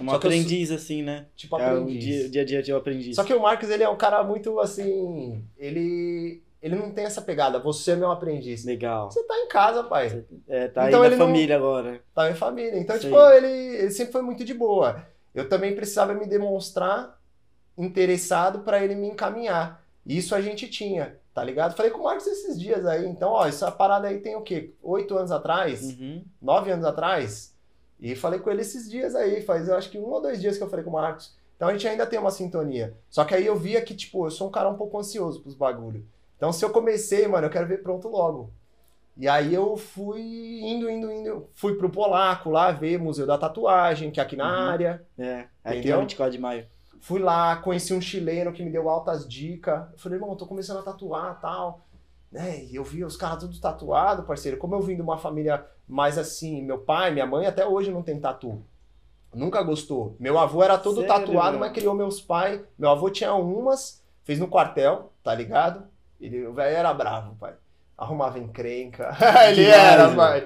Uma 0.00 0.12
Só 0.12 0.18
que 0.18 0.26
eu 0.26 0.30
aprendiz, 0.30 0.70
assim, 0.70 1.02
né? 1.02 1.26
Tipo, 1.36 1.58
É 1.58 1.66
aprendiz. 1.66 2.02
dia, 2.02 2.28
dia 2.30 2.42
a 2.42 2.44
dia 2.46 2.62
de 2.62 2.72
um 2.72 2.76
aprendiz. 2.78 3.14
Só 3.14 3.24
que 3.24 3.34
o 3.34 3.42
Marcos, 3.42 3.68
ele 3.68 3.82
é 3.82 3.88
um 3.90 3.96
cara 3.96 4.24
muito 4.24 4.58
assim. 4.58 5.44
Ele. 5.58 6.42
Ele 6.60 6.74
não 6.74 6.90
tem 6.90 7.04
essa 7.04 7.22
pegada, 7.22 7.58
você 7.60 7.92
é 7.92 7.96
meu 7.96 8.10
aprendiz. 8.10 8.64
Legal. 8.64 9.10
Você 9.10 9.22
tá 9.24 9.38
em 9.38 9.46
casa, 9.48 9.84
pai. 9.84 10.24
É, 10.48 10.66
tá 10.68 10.88
Então 10.88 11.02
aí 11.02 11.10
na 11.10 11.16
não- 11.16 11.26
família 11.26 11.56
agora. 11.56 12.00
Tá 12.14 12.30
em 12.30 12.34
família. 12.34 12.78
Então, 12.78 12.96
Isso 12.96 13.06
tipo, 13.06 13.20
ele, 13.30 13.46
ele 13.46 13.90
sempre 13.90 14.12
foi 14.12 14.22
muito 14.22 14.44
de 14.44 14.54
boa. 14.54 15.02
Eu 15.34 15.48
também 15.48 15.74
precisava 15.74 16.14
me 16.14 16.26
demonstrar 16.26 17.16
interessado 17.76 18.60
pra 18.60 18.82
ele 18.82 18.94
me 18.94 19.08
encaminhar. 19.08 19.82
Isso 20.04 20.34
a 20.34 20.40
gente 20.40 20.68
tinha, 20.68 21.16
tá 21.34 21.44
ligado? 21.44 21.76
Falei 21.76 21.90
com 21.92 22.00
o 22.00 22.04
Marcos 22.04 22.26
esses 22.26 22.58
dias 22.58 22.84
aí. 22.86 23.06
Então, 23.06 23.30
ó, 23.30 23.46
essa 23.46 23.70
parada 23.70 24.08
aí 24.08 24.18
tem 24.20 24.34
o 24.36 24.42
quê? 24.42 24.72
Oito 24.82 25.16
anos 25.16 25.30
atrás? 25.30 25.82
Uhum. 25.82 26.24
nove 26.40 26.70
anos 26.70 26.84
atrás. 26.84 27.54
E 28.00 28.14
falei 28.14 28.38
com 28.40 28.50
ele 28.50 28.62
esses 28.62 28.88
dias 28.90 29.14
aí, 29.14 29.42
faz 29.42 29.68
eu 29.68 29.76
acho 29.76 29.90
que 29.90 29.98
um 29.98 30.06
ou 30.10 30.20
dois 30.20 30.40
dias 30.40 30.56
que 30.56 30.62
eu 30.62 30.68
falei 30.68 30.84
com 30.84 30.90
o 30.90 30.94
Marcos. 30.94 31.36
Então 31.56 31.68
a 31.68 31.72
gente 31.72 31.86
ainda 31.86 32.06
tem 32.06 32.18
uma 32.18 32.30
sintonia. 32.30 32.96
Só 33.10 33.24
que 33.24 33.34
aí 33.34 33.44
eu 33.44 33.56
via 33.56 33.82
que, 33.82 33.94
tipo, 33.94 34.24
eu 34.26 34.30
sou 34.30 34.48
um 34.48 34.50
cara 34.50 34.68
um 34.68 34.76
pouco 34.76 34.98
ansioso 34.98 35.40
pros 35.42 35.54
bagulho. 35.54 36.04
Então 36.38 36.52
se 36.52 36.64
eu 36.64 36.70
comecei, 36.70 37.28
mano, 37.28 37.46
eu 37.46 37.50
quero 37.50 37.66
ver 37.66 37.82
pronto 37.82 38.08
logo. 38.08 38.50
E 39.16 39.28
aí 39.28 39.52
eu 39.52 39.76
fui 39.76 40.20
indo, 40.62 40.88
indo, 40.88 41.10
indo. 41.12 41.48
Fui 41.52 41.74
pro 41.74 41.90
Polaco 41.90 42.48
lá 42.48 42.70
ver 42.70 42.98
Museu 42.98 43.26
da 43.26 43.36
Tatuagem, 43.36 44.10
que 44.12 44.20
é 44.20 44.22
aqui 44.22 44.36
na 44.36 44.44
Uhum. 44.44 44.70
área. 44.70 45.04
É, 45.18 45.40
aqui 45.40 45.48
é 45.64 45.78
Entendeu? 45.80 46.00
24 46.00 46.32
de 46.32 46.38
maio. 46.38 46.66
Fui 47.00 47.20
lá, 47.20 47.56
conheci 47.56 47.92
um 47.92 48.00
chileno 48.00 48.52
que 48.52 48.62
me 48.62 48.70
deu 48.70 48.88
altas 48.88 49.28
dicas. 49.28 49.86
Eu 49.92 49.98
falei, 49.98 50.18
irmão, 50.18 50.36
tô 50.36 50.46
começando 50.46 50.78
a 50.78 50.82
tatuar 50.82 51.36
e 51.36 51.42
tal. 51.42 51.80
Né? 52.30 52.64
E 52.66 52.76
eu 52.76 52.84
vi 52.84 53.04
os 53.04 53.16
caras 53.16 53.38
tudo 53.40 53.58
tatuado, 53.60 54.22
parceiro. 54.22 54.56
Como 54.56 54.74
eu 54.76 54.80
vim 54.80 54.94
de 54.94 55.02
uma 55.02 55.18
família 55.18 55.66
mais 55.88 56.16
assim, 56.16 56.62
meu 56.62 56.78
pai, 56.78 57.10
minha 57.10 57.26
mãe 57.26 57.46
até 57.46 57.66
hoje 57.66 57.90
não 57.90 58.02
tem 58.02 58.20
tatu. 58.20 58.62
Nunca 59.34 59.62
gostou. 59.62 60.14
Meu 60.20 60.38
avô 60.38 60.62
era 60.62 60.78
todo 60.78 61.00
Sério, 61.00 61.08
tatuado, 61.08 61.52
meu? 61.52 61.60
mas 61.60 61.72
criou 61.72 61.94
meus 61.94 62.20
pais. 62.20 62.60
Meu 62.78 62.90
avô 62.90 63.10
tinha 63.10 63.34
umas, 63.34 64.02
fez 64.24 64.38
no 64.38 64.46
quartel, 64.48 65.12
tá 65.22 65.34
ligado? 65.34 65.84
Ele, 66.20 66.46
o 66.46 66.52
velho 66.52 66.76
era 66.76 66.92
bravo, 66.92 67.36
pai. 67.36 67.54
Arrumava 67.96 68.38
encrenca. 68.38 69.16
ele 69.50 69.64
era, 69.64 70.14
pai. 70.14 70.44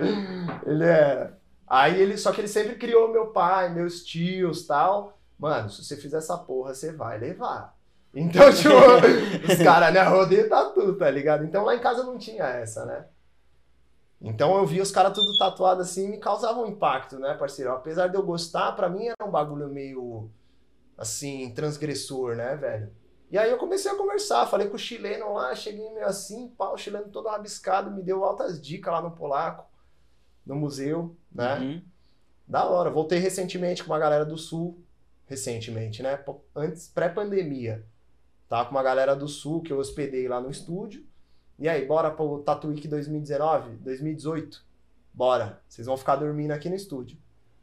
Ele 0.67 0.85
era. 0.85 1.39
Aí 1.67 2.01
ele, 2.01 2.17
só 2.19 2.33
que 2.33 2.41
ele 2.41 2.49
sempre 2.49 2.77
criou 2.77 3.13
meu 3.13 3.29
pai, 3.29 3.73
meus 3.73 4.05
tios 4.05 4.67
tal. 4.67 5.19
Mano, 5.39 5.71
se 5.71 5.83
você 5.83 5.97
fizer 5.97 6.19
essa 6.19 6.37
porra, 6.37 6.75
você 6.75 6.93
vai 6.93 7.19
levar. 7.19 7.75
Então, 8.15 8.43
tipo, 8.53 8.75
os 9.51 9.59
caras, 9.63 9.93
né, 9.93 10.03
rodeiam 10.03 10.49
tatu, 10.49 10.95
tá 10.95 11.11
ligado? 11.11 11.45
Então 11.45 11.65
lá 11.65 11.75
em 11.75 11.81
casa 11.81 12.03
não 12.05 12.19
tinha 12.19 12.45
essa, 12.45 12.85
né? 12.85 13.07
Então 14.21 14.57
eu 14.57 14.67
via 14.67 14.83
os 14.83 14.93
caras 14.93 15.15
tudo 15.15 15.37
tatuado 15.37 15.83
assim 15.83 16.05
e 16.05 16.11
me 16.11 16.19
causava 16.19 16.61
um 16.61 16.67
impacto, 16.67 17.19
né, 17.19 17.35
parceiro? 17.35 17.73
Apesar 17.73 18.07
de 18.07 18.15
eu 18.15 18.23
gostar, 18.23 18.73
pra 18.73 18.89
mim 18.89 19.07
era 19.07 19.27
um 19.27 19.31
bagulho 19.31 19.69
meio, 19.69 20.31
assim, 20.97 21.53
transgressor, 21.55 22.37
né, 22.37 22.55
velho? 22.55 22.93
E 23.33 23.39
aí 23.39 23.51
eu 23.51 23.57
comecei 23.57 23.91
a 23.91 23.97
conversar, 23.97 24.47
falei 24.47 24.69
com 24.69 24.77
o 24.77 24.79
chileno 24.79 25.33
lá, 25.33 25.55
cheguei 25.55 25.91
meio 25.95 26.05
assim, 26.05 26.49
pau, 26.49 26.75
o 26.75 26.77
chileno 26.77 27.09
todo 27.09 27.31
rabiscado, 27.31 27.91
me 27.91 28.03
deu 28.03 28.23
altas 28.23 28.61
dicas 28.61 28.93
lá 28.93 29.01
no 29.01 29.13
Polaco, 29.13 29.65
no 30.45 30.55
museu, 30.55 31.17
né? 31.35 31.59
Uhum. 31.59 31.83
Da 32.47 32.67
hora. 32.67 32.91
Voltei 32.91 33.19
recentemente 33.19 33.83
com 33.83 33.91
uma 33.91 33.99
galera 33.99 34.27
do 34.27 34.37
Sul. 34.37 34.79
Recentemente, 35.25 36.03
né? 36.03 36.23
Antes, 36.55 36.89
pré-pandemia. 36.89 37.87
Tava 38.51 38.67
com 38.67 38.73
uma 38.73 38.83
galera 38.83 39.17
do 39.17 39.27
Sul 39.27 39.63
que 39.63 39.73
eu 39.73 39.79
hospedei 39.79 40.29
lá 40.29 40.39
no 40.39 40.51
estúdio. 40.51 41.03
E 41.59 41.71
aí, 41.71 41.87
bora 41.87 42.11
pro 42.11 42.45
Week 42.67 42.87
2019? 42.87 43.77
2018? 43.77 44.63
Bora. 45.11 45.63
Vocês 45.67 45.87
vão 45.87 45.97
ficar 45.97 46.17
dormindo 46.17 46.51
aqui 46.51 46.69
no 46.69 46.77
estúdio. 46.77 47.17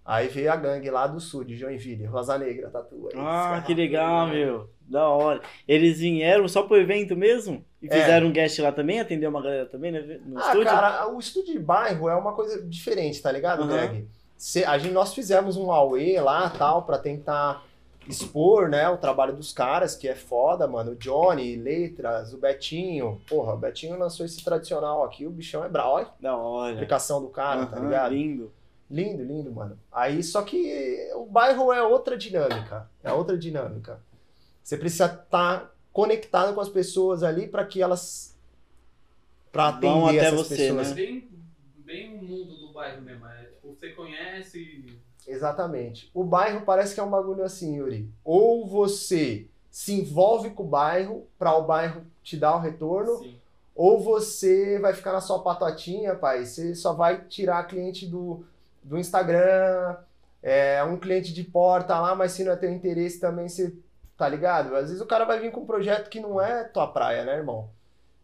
Aí 0.04 0.28
veio 0.30 0.52
a 0.52 0.56
gangue 0.56 0.90
lá 0.90 1.06
do 1.06 1.20
Sul, 1.20 1.44
de 1.44 1.56
Joinville. 1.56 2.06
Rosa 2.06 2.40
Negra, 2.40 2.72
Tatu. 2.72 3.10
Ah, 3.16 3.62
que 3.64 3.76
legal, 3.76 4.30
meu. 4.30 4.68
Da 4.90 5.08
hora. 5.08 5.42
Eles 5.68 6.00
vieram 6.00 6.48
só 6.48 6.64
pro 6.64 6.76
evento 6.78 7.16
mesmo? 7.16 7.64
E 7.82 7.88
É. 7.88 7.92
fizeram 7.92 8.28
um 8.28 8.32
guest 8.32 8.58
lá 8.60 8.72
também? 8.72 9.00
Atendeu 9.00 9.30
uma 9.30 9.42
galera 9.42 9.66
também 9.68 9.92
né, 9.92 10.20
no 10.26 10.38
Ah, 10.40 10.48
estúdio? 10.48 10.66
cara, 10.66 11.08
o 11.08 11.20
estúdio 11.20 11.54
de 11.54 11.60
bairro 11.60 12.10
é 12.10 12.16
uma 12.16 12.34
coisa 12.34 12.62
diferente, 12.64 13.22
tá 13.22 13.32
ligado, 13.32 13.62
Aham. 13.62 13.72
Greg? 13.72 14.08
A 14.66 14.78
gente, 14.78 14.94
nós 14.94 15.14
fizemos 15.14 15.58
um 15.58 15.72
AUE 15.72 16.20
lá, 16.20 16.50
tal, 16.50 16.84
pra 16.84 16.98
tentar 16.98 17.64
expor, 18.08 18.68
né, 18.70 18.90
o 18.90 18.98
trabalho 18.98 19.36
dos 19.36 19.54
caras, 19.54 19.96
que 19.96 20.08
é 20.08 20.16
foda, 20.16 20.68
mano. 20.68 20.92
O 20.94 20.96
Johnny, 20.96 21.56
Letras, 21.56 22.34
o 22.34 22.38
Betinho. 22.38 23.22
Porra, 23.30 23.54
o 23.54 23.58
Betinho 23.58 23.98
lançou 24.00 24.26
esse 24.26 24.44
tradicional 24.44 25.04
aqui, 25.04 25.28
o 25.28 25.30
bichão 25.30 25.64
é 25.64 25.70
brau, 25.70 26.16
Da 26.20 26.36
hora. 26.36 26.74
aplicação 26.74 27.22
do 27.22 27.28
cara, 27.28 27.68
tá 27.68 27.78
Aham, 27.78 27.86
ligado? 27.86 28.14
Lindo. 28.16 28.52
Lindo, 28.90 29.24
lindo, 29.24 29.52
mano. 29.52 29.78
Aí, 29.92 30.24
só 30.24 30.42
que 30.42 31.12
o 31.16 31.26
bairro 31.28 31.72
é 31.72 31.84
outra 31.84 32.18
dinâmica. 32.18 32.90
É 33.04 33.12
outra 33.14 33.38
dinâmica. 33.38 34.00
Você 34.70 34.78
precisa 34.78 35.06
estar 35.06 35.76
conectado 35.92 36.54
com 36.54 36.62
as 36.62 36.70
pessoas 36.70 37.24
ali 37.24 37.48
pra 37.48 37.66
que 37.66 37.82
elas. 37.82 38.38
Vão 39.52 40.06
atender 40.06 40.20
até 40.20 40.28
essas 40.28 40.48
você, 40.48 40.58
pessoas. 40.58 40.90
né? 40.90 40.94
Bem, 40.94 41.30
bem 41.78 42.14
o 42.14 42.24
mundo 42.24 42.56
do 42.56 42.72
bairro 42.72 43.02
mesmo. 43.02 43.26
É, 43.26 43.46
tipo, 43.46 43.76
você 43.76 43.90
conhece. 43.90 44.96
Exatamente. 45.28 46.12
O 46.14 46.24
bairro 46.24 46.68
parece 46.68 46.94
que 46.94 47.00
é 47.00 47.04
um 47.04 47.10
bagulho 47.10 47.44
assim, 47.44 47.78
Yuri. 47.78 48.08
Ou 48.24 48.68
você 48.68 49.48
se 49.72 49.94
envolve 49.94 50.52
com 50.52 50.62
o 50.62 50.68
bairro 50.68 51.26
para 51.40 51.58
o 51.58 51.66
bairro 51.66 52.06
te 52.22 52.38
dar 52.38 52.56
o 52.56 52.60
retorno, 52.60 53.18
Sim. 53.18 53.40
ou 53.76 54.00
você 54.00 54.78
vai 54.78 54.94
ficar 54.94 55.14
na 55.14 55.22
sua 55.22 55.42
patotinha, 55.42 56.14
pai. 56.14 56.46
Você 56.46 56.76
só 56.76 56.94
vai 56.94 57.26
tirar 57.26 57.66
cliente 57.66 58.06
do, 58.06 58.46
do 58.84 59.00
Instagram, 59.00 59.98
é 60.44 60.84
um 60.84 60.96
cliente 60.96 61.34
de 61.34 61.44
porta 61.44 62.00
lá, 62.00 62.14
mas 62.14 62.34
se 62.34 62.44
não 62.44 62.52
é 62.52 62.56
teu 62.56 62.72
interesse 62.72 63.20
também, 63.20 63.50
você 63.50 63.74
tá 64.20 64.28
ligado? 64.28 64.76
Às 64.76 64.90
vezes 64.90 65.02
o 65.02 65.06
cara 65.06 65.24
vai 65.24 65.40
vir 65.40 65.50
com 65.52 65.62
um 65.62 65.66
projeto 65.66 66.10
que 66.10 66.20
não 66.20 66.40
é 66.42 66.66
tua 66.66 66.86
praia, 66.88 67.24
né, 67.24 67.38
irmão? 67.38 67.70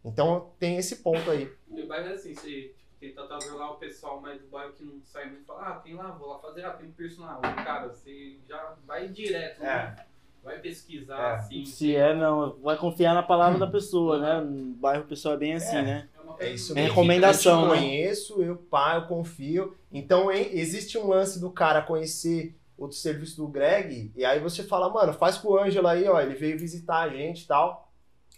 Então 0.04 0.52
tem 0.60 0.78
esse 0.78 0.98
ponto 0.98 1.32
aí. 1.32 1.50
E 1.72 1.82
o 1.82 1.88
bairro 1.88 2.10
é 2.10 2.14
assim, 2.14 2.36
você 2.36 2.50
tipo, 2.64 2.76
tenta 3.00 3.24
trazer 3.26 3.52
lá 3.52 3.72
o 3.72 3.78
pessoal 3.78 4.20
mais 4.22 4.39
do 4.41 4.48
bairro 4.48 4.74
que 4.74 4.84
não 4.84 5.02
sai 5.06 5.26
muito 5.30 5.41
e 5.43 5.46
fala, 5.46 5.62
ah, 5.70 5.76
tem 5.76 5.96
lá, 5.96 6.12
vou 6.12 6.28
lá 6.28 6.39
fazer, 6.39 6.66
ah, 6.66 6.72
tem 6.72 6.88
um 6.88 6.91
personal. 6.91 7.41
Cara, 7.41 7.88
você 7.88 8.38
já 8.48 8.76
vai 8.86 9.08
direto, 9.08 9.62
né? 9.62 9.96
Vai 10.43 10.60
pesquisar, 10.60 11.18
É. 11.18 11.36
assim. 11.36 11.66
Se 11.66 11.96
é, 11.96 12.14
não, 12.14 12.58
vai 12.62 12.78
confiar 12.78 13.16
na 13.16 13.24
palavra 13.24 13.58
da 13.58 13.66
pessoa, 13.66 14.20
né? 14.20 14.41
No 14.41 14.76
bairro 14.76 15.04
o 15.04 15.08
pessoal 15.08 15.34
é 15.36 15.38
bem 15.38 15.54
assim, 15.56 15.78
É. 15.78 15.82
né? 15.82 16.10
É 16.14 16.24
coisa 16.38 16.54
isso 16.54 16.74
mesmo. 16.76 16.89
recomendação, 16.89 17.62
Eu 17.64 17.70
né? 17.70 17.76
conheço, 17.78 18.43
eu 18.43 18.58
pá, 18.58 18.96
eu 18.96 19.08
confio. 19.08 19.76
Então 19.91 20.30
hein, 20.32 20.50
existe 20.52 20.98
um 20.98 21.08
lance 21.08 21.39
do 21.39 21.50
cara 21.50 21.82
conhecer 21.82 22.54
o 22.78 22.91
serviço 22.91 23.38
do 23.38 23.47
Greg, 23.47 24.11
e 24.15 24.26
aí 24.26 24.39
você 24.39 24.63
fala, 24.63 24.89
mano, 24.89 25.13
faz 25.13 25.38
com 25.38 25.49
o 25.49 25.57
Ângelo 25.57 25.88
aí, 25.88 26.07
ó, 26.07 26.19
ele 26.19 26.36
veio 26.36 26.59
visitar 26.59 26.99
a 26.99 27.09
gente 27.09 27.43
e 27.43 27.47
tal. 27.47 27.91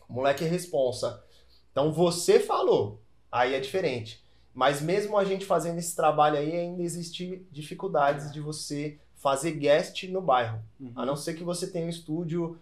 O 0.07 0.13
moleque 0.13 0.45
é 0.45 0.47
responsa. 0.47 1.23
Então 1.71 1.91
você 1.91 2.39
falou, 2.39 3.01
aí 3.31 3.53
é 3.53 3.59
diferente. 3.59 4.23
Mas 4.53 4.81
mesmo 4.81 5.17
a 5.17 5.23
gente 5.23 5.45
fazendo 5.45 5.77
esse 5.77 5.95
trabalho 5.95 6.37
aí, 6.37 6.55
ainda 6.55 6.81
existe 6.81 7.45
dificuldades 7.51 8.31
de 8.31 8.39
você 8.39 8.99
fazer 9.15 9.51
guest 9.51 10.03
no 10.05 10.21
bairro. 10.21 10.59
Uhum. 10.79 10.93
A 10.95 11.05
não 11.05 11.15
ser 11.15 11.35
que 11.35 11.43
você 11.43 11.67
tenha 11.67 11.85
um 11.85 11.89
estúdio 11.89 12.57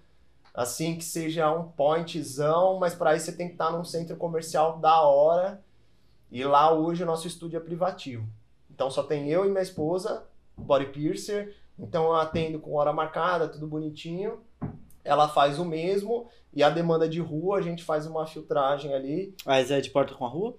assim 0.54 0.98
que 0.98 1.04
seja 1.04 1.52
um 1.52 1.70
pointzão, 1.70 2.80
mas 2.80 2.96
para 2.96 3.16
isso 3.16 3.26
você 3.26 3.32
tem 3.34 3.48
que 3.48 3.54
estar 3.54 3.72
num 3.72 3.84
centro 3.84 4.16
comercial 4.16 4.80
da 4.80 5.02
hora. 5.02 5.64
E 6.32 6.44
lá 6.44 6.74
hoje 6.74 7.04
o 7.04 7.06
nosso 7.06 7.28
estúdio 7.28 7.58
é 7.58 7.62
privativo. 7.62 8.28
Então 8.70 8.90
só 8.92 9.04
tem 9.04 9.30
eu 9.30 9.46
e 9.46 9.50
minha 9.50 9.62
esposa, 9.62 10.26
body 10.58 10.88
piercer. 10.88 11.56
Então 11.78 12.06
eu 12.06 12.16
atendo 12.16 12.60
com 12.60 12.74
hora 12.76 12.94
marcada, 12.94 13.48
tudo 13.48 13.68
bonitinho. 13.68 14.40
Ela 15.04 15.28
faz 15.28 15.60
o 15.60 15.66
mesmo 15.66 16.28
e 16.54 16.64
a 16.64 16.70
demanda 16.70 17.08
de 17.08 17.20
rua 17.20 17.58
a 17.58 17.62
gente 17.62 17.84
faz 17.84 18.06
uma 18.08 18.26
filtragem 18.26 18.94
ali. 18.94 19.36
Mas 19.46 19.70
é 19.72 19.80
de 19.82 19.90
porta 19.90 20.14
com 20.16 20.26
a 20.26 20.30
rua? 20.30 20.58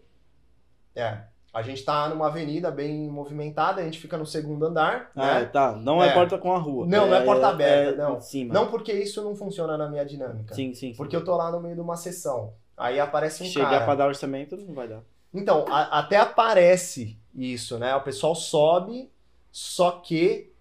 É, 0.94 1.18
a 1.52 1.62
gente 1.62 1.84
tá 1.84 2.08
numa 2.08 2.26
avenida 2.28 2.70
bem 2.70 3.08
movimentada, 3.10 3.80
a 3.80 3.84
gente 3.84 3.98
fica 3.98 4.16
no 4.16 4.24
segundo 4.26 4.64
andar, 4.66 5.10
Ah, 5.16 5.40
né? 5.40 5.44
tá. 5.46 5.72
Não 5.72 6.02
é, 6.02 6.08
É. 6.08 6.12
porta 6.14 6.38
com 6.38 6.52
a 6.52 6.58
rua. 6.58 6.86
Não, 6.86 7.06
não 7.08 7.14
é 7.16 7.24
porta 7.24 7.48
aberta, 7.48 7.96
não. 7.96 8.16
Em 8.18 8.20
cima. 8.20 8.54
Não 8.54 8.68
porque 8.70 8.92
isso 8.92 9.22
não 9.24 9.34
funciona 9.34 9.76
na 9.76 9.88
minha 9.88 10.04
dinâmica. 10.04 10.54
Sim, 10.54 10.74
sim. 10.74 10.90
sim. 10.92 10.96
Porque 10.96 11.16
eu 11.16 11.24
tô 11.24 11.34
lá 11.36 11.50
no 11.50 11.60
meio 11.60 11.74
de 11.74 11.80
uma 11.80 11.96
sessão. 11.96 12.52
Aí 12.76 13.00
aparece 13.00 13.42
um 13.42 13.46
Chegar 13.46 13.70
cara. 13.70 13.84
pra 13.84 13.94
dar 13.94 14.06
orçamento, 14.06 14.56
não 14.56 14.74
vai 14.74 14.86
dar. 14.86 15.00
Então, 15.34 15.64
a- 15.68 15.98
até 15.98 16.16
aparece 16.18 17.18
isso, 17.34 17.78
né? 17.78 17.94
O 17.96 18.02
pessoal 18.02 18.34
sobe, 18.34 19.10
só 19.50 19.90
que. 19.92 20.52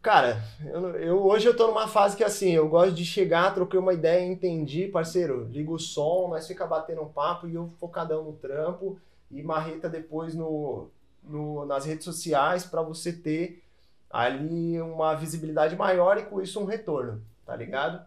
Cara, 0.00 0.40
eu, 0.64 0.90
eu- 0.96 1.26
hoje 1.26 1.46
eu 1.48 1.56
tô 1.56 1.66
numa 1.66 1.88
fase 1.88 2.16
que 2.16 2.22
assim, 2.24 2.50
eu 2.52 2.68
gosto 2.68 2.94
de 2.94 3.04
chegar, 3.04 3.52
troquei 3.54 3.78
uma 3.78 3.92
ideia, 3.92 4.24
entendi, 4.24 4.86
parceiro, 4.86 5.44
liga 5.50 5.70
o 5.72 5.78
som, 5.78 6.28
nós 6.28 6.46
fica 6.46 6.66
batendo 6.66 7.02
um 7.02 7.08
papo 7.08 7.48
e 7.48 7.54
eu 7.54 7.68
focadão 7.80 8.24
no 8.24 8.32
trampo 8.34 8.98
e 9.30 9.42
marreta 9.42 9.88
depois 9.88 10.34
no, 10.34 10.88
no- 11.22 11.66
nas 11.66 11.84
redes 11.84 12.04
sociais 12.04 12.64
pra 12.64 12.80
você 12.80 13.12
ter 13.12 13.62
ali 14.08 14.80
uma 14.80 15.14
visibilidade 15.14 15.76
maior 15.76 16.16
e 16.16 16.22
com 16.24 16.40
isso 16.40 16.60
um 16.60 16.64
retorno, 16.64 17.20
tá 17.44 17.54
ligado? 17.56 18.06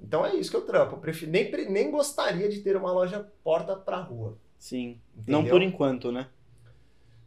Então 0.00 0.24
é 0.24 0.34
isso 0.34 0.50
que 0.50 0.56
eu 0.56 0.62
trampo. 0.66 0.94
Eu 0.96 0.98
prefiro, 1.00 1.30
nem, 1.30 1.50
nem 1.70 1.90
gostaria 1.90 2.48
de 2.48 2.60
ter 2.60 2.76
uma 2.76 2.90
loja 2.90 3.30
porta 3.44 3.76
pra 3.76 4.00
rua. 4.00 4.36
Sim. 4.58 4.98
Entendeu? 5.16 5.42
Não 5.42 5.48
por 5.48 5.62
enquanto, 5.62 6.10
né? 6.10 6.26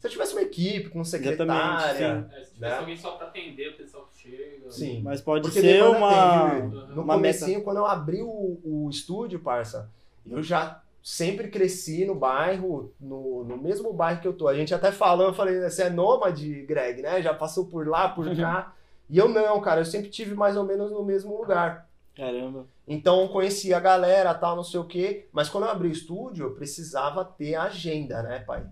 Se 0.03 0.07
eu 0.07 0.11
tivesse 0.11 0.33
uma 0.33 0.41
equipe 0.41 0.89
com 0.89 1.01
secretária. 1.01 1.93
Exatamente, 1.95 2.35
É, 2.35 2.43
se 2.43 2.53
tivesse 2.55 2.59
né? 2.59 2.77
alguém 2.77 2.97
só 2.97 3.11
pra 3.11 3.27
atender 3.27 3.69
o 3.69 3.77
pessoal 3.77 4.09
que 4.11 4.29
chega. 4.29 4.69
Sim. 4.69 5.01
Mas 5.01 5.21
pode 5.21 5.43
Porque 5.43 5.61
ser 5.61 5.81
uma. 5.81 6.59
No 6.59 7.03
uma 7.03 7.13
comecinho, 7.13 7.63
quando 7.63 7.77
eu 7.77 7.85
abri 7.85 8.21
o, 8.21 8.59
o 8.65 8.89
estúdio, 8.89 9.39
parça, 9.39 9.89
eu 10.29 10.43
já 10.43 10.83
sempre 11.01 11.47
cresci 11.47 12.03
no 12.03 12.15
bairro, 12.15 12.91
no, 12.99 13.45
no 13.45 13.55
mesmo 13.55 13.93
bairro 13.93 14.19
que 14.19 14.27
eu 14.27 14.33
tô. 14.33 14.49
A 14.49 14.53
gente 14.53 14.75
até 14.75 14.91
falou, 14.91 15.27
eu 15.27 15.33
falei, 15.33 15.61
você 15.61 15.83
é 15.83 15.89
nômade, 15.89 16.63
Greg, 16.63 17.01
né? 17.01 17.21
Já 17.21 17.33
passou 17.33 17.67
por 17.67 17.87
lá, 17.87 18.09
por 18.09 18.25
cá. 18.35 18.73
E 19.09 19.17
eu 19.17 19.27
não, 19.29 19.61
cara, 19.61 19.81
eu 19.81 19.85
sempre 19.85 20.09
tive 20.09 20.33
mais 20.33 20.57
ou 20.57 20.63
menos 20.63 20.89
no 20.89 21.03
mesmo 21.03 21.37
lugar. 21.37 21.87
Caramba. 22.15 22.65
Então 22.87 23.21
eu 23.21 23.29
conhecia 23.29 23.77
a 23.77 23.81
galera, 23.81 24.33
tal, 24.33 24.55
não 24.55 24.63
sei 24.63 24.79
o 24.79 24.85
quê. 24.85 25.27
Mas 25.31 25.49
quando 25.49 25.65
eu 25.65 25.69
abri 25.69 25.89
o 25.89 25.91
estúdio, 25.91 26.47
eu 26.47 26.51
precisava 26.55 27.23
ter 27.23 27.53
agenda, 27.53 28.23
né, 28.23 28.39
pai? 28.39 28.65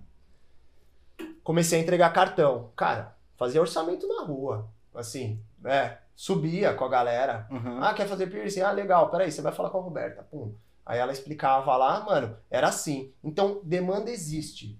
Comecei 1.43 1.79
a 1.79 1.81
entregar 1.81 2.11
cartão. 2.13 2.69
Cara, 2.75 3.15
fazia 3.37 3.61
orçamento 3.61 4.07
na 4.07 4.23
rua. 4.23 4.67
Assim, 4.93 5.39
é, 5.65 5.97
subia 6.15 6.73
com 6.73 6.83
a 6.85 6.89
galera. 6.89 7.47
Uhum. 7.49 7.81
Ah, 7.81 7.93
quer 7.93 8.07
fazer 8.07 8.27
piercing? 8.27 8.61
Ah, 8.61 8.71
legal, 8.71 9.09
peraí, 9.09 9.31
você 9.31 9.41
vai 9.41 9.51
falar 9.51 9.69
com 9.69 9.79
a 9.79 9.81
Roberta. 9.81 10.23
Pum. 10.23 10.53
Aí 10.85 10.99
ela 10.99 11.11
explicava 11.11 11.75
lá, 11.77 12.03
mano, 12.03 12.35
era 12.49 12.67
assim. 12.67 13.13
Então, 13.23 13.61
demanda 13.63 14.09
existe. 14.11 14.77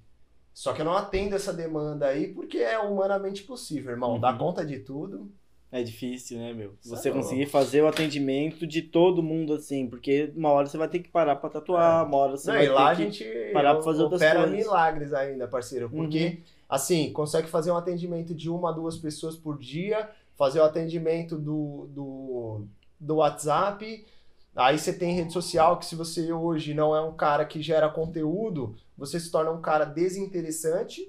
Só 0.53 0.73
que 0.73 0.81
eu 0.81 0.85
não 0.85 0.97
atendo 0.97 1.35
essa 1.35 1.53
demanda 1.53 2.07
aí 2.07 2.33
porque 2.33 2.57
é 2.57 2.77
humanamente 2.77 3.43
possível, 3.43 3.91
irmão. 3.91 4.19
Dá 4.19 4.31
Uhum. 4.31 4.37
conta 4.37 4.65
de 4.65 4.79
tudo. 4.79 5.31
É 5.71 5.81
difícil, 5.81 6.37
né, 6.37 6.51
meu? 6.53 6.73
Você 6.83 7.07
é 7.09 7.11
conseguir 7.13 7.45
fazer 7.45 7.81
o 7.81 7.87
atendimento 7.87 8.67
de 8.67 8.81
todo 8.81 9.23
mundo 9.23 9.53
assim, 9.53 9.87
porque 9.87 10.31
uma 10.35 10.49
hora 10.49 10.67
você 10.67 10.77
vai 10.77 10.89
ter 10.89 10.99
que 10.99 11.07
parar 11.09 11.37
pra 11.37 11.49
tatuar, 11.49 12.05
uma 12.05 12.17
hora 12.17 12.31
você 12.35 12.49
Não, 12.49 12.57
vai 12.57 12.65
e 12.65 12.69
lá 12.69 12.91
a 12.91 12.95
ter 12.95 13.05
que... 13.09 13.11
gente 13.13 13.53
parar 13.53 13.75
pra 13.75 13.83
fazer 13.83 14.03
outras 14.03 14.21
opera 14.21 14.39
coisas. 14.41 14.57
milagres 14.57 15.13
ainda, 15.13 15.47
parceiro. 15.47 15.89
Porque, 15.89 16.25
Uhum. 16.25 16.37
assim, 16.67 17.13
consegue 17.13 17.47
fazer 17.47 17.71
um 17.71 17.77
atendimento 17.77 18.35
de 18.35 18.49
uma 18.49 18.69
a 18.69 18.73
duas 18.73 18.97
pessoas 18.97 19.37
por 19.37 19.57
dia, 19.57 20.09
fazer 20.35 20.59
o 20.59 20.63
atendimento 20.65 21.37
do, 21.37 21.87
do, 21.93 22.65
do 22.99 23.15
WhatsApp. 23.17 24.05
Aí 24.53 24.77
você 24.77 24.91
tem 24.91 25.13
rede 25.15 25.31
social 25.31 25.79
que 25.79 25.85
se 25.85 25.95
você 25.95 26.33
hoje 26.33 26.73
não 26.73 26.93
é 26.93 26.99
um 27.01 27.13
cara 27.13 27.45
que 27.45 27.61
gera 27.61 27.87
conteúdo, 27.89 28.75
você 28.97 29.17
se 29.21 29.31
torna 29.31 29.51
um 29.51 29.61
cara 29.61 29.85
desinteressante, 29.85 31.01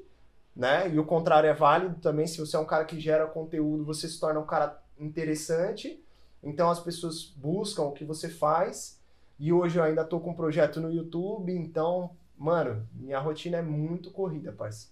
né? 0.55 0.89
E 0.93 0.99
o 0.99 1.05
contrário 1.05 1.49
é 1.49 1.55
válido 1.55 1.97
também. 2.01 2.27
Se 2.27 2.39
você 2.39 2.57
é 2.57 2.59
um 2.59 2.67
cara 2.67 2.85
que 2.85 3.01
gera 3.01 3.27
conteúdo, 3.27 3.85
você 3.85 4.09
se 4.09 4.21
torna 4.21 4.41
um 4.41 4.47
cara 4.47 4.81
interessante. 4.99 6.03
Então 6.43 6.71
as 6.71 6.81
pessoas 6.81 7.33
buscam 7.37 7.83
o 7.83 7.93
que 7.93 8.05
você 8.05 8.29
faz. 8.29 9.01
E 9.39 9.53
hoje 9.53 9.79
eu 9.79 9.83
ainda 9.83 10.05
tô 10.05 10.21
com 10.21 10.31
um 10.31 10.35
projeto 10.35 10.81
no 10.81 10.93
YouTube, 10.93 11.53
então, 11.53 12.11
mano, 12.39 12.87
minha 12.95 13.19
rotina 13.19 13.59
é 13.59 13.63
muito 13.63 14.11
corrida, 14.11 14.53
parça. 14.53 14.89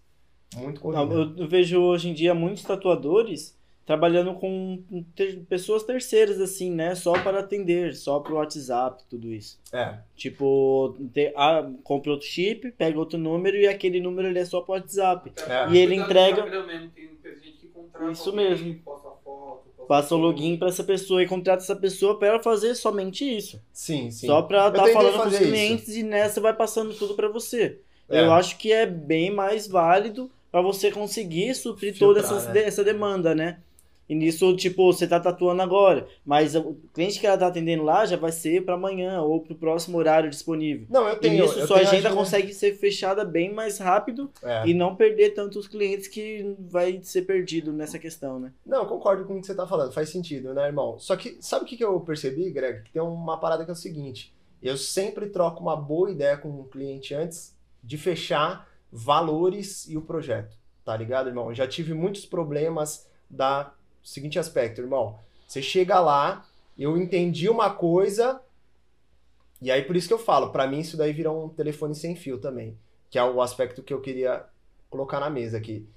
Muito 0.57 0.81
corrida. 0.81 1.05
Não, 1.05 1.13
eu, 1.13 1.37
eu 1.37 1.49
vejo 1.49 1.81
hoje 1.81 2.09
em 2.09 2.15
dia 2.15 2.35
muitos 2.35 2.65
tatuadores 2.65 3.57
trabalhando 3.91 4.35
com 4.35 4.81
ter- 5.17 5.41
pessoas 5.49 5.83
terceiras, 5.83 6.41
assim, 6.41 6.71
né? 6.71 6.95
Só 6.95 7.13
para 7.15 7.41
atender, 7.41 7.93
só 7.97 8.21
pro 8.21 8.37
WhatsApp, 8.37 9.03
tudo 9.11 9.33
isso. 9.33 9.59
É, 9.73 9.99
Tipo, 10.15 10.97
ter, 11.13 11.33
ah, 11.37 11.69
compra 11.83 12.13
outro 12.13 12.25
chip, 12.29 12.71
pega 12.71 12.97
outro 12.97 13.19
número 13.19 13.57
e 13.57 13.67
aquele 13.67 13.99
número 14.01 14.29
ele 14.29 14.39
é 14.39 14.45
só 14.45 14.61
pro 14.61 14.75
WhatsApp. 14.75 15.33
É. 15.49 15.69
E 15.73 15.79
ele 15.79 15.97
entrega- 15.97 16.39
Instagram 16.43 16.67
Mesmo, 16.67 16.91
tem 16.91 17.07
muita 17.09 17.31
gente 17.31 17.53
que 17.59 17.67
contrata 17.67 18.13
Isso 18.13 18.31
alguém, 18.31 18.49
mesmo. 18.51 18.75
Posta 18.85 19.09
foto, 19.25 19.63
posta 19.77 19.87
Passa 19.89 20.15
o 20.15 20.19
login 20.19 20.57
pra 20.57 20.69
essa 20.69 20.85
pessoa 20.85 21.21
e 21.21 21.27
contrata 21.27 21.61
essa 21.65 21.75
pessoa 21.75 22.17
pra 22.17 22.29
ela 22.29 22.41
fazer 22.41 22.77
somente 22.77 23.25
isso. 23.25 23.61
sim, 23.73 24.09
sim. 24.13 24.29
Só 24.29 24.41
pra 24.43 24.67
Eu 24.67 24.69
estar 24.69 24.79
tentei 24.85 24.93
falando 24.95 25.13
com 25.15 25.19
os 25.19 25.25
fazer 25.25 25.43
isso. 25.43 25.53
clientes 25.53 25.97
e 25.97 26.05
nessa 26.05 26.41
vai 26.41 26.55
passando 26.55 26.95
tudo 26.95 27.15
pra 27.15 27.27
você. 27.29 27.81
É. 28.09 28.21
Eu 28.21 28.33
acho 28.33 28.57
que 28.57 28.73
é 28.73 28.87
bem 28.87 29.33
mais 29.33 29.67
válido 29.67 30.31
pra 30.53 30.61
você 30.63 30.93
conseguir 30.93 31.55
suprir 31.57 31.93
Filtrar, 31.95 32.09
toda 32.09 32.21
essa, 32.39 32.53
né? 32.53 32.63
essa 32.63 32.85
demanda, 32.85 33.35
né? 33.35 33.59
E 34.11 34.15
nisso, 34.17 34.57
tipo, 34.57 34.93
você 34.93 35.07
tá 35.07 35.21
tatuando 35.21 35.63
agora, 35.63 36.05
mas 36.27 36.57
o 36.57 36.75
cliente 36.93 37.21
que 37.21 37.27
ela 37.29 37.39
tá 37.39 37.47
atendendo 37.47 37.85
lá 37.85 38.05
já 38.05 38.17
vai 38.17 38.33
ser 38.33 38.65
pra 38.65 38.75
amanhã 38.75 39.23
ou 39.23 39.41
pro 39.41 39.55
próximo 39.55 39.97
horário 39.99 40.29
disponível. 40.29 40.85
Não, 40.91 41.07
eu 41.07 41.15
E 41.15 41.19
tenho. 41.21 41.43
nisso 41.45 41.61
eu 41.61 41.67
sua 41.69 41.77
agenda 41.77 42.09
agenda- 42.09 42.15
consegue 42.17 42.53
ser 42.53 42.75
fechada 42.77 43.25
bem 43.25 43.55
mais 43.55 43.79
rápido 43.79 44.29
É. 44.43 44.67
e 44.67 44.75
não 44.75 44.97
perder 44.97 45.31
tantos 45.31 45.69
clientes 45.69 46.09
que 46.09 46.57
vai 46.59 46.99
ser 47.05 47.23
perdido 47.23 47.73
nessa 47.73 48.01
questão, 48.01 48.41
né? 48.41 48.53
Não, 48.67 48.79
eu 48.83 48.87
concordo 48.87 49.25
com 49.25 49.37
o 49.37 49.41
que 49.41 49.47
você 49.47 49.55
tá 49.55 49.65
falando, 49.65 49.93
faz 49.93 50.09
sentido, 50.09 50.53
né, 50.53 50.67
irmão? 50.67 50.99
Só 50.99 51.15
que, 51.15 51.39
sabe 51.41 51.65
o 51.65 51.69
que 51.69 51.77
que 51.77 51.85
eu 51.85 52.01
percebi, 52.01 52.51
Greg? 52.51 52.83
Que 52.83 52.91
tem 52.95 53.01
uma 53.03 53.39
parada 53.39 53.65
que 53.65 53.71
é 53.71 53.75
o 53.75 53.77
seguinte: 53.77 54.35
eu 54.61 54.77
sempre 54.77 55.29
troco 55.29 55.63
uma 55.63 55.77
boa 55.77 56.11
ideia 56.11 56.37
com 56.37 56.49
o 56.49 56.65
cliente 56.65 57.15
antes 57.15 57.57
de 57.81 57.97
fechar 57.97 58.67
valores 58.91 59.89
e 59.89 59.97
o 59.97 60.03
projeto, 60.03 60.57
tá 60.85 60.97
ligado, 60.97 61.29
irmão? 61.29 61.49
Eu 61.51 61.55
já 61.55 61.69
tive 61.69 61.95
muitos 61.95 62.27
problemas 62.27 63.09
da 63.31 63.73
seguinte 64.03 64.39
aspecto, 64.39 64.81
irmão. 64.81 65.19
Você 65.47 65.61
chega 65.61 66.01
lá, 66.01 66.47
eu 66.79 66.97
entendi 66.97 67.49
uma 67.49 67.71
coisa, 67.71 68.41
e 69.61 69.71
aí 69.71 69.83
por 69.83 69.97
isso 69.97 70.09
que 70.09 70.15
eu 70.15 70.19
falo, 70.19 70.51
pra 70.51 70.67
mim 70.67 70.81
isso 70.81 70.97
daí 70.97 71.13
vira 71.13 71.31
um 71.31 71.49
telefone 71.49 71.95
sem 71.95 72.15
fio 72.17 72.39
também, 72.39 72.79
que 73.11 73.19
é 73.19 73.25
o 73.25 73.43
aspecto 73.43 73.83
que 73.83 73.93
eu 73.93 74.01
queria 74.01 74.45
colocar 74.89 75.21
na 75.21 75.29
mesa 75.29 75.59
aqui. 75.59 75.89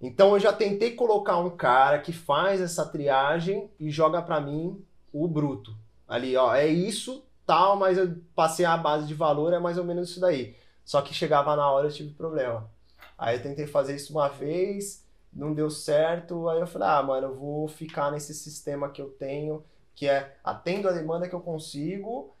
Então 0.00 0.32
eu 0.34 0.40
já 0.40 0.52
tentei 0.52 0.92
colocar 0.92 1.38
um 1.38 1.50
cara 1.50 2.00
que 2.00 2.12
faz 2.12 2.60
essa 2.60 2.84
triagem 2.84 3.70
e 3.78 3.88
joga 3.90 4.20
pra 4.20 4.40
mim 4.40 4.84
o 5.12 5.28
bruto. 5.28 5.76
Ali, 6.08 6.36
ó, 6.36 6.54
é 6.54 6.66
isso, 6.66 7.24
tal, 7.46 7.76
mas 7.76 7.96
eu 7.96 8.16
passei 8.34 8.64
a 8.64 8.76
base 8.76 9.06
de 9.06 9.14
valor, 9.14 9.52
é 9.52 9.58
mais 9.58 9.78
ou 9.78 9.84
menos 9.84 10.10
isso 10.10 10.20
daí. 10.20 10.56
Só 10.84 11.00
que 11.00 11.14
chegava 11.14 11.54
na 11.54 11.70
hora 11.70 11.86
eu 11.86 11.92
tive 11.92 12.10
problema. 12.14 12.68
Aí 13.16 13.36
eu 13.36 13.42
tentei 13.42 13.66
fazer 13.66 13.94
isso 13.94 14.12
uma 14.12 14.28
vez, 14.28 15.01
não 15.32 15.54
deu 15.54 15.70
certo. 15.70 16.48
Aí 16.48 16.60
eu 16.60 16.66
falei, 16.66 16.88
ah, 16.88 17.02
mano, 17.02 17.28
eu 17.28 17.34
vou 17.34 17.68
ficar 17.68 18.10
nesse 18.10 18.34
sistema 18.34 18.90
que 18.90 19.00
eu 19.00 19.08
tenho, 19.10 19.64
que 19.94 20.08
é 20.08 20.36
atendo 20.44 20.88
a 20.88 20.92
demanda 20.92 21.28
que 21.28 21.34
eu 21.34 21.40
consigo. 21.40 22.34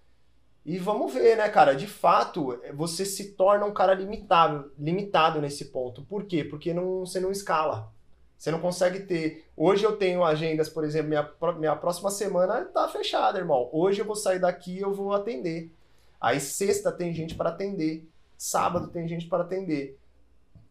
E 0.64 0.78
vamos 0.78 1.12
ver, 1.12 1.36
né, 1.36 1.48
cara? 1.48 1.74
De 1.74 1.88
fato, 1.88 2.60
você 2.74 3.04
se 3.04 3.32
torna 3.32 3.66
um 3.66 3.74
cara 3.74 3.94
limitado, 3.94 4.72
limitado 4.78 5.40
nesse 5.40 5.66
ponto. 5.66 6.02
Por 6.02 6.24
quê? 6.24 6.44
Porque 6.44 6.72
não, 6.72 7.00
você 7.00 7.18
não 7.18 7.32
escala. 7.32 7.92
Você 8.38 8.50
não 8.50 8.60
consegue 8.60 9.00
ter. 9.00 9.44
Hoje 9.56 9.84
eu 9.84 9.96
tenho 9.96 10.24
agendas, 10.24 10.68
por 10.68 10.84
exemplo, 10.84 11.08
minha, 11.08 11.30
minha 11.58 11.76
próxima 11.76 12.10
semana 12.10 12.64
tá 12.66 12.88
fechada, 12.88 13.38
irmão. 13.38 13.68
Hoje 13.72 14.00
eu 14.00 14.04
vou 14.04 14.16
sair 14.16 14.38
daqui 14.38 14.78
eu 14.78 14.92
vou 14.92 15.12
atender. 15.12 15.72
Aí 16.20 16.38
sexta 16.38 16.92
tem 16.92 17.12
gente 17.12 17.34
para 17.34 17.50
atender. 17.50 18.08
Sábado 18.38 18.88
tem 18.88 19.06
gente 19.08 19.26
para 19.26 19.42
atender. 19.42 19.98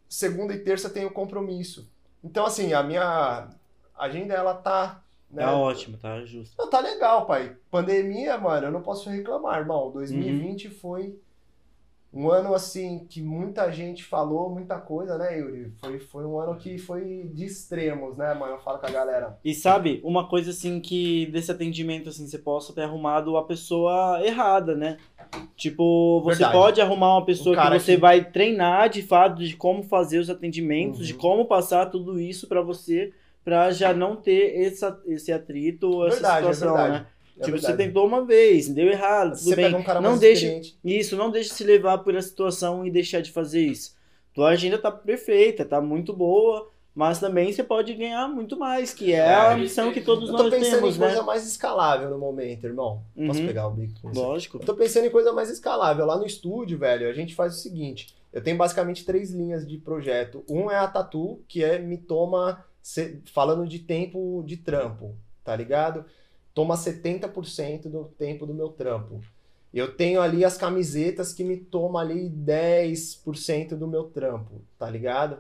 Segunda 0.08 0.54
e 0.54 0.60
terça 0.60 0.90
tem 0.90 1.06
o 1.06 1.12
compromisso. 1.12 1.91
Então, 2.24 2.46
assim, 2.46 2.74
a 2.74 2.84
minha 2.84 3.50
agenda, 3.98 4.34
ela 4.34 4.54
tá. 4.54 5.04
Né? 5.30 5.44
Tá 5.44 5.56
ótimo, 5.56 5.98
tá 5.98 6.24
justo. 6.26 6.56
Não, 6.58 6.70
tá 6.70 6.80
legal, 6.80 7.26
pai. 7.26 7.56
Pandemia, 7.70 8.38
mano, 8.38 8.68
eu 8.68 8.72
não 8.72 8.82
posso 8.82 9.10
reclamar, 9.10 9.60
irmão. 9.60 9.92
2020 9.92 10.68
uhum. 10.68 10.74
foi 10.76 11.20
um 12.14 12.30
ano 12.30 12.54
assim 12.54 13.06
que 13.10 13.22
muita 13.22 13.72
gente 13.72 14.04
falou 14.04 14.50
muita 14.50 14.78
coisa, 14.78 15.18
né, 15.18 15.40
Yuri? 15.40 15.72
Foi, 15.80 16.00
foi 16.00 16.26
um 16.26 16.40
ano 16.40 16.58
que 16.58 16.78
foi 16.78 17.30
de 17.34 17.46
extremos, 17.46 18.18
né, 18.18 18.34
mano? 18.34 18.54
Eu 18.54 18.60
falo 18.60 18.80
com 18.80 18.86
a 18.86 18.92
galera. 18.92 19.40
E 19.46 19.54
sabe, 19.54 20.02
uma 20.04 20.28
coisa 20.28 20.52
assim 20.52 20.82
que 20.82 21.28
desse 21.28 21.52
atendimento 21.52 22.10
assim, 22.10 22.28
você 22.28 22.38
possa 22.38 22.74
ter 22.74 22.84
arrumado 22.84 23.38
a 23.38 23.44
pessoa 23.44 24.22
errada, 24.26 24.76
né? 24.76 24.98
Tipo, 25.56 26.20
você 26.22 26.40
Verdade. 26.40 26.54
pode 26.54 26.82
arrumar 26.82 27.18
uma 27.18 27.26
pessoa 27.26 27.56
que 27.56 27.80
você 27.80 27.96
que... 27.96 28.02
vai 28.02 28.26
treinar 28.26 28.90
de 28.90 29.02
fato 29.02 29.42
de 29.42 29.56
como 29.56 29.82
fazer 29.82 30.20
os 30.20 30.30
atendimentos, 30.30 31.00
uhum. 31.00 31.06
de 31.06 31.14
como 31.14 31.46
passar 31.46 31.86
tudo 31.86 32.20
isso 32.20 32.46
para 32.48 32.62
você, 32.62 33.14
para 33.44 33.72
já 33.72 33.94
não 33.94 34.18
ter 34.18 34.60
essa, 34.62 35.00
esse 35.06 35.32
atrito, 35.32 36.06
essa 36.06 36.16
verdade, 36.16 36.48
é 36.48 36.54
situação, 36.54 36.86
é 36.86 36.90
né? 36.90 37.06
É 37.42 37.46
tipo, 37.46 37.58
verdade. 37.58 37.74
você 37.74 37.84
tentou 37.88 38.06
uma 38.06 38.24
vez, 38.24 38.70
deu 38.70 38.88
errado, 38.88 39.32
tudo 39.32 39.50
você 39.50 39.56
bem. 39.56 39.76
Um 39.76 40.02
não 40.02 40.18
deixa 40.18 40.62
isso, 40.84 41.18
não 41.18 41.32
deixe 41.32 41.50
se 41.50 41.64
levar 41.64 41.98
por 42.00 42.16
a 42.16 42.22
situação 42.22 42.86
e 42.86 42.92
deixar 42.92 43.22
de 43.22 43.32
fazer 43.32 43.62
isso. 43.62 43.96
Tua 44.34 44.50
agenda 44.50 44.78
tá 44.78 44.92
perfeita, 44.92 45.66
tá 45.66 45.82
muito 45.82 46.14
boa, 46.14 46.70
mas 46.94 47.20
também 47.20 47.52
você 47.52 47.64
pode 47.64 47.94
ganhar 47.96 48.28
muito 48.28 48.58
mais, 48.58 48.94
que 48.94 49.12
é, 49.12 49.18
é 49.18 49.34
a 49.34 49.58
missão 49.58 49.92
que 49.92 50.02
todos 50.02 50.30
nós 50.30 50.50
temos, 50.50 50.52
né? 50.52 50.58
Eu 50.58 50.62
tô 50.62 50.66
pensando 50.66 50.78
em 50.78 50.98
coisa 51.00 51.20
né? 51.20 51.22
mais 51.22 51.48
escalável 51.48 52.10
no 52.10 52.18
momento, 52.18 52.66
irmão. 52.66 53.04
Uhum. 53.16 53.28
Posso 53.28 53.46
pegar 53.46 53.68
o 53.68 53.72
bico? 53.72 54.10
Lógico. 54.14 54.58
Eu 54.58 54.66
tô 54.66 54.76
pensando 54.76 55.06
em 55.06 55.10
coisa 55.10 55.34
mais 55.34 55.50
escalável. 55.50 56.06
Lá 56.06 56.18
no 56.18 56.26
estúdio, 56.26 56.78
velho, 56.78 57.10
a 57.10 57.14
gente 57.14 57.34
faz 57.34 57.56
o 57.56 57.60
seguinte, 57.60 58.16
eu 58.32 58.42
tenho 58.42 58.58
basicamente 58.58 59.04
três 59.04 59.32
linhas 59.32 59.68
de 59.68 59.78
projeto. 59.78 60.44
Um 60.48 60.70
é 60.70 60.78
a 60.78 60.88
Tatu, 60.88 61.42
que 61.48 61.64
é 61.64 61.80
me 61.80 61.98
toma 61.98 62.64
falando 63.34 63.68
de 63.68 63.80
tempo 63.80 64.44
de 64.46 64.58
trampo, 64.58 65.16
tá 65.44 65.56
ligado? 65.56 66.06
Toma 66.54 66.76
70% 66.76 67.84
do 67.90 68.06
tempo 68.06 68.46
do 68.46 68.54
meu 68.54 68.70
trampo. 68.70 69.22
Eu 69.74 69.96
tenho 69.96 70.22
ali 70.22 70.44
as 70.44 70.58
camisetas 70.58 71.34
que 71.34 71.44
me 71.44 71.58
tomam 71.58 71.98
ali 71.98 72.30
10% 72.30 73.70
do 73.76 73.88
meu 73.88 74.04
trampo, 74.06 74.62
tá 74.78 74.90
ligado? 74.90 75.40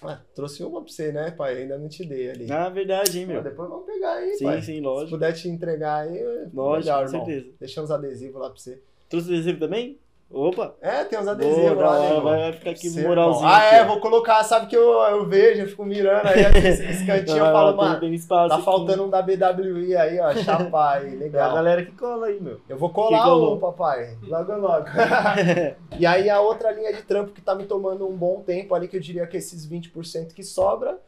Ah, 0.00 0.20
trouxe 0.34 0.62
uma 0.64 0.80
pra 0.80 0.90
você, 0.90 1.12
né, 1.12 1.30
pai? 1.32 1.58
Ainda 1.62 1.76
não 1.76 1.88
te 1.88 2.04
dei 2.04 2.30
ali. 2.30 2.50
Ah, 2.50 2.68
verdade, 2.68 3.18
hein, 3.18 3.26
meu? 3.26 3.40
Ah, 3.40 3.42
depois 3.42 3.68
vamos 3.68 3.84
pegar 3.84 4.14
aí, 4.14 4.34
sim, 4.34 4.44
pai. 4.44 4.62
Sim, 4.62 4.74
sim, 4.74 4.80
lógico. 4.80 5.06
Se 5.06 5.10
puder 5.10 5.32
te 5.32 5.48
entregar 5.48 6.08
aí, 6.08 6.18
lógico, 6.54 6.86
melhor, 6.86 7.04
com 7.04 7.12
irmão. 7.14 7.26
certeza. 7.26 7.54
Deixa 7.58 7.82
uns 7.82 7.90
adesivos 7.90 8.40
lá 8.40 8.48
pra 8.48 8.58
você. 8.58 8.80
Trouxe 9.08 9.28
adesivo 9.28 9.58
também? 9.58 9.98
Opa! 10.32 10.74
É, 10.80 11.04
tem 11.04 11.18
uns 11.18 11.28
adesivos 11.28 11.74
Boa, 11.74 11.90
lá, 11.90 11.98
né, 12.00 12.20
Vai 12.20 12.52
ficar 12.54 12.70
aqui 12.70 12.88
Ser 12.88 13.06
moralzinho. 13.06 13.46
Ah, 13.46 13.62
é, 13.64 13.84
vou 13.84 14.00
colocar, 14.00 14.42
sabe 14.44 14.66
que 14.66 14.76
eu, 14.76 14.90
eu 14.90 15.26
vejo, 15.26 15.60
eu 15.60 15.68
fico 15.68 15.84
mirando 15.84 16.26
aí, 16.26 16.40
esse, 16.66 16.84
esse 16.84 17.06
cantinho, 17.06 17.38
eu 17.38 17.52
falo, 17.52 17.76
mano, 17.76 18.00
tem 18.00 18.14
espaço 18.14 18.48
tá 18.48 18.54
aqui. 18.54 18.64
faltando 18.64 19.04
um 19.04 19.10
da 19.10 19.20
BWI 19.20 19.94
aí, 19.94 20.18
ó, 20.20 20.34
chapa 20.34 20.94
aí, 20.94 21.16
legal. 21.16 21.42
É 21.42 21.50
a 21.52 21.54
galera 21.54 21.84
que 21.84 21.92
cola 21.92 22.26
aí, 22.26 22.40
meu. 22.40 22.60
Eu 22.68 22.78
vou 22.78 22.90
colar 22.90 23.34
um, 23.36 23.58
papai, 23.58 24.16
logo 24.22 24.56
logo. 24.56 24.86
e 25.98 26.06
aí 26.06 26.30
a 26.30 26.40
outra 26.40 26.70
linha 26.72 26.92
de 26.92 27.02
trampo 27.02 27.32
que 27.32 27.42
tá 27.42 27.54
me 27.54 27.64
tomando 27.64 28.08
um 28.08 28.16
bom 28.16 28.40
tempo 28.40 28.74
ali, 28.74 28.88
que 28.88 28.96
eu 28.96 29.00
diria 29.00 29.26
que 29.26 29.36
esses 29.36 29.68
20% 29.68 30.32
que 30.32 30.42
sobra, 30.42 30.98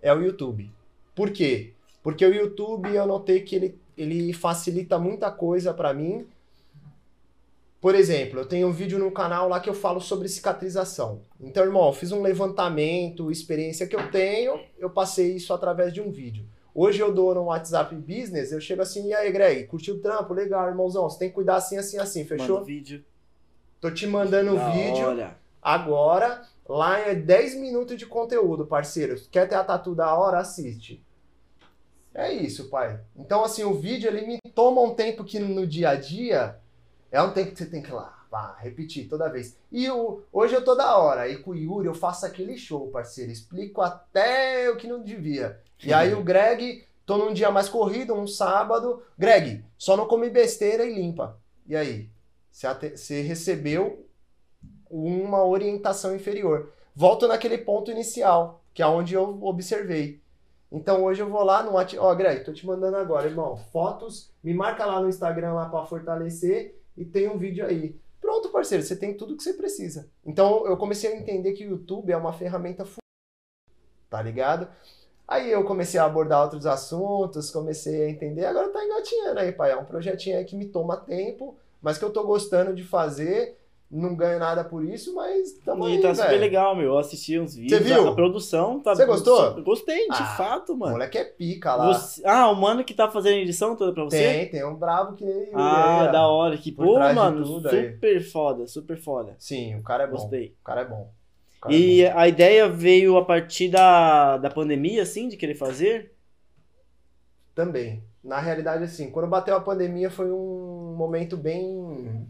é 0.00 0.12
o 0.12 0.20
YouTube. 0.20 0.70
Por 1.14 1.30
quê? 1.30 1.72
Porque 2.02 2.24
o 2.26 2.34
YouTube 2.34 2.92
eu 2.92 3.06
notei 3.06 3.40
que 3.40 3.54
ele, 3.54 3.78
ele 3.96 4.32
facilita 4.32 4.98
muita 4.98 5.30
coisa 5.30 5.72
para 5.72 5.94
mim, 5.94 6.26
por 7.82 7.96
exemplo, 7.96 8.38
eu 8.38 8.46
tenho 8.46 8.68
um 8.68 8.72
vídeo 8.72 8.96
no 8.96 9.10
canal 9.10 9.48
lá 9.48 9.58
que 9.58 9.68
eu 9.68 9.74
falo 9.74 10.00
sobre 10.00 10.28
cicatrização. 10.28 11.22
Então, 11.40 11.64
irmão, 11.64 11.88
eu 11.88 11.92
fiz 11.92 12.12
um 12.12 12.22
levantamento, 12.22 13.28
experiência 13.28 13.88
que 13.88 13.96
eu 13.96 14.08
tenho, 14.08 14.60
eu 14.78 14.88
passei 14.88 15.34
isso 15.34 15.52
através 15.52 15.92
de 15.92 16.00
um 16.00 16.08
vídeo. 16.08 16.46
Hoje 16.72 17.00
eu 17.00 17.12
dou 17.12 17.34
no 17.34 17.46
WhatsApp 17.46 17.92
Business, 17.96 18.52
eu 18.52 18.60
chego 18.60 18.82
assim, 18.82 19.08
e 19.08 19.14
aí, 19.14 19.32
Greg, 19.32 19.64
curtiu 19.64 19.96
o 19.96 19.98
trampo? 19.98 20.32
Legal, 20.32 20.68
irmãozão, 20.68 21.10
você 21.10 21.18
tem 21.18 21.28
que 21.28 21.34
cuidar 21.34 21.56
assim, 21.56 21.76
assim, 21.76 21.98
assim, 21.98 22.24
fechou? 22.24 22.54
Manda 22.54 22.66
vídeo. 22.66 23.04
Tô 23.80 23.90
te 23.90 24.06
mandando 24.06 24.54
o 24.54 24.70
vídeo. 24.70 25.04
Hora. 25.04 25.36
Agora, 25.60 26.42
lá 26.68 27.00
é 27.00 27.16
10 27.16 27.56
minutos 27.56 27.96
de 27.96 28.06
conteúdo, 28.06 28.64
parceiro. 28.64 29.20
Quer 29.28 29.48
ter 29.48 29.56
a 29.56 29.64
tatu 29.64 29.92
da 29.92 30.14
hora? 30.14 30.38
Assiste. 30.38 31.04
É 32.14 32.32
isso, 32.32 32.70
pai. 32.70 33.00
Então, 33.16 33.42
assim, 33.42 33.64
o 33.64 33.74
vídeo, 33.74 34.08
ele 34.08 34.24
me 34.24 34.38
toma 34.54 34.80
um 34.82 34.94
tempo 34.94 35.24
que 35.24 35.40
no 35.40 35.66
dia 35.66 35.88
a 35.88 35.94
dia 35.96 36.61
é 37.12 37.22
um 37.22 37.30
tempo 37.30 37.52
que 37.52 37.58
você 37.58 37.66
tem 37.66 37.82
que 37.82 37.90
ir 37.90 37.92
lá, 37.92 38.24
vá, 38.30 38.56
repetir 38.58 39.06
toda 39.06 39.28
vez. 39.28 39.58
E 39.70 39.86
hoje 40.32 40.54
eu 40.54 40.64
tô 40.64 40.74
da 40.74 40.96
hora. 40.96 41.28
E 41.28 41.36
com 41.36 41.50
o 41.50 41.54
Yuri 41.54 41.86
eu 41.86 41.94
faço 41.94 42.24
aquele 42.24 42.56
show, 42.56 42.88
parceiro. 42.88 43.30
Explico 43.30 43.82
até 43.82 44.70
o 44.70 44.76
que 44.76 44.88
não 44.88 45.02
devia. 45.02 45.60
E 45.84 45.92
aí 45.92 46.14
o 46.14 46.24
Greg, 46.24 46.86
tô 47.04 47.18
num 47.18 47.34
dia 47.34 47.50
mais 47.50 47.68
corrido, 47.68 48.14
um 48.14 48.26
sábado. 48.26 49.02
Greg, 49.18 49.62
só 49.76 49.94
não 49.94 50.06
come 50.06 50.30
besteira 50.30 50.86
e 50.86 50.94
limpa. 50.94 51.38
E 51.66 51.76
aí? 51.76 52.08
Você 52.50 53.20
recebeu 53.20 54.06
uma 54.90 55.44
orientação 55.44 56.16
inferior. 56.16 56.72
Volto 56.96 57.28
naquele 57.28 57.58
ponto 57.58 57.90
inicial, 57.90 58.62
que 58.72 58.82
é 58.82 58.86
onde 58.86 59.12
eu 59.12 59.38
observei. 59.42 60.18
Então 60.70 61.04
hoje 61.04 61.20
eu 61.20 61.28
vou 61.28 61.44
lá 61.44 61.62
no 61.62 61.74
Ó, 61.74 62.10
oh, 62.10 62.16
Greg, 62.16 62.42
tô 62.42 62.54
te 62.54 62.66
mandando 62.66 62.96
agora, 62.96 63.28
irmão. 63.28 63.58
Fotos, 63.70 64.30
me 64.42 64.54
marca 64.54 64.86
lá 64.86 64.98
no 64.98 65.10
Instagram 65.10 65.52
lá 65.52 65.68
para 65.68 65.84
fortalecer 65.84 66.80
e 66.96 67.04
tem 67.04 67.28
um 67.28 67.38
vídeo 67.38 67.64
aí. 67.64 68.00
Pronto, 68.20 68.50
parceiro, 68.50 68.84
você 68.84 68.96
tem 68.96 69.16
tudo 69.16 69.36
que 69.36 69.42
você 69.42 69.54
precisa. 69.54 70.08
Então 70.24 70.66
eu 70.66 70.76
comecei 70.76 71.12
a 71.12 71.16
entender 71.16 71.52
que 71.52 71.66
o 71.66 71.70
YouTube 71.70 72.12
é 72.12 72.16
uma 72.16 72.32
ferramenta 72.32 72.84
tá 74.08 74.20
ligado? 74.20 74.68
Aí 75.26 75.50
eu 75.50 75.64
comecei 75.64 75.98
a 75.98 76.04
abordar 76.04 76.42
outros 76.42 76.66
assuntos, 76.66 77.50
comecei 77.50 78.04
a 78.04 78.10
entender, 78.10 78.44
agora 78.44 78.68
tá 78.68 78.84
engatinhando 78.84 79.40
aí, 79.40 79.50
pai. 79.50 79.70
É 79.70 79.76
um 79.76 79.86
projetinho 79.86 80.36
aí 80.36 80.44
que 80.44 80.54
me 80.54 80.66
toma 80.66 80.98
tempo, 80.98 81.56
mas 81.80 81.96
que 81.96 82.04
eu 82.04 82.12
tô 82.12 82.22
gostando 82.24 82.74
de 82.74 82.84
fazer 82.84 83.56
não 83.92 84.16
ganho 84.16 84.38
nada 84.38 84.64
por 84.64 84.82
isso, 84.82 85.14
mas 85.14 85.52
tamo 85.64 85.86
e 85.86 85.96
aí, 85.96 86.00
tá 86.00 86.14
super 86.14 86.40
legal, 86.40 86.74
meu. 86.74 86.86
Eu 86.86 86.98
assisti 86.98 87.38
uns 87.38 87.54
vídeos. 87.54 87.82
Você 87.82 87.84
viu? 87.84 88.08
A, 88.08 88.14
produção 88.14 88.80
tá. 88.80 88.94
Você 88.94 89.04
gostou? 89.04 89.62
Gostei, 89.62 90.08
de 90.08 90.16
ah, 90.16 90.34
fato, 90.34 90.74
mano. 90.74 90.92
O 90.92 90.94
moleque 90.94 91.18
é 91.18 91.24
pica 91.24 91.74
lá. 91.74 91.92
Você... 91.92 92.22
Ah, 92.24 92.48
o 92.48 92.56
mano 92.56 92.82
que 92.84 92.94
tá 92.94 93.10
fazendo 93.10 93.34
a 93.34 93.40
edição 93.40 93.76
toda 93.76 93.92
pra 93.92 94.04
você? 94.04 94.16
Tem, 94.16 94.48
tem 94.48 94.64
um 94.64 94.74
brabo 94.74 95.14
que 95.14 95.26
nem 95.26 95.50
Ah, 95.52 96.06
aí, 96.06 96.12
da 96.12 96.26
hora. 96.26 96.56
Que 96.56 96.72
pô, 96.72 96.98
mano, 96.98 97.44
super 97.44 98.16
aí. 98.16 98.20
foda, 98.22 98.66
super 98.66 98.96
foda. 98.96 99.36
Sim, 99.38 99.76
o 99.76 99.82
cara 99.82 100.04
é 100.04 100.06
bom. 100.06 100.12
Gostei. 100.12 100.56
O 100.62 100.64
cara 100.64 100.80
é 100.80 100.84
bom. 100.86 101.10
Cara 101.60 101.74
e 101.74 102.00
é 102.00 102.10
bom. 102.10 102.18
a 102.18 102.28
ideia 102.28 102.68
veio 102.70 103.18
a 103.18 103.24
partir 103.26 103.68
da, 103.68 104.38
da 104.38 104.48
pandemia, 104.48 105.02
assim, 105.02 105.28
de 105.28 105.36
querer 105.36 105.54
fazer? 105.54 106.14
Também. 107.54 108.02
Na 108.24 108.40
realidade, 108.40 108.84
assim, 108.84 109.10
quando 109.10 109.28
bateu 109.28 109.54
a 109.54 109.60
pandemia 109.60 110.10
foi 110.10 110.32
um 110.32 110.94
momento 110.96 111.36
bem 111.36 112.26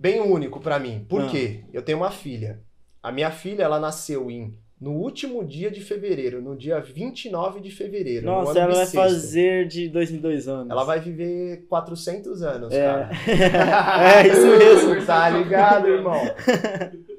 bem 0.00 0.18
único 0.20 0.58
para 0.60 0.78
mim. 0.78 1.04
Por 1.06 1.22
ah. 1.22 1.28
quê? 1.28 1.64
Eu 1.72 1.82
tenho 1.82 1.98
uma 1.98 2.10
filha. 2.10 2.62
A 3.02 3.12
minha 3.12 3.30
filha, 3.30 3.64
ela 3.64 3.78
nasceu 3.78 4.30
em 4.30 4.58
no 4.80 4.92
último 4.92 5.44
dia 5.44 5.70
de 5.70 5.82
fevereiro, 5.82 6.40
no 6.40 6.56
dia 6.56 6.80
29 6.80 7.60
de 7.60 7.70
fevereiro. 7.70 8.24
Nossa, 8.24 8.58
ela 8.58 8.74
vai 8.74 8.86
fazer 8.86 9.68
de 9.68 9.90
dois 9.90 10.10
em 10.10 10.16
dois 10.16 10.48
anos. 10.48 10.70
Ela 10.70 10.84
vai 10.84 10.98
viver 10.98 11.66
400 11.68 12.42
anos, 12.42 12.72
é. 12.72 12.82
cara. 12.82 13.10
é, 14.24 14.26
isso 14.26 14.46
mesmo. 14.46 15.04
tá 15.04 15.28
ligado, 15.28 15.86
irmão? 15.86 16.18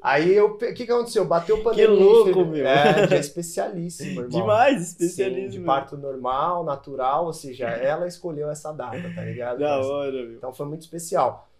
Aí, 0.02 0.42
o 0.42 0.58
que, 0.58 0.74
que 0.74 0.92
aconteceu? 0.92 1.24
Bateu 1.24 1.62
pandemia. 1.62 1.96
Que 1.96 2.04
louco, 2.04 2.46
meu. 2.46 2.66
É, 2.66 3.08
já 3.08 3.16
é 3.16 3.20
especialíssimo, 3.20 4.22
irmão. 4.22 4.30
Demais, 4.30 4.82
especialíssimo. 4.88 5.52
Sim, 5.52 5.60
de 5.60 5.64
parto 5.64 5.96
normal, 5.96 6.64
natural, 6.64 7.28
ou 7.28 7.34
seja, 7.34 7.68
ela 7.68 8.08
escolheu 8.08 8.50
essa 8.50 8.72
data, 8.72 9.04
tá 9.14 9.22
ligado? 9.22 9.60
Da 9.60 9.80
hora, 9.80 10.12
meu. 10.12 10.34
Então 10.34 10.52
foi 10.52 10.66
muito 10.66 10.82
especial. 10.82 11.51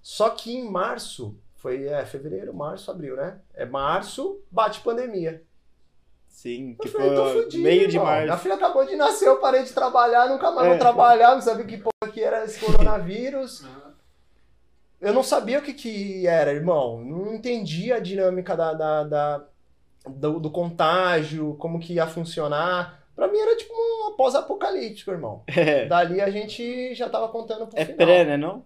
Só 0.00 0.30
que 0.30 0.54
em 0.54 0.70
março, 0.70 1.36
foi 1.56 1.86
é, 1.86 2.04
fevereiro, 2.06 2.54
março, 2.54 2.90
abril, 2.90 3.16
né? 3.16 3.38
É 3.54 3.64
março, 3.64 4.40
bate 4.50 4.80
pandemia. 4.80 5.42
Sim, 6.28 6.76
que 6.80 6.88
foi 6.88 7.02
fudido, 7.32 7.62
meio 7.62 7.88
de 7.88 7.98
março. 7.98 8.24
Minha 8.24 8.38
filha 8.38 8.54
acabou 8.54 8.86
de 8.86 8.94
nascer, 8.94 9.26
eu 9.26 9.40
parei 9.40 9.64
de 9.64 9.72
trabalhar, 9.72 10.28
nunca 10.28 10.50
mais 10.52 10.66
é. 10.66 10.70
vou 10.70 10.78
trabalhar, 10.78 11.34
não 11.34 11.42
sabia 11.42 11.64
que 11.64 11.78
porra 11.78 12.12
que 12.12 12.22
era 12.22 12.44
esse 12.44 12.64
coronavírus. 12.64 13.64
Eu 15.00 15.12
não 15.12 15.22
sabia 15.22 15.60
o 15.60 15.62
que 15.62 15.72
que 15.72 16.26
era, 16.26 16.52
irmão. 16.52 17.00
Não 17.00 17.32
entendia 17.32 17.96
a 17.96 18.00
dinâmica 18.00 18.56
da, 18.56 18.74
da, 18.74 19.04
da, 19.04 19.44
do, 20.08 20.40
do 20.40 20.50
contágio, 20.50 21.54
como 21.54 21.78
que 21.78 21.92
ia 21.94 22.06
funcionar. 22.08 23.06
Pra 23.14 23.28
mim 23.28 23.38
era 23.38 23.56
tipo 23.56 23.72
um 23.72 24.16
pós-apocalíptico, 24.16 25.12
irmão. 25.12 25.44
É, 25.54 25.86
Dali 25.86 26.20
a 26.20 26.30
gente 26.30 26.94
já 26.96 27.08
tava 27.08 27.28
contando 27.28 27.68
pro 27.68 27.78
é 27.78 27.84
final. 27.84 28.06
pré, 28.06 28.24
né, 28.24 28.36
não? 28.36 28.64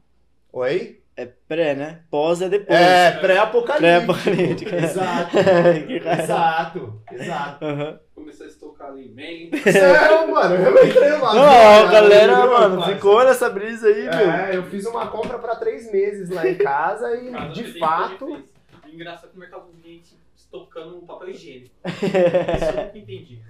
Oi? 0.52 1.01
É 1.14 1.26
pré, 1.26 1.74
né? 1.74 2.00
Pós 2.10 2.40
é 2.40 2.48
depois. 2.48 2.78
É, 2.78 3.10
pré-apocalíptico. 3.12 3.78
Pré-apocalíptico. 3.78 4.74
Exato. 4.74 5.36
Exato. 6.22 7.02
Exato. 7.12 7.64
Aham. 7.64 8.00
Começou 8.14 8.46
a 8.46 8.48
estocar 8.48 8.88
alimento. 8.88 9.56
Sério, 9.70 10.30
mano, 10.30 10.54
eu 10.54 10.86
entrei 10.86 11.10
numa 11.10 11.34
Não, 11.34 11.86
a 11.86 11.90
galera, 11.90 12.46
mano, 12.46 12.78
parça? 12.78 12.94
ficou 12.94 13.24
nessa 13.24 13.50
brisa 13.50 13.88
aí, 13.88 14.04
meu. 14.04 14.30
É, 14.30 14.56
eu 14.56 14.62
fiz 14.64 14.86
uma 14.86 15.06
compra 15.08 15.38
pra 15.38 15.54
três 15.56 15.92
meses 15.92 16.30
lá 16.30 16.48
em 16.48 16.54
casa 16.54 17.14
e, 17.16 17.30
Cada 17.30 17.48
de 17.48 17.78
fato. 17.78 18.42
Engraçado 18.90 19.30
que 19.30 19.36
o 19.36 19.40
mercado 19.40 19.64
gente 19.84 20.16
estocando 20.34 20.96
papel 21.06 21.30
higiênico. 21.30 21.74
Isso 21.84 22.04
eu 22.04 22.84
nunca 22.84 22.98
entendi. 22.98 23.42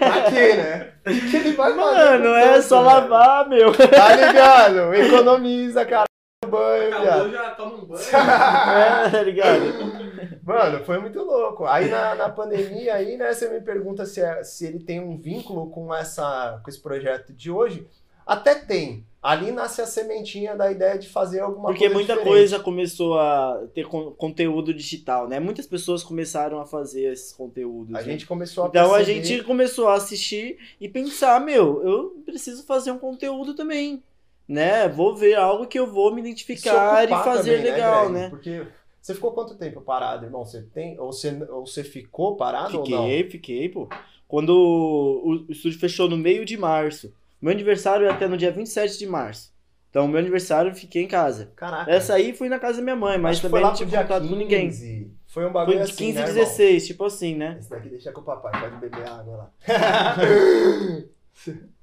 aqui, 0.00 0.56
né? 0.56 0.92
O 1.06 1.30
que 1.30 1.36
ele 1.36 1.52
vai 1.52 1.74
fazer? 1.74 1.98
Mano, 1.98 2.34
é 2.34 2.60
só 2.62 2.80
lavar, 2.80 3.48
meu. 3.48 3.72
Tá 3.72 4.16
ligado? 4.16 4.94
Economiza, 4.94 5.84
cara. 5.84 6.06
Banho, 6.48 6.88
Acabou, 6.88 7.28
viado. 7.28 7.30
já 7.32 7.50
toma 7.50 7.74
um 7.74 7.84
banho. 7.84 8.04
É, 9.06 9.10
tá 9.10 9.22
ligado? 9.22 9.60
Mano, 10.44 10.84
foi 10.84 10.98
muito 10.98 11.22
louco. 11.22 11.64
Aí 11.64 11.88
na, 11.88 12.14
na 12.14 12.28
pandemia 12.28 12.94
aí, 12.94 13.16
né, 13.16 13.32
você 13.32 13.48
me 13.48 13.60
pergunta 13.60 14.04
se, 14.04 14.20
é- 14.20 14.42
se 14.44 14.66
ele 14.66 14.78
tem 14.80 15.00
um 15.00 15.16
vínculo 15.16 15.70
com 15.70 15.94
essa 15.94 16.60
com 16.62 16.68
esse 16.70 16.80
projeto 16.80 17.32
de 17.32 17.50
hoje. 17.50 17.86
Até 18.26 18.54
tem. 18.54 19.04
Ali 19.22 19.52
nasce 19.52 19.80
a 19.80 19.86
sementinha 19.86 20.54
da 20.54 20.70
ideia 20.70 20.98
de 20.98 21.08
fazer 21.08 21.40
alguma 21.40 21.68
Porque 21.68 21.84
coisa 21.84 21.94
muita 21.94 22.12
diferente. 22.14 22.30
coisa 22.30 22.60
começou 22.60 23.18
a 23.18 23.62
ter 23.74 23.86
con- 23.86 24.10
conteúdo 24.12 24.72
digital, 24.74 25.26
né? 25.28 25.40
Muitas 25.40 25.66
pessoas 25.66 26.02
começaram 26.02 26.60
a 26.60 26.66
fazer 26.66 27.10
esses 27.12 27.32
conteúdos. 27.32 27.94
A 27.94 27.98
né? 27.98 28.04
gente 28.04 28.26
começou 28.26 28.64
a 28.64 28.68
Então 28.68 28.92
a 28.94 28.96
perceber- 28.98 29.24
gente 29.24 29.44
começou 29.44 29.88
a 29.88 29.94
assistir 29.94 30.58
e 30.78 30.88
pensar, 30.90 31.40
meu, 31.40 31.82
eu 31.86 32.22
preciso 32.24 32.64
fazer 32.64 32.90
um 32.92 32.98
conteúdo 32.98 33.54
também, 33.54 34.02
né? 34.48 34.88
Vou 34.88 35.14
ver 35.14 35.34
algo 35.34 35.66
que 35.66 35.78
eu 35.78 35.86
vou 35.86 36.14
me 36.14 36.20
identificar 36.20 37.04
e 37.04 37.08
fazer 37.08 37.58
também, 37.58 37.72
legal, 37.72 38.10
Greg? 38.10 38.12
né? 38.12 38.30
Porque 38.30 38.66
você 39.00 39.14
ficou 39.14 39.32
quanto 39.32 39.56
tempo 39.56 39.80
parado, 39.80 40.24
irmão? 40.24 40.44
Você 40.44 40.62
tem 40.62 40.98
ou 40.98 41.12
você 41.12 41.30
ou 41.50 41.66
você 41.66 41.84
ficou 41.84 42.36
parado 42.36 42.80
ou 42.80 42.88
não? 42.88 43.02
Fiquei, 43.04 43.30
fiquei, 43.30 43.68
pô. 43.68 43.88
Quando 44.26 44.50
o, 44.50 45.46
o 45.48 45.52
estúdio 45.52 45.78
fechou 45.78 46.08
no 46.08 46.16
meio 46.16 46.44
de 46.44 46.56
março. 46.56 47.12
Meu 47.40 47.52
aniversário 47.52 48.06
é 48.06 48.10
até 48.10 48.26
no 48.26 48.38
dia 48.38 48.50
27 48.50 48.98
de 48.98 49.06
março. 49.06 49.52
Então, 49.90 50.08
meu 50.08 50.18
aniversário 50.18 50.70
eu 50.70 50.74
fiquei 50.74 51.02
em 51.02 51.06
casa. 51.06 51.52
Caraca. 51.54 51.90
Essa 51.90 52.14
aí 52.14 52.32
fui 52.32 52.48
na 52.48 52.58
casa 52.58 52.78
da 52.78 52.82
minha 52.82 52.96
mãe, 52.96 53.18
mas 53.18 53.40
também 53.40 53.62
não 53.62 53.74
tive 53.74 53.96
contato 53.96 54.26
com 54.26 54.34
ninguém. 54.34 54.68
15. 54.68 55.12
Foi 55.26 55.46
um 55.46 55.52
bagulho 55.52 55.76
Foi 55.76 55.86
de 55.86 55.92
assim, 55.92 56.06
15 56.06 56.14
né, 56.14 56.20
e 56.20 56.28
irmão? 56.30 56.44
16, 56.44 56.86
tipo 56.86 57.04
assim, 57.04 57.34
né? 57.36 57.56
Esse 57.60 57.70
daqui 57.70 57.88
deixa 57.90 58.10
com 58.10 58.20
o 58.22 58.24
papai, 58.24 58.60
pode 58.60 58.76
beber 58.76 59.06
água 59.06 59.36
lá. 59.36 60.16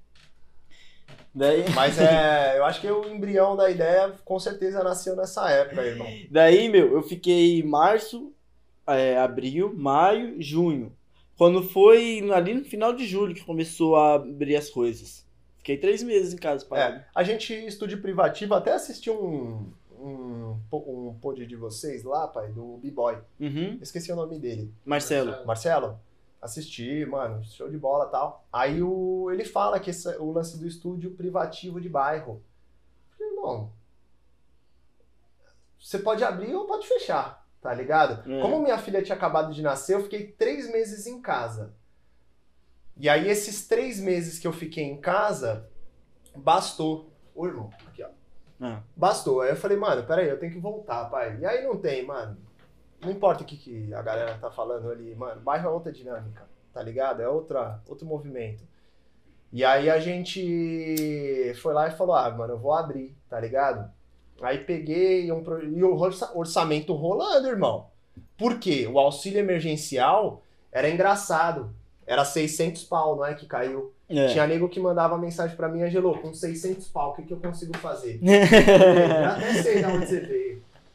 Daí, 1.34 1.64
Mas 1.74 1.98
é, 1.98 2.58
eu 2.58 2.66
acho 2.66 2.82
que 2.82 2.88
o 2.88 3.08
embrião 3.08 3.56
da 3.56 3.70
ideia 3.70 4.14
com 4.26 4.38
certeza 4.38 4.84
nasceu 4.84 5.16
nessa 5.16 5.50
época, 5.50 5.82
irmão. 5.82 6.08
daí, 6.30 6.68
meu, 6.68 6.94
eu 6.94 7.02
fiquei 7.02 7.64
março, 7.64 8.34
é, 8.86 9.18
abril, 9.18 9.74
maio, 9.74 10.42
junho. 10.42 10.92
Quando 11.38 11.64
foi 11.64 12.30
ali 12.32 12.54
no 12.54 12.66
final 12.66 12.94
de 12.94 13.06
julho 13.08 13.34
que 13.34 13.46
começou 13.46 13.96
a 13.96 14.16
abrir 14.16 14.56
as 14.56 14.70
coisas. 14.70 15.26
Fiquei 15.58 15.78
três 15.78 16.04
meses 16.04 16.34
em 16.34 16.38
casa 16.38 16.66
parado. 16.66 16.98
É, 16.98 17.06
a 17.16 17.24
gente, 17.24 17.54
estúdio 17.54 18.02
privativo, 18.02 18.54
até 18.54 18.74
assistiu 18.74 19.14
um, 19.14 19.72
um, 20.00 20.58
um 20.72 21.18
pod 21.22 21.46
de 21.46 21.56
vocês 21.56 22.04
lá, 22.04 22.28
pai, 22.28 22.50
do 22.50 22.78
B-Boy. 22.78 23.18
Uhum. 23.40 23.78
Esqueci 23.82 24.12
o 24.12 24.16
nome 24.16 24.38
dele. 24.40 24.72
Marcelo. 24.84 25.46
Marcelo? 25.46 26.00
Assisti, 26.42 27.06
mano, 27.06 27.44
show 27.44 27.70
de 27.70 27.78
bola 27.78 28.08
e 28.08 28.12
tal. 28.12 28.46
Aí 28.52 28.82
o, 28.82 29.30
ele 29.32 29.46
fala 29.46 29.80
que 29.80 29.92
esse- 29.92 30.18
o 30.18 30.32
lance 30.32 30.58
do 30.58 30.66
estúdio 30.68 31.12
privativo 31.12 31.80
de 31.80 31.88
bairro. 31.88 32.42
Eu 33.12 33.18
falei, 33.18 33.34
Irmão, 33.34 33.72
você 35.80 36.00
pode 36.00 36.24
abrir 36.24 36.54
ou 36.56 36.66
pode 36.66 36.88
fechar, 36.88 37.46
tá 37.62 37.74
ligado? 37.74 38.30
É. 38.32 38.42
Como 38.42 38.60
minha 38.62 38.78
filha 38.78 39.02
tinha 39.04 39.16
acabado 39.16 39.54
de 39.54 39.62
nascer, 39.62 39.96
eu 39.96 40.04
fiquei 40.04 40.28
três 40.32 40.70
meses 40.72 41.06
em 41.08 41.22
casa. 41.22 41.74
E 42.98 43.08
aí, 43.10 43.28
esses 43.30 43.68
três 43.68 44.00
meses 44.00 44.38
que 44.38 44.48
eu 44.48 44.54
fiquei 44.54 44.84
em 44.84 45.00
casa, 45.00 45.68
bastou. 46.36 47.10
Ô, 47.34 47.48
irmão, 47.48 47.70
aqui, 47.88 48.04
ó. 48.04 48.10
Ah. 48.60 48.82
Bastou. 48.96 49.42
Aí 49.42 49.50
eu 49.50 49.56
falei, 49.56 49.78
mano, 49.78 50.04
peraí, 50.06 50.28
eu 50.30 50.40
tenho 50.40 50.52
que 50.54 50.60
voltar, 50.60 51.06
pai. 51.06 51.38
E 51.40 51.46
aí 51.46 51.64
não 51.64 51.78
tem, 51.78 52.06
mano. 52.06 52.38
Não 53.02 53.12
importa 53.12 53.44
o 53.44 53.46
que, 53.46 53.58
que 53.58 53.94
a 53.94 54.02
galera 54.02 54.38
tá 54.40 54.52
falando 54.52 54.90
ali, 54.92 55.16
mano. 55.16 55.42
Bairro 55.42 55.68
é 55.68 55.72
outra 55.72 55.92
dinâmica, 55.92 56.44
tá 56.74 56.82
ligado? 56.84 57.22
É 57.22 57.28
outra, 57.28 57.82
outro 57.88 58.06
movimento. 58.06 58.64
E 59.52 59.66
aí 59.66 59.90
a 59.90 60.00
gente 60.00 61.54
foi 61.62 61.74
lá 61.74 61.88
e 61.88 61.92
falou, 61.92 62.16
ah, 62.16 62.30
mano, 62.32 62.54
eu 62.54 62.60
vou 62.60 62.74
abrir, 62.74 63.16
tá 63.30 63.40
ligado? 63.40 63.90
Aí 64.42 64.60
peguei 64.60 65.32
um, 65.32 65.44
e 65.64 65.84
o 65.84 65.96
orça- 65.98 66.32
orçamento 66.36 66.94
rolando, 66.94 67.48
irmão. 67.48 67.88
Por 68.38 68.60
quê? 68.60 68.88
O 68.92 68.98
auxílio 68.98 69.40
emergencial 69.40 70.42
era 70.72 70.90
engraçado. 70.90 71.74
Era 72.08 72.26
600 72.26 72.84
pau, 72.86 73.16
não 73.16 73.26
é 73.26 73.34
que 73.36 73.46
caiu? 73.46 73.94
É. 74.10 74.28
Tinha 74.28 74.48
nego 74.48 74.68
que 74.68 74.80
mandava 74.80 75.18
mensagem 75.18 75.56
pra 75.56 75.70
mim, 75.70 75.84
Angelo, 75.84 76.18
com 76.20 76.34
600 76.34 76.88
pau, 76.90 77.12
o 77.12 77.14
que, 77.16 77.24
que 77.24 77.32
eu 77.34 77.40
consigo 77.40 77.78
fazer? 77.78 78.20
Eu 78.24 79.26
até 79.30 79.54
sei 79.64 79.78
de 79.80 79.86
onde 79.86 80.08
você 80.08 80.20
veio. 80.20 80.51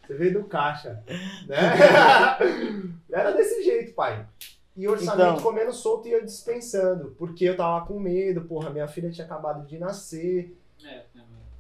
Você 0.07 0.15
veio 0.15 0.35
do 0.35 0.45
caixa. 0.45 1.03
Né? 1.47 1.57
Era 3.11 3.33
desse 3.33 3.63
jeito, 3.63 3.93
pai. 3.95 4.27
E 4.77 4.87
orçamento 4.87 5.31
Então. 5.33 5.43
comendo 5.43 5.73
solto 5.73 6.07
e 6.07 6.13
eu 6.13 6.25
dispensando. 6.25 7.15
Porque 7.19 7.45
eu 7.45 7.57
tava 7.57 7.87
com 7.87 7.99
medo, 7.99 8.43
porra, 8.43 8.71
minha 8.71 8.87
filha 8.87 9.11
tinha 9.11 9.27
acabado 9.27 9.67
de 9.67 9.79
nascer. 9.79 10.57
É, 10.85 10.97
é, 10.97 11.07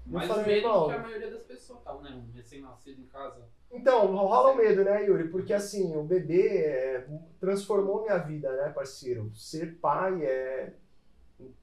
mais 0.05 0.29
falei, 0.29 0.45
medo 0.45 0.87
que 0.87 0.93
a 0.93 0.99
maioria 0.99 1.31
das 1.31 1.43
pessoas 1.43 1.83
tá, 1.83 1.95
né? 1.95 2.11
Um 2.11 2.33
recém-nascido 2.33 3.01
em 3.01 3.07
casa. 3.07 3.43
Então, 3.73 4.15
rola 4.15 4.53
o 4.53 4.57
medo, 4.57 4.85
né, 4.85 5.05
Yuri? 5.05 5.29
Porque 5.29 5.53
assim, 5.53 5.97
o 5.97 6.05
bebê 6.05 6.59
é, 6.59 7.07
transformou 7.41 8.03
minha 8.03 8.19
vida, 8.19 8.51
né, 8.53 8.69
parceiro? 8.71 9.31
Ser 9.35 9.77
pai 9.79 10.25
é. 10.25 10.73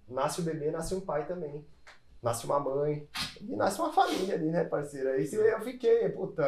Nasce 0.07 0.41
o 0.41 0.43
bebê, 0.43 0.69
nasce 0.69 0.93
um 0.93 1.01
pai 1.01 1.25
também. 1.25 1.65
Nasce 2.23 2.45
uma 2.45 2.59
mãe. 2.59 3.05
E 3.41 3.55
nasce 3.55 3.79
uma 3.79 3.91
família 3.91 4.35
ali, 4.35 4.49
né, 4.49 4.63
parceiro? 4.63 5.09
Aí 5.09 5.29
eu 5.31 5.59
fiquei, 5.59 6.07
puta, 6.09 6.43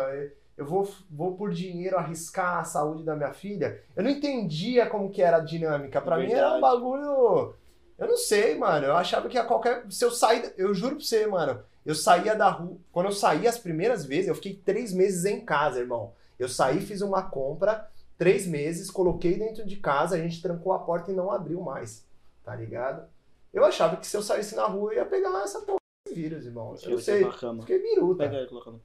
eu 0.57 0.65
vou, 0.65 0.89
vou 1.11 1.35
por 1.35 1.51
dinheiro 1.51 1.97
arriscar 1.97 2.59
a 2.59 2.63
saúde 2.63 3.03
da 3.03 3.15
minha 3.15 3.33
filha. 3.33 3.81
Eu 3.93 4.03
não 4.03 4.09
entendia 4.09 4.87
como 4.87 5.11
que 5.11 5.21
era 5.21 5.37
a 5.37 5.41
dinâmica. 5.41 6.01
Pra 6.01 6.17
mim 6.17 6.31
era 6.31 6.55
um 6.55 6.61
bagulho. 6.61 7.53
Eu 7.97 8.07
não 8.07 8.17
sei, 8.17 8.57
mano. 8.57 8.85
Eu 8.85 8.95
achava 8.95 9.27
que 9.27 9.37
a 9.37 9.43
qualquer. 9.43 9.85
Se 9.89 10.05
eu 10.05 10.11
sair. 10.11 10.53
Eu 10.57 10.73
juro 10.73 10.95
pra 10.95 11.03
você, 11.03 11.27
mano. 11.27 11.61
Eu 11.85 11.93
saía 11.93 12.33
da 12.33 12.49
rua. 12.49 12.77
Quando 12.91 13.07
eu 13.07 13.11
saí 13.11 13.45
as 13.45 13.59
primeiras 13.59 14.05
vezes, 14.05 14.29
eu 14.29 14.35
fiquei 14.35 14.55
três 14.55 14.93
meses 14.93 15.25
em 15.25 15.43
casa, 15.43 15.79
irmão. 15.79 16.13
Eu 16.39 16.49
saí, 16.49 16.81
fiz 16.81 17.01
uma 17.01 17.21
compra, 17.23 17.89
três 18.17 18.47
meses, 18.47 18.89
coloquei 18.89 19.37
dentro 19.37 19.65
de 19.65 19.77
casa, 19.77 20.15
a 20.15 20.19
gente 20.19 20.41
trancou 20.41 20.73
a 20.73 20.79
porta 20.79 21.11
e 21.11 21.15
não 21.15 21.31
abriu 21.31 21.61
mais. 21.61 22.05
Tá 22.43 22.55
ligado? 22.55 23.07
Eu 23.55 23.63
achava 23.63 23.95
que 23.95 24.05
se 24.05 24.17
eu 24.17 24.21
saísse 24.21 24.53
na 24.53 24.65
rua, 24.67 24.91
eu 24.91 24.97
ia 24.97 25.05
pegar 25.05 25.29
essa 25.41 25.61
porra 25.61 25.77
de 26.05 26.13
vírus, 26.13 26.45
irmão. 26.45 26.75
Eu 26.83 26.89
não 26.91 26.97
sei. 26.99 27.23
Fiquei 27.61 27.81
biruta. 27.81 28.25
Pega 28.25 28.39
aí, 28.39 28.47
coloca 28.47 28.69
no- 28.71 28.81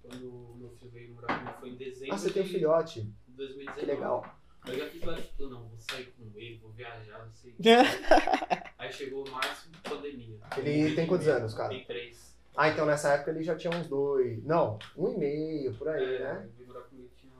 Quando 0.00 0.28
o 0.28 0.54
meu 0.56 0.70
filho 0.70 0.90
veio 0.92 1.12
morar 1.14 1.38
comigo 1.40 1.58
foi 1.58 1.68
em 1.70 1.74
dezembro 1.74 2.14
Ah, 2.14 2.18
você 2.18 2.30
tem 2.30 2.42
um 2.42 2.46
de 2.46 2.52
filhote. 2.52 3.12
2019. 3.26 3.80
Que 3.80 3.86
legal. 3.86 4.24
Eu 4.68 4.78
já 4.78 4.86
fiz 4.86 5.02
vários 5.02 5.26
planos, 5.26 5.52
não, 5.58 5.68
vou 5.68 5.78
sair 5.78 6.06
com 6.16 6.38
ele, 6.38 6.58
vou 6.58 6.70
viajar, 6.70 7.26
não 7.26 7.32
sei. 7.34 7.52
Aí 8.78 8.92
chegou 8.92 9.28
março, 9.28 9.68
pandemia. 9.82 10.38
Ele 10.56 10.94
tem 10.94 11.06
quantos 11.08 11.26
anos, 11.26 11.52
cara? 11.52 11.70
Tem 11.70 11.84
três. 11.84 12.32
Ah, 12.56 12.68
então 12.68 12.86
nessa 12.86 13.12
época 13.14 13.32
ele 13.32 13.42
já 13.42 13.56
tinha 13.56 13.76
uns 13.76 13.88
dois. 13.88 14.42
Não, 14.44 14.78
um 14.96 15.08
e 15.12 15.18
meio, 15.18 15.74
por 15.74 15.88
aí, 15.88 16.14
é, 16.14 16.18
né? 16.20 16.40
ele 16.44 16.52
veio 16.56 16.68
morar 16.68 16.82
comigo, 16.82 17.10
tinha, 17.16 17.32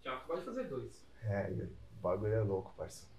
tinha 0.00 0.14
acabado 0.14 0.38
de 0.38 0.44
fazer 0.44 0.64
dois. 0.68 1.04
É, 1.24 1.50
o 1.50 2.00
bagulho 2.00 2.32
é 2.32 2.40
louco, 2.40 2.72
parceiro. 2.76 3.10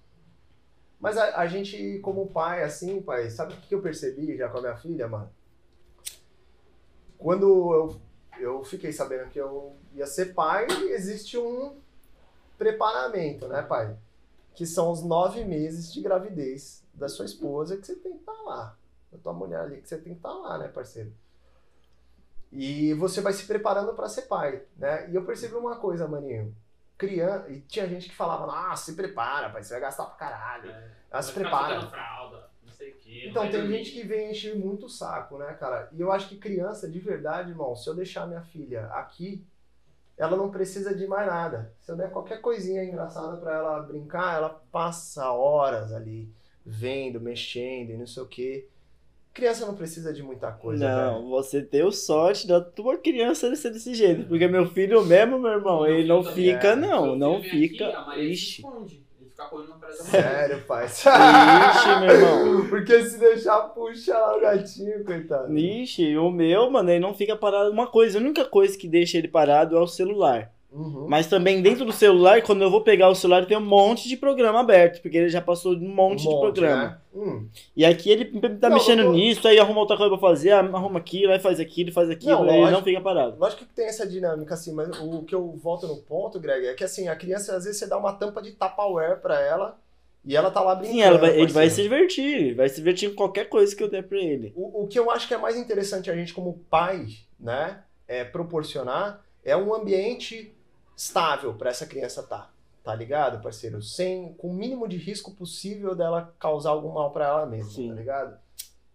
Mas 1.02 1.18
a, 1.18 1.40
a 1.40 1.48
gente, 1.48 1.98
como 2.00 2.28
pai, 2.28 2.64
assim, 2.64 3.02
pai, 3.02 3.28
sabe 3.32 3.56
o 3.56 3.58
que 3.58 3.74
eu 3.74 3.82
percebi 3.82 4.38
já 4.38 4.48
com 4.48 4.60
a 4.60 4.62
minha 4.62 4.78
filha, 4.78 5.08
mano? 5.08 5.32
Quando 7.18 7.74
eu, 7.74 8.02
eu 8.40 8.64
fiquei 8.64 8.94
sabendo 8.94 9.28
que 9.30 9.40
eu 9.40 9.76
ia 9.96 10.06
ser 10.06 10.36
pai, 10.36 10.68
existe 10.92 11.40
um 11.40 11.76
preparamento, 12.56 13.48
né, 13.48 13.64
pai? 13.64 13.98
Que 14.54 14.66
são 14.66 14.92
os 14.92 15.04
nove 15.04 15.44
meses 15.44 15.92
de 15.92 16.02
gravidez 16.02 16.84
da 16.94 17.10
sua 17.10 17.26
esposa 17.26 17.78
que 17.78 17.88
você 17.88 17.96
tem 17.96 18.12
que 18.14 18.20
estar 18.20 18.44
lá. 18.44 18.78
Da 19.12 19.18
tua 19.18 19.34
mulher 19.34 19.62
ali 19.62 19.82
que 19.82 19.90
você 19.90 19.98
tem 19.98 20.14
que 20.14 20.20
estar 20.20 20.32
lá, 20.32 20.60
né, 20.60 20.68
parceiro? 20.68 21.12
E 22.52 22.94
você 22.94 23.22
vai 23.22 23.34
se 23.34 23.46
preparando 23.46 23.94
para 23.94 24.08
ser 24.08 24.24
pai, 24.24 24.62
né? 24.78 25.10
E 25.10 25.16
eu 25.16 25.26
percebi 25.26 25.56
uma 25.56 25.78
coisa, 25.78 26.08
maninho 26.08 26.56
criança. 27.08 27.50
E 27.50 27.60
tinha 27.62 27.88
gente 27.88 28.08
que 28.10 28.16
falava, 28.16 28.72
ah, 28.72 28.76
se 28.76 28.94
prepara, 28.94 29.50
pai, 29.50 29.64
você 29.64 29.74
vai 29.74 29.82
gastar 29.82 30.06
pra 30.06 30.16
caralho. 30.16 30.70
É, 30.70 30.92
Ela 31.10 31.22
se 31.22 31.34
prepara. 31.34 31.82
fralda, 31.88 32.50
não 32.64 32.72
sei 32.72 32.92
o 32.92 32.96
quê. 32.98 33.26
Então 33.28 33.44
tem 33.50 33.60
dormir. 33.60 33.78
gente 33.78 33.92
que 33.92 34.04
vem 34.08 34.32
encher 34.32 34.56
muito 34.56 34.86
o 34.86 34.90
saco, 34.90 35.38
né, 35.38 35.54
cara? 35.54 35.90
E 35.92 36.00
eu 36.00 36.12
acho 36.12 36.30
que 36.30 36.38
criança, 36.38 36.88
de 36.90 37.00
verdade, 37.00 37.50
irmão, 37.50 37.76
se 37.76 37.90
eu 37.90 37.96
deixar 37.96 38.28
minha 38.28 38.42
filha 38.42 38.86
aqui, 38.94 39.44
ela 40.18 40.38
não 40.38 40.52
precisa 40.52 40.96
de 40.96 41.08
mais 41.08 41.26
nada. 41.26 41.74
Se 41.80 41.92
eu 41.92 41.96
der 41.96 42.12
qualquer 42.12 42.40
coisinha 42.42 42.84
engraçada 42.84 43.38
pra 43.38 43.56
ela 43.56 43.80
brincar, 43.82 44.36
ela 44.36 44.62
passa 44.72 45.32
horas 45.32 45.92
ali 45.92 46.32
vendo, 46.64 47.20
mexendo 47.20 47.90
e 47.90 47.98
não 47.98 48.06
sei 48.06 48.22
o 48.22 48.28
quê. 48.28 48.68
Criança 49.34 49.66
não 49.66 49.76
precisa 49.76 50.12
de 50.12 50.22
muita 50.22 50.52
coisa, 50.52 50.86
não, 50.86 51.20
velho. 51.20 51.30
você 51.30 51.62
deu 51.62 51.90
sorte 51.90 52.46
da 52.46 52.60
tua 52.60 52.98
criança 52.98 53.56
ser 53.56 53.72
desse 53.72 53.94
jeito. 53.94 54.28
Porque 54.28 54.46
meu 54.46 54.68
filho 54.68 55.06
mesmo, 55.06 55.40
meu 55.40 55.52
irmão, 55.52 55.88
ele 55.88 56.06
não 56.06 56.22
fica, 56.22 56.70
é. 56.70 56.76
não. 56.76 57.16
Não 57.16 57.42
fica. 57.42 57.88
Aqui, 57.88 57.96
a 57.96 58.02
Maria 58.02 58.24
Ixi. 58.26 58.62
Ele 58.66 59.30
fica 59.30 59.46
correndo 59.46 59.74
atrás 59.74 59.98
da 60.00 60.04
Maria. 60.04 60.22
Sério, 60.22 60.64
pai. 60.68 60.86
Ixi, 60.86 62.00
meu 62.02 62.10
irmão. 62.10 62.68
Porque 62.70 63.04
se 63.04 63.18
deixar, 63.18 63.60
puxa 63.70 64.18
lá 64.18 64.38
o 64.38 64.42
gatinho, 64.42 65.06
coitado. 65.06 65.58
Ixi, 65.58 66.18
o 66.18 66.30
meu, 66.30 66.70
mano, 66.70 66.90
ele 66.90 67.00
não 67.00 67.14
fica 67.14 67.36
parado. 67.36 67.72
Uma 67.72 67.88
coisa, 67.88 68.20
a 68.20 68.22
única 68.22 68.44
coisa 68.44 68.78
que 68.78 68.88
deixa 68.88 69.18
ele 69.18 69.30
parado 69.30 69.78
é 69.78 69.80
o 69.80 69.88
celular. 69.88 70.52
Uhum. 70.72 71.06
Mas 71.10 71.28
também 71.28 71.62
dentro 71.62 71.84
do 71.84 71.92
celular, 71.92 72.42
quando 72.44 72.62
eu 72.62 72.72
vou 72.72 72.80
pegar 72.82 73.10
o 73.10 73.16
celular, 73.16 73.46
tem 73.46 73.58
um 73.58 73.66
monte 73.66 74.08
de 74.08 74.16
programa 74.16 74.62
aberto, 74.62 75.02
porque 75.02 75.18
ele 75.18 75.28
já 75.30 75.42
passou 75.42 75.76
de 75.76 75.86
um 75.86 75.94
monte, 75.94 76.22
de 76.22 76.30
programa. 76.40 76.84
né? 76.84 76.98
Hum. 77.14 77.46
E 77.76 77.84
aqui 77.84 78.10
ele 78.10 78.26
tá 78.58 78.70
Não, 78.70 78.78
mexendo 78.78 79.04
tô- 79.04 79.12
nisso, 79.12 79.46
aí 79.48 79.60
arruma 79.60 79.82
outra 79.82 79.98
coisa 79.98 80.12
pra 80.12 80.30
fazer, 80.30 80.52
arruma 80.52 80.98
aquilo, 81.00 81.34
aí 81.34 81.40
faz 81.40 81.60
aquilo, 81.60 81.92
faz 81.92 82.10
aquilo, 82.10 82.32
Não, 82.32 82.44
aí 82.44 82.50
ele 82.52 82.58
não 82.58 82.64
lógico. 82.72 82.84
fica 82.86 83.02
parado. 83.02 83.38
Lógico 83.38 83.66
que 83.66 83.74
tem 83.74 83.86
essa 83.88 84.08
dinâmica, 84.08 84.54
assim, 84.54 84.74
mas 84.74 84.88
o 85.02 85.24
que 85.24 85.36
eu 85.36 85.52
volto 85.62 85.88
no 85.88 85.98
ponto, 85.98 86.40
Greg, 86.40 86.66
é 86.66 86.74
que 86.74 86.86
assim, 86.86 87.10
a 87.10 87.16
criança, 87.18 87.54
às 87.56 87.66
vezes, 87.66 87.78
você 87.78 87.88
dá 87.88 87.98
uma 87.98 88.14
tampa 88.14 88.42
de 88.42 88.52
Tupperware 88.52 89.20
pra 89.22 89.42
ela 89.42 89.78
e 90.24 90.38
ela 90.38 90.50
tá 90.50 90.62
lá 90.62 90.74
brincando. 90.74 90.98
Sim, 91.00 91.04
ela 91.04 91.18
vai- 91.18 91.38
ele 91.38 91.52
vai 91.52 91.70
se 91.70 91.82
divertir, 91.84 92.56
vai 92.56 92.70
se 92.70 92.76
divertir 92.78 93.10
com 93.10 93.16
qualquer 93.18 93.50
coisa 93.50 93.76
que 93.76 93.84
eu 93.84 93.90
der 93.90 94.04
pra 94.04 94.18
ele. 94.18 94.54
O, 94.56 94.84
o 94.84 94.88
que 94.88 94.98
eu 94.98 95.12
acho 95.12 95.28
que 95.28 95.34
é 95.34 95.38
mais 95.38 95.58
interessante 95.58 96.10
a 96.10 96.16
gente, 96.16 96.34
como 96.34 96.62
pai, 96.70 97.08
né, 97.38 97.80
é 98.08 98.24
proporcionar 98.24 99.22
é 99.44 99.58
um 99.58 99.74
ambiente 99.74 100.54
estável 101.06 101.54
pra 101.54 101.70
essa 101.72 101.86
criança 101.86 102.22
estar. 102.22 102.52
Tá 102.84 102.96
ligado, 102.96 103.42
parceiro? 103.42 103.82
Sem, 103.82 104.34
com 104.34 104.48
o 104.50 104.54
mínimo 104.54 104.88
de 104.88 104.98
risco 104.98 105.32
possível 105.32 105.96
dela 105.96 106.34
causar 106.40 106.72
algum 106.72 106.92
mal 106.92 107.12
pra 107.12 107.28
ela 107.28 107.46
mesma, 107.46 107.72
Sim. 107.72 107.90
tá 107.90 107.94
ligado? 107.96 108.38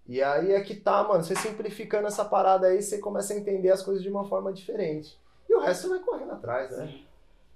E 0.08 0.22
aí 0.22 0.52
é 0.52 0.60
que 0.60 0.74
tá, 0.74 1.02
mano. 1.04 1.22
Você 1.24 1.34
simplificando 1.36 2.06
essa 2.06 2.24
parada 2.24 2.68
aí, 2.68 2.80
você 2.82 2.98
começa 2.98 3.32
a 3.32 3.36
entender 3.36 3.70
as 3.70 3.82
coisas 3.82 4.02
de 4.02 4.08
uma 4.08 4.24
forma 4.24 4.52
diferente. 4.52 5.16
E 5.48 5.54
o 5.54 5.60
resto 5.60 5.82
você 5.82 5.88
vai 5.90 5.98
correndo 6.00 6.32
atrás, 6.32 6.76
né? 6.76 6.86
Sim. 6.86 7.04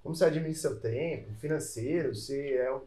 Como 0.03 0.15
você 0.15 0.25
administra 0.25 0.69
seu 0.71 0.79
tempo, 0.79 1.31
financeiro, 1.39 2.13
você 2.15 2.55
é. 2.55 2.71
o- 2.71 2.81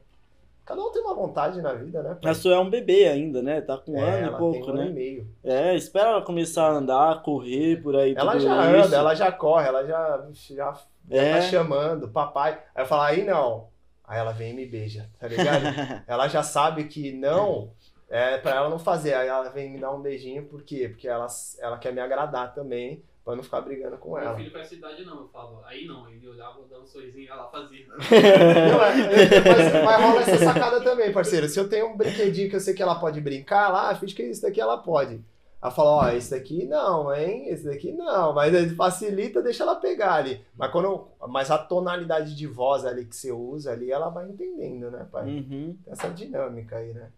Cada 0.66 0.80
um 0.82 0.90
tem 0.90 1.02
uma 1.02 1.14
vontade 1.14 1.60
na 1.60 1.74
vida, 1.74 2.02
né? 2.02 2.16
pai? 2.20 2.30
A 2.30 2.34
sua 2.34 2.54
é 2.54 2.58
um 2.58 2.70
bebê 2.70 3.06
ainda, 3.08 3.42
né? 3.42 3.60
Tá 3.60 3.76
com 3.76 3.92
um 3.92 3.98
É, 4.04 4.22
ano 4.22 4.34
e 4.34 4.38
pouco, 4.38 4.66
um 4.66 4.70
ano 4.70 4.82
e 4.82 4.86
né? 4.86 4.90
meio. 4.90 5.28
É, 5.44 5.74
espera 5.76 6.08
ela 6.10 6.22
começar 6.22 6.66
a 6.66 6.72
andar, 6.72 7.22
correr 7.22 7.82
por 7.82 7.94
aí. 7.94 8.14
Ela 8.16 8.38
já 8.38 8.72
isso. 8.78 8.86
anda, 8.86 8.96
ela 8.96 9.14
já 9.14 9.30
corre, 9.30 9.68
ela 9.68 9.84
já, 9.86 10.26
já, 10.32 10.78
É. 11.10 11.34
tá 11.34 11.40
chamando, 11.42 12.08
papai. 12.08 12.60
Aí 12.74 12.82
eu 12.82 12.86
falo, 12.86 13.02
aí 13.02 13.24
não. 13.24 13.68
Aí 14.06 14.18
ela 14.18 14.32
vem 14.32 14.52
e 14.52 14.54
me 14.54 14.66
beija, 14.66 15.08
tá 15.18 15.26
ligado? 15.26 15.64
ela 16.06 16.28
já 16.28 16.42
sabe 16.42 16.84
que 16.84 17.12
não 17.12 17.70
é 18.08 18.36
pra 18.38 18.54
ela 18.54 18.68
não 18.68 18.78
fazer. 18.78 19.14
Aí 19.14 19.28
ela 19.28 19.48
vem 19.48 19.70
me 19.70 19.80
dar 19.80 19.92
um 19.92 20.00
beijinho, 20.00 20.44
por 20.44 20.62
quê? 20.62 20.88
Porque 20.88 21.08
ela, 21.08 21.26
ela 21.58 21.78
quer 21.78 21.92
me 21.92 22.00
agradar 22.00 22.54
também, 22.54 23.02
pra 23.24 23.34
não 23.34 23.42
ficar 23.42 23.62
brigando 23.62 23.96
com 23.96 24.10
Meu 24.10 24.18
ela. 24.18 24.36
filho 24.36 24.52
com 24.52 24.58
essa 24.58 24.74
idade 24.74 25.04
não, 25.04 25.22
eu 25.22 25.28
falava, 25.28 25.62
aí 25.66 25.86
não, 25.86 26.08
ele 26.08 26.28
olhava, 26.28 26.60
dava 26.68 26.82
um 26.82 26.86
sorrisinho 26.86 27.24
e 27.24 27.28
ela 27.28 27.48
fazia. 27.50 27.86
Não, 27.88 28.84
é, 28.84 28.90
é, 28.90 29.40
mas, 29.40 29.84
mas 29.84 30.02
rola 30.02 30.20
essa 30.20 30.38
sacada 30.38 30.80
também, 30.82 31.12
parceiro. 31.12 31.48
Se 31.48 31.58
eu 31.58 31.68
tenho 31.68 31.88
um 31.88 31.96
brinquedinho 31.96 32.50
que 32.50 32.56
eu 32.56 32.60
sei 32.60 32.74
que 32.74 32.82
ela 32.82 32.96
pode 32.96 33.20
brincar 33.20 33.70
lá, 33.70 33.94
finge 33.94 34.14
que 34.14 34.22
esse 34.22 34.42
daqui 34.42 34.60
ela 34.60 34.76
pode. 34.76 35.20
Ela 35.64 35.70
fala, 35.72 35.90
ó, 35.92 36.08
esse 36.10 36.30
daqui 36.30 36.66
não, 36.66 37.10
hein? 37.14 37.48
Esse 37.48 37.64
daqui 37.64 37.90
não. 37.90 38.34
Mas 38.34 38.52
ele 38.52 38.74
facilita, 38.74 39.40
deixa 39.40 39.62
ela 39.62 39.74
pegar 39.76 40.12
ali. 40.16 40.44
Mas 40.54 40.70
quando 40.70 41.08
mas 41.26 41.50
a 41.50 41.56
tonalidade 41.56 42.36
de 42.36 42.46
voz 42.46 42.84
ali 42.84 43.06
que 43.06 43.16
você 43.16 43.32
usa 43.32 43.72
ali, 43.72 43.90
ela 43.90 44.10
vai 44.10 44.28
entendendo, 44.28 44.90
né, 44.90 45.08
pai? 45.10 45.24
Uhum. 45.26 45.74
Essa 45.86 46.10
dinâmica 46.10 46.76
aí, 46.76 46.92
né? 46.92 47.10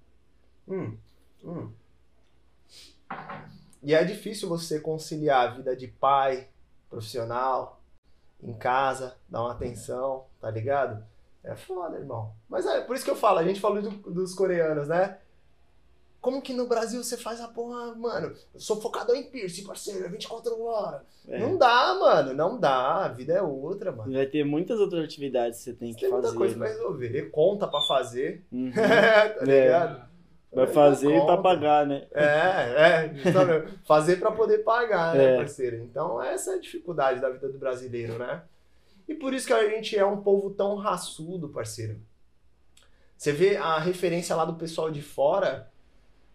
Hum, 0.69 0.97
hum. 1.45 1.71
E 3.83 3.93
é 3.93 4.05
difícil 4.05 4.49
você 4.49 4.79
conciliar 4.79 5.49
a 5.49 5.51
vida 5.51 5.75
de 5.75 5.89
pai, 5.89 6.47
profissional, 6.89 7.81
em 8.41 8.53
casa, 8.55 9.17
dar 9.29 9.41
uma 9.43 9.53
atenção, 9.53 10.25
tá 10.41 10.49
ligado? 10.49 11.05
É 11.43 11.57
foda, 11.57 11.99
irmão. 11.99 12.33
Mas 12.49 12.65
é 12.65 12.81
por 12.81 12.95
isso 12.95 13.05
que 13.05 13.11
eu 13.11 13.17
falo, 13.17 13.41
a 13.41 13.45
gente 13.45 13.61
falou 13.61 13.83
do- 13.83 14.11
dos 14.13 14.35
coreanos, 14.35 14.87
né? 14.87 15.19
Como 16.27 16.43
que 16.43 16.53
no 16.53 16.67
Brasil 16.67 17.05
você 17.05 17.17
faz 17.17 17.41
a 17.41 17.47
porra, 17.47 17.95
mano? 17.95 18.35
Eu 18.53 18.59
sou 18.59 18.81
focado 18.81 19.15
em 19.15 19.31
piercing, 19.31 19.63
parceiro, 19.63 20.05
é 20.05 20.09
24 20.09 20.61
horas. 20.61 21.03
É. 21.29 21.39
Não 21.39 21.57
dá, 21.57 21.95
mano, 22.01 22.35
não 22.35 22.59
dá. 22.59 23.05
A 23.05 23.09
vida 23.09 23.35
é 23.35 23.41
outra, 23.41 23.93
mano. 23.93 24.13
Vai 24.13 24.27
ter 24.27 24.43
muitas 24.45 24.81
outras 24.81 25.05
atividades 25.05 25.61
que 25.61 25.65
você 25.67 25.73
tem 25.75 25.95
que 25.95 26.01
Tem 26.01 26.11
muita 26.11 26.27
fazer. 26.27 26.37
coisa 26.37 26.57
pra 26.57 26.67
né? 26.67 26.73
resolver. 26.73 27.31
Conta 27.31 27.69
pra 27.69 27.81
fazer. 27.83 28.45
Uhum. 28.51 28.73
tá 29.39 29.45
ligado? 29.45 30.05
Vai 30.53 30.67
fazer 30.67 31.13
Conta. 31.13 31.27
pra 31.27 31.37
pagar, 31.43 31.87
né? 31.87 32.09
É, 32.13 32.25
é, 32.25 33.15
fazer 33.87 34.17
para 34.17 34.33
poder 34.33 34.65
pagar, 34.65 35.15
né, 35.15 35.35
É. 35.35 35.37
parceiro? 35.37 35.77
Então, 35.77 36.21
essa 36.21 36.55
é 36.55 36.55
a 36.57 36.61
dificuldade 36.61 37.21
da 37.21 37.31
vida 37.31 37.49
do 37.49 37.57
brasileiro, 37.57 38.19
né? 38.19 38.43
E 39.07 39.15
por 39.15 39.33
isso 39.33 39.47
que 39.47 39.53
a 39.53 39.69
gente 39.69 39.97
é 39.97 40.05
um 40.05 40.21
povo 40.25 40.51
tão 40.51 40.75
raçudo, 40.75 41.51
parceiro. 41.51 42.01
Você 43.17 43.31
vê 43.31 43.57
a 43.57 43.79
referência 43.79 44.35
lá 44.35 44.45
do 44.45 44.55
pessoal 44.55 44.91
de 44.91 45.03
fora. 45.03 45.71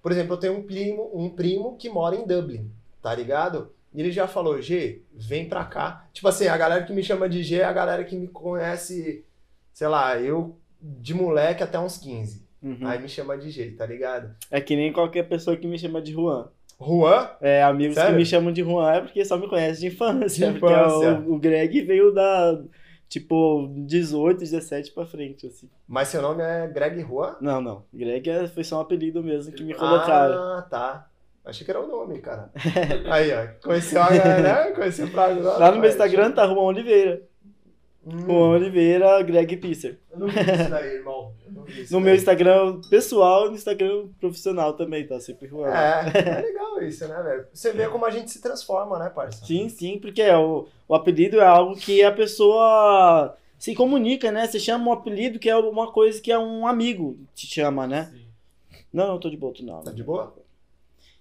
Por 0.01 0.11
exemplo, 0.11 0.33
eu 0.33 0.39
tenho 0.39 0.57
um 0.57 0.63
primo, 0.63 1.11
um 1.13 1.29
primo 1.29 1.77
que 1.77 1.89
mora 1.89 2.15
em 2.15 2.25
Dublin, 2.25 2.69
tá 3.01 3.13
ligado? 3.13 3.71
E 3.93 3.99
ele 3.99 4.11
já 4.11 4.27
falou, 4.27 4.61
G, 4.61 5.01
vem 5.13 5.47
pra 5.47 5.63
cá. 5.65 6.07
Tipo 6.13 6.27
assim, 6.27 6.47
a 6.47 6.57
galera 6.57 6.83
que 6.83 6.93
me 6.93 7.03
chama 7.03 7.27
de 7.27 7.43
G 7.43 7.57
é 7.57 7.65
a 7.65 7.73
galera 7.73 8.03
que 8.03 8.15
me 8.15 8.27
conhece, 8.27 9.25
sei 9.73 9.87
lá, 9.87 10.17
eu 10.19 10.55
de 10.81 11.13
moleque 11.13 11.61
até 11.61 11.77
uns 11.77 11.97
15. 11.97 12.41
Uhum. 12.63 12.77
Aí 12.87 12.99
me 13.01 13.09
chama 13.09 13.37
de 13.37 13.49
G, 13.49 13.71
tá 13.71 13.85
ligado? 13.85 14.33
É 14.49 14.61
que 14.61 14.75
nem 14.75 14.93
qualquer 14.93 15.23
pessoa 15.23 15.57
que 15.57 15.67
me 15.67 15.77
chama 15.77 16.01
de 16.01 16.13
Juan. 16.13 16.47
Juan, 16.79 17.29
É, 17.41 17.61
amigos 17.61 17.95
Sério? 17.95 18.11
que 18.11 18.17
me 18.17 18.25
chamam 18.25 18.51
de 18.51 18.63
Juan 18.63 18.91
é 18.91 19.01
porque 19.01 19.23
só 19.25 19.37
me 19.37 19.47
conhecem 19.47 19.89
de 19.89 19.95
infância. 19.95 20.51
De 20.51 20.59
porque 20.59 20.73
infância. 20.73 21.19
o, 21.27 21.33
o 21.33 21.39
Greg 21.39 21.81
veio 21.81 22.11
da, 22.11 22.59
tipo, 23.11 23.67
18, 23.85 24.39
17 24.39 24.93
pra 24.93 25.05
frente, 25.05 25.45
assim. 25.45 25.69
Mas 25.85 26.07
seu 26.07 26.21
nome 26.21 26.41
é 26.41 26.65
Greg 26.67 27.01
Juan? 27.01 27.35
Não, 27.41 27.59
não. 27.59 27.83
Greg 27.93 28.29
é- 28.29 28.47
foi 28.47 28.63
só 28.63 28.77
um 28.77 28.81
apelido 28.81 29.21
mesmo 29.21 29.51
que 29.51 29.63
me 29.65 29.73
colocaram. 29.73 30.33
Ah, 30.33 30.61
tá. 30.69 31.07
Achei 31.43 31.65
que 31.65 31.71
era 31.71 31.81
o 31.81 31.87
nome, 31.87 32.19
cara. 32.19 32.49
Aí, 33.11 33.31
ó. 33.33 33.47
Conheceu 33.61 34.01
a 34.01 34.09
galera, 34.11 34.71
conheceu 34.73 35.09
pra 35.09 35.25
agora. 35.25 35.57
Lá 35.57 35.71
no 35.73 35.79
meu. 35.81 35.89
Instagram 35.89 36.31
tá 36.31 36.47
Juan 36.47 36.61
Oliveira. 36.61 37.21
Hum, 38.05 38.19
Juan 38.25 38.49
Oliveira, 38.55 39.21
Greg 39.21 39.57
Pisser. 39.57 39.99
Eu 40.11 40.19
não 40.19 40.27
vi 40.27 40.39
isso 40.39 40.69
daí, 40.69 40.95
irmão. 40.95 41.33
Eu 41.45 41.51
não 41.51 41.63
vi 41.63 41.81
isso 41.83 41.93
No 41.93 41.99
daí. 41.99 42.05
meu 42.05 42.15
Instagram 42.15 42.81
pessoal 42.89 43.45
e 43.45 43.49
no 43.49 43.55
Instagram 43.55 44.07
profissional 44.19 44.73
também, 44.73 45.05
tá? 45.05 45.19
Sempre 45.19 45.47
Juan. 45.47 45.67
É, 45.69 46.11
é 46.17 46.41
legal 46.41 46.81
isso, 46.81 47.07
né, 47.07 47.21
velho? 47.21 47.45
Você 47.53 47.71
vê 47.71 47.87
como 47.87 48.05
a 48.05 48.09
gente 48.09 48.31
se 48.31 48.41
transforma, 48.41 48.97
né, 48.97 49.09
parça? 49.09 49.45
Sim, 49.45 49.69
sim, 49.69 49.99
porque 49.99 50.21
é, 50.21 50.35
o, 50.35 50.67
o 50.87 50.95
apelido 50.95 51.39
é 51.39 51.45
algo 51.45 51.75
que 51.75 52.01
a 52.03 52.11
pessoa 52.11 53.35
se 53.59 53.75
comunica, 53.75 54.31
né? 54.31 54.47
Você 54.47 54.59
chama 54.59 54.89
um 54.89 54.93
apelido 54.93 55.37
que 55.37 55.47
é 55.49 55.55
uma 55.55 55.91
coisa 55.91 56.19
que 56.19 56.31
é 56.31 56.39
um 56.39 56.65
amigo 56.65 57.17
te 57.35 57.45
chama, 57.45 57.85
né? 57.85 58.09
Sim. 58.11 58.25
Não, 58.91 59.13
eu 59.13 59.19
tô 59.19 59.29
de 59.29 59.37
boa, 59.37 59.53
tu 59.53 59.63
não. 59.63 59.83
Tá 59.83 59.91
de 59.91 60.03
boa? 60.03 60.33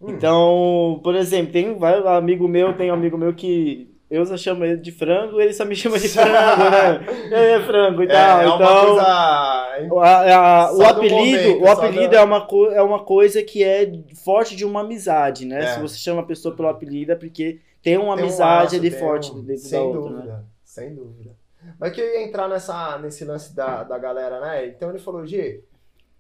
Hum. 0.01 0.13
Então, 0.13 0.99
por 1.05 1.15
exemplo, 1.15 1.53
tem 1.53 1.77
vários 1.77 2.07
amigo 2.07 2.49
meu, 2.49 2.75
tem 2.75 2.91
um 2.91 2.95
amigo 2.95 3.19
meu 3.19 3.35
que 3.35 3.90
eu 4.11 4.27
só 4.27 4.37
chamo 4.37 4.65
ele 4.65 4.77
de 4.79 4.91
frango, 4.93 5.41
ele 5.41 5.53
só 5.53 5.65
me 5.65 5.77
chama 5.77 5.99
de 5.99 6.09
frango, 6.09 6.31
né? 6.71 7.07
É, 7.33 7.61
frango 7.63 8.03
e 8.03 8.07
é, 8.07 8.09
tal. 8.09 8.41
é 8.41 8.47
uma 8.47 8.55
então, 8.57 8.87
coisa. 8.87 9.95
o, 9.95 10.01
a- 10.01 10.35
a- 10.67 10.73
o 10.75 10.83
apelido, 10.85 11.15
momento, 11.17 11.63
o 11.63 11.69
apelido 11.71 12.15
é, 12.17 12.23
uma 12.23 12.47
co- 12.47 12.71
é 12.73 12.83
uma 12.83 13.05
coisa 13.05 13.43
que 13.43 13.63
é 13.63 13.91
forte 14.25 14.57
de 14.57 14.65
uma 14.65 14.81
amizade, 14.81 15.47
né? 15.47 15.63
É. 15.63 15.67
Se 15.69 15.81
você 15.81 15.97
chama 15.97 16.23
a 16.23 16.27
pessoa 16.27 16.55
pelo 16.57 16.69
apelido 16.69 17.13
é 17.13 17.15
porque 17.17 17.61
tem 17.83 17.97
uma 17.97 18.15
Tem 18.17 18.25
um 18.25 18.27
amizade 18.29 18.63
laço, 18.65 18.77
ali 18.77 18.91
forte 18.91 19.31
um- 19.33 19.43
dentro 19.45 19.63
Sem 19.63 19.79
da 19.79 19.85
outra, 19.87 20.01
dúvida, 20.13 20.33
né? 20.37 20.45
sem 20.65 20.95
dúvida. 20.95 21.31
Mas 21.79 21.93
que 21.93 22.01
eu 22.01 22.07
ia 22.07 22.23
entrar 22.27 22.49
nessa, 22.49 22.99
nesse 22.99 23.25
lance 23.25 23.55
da, 23.55 23.85
da 23.85 23.97
galera, 23.99 24.41
né? 24.41 24.67
Então 24.67 24.91
ele 24.91 24.99
falou, 24.99 25.25
G, 25.27 25.63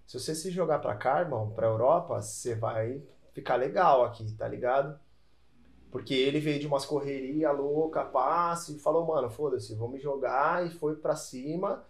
se 0.06 0.18
você 0.18 0.34
se 0.34 0.50
jogar 0.50 0.78
pra 0.78 0.94
cá, 0.94 1.20
irmão, 1.20 1.50
pra 1.50 1.66
Europa, 1.66 2.20
você 2.20 2.54
vai 2.54 3.00
ficar 3.32 3.56
legal 3.56 4.04
aqui, 4.04 4.30
tá 4.36 4.46
ligado? 4.46 4.98
Porque 5.90 6.14
ele 6.14 6.38
veio 6.38 6.60
de 6.60 6.66
umas 6.66 6.86
correria 6.86 7.50
louca, 7.50 8.04
passe, 8.04 8.76
e 8.76 8.78
falou, 8.78 9.06
mano, 9.06 9.28
foda-se, 9.28 9.74
vou 9.74 9.88
me 9.88 9.98
jogar, 9.98 10.64
e 10.64 10.70
foi 10.70 10.94
pra 10.94 11.16
cima. 11.16 11.84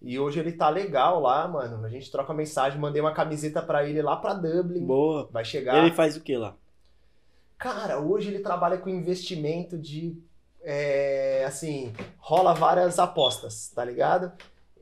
E 0.00 0.18
hoje 0.18 0.38
ele 0.38 0.52
tá 0.52 0.68
legal 0.68 1.20
lá, 1.20 1.48
mano. 1.48 1.84
A 1.84 1.88
gente 1.88 2.10
troca 2.10 2.34
mensagem, 2.34 2.78
mandei 2.78 3.00
uma 3.00 3.14
camiseta 3.14 3.62
pra 3.62 3.88
ele 3.88 4.02
lá 4.02 4.16
pra 4.16 4.34
Dublin. 4.34 4.84
Boa. 4.84 5.28
Vai 5.32 5.44
chegar. 5.44 5.78
Ele 5.78 5.94
faz 5.94 6.16
o 6.16 6.20
que 6.20 6.36
lá? 6.36 6.54
Cara, 7.58 7.98
hoje 7.98 8.28
ele 8.28 8.40
trabalha 8.40 8.76
com 8.76 8.90
investimento 8.90 9.78
de. 9.78 10.22
é, 10.62 11.44
assim, 11.46 11.94
rola 12.18 12.52
várias 12.52 12.98
apostas, 12.98 13.70
tá 13.74 13.82
ligado? 13.82 14.32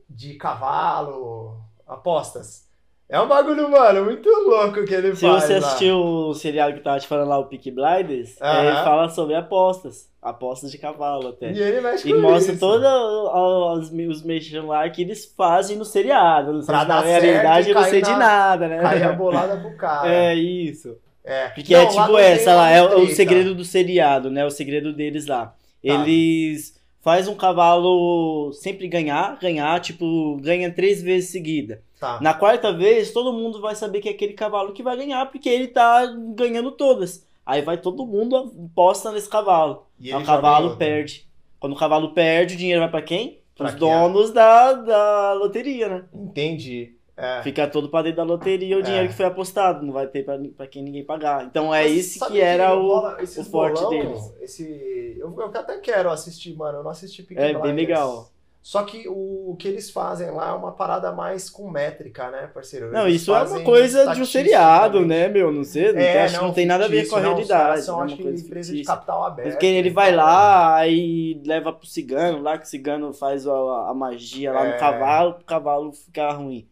De 0.09 0.33
cavalo, 0.35 1.61
apostas. 1.87 2.67
É 3.07 3.19
um 3.21 3.27
bagulho, 3.27 3.69
mano, 3.69 4.03
muito 4.05 4.27
louco 4.29 4.83
que 4.83 4.93
ele 4.93 5.15
Se 5.15 5.27
faz. 5.27 5.43
você 5.43 5.59
lá. 5.59 5.67
assistiu 5.67 5.97
o 5.99 6.33
seriado 6.33 6.73
que 6.73 6.79
tava 6.79 6.99
te 6.99 7.05
falando 7.07 7.29
lá, 7.29 7.37
o 7.37 7.45
Peak 7.45 7.69
Blinders, 7.69 8.35
Aham. 8.41 8.63
ele 8.65 8.75
fala 8.77 9.09
sobre 9.09 9.35
apostas. 9.35 10.09
Apostas 10.19 10.71
de 10.71 10.79
cavalo 10.79 11.27
até. 11.27 11.51
E 11.51 11.59
ele 11.61 11.81
mexe 11.81 12.09
E 12.09 12.13
com 12.13 12.19
mostra 12.19 12.57
todos 12.57 12.83
os, 12.87 13.91
os 13.91 14.23
mexão 14.23 14.65
lá 14.65 14.89
que 14.89 15.03
eles 15.03 15.31
fazem 15.37 15.77
no 15.77 15.85
seriado. 15.85 16.51
Não 16.51 16.61
sei 16.63 16.65
Pra 16.73 16.81
se 16.81 16.87
na 16.87 16.95
dar 16.95 17.03
certo 17.03 17.23
realidade 17.23 17.69
eu 17.69 17.75
não 17.75 17.83
sei 17.83 18.01
de 18.01 18.09
na- 18.09 18.17
nada, 18.17 18.67
né? 18.67 18.81
Cair 18.81 19.03
a 19.03 19.13
bolada 19.13 19.57
pro 19.57 19.77
cara. 19.77 20.11
É 20.11 20.33
isso. 20.33 20.97
É. 21.23 21.49
Porque 21.49 21.73
Não, 21.75 21.81
é 21.81 21.85
tipo 21.85 22.17
essa 22.17 22.55
lá, 22.55 22.71
é 22.71 22.81
o- 22.81 23.01
o 23.03 23.07
segredo 23.09 23.53
do 23.53 23.63
seriado, 23.63 24.31
né? 24.31 24.43
O 24.43 24.49
segredo 24.49 24.91
deles 24.91 25.27
lá. 25.27 25.45
Tá. 25.45 25.53
Eles 25.83 26.73
faz 27.03 27.27
um 27.27 27.35
cavalo 27.35 28.51
sempre 28.53 28.87
ganhar, 28.87 29.37
ganhar, 29.39 29.79
tipo, 29.79 30.37
ganha 30.41 30.71
três 30.71 31.03
vezes 31.03 31.29
seguida. 31.29 31.83
Tá. 31.99 32.19
Na 32.21 32.33
quarta 32.33 32.73
vez, 32.73 33.11
todo 33.11 33.31
mundo 33.33 33.61
vai 33.61 33.75
saber 33.75 34.01
que 34.01 34.09
é 34.09 34.11
aquele 34.11 34.33
cavalo 34.33 34.73
que 34.73 34.83
vai 34.83 34.97
ganhar, 34.97 35.25
porque 35.31 35.47
ele 35.49 35.67
tá 35.67 36.05
ganhando 36.35 36.71
todas. 36.71 37.25
Aí 37.45 37.61
vai 37.61 37.77
todo 37.77 38.05
mundo 38.05 38.35
aposta 38.71 39.11
nesse 39.11 39.29
cavalo. 39.29 39.85
E 39.99 40.07
Aí 40.11 40.15
ele 40.15 40.23
o 40.23 40.25
cavalo 40.25 40.63
outra. 40.69 40.79
perde. 40.79 41.27
Quando 41.59 41.73
o 41.73 41.77
cavalo 41.79 42.13
perde, 42.13 42.55
o 42.55 42.57
dinheiro 42.57 42.81
vai 42.81 42.89
pra 42.91 43.01
quem? 43.01 43.39
Pra 43.55 43.67
Os 43.67 43.75
quem? 43.75 43.89
é? 43.89 43.99
donos 43.99 44.31
da, 44.31 44.73
da 44.73 45.33
loteria, 45.33 45.87
né? 45.87 46.03
Entendi. 46.13 46.93
É. 47.15 47.41
Fica 47.43 47.65
todo 47.65 47.87
pra 47.87 48.01
dentro 48.01 48.17
da 48.17 48.23
loteria 48.23 48.75
o 48.75 48.79
É. 48.81 48.83
dinheiro 48.83 49.07
que 49.07 49.13
foi 49.13 49.25
apostado. 49.25 49.85
Não 49.85 49.93
vai 49.93 50.05
ter 50.05 50.25
pra, 50.25 50.37
pra 50.57 50.67
quem 50.67 50.83
ninguém 50.83 51.05
pagar. 51.05 51.45
Então 51.45 51.73
é 51.73 51.83
Mas 51.83 52.15
sabe 52.15 52.33
que 52.33 52.41
era 52.41 52.75
o. 52.75 52.87
rola 52.89 53.17
esses 53.21 53.47
o 53.47 53.49
forte 53.49 53.75
bolão, 53.81 53.89
deles. 53.89 54.33
Esse, 54.41 55.15
eu, 55.17 55.33
eu 55.39 55.45
até 55.45 55.77
quero 55.77 56.09
assistir, 56.09 56.53
mano. 56.57 56.79
Eu 56.79 56.83
não 56.83 56.91
assisti 56.91 57.23
Peaky 57.23 57.41
É 57.41 57.53
bem 57.53 57.61
Blinders. 57.61 57.77
legal. 57.87 58.29
Só 58.65 58.81
que 58.81 59.07
o, 59.07 59.55
que 59.59 59.67
eles 59.67 59.91
fazem 59.91 60.31
lá 60.31 60.49
é 60.49 60.51
uma 60.53 60.71
parada 60.71 61.11
mais 61.11 61.51
com 61.51 61.69
métrica, 61.69 62.31
né, 62.31 62.49
parceiro? 62.51 62.91
Não, 62.91 63.07
Eles 63.07 63.21
isso 63.21 63.31
é 63.35 63.43
uma 63.43 63.61
coisa 63.61 64.11
de 64.11 64.19
um 64.19 64.25
seriado, 64.25 65.05
né, 65.05 65.27
meu? 65.27 65.51
Não 65.51 65.63
sei, 65.63 65.93
não, 65.93 65.99
É, 66.01 66.23
acho 66.23 66.39
que 66.39 66.43
não 66.43 66.51
tem 66.51 66.65
nada 66.65 66.85
a 66.85 66.87
ver 66.87 67.07
com 67.07 67.15
a 67.15 67.19
não, 67.21 67.33
realidade. 67.35 67.83
São, 67.83 67.93
é 67.93 67.97
uma 67.97 68.05
acho 68.05 68.15
que 68.15 68.23
coisa 68.23 68.43
empresa 68.43 68.71
de 68.71 68.77
fictícia. 68.79 68.95
capital 68.95 69.23
aberto. 69.23 69.51
Porque 69.51 69.67
ele 69.67 69.91
vai 69.91 70.09
então, 70.11 70.25
lá, 70.25 70.75
aí 70.77 71.39
leva 71.45 71.71
pro 71.71 71.85
cigano 71.85 72.41
lá, 72.41 72.57
que 72.57 72.65
o 72.65 72.67
cigano 72.67 73.13
faz 73.13 73.45
a, 73.45 73.51
a 73.51 73.93
magia 73.93 74.51
lá 74.51 74.65
É. 74.65 74.73
no 74.73 74.79
cavalo, 74.79 75.33
pro 75.35 75.43
cavalo 75.45 75.93
ficar 75.93 76.31
ruim. 76.31 76.67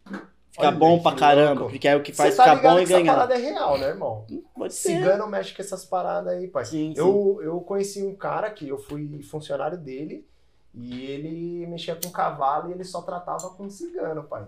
Ficar 0.50 0.68
Olha, 0.68 0.76
bom 0.76 0.98
pra 1.00 1.12
caramba, 1.12 1.60
louco. 1.60 1.70
porque 1.70 1.86
é 1.86 1.94
o 1.94 2.02
que 2.02 2.12
faz 2.12 2.34
tá 2.34 2.42
ficar 2.56 2.56
bom 2.70 2.80
e 2.80 2.82
essa 2.82 2.92
ganhar. 2.92 3.12
parada 3.14 3.34
é 3.34 3.38
real, 3.38 3.78
né, 3.78 3.86
irmão? 3.90 4.26
Pode 4.56 4.74
ser. 4.74 4.96
Cigano 4.96 5.28
mexe 5.28 5.54
com 5.54 5.62
essas 5.62 5.84
paradas 5.84 6.32
aí, 6.32 6.48
pai. 6.48 6.64
Sim, 6.64 6.92
sim. 6.92 7.00
Eu, 7.00 7.38
eu 7.40 7.60
conheci 7.60 8.02
um 8.02 8.16
cara 8.16 8.50
que 8.50 8.68
eu 8.68 8.78
fui 8.78 9.22
funcionário 9.22 9.78
dele 9.78 10.26
e 10.74 11.02
ele 11.06 11.66
mexia 11.66 11.96
com 11.96 12.10
cavalo 12.10 12.68
e 12.68 12.72
ele 12.72 12.84
só 12.84 13.00
tratava 13.02 13.50
com 13.50 13.68
cigano, 13.70 14.24
pai. 14.24 14.46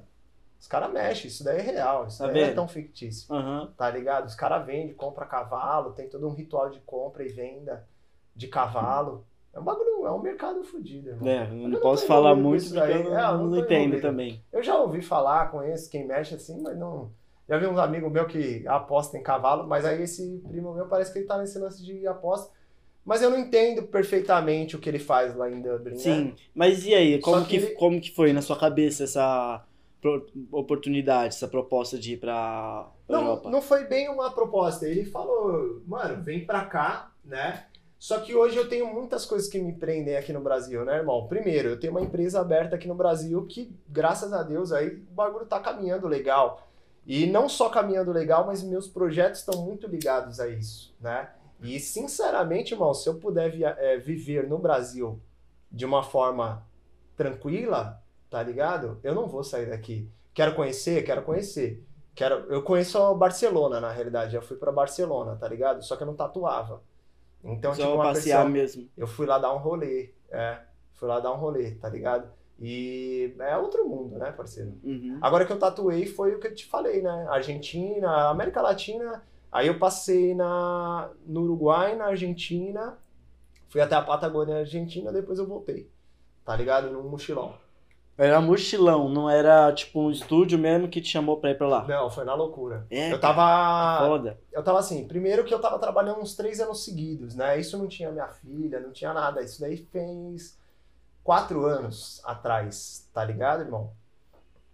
Os 0.59 0.67
caras 0.67 0.91
mexem, 0.93 1.29
isso 1.29 1.45
daí 1.45 1.59
é 1.59 1.63
real, 1.63 2.07
isso 2.07 2.19
Tá 2.19 2.27
daí 2.29 2.43
não 2.43 2.49
é 2.49 2.53
tão 2.55 2.67
fictício, 2.69 3.33
Aham. 3.35 3.73
tá 3.77 3.91
ligado? 3.91 4.27
Os 4.27 4.35
caras 4.35 4.65
vendem, 4.67 4.95
compra 4.95 5.27
cavalo, 5.27 5.93
tem 5.93 6.09
todo 6.09 6.27
um 6.27 6.33
ritual 6.33 6.71
de 6.71 6.81
compra 6.81 7.23
e 7.25 7.29
venda 7.29 7.87
de 8.35 8.49
cavalo. 8.49 9.25
É 9.53 9.61
um 9.61 9.63
bagulho, 9.65 10.07
é 10.07 10.11
um 10.11 10.19
mercado 10.21 10.63
fodido, 10.65 11.11
irmão. 11.11 11.29
É, 11.29 11.47
não 11.49 11.69
não 11.69 11.81
posso 11.81 12.07
falar 12.07 12.35
muito 12.35 12.65
porque 12.65 12.79
eu 12.93 13.05
não, 13.05 13.19
É, 13.19 13.25
eu 13.31 13.39
não 13.39 13.47
não 13.47 13.59
entendo 13.59 13.81
envolvido. 13.81 14.03
também. 14.03 14.43
Eu 14.53 14.63
já 14.63 14.77
ouvi 14.77 15.01
falar, 15.03 15.51
conheço 15.51 15.91
quem 15.91 16.07
mexe 16.07 16.35
assim, 16.35 16.61
mas 16.61 16.77
não. 16.77 17.11
Já 17.49 17.59
vi 17.59 17.67
uns 17.67 17.79
amigos 17.79 18.11
meus 18.11 18.27
que 18.31 18.67
apostam 18.67 19.21
em 19.21 19.23
cavalo, 19.23 19.67
mas 19.67 19.85
aí 19.85 20.03
esse 20.03 20.43
primo 20.49 20.75
meu 20.75 20.87
parece 20.89 21.13
que 21.13 21.21
ele 21.21 21.27
tá 21.29 21.39
nesse 21.39 21.59
lance 21.59 21.83
de 21.85 22.07
aposta. 22.07 22.51
Mas 23.07 23.23
eu 23.23 23.31
não 23.31 23.39
entendo 23.39 23.85
perfeitamente 23.85 24.75
o 24.75 24.81
que 24.81 24.89
ele 24.89 24.99
faz 24.99 25.35
lá 25.37 25.49
em 25.49 25.63
Dublin, 25.63 25.93
né? 25.95 25.97
Sim, 25.99 26.35
mas 26.53 26.85
e 26.85 26.93
aí, 26.93 27.21
como 27.21 27.45
que, 27.45 27.51
que 27.51 27.57
ele- 27.65 27.75
como 27.77 28.01
que 28.01 28.11
foi 28.13 28.33
na 28.33 28.43
sua 28.43 28.59
cabeça 28.59 29.05
essa 29.05 29.65
oportunidade, 30.53 31.29
essa 31.29 31.49
proposta 31.49 31.99
de 31.99 32.15
ir 32.15 32.17
pra, 32.19 32.89
pra 33.07 33.17
Não, 33.19 33.25
Europa? 33.27 33.51
não 33.51 33.63
foi 33.63 33.85
bem 33.85 34.09
uma 34.09 34.31
proposta. 34.31 34.87
Ele 34.89 35.05
falou, 35.05 35.81
mano, 35.87 36.23
vem 36.23 36.45
pra 36.45 36.65
cá, 36.65 37.13
né? 37.25 37.67
Só 37.99 38.19
que 38.21 38.35
hoje 38.35 38.57
eu 38.57 38.69
tenho 38.69 38.93
muitas 38.93 39.25
coisas 39.25 39.49
que 39.49 39.59
me 39.59 39.73
prendem 39.73 40.17
aqui 40.17 40.33
no 40.33 40.41
Brasil, 40.41 40.85
né, 40.85 40.97
irmão? 40.97 41.27
Primeiro, 41.27 41.71
eu 41.71 41.81
tenho 41.81 41.93
uma 41.93 42.03
empresa 42.03 42.41
aberta 42.41 42.77
aqui 42.77 42.87
no 42.87 42.95
Brasil 42.95 43.47
que, 43.47 43.73
graças 43.89 44.33
a 44.33 44.43
Deus, 44.43 44.71
aí 44.71 44.89
o 44.89 45.15
bagulho 45.15 45.47
tá 45.47 45.59
caminhando 45.61 46.07
legal. 46.07 46.69
E 47.07 47.27
não 47.27 47.49
só 47.49 47.69
caminhando 47.69 48.13
legal, 48.13 48.45
mas 48.47 48.63
meus 48.63 48.87
projetos 48.87 49.41
estão 49.41 49.63
muito 49.65 49.87
ligados 49.87 50.41
a 50.41 50.49
isso, 50.49 50.95
né? 51.01 51.31
E, 51.63 51.81
sinceramente, 51.81 52.75
irmão, 52.75 52.93
se 52.95 53.09
eu 53.09 53.15
puder 53.19 53.55
eh, 53.61 53.97
viver 53.99 54.47
no 54.49 54.59
Brasil 54.59 55.21
de 55.73 55.85
uma 55.85 56.03
forma 56.03 56.67
tranquila, 57.17 58.03
tá 58.31 58.43
ligado? 58.43 58.99
Eu 59.03 59.15
não 59.15 59.27
vou 59.27 59.43
sair 59.43 59.67
daqui. 59.71 60.09
Quero 60.35 60.55
conhecer? 60.55 61.03
Quero 61.05 61.23
conhecer. 61.23 61.83
Quero, 62.15 62.35
eu 62.53 62.63
conheço 62.63 63.15
Barcelona, 63.15 63.81
na 63.81 63.91
realidade. 63.91 64.33
Já 64.33 64.41
fui 64.43 64.57
pra 64.57 64.71
Barcelona, 64.73 65.37
tá 65.37 65.49
ligado? 65.49 65.83
Só 65.83 65.97
que 65.97 66.03
eu 66.03 66.07
não 66.07 66.15
tatuava. 66.15 66.83
Então, 67.43 67.73
Só 67.75 67.83
tipo, 67.83 67.95
uma 67.95 68.05
passear 68.05 68.39
pessoa- 68.39 68.49
mesmo. 68.51 68.89
eu 68.97 69.07
fui 69.07 69.27
lá 69.27 69.39
dar 69.39 69.53
um 69.55 69.59
rolê. 69.59 70.11
É, 70.31 70.59
fui 70.95 71.09
lá 71.09 71.21
dar 71.21 71.33
um 71.33 71.37
rolê, 71.37 71.73
tá 71.73 71.89
ligado? 71.89 72.29
E 72.59 73.35
é 73.39 73.57
outro 73.57 73.87
mundo, 73.87 74.19
né, 74.19 74.33
parceiro? 74.33 74.73
Uhum. 74.83 75.19
Agora 75.21 75.45
que 75.45 75.53
eu 75.53 75.59
tatuei 75.59 76.07
foi 76.07 76.35
o 76.35 76.41
que 76.41 76.47
eu 76.47 76.55
te 76.55 76.65
falei, 76.67 77.03
né? 77.03 77.27
Argentina, 77.29 78.29
América 78.31 78.63
Latina. 78.63 79.23
Aí 79.57 79.69
eu 79.69 79.79
passei 79.79 80.35
na, 80.35 81.09
no 81.25 81.45
Uruguai, 81.45 81.97
na 81.97 82.09
Argentina. 82.09 82.99
Fui 83.71 83.81
até 83.81 83.95
a 83.95 84.03
Patagônia, 84.03 84.59
Argentina, 84.59 85.11
depois 85.11 85.39
eu 85.39 85.47
voltei. 85.47 85.91
Tá 86.45 86.55
ligado? 86.55 86.91
Num 86.91 87.09
mochilão. 87.09 87.55
Era 88.19 88.39
mochilão, 88.39 89.09
não 89.09 89.31
era 89.31 89.73
tipo 89.73 89.99
um 89.99 90.11
estúdio 90.11 90.59
mesmo 90.59 90.89
que 90.89 91.01
te 91.01 91.09
chamou 91.09 91.39
pra 91.39 91.53
ir 91.53 91.57
pra 91.57 91.67
lá. 91.69 91.87
Não, 91.87 92.11
foi 92.11 92.25
na 92.27 92.35
loucura. 92.35 92.87
É, 92.91 93.11
Eu 93.11 93.19
tava. 93.19 94.07
foda. 94.07 94.39
Eu 94.53 94.63
tava 94.63 94.79
assim, 94.79 95.09
primeiro 95.09 95.43
que 95.43 95.55
eu 95.55 95.59
tava 95.59 95.79
trabalhando 95.79 96.21
uns 96.21 96.37
três 96.37 96.61
anos 96.61 96.85
seguidos, 96.85 97.35
né? 97.35 97.59
Isso 97.59 97.79
não 97.79 97.87
tinha 97.89 98.13
minha 98.13 98.29
filha, 98.29 98.79
não 98.79 98.93
tinha 98.93 99.15
nada. 99.15 99.41
Isso 99.43 99.59
daí 99.59 99.79
fez 99.79 100.59
quatro 101.25 101.65
anos 101.65 102.21
atrás, 102.27 103.09
tá 103.11 103.25
ligado, 103.25 103.63
irmão? 103.63 103.91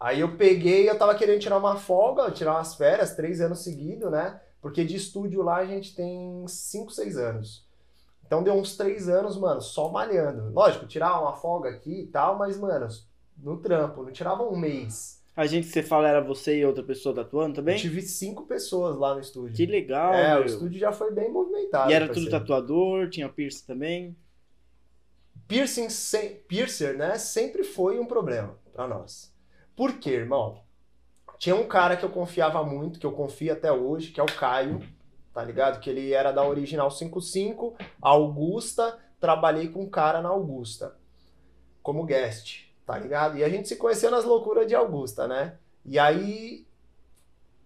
Aí 0.00 0.18
eu 0.18 0.36
peguei, 0.36 0.90
eu 0.90 0.98
tava 0.98 1.14
querendo 1.14 1.38
tirar 1.40 1.56
uma 1.58 1.76
folga, 1.76 2.32
tirar 2.32 2.54
umas 2.54 2.74
férias, 2.74 3.14
três 3.14 3.40
anos 3.40 3.60
seguidos, 3.60 4.10
né? 4.10 4.40
Porque 4.62 4.84
de 4.84 4.94
estúdio 4.94 5.42
lá 5.42 5.56
a 5.56 5.66
gente 5.66 5.94
tem 5.94 6.46
cinco, 6.46 6.92
seis 6.92 7.18
anos. 7.18 7.66
Então 8.24 8.44
deu 8.44 8.54
uns 8.54 8.76
três 8.76 9.08
anos, 9.08 9.36
mano, 9.36 9.60
só 9.60 9.90
malhando. 9.90 10.52
Lógico, 10.54 10.86
tirar 10.86 11.20
uma 11.20 11.34
folga 11.34 11.68
aqui 11.68 12.02
e 12.02 12.06
tal, 12.06 12.38
mas, 12.38 12.56
mano, 12.58 12.86
no 13.36 13.58
trampo, 13.58 14.04
não 14.04 14.12
tirava 14.12 14.44
um 14.44 14.56
mês. 14.56 15.20
A 15.34 15.46
gente 15.46 15.66
que 15.66 15.72
você 15.72 15.82
fala 15.82 16.08
era 16.08 16.20
você 16.20 16.58
e 16.58 16.64
outra 16.64 16.84
pessoa 16.84 17.14
tatuando 17.14 17.56
também? 17.56 17.74
Eu 17.74 17.80
tive 17.80 18.02
cinco 18.02 18.46
pessoas 18.46 18.96
lá 18.96 19.14
no 19.14 19.20
estúdio. 19.20 19.56
Que 19.56 19.66
legal, 19.66 20.14
é, 20.14 20.34
meu. 20.34 20.42
o 20.42 20.46
estúdio 20.46 20.78
já 20.78 20.92
foi 20.92 21.10
bem 21.12 21.30
movimentado. 21.30 21.90
E 21.90 21.94
era 21.94 22.06
tudo 22.06 22.30
parceiro. 22.30 22.38
tatuador, 22.38 23.10
tinha 23.10 23.28
piercing 23.28 23.66
também. 23.66 24.16
Piercing, 25.48 25.90
sem, 25.90 26.36
piercer, 26.48 26.96
né, 26.96 27.18
sempre 27.18 27.64
foi 27.64 27.98
um 27.98 28.06
problema 28.06 28.56
pra 28.72 28.86
nós. 28.86 29.34
Por 29.74 29.94
quê, 29.94 30.10
irmão? 30.10 30.62
Tinha 31.42 31.56
um 31.56 31.66
cara 31.66 31.96
que 31.96 32.04
eu 32.04 32.08
confiava 32.08 32.62
muito, 32.62 33.00
que 33.00 33.04
eu 33.04 33.10
confio 33.10 33.52
até 33.52 33.72
hoje, 33.72 34.12
que 34.12 34.20
é 34.20 34.22
o 34.22 34.26
Caio, 34.26 34.80
tá 35.34 35.42
ligado? 35.42 35.80
Que 35.80 35.90
ele 35.90 36.12
era 36.12 36.30
da 36.30 36.46
Original 36.46 36.88
55, 36.88 37.74
Augusta, 38.00 38.96
trabalhei 39.18 39.66
com 39.66 39.82
um 39.82 39.90
cara 39.90 40.22
na 40.22 40.28
Augusta, 40.28 40.94
como 41.82 42.04
guest, 42.04 42.66
tá 42.86 42.96
ligado? 42.96 43.36
E 43.38 43.42
a 43.42 43.48
gente 43.48 43.66
se 43.66 43.74
conheceu 43.74 44.08
nas 44.08 44.24
loucuras 44.24 44.68
de 44.68 44.76
Augusta, 44.76 45.26
né? 45.26 45.56
E 45.84 45.98
aí 45.98 46.64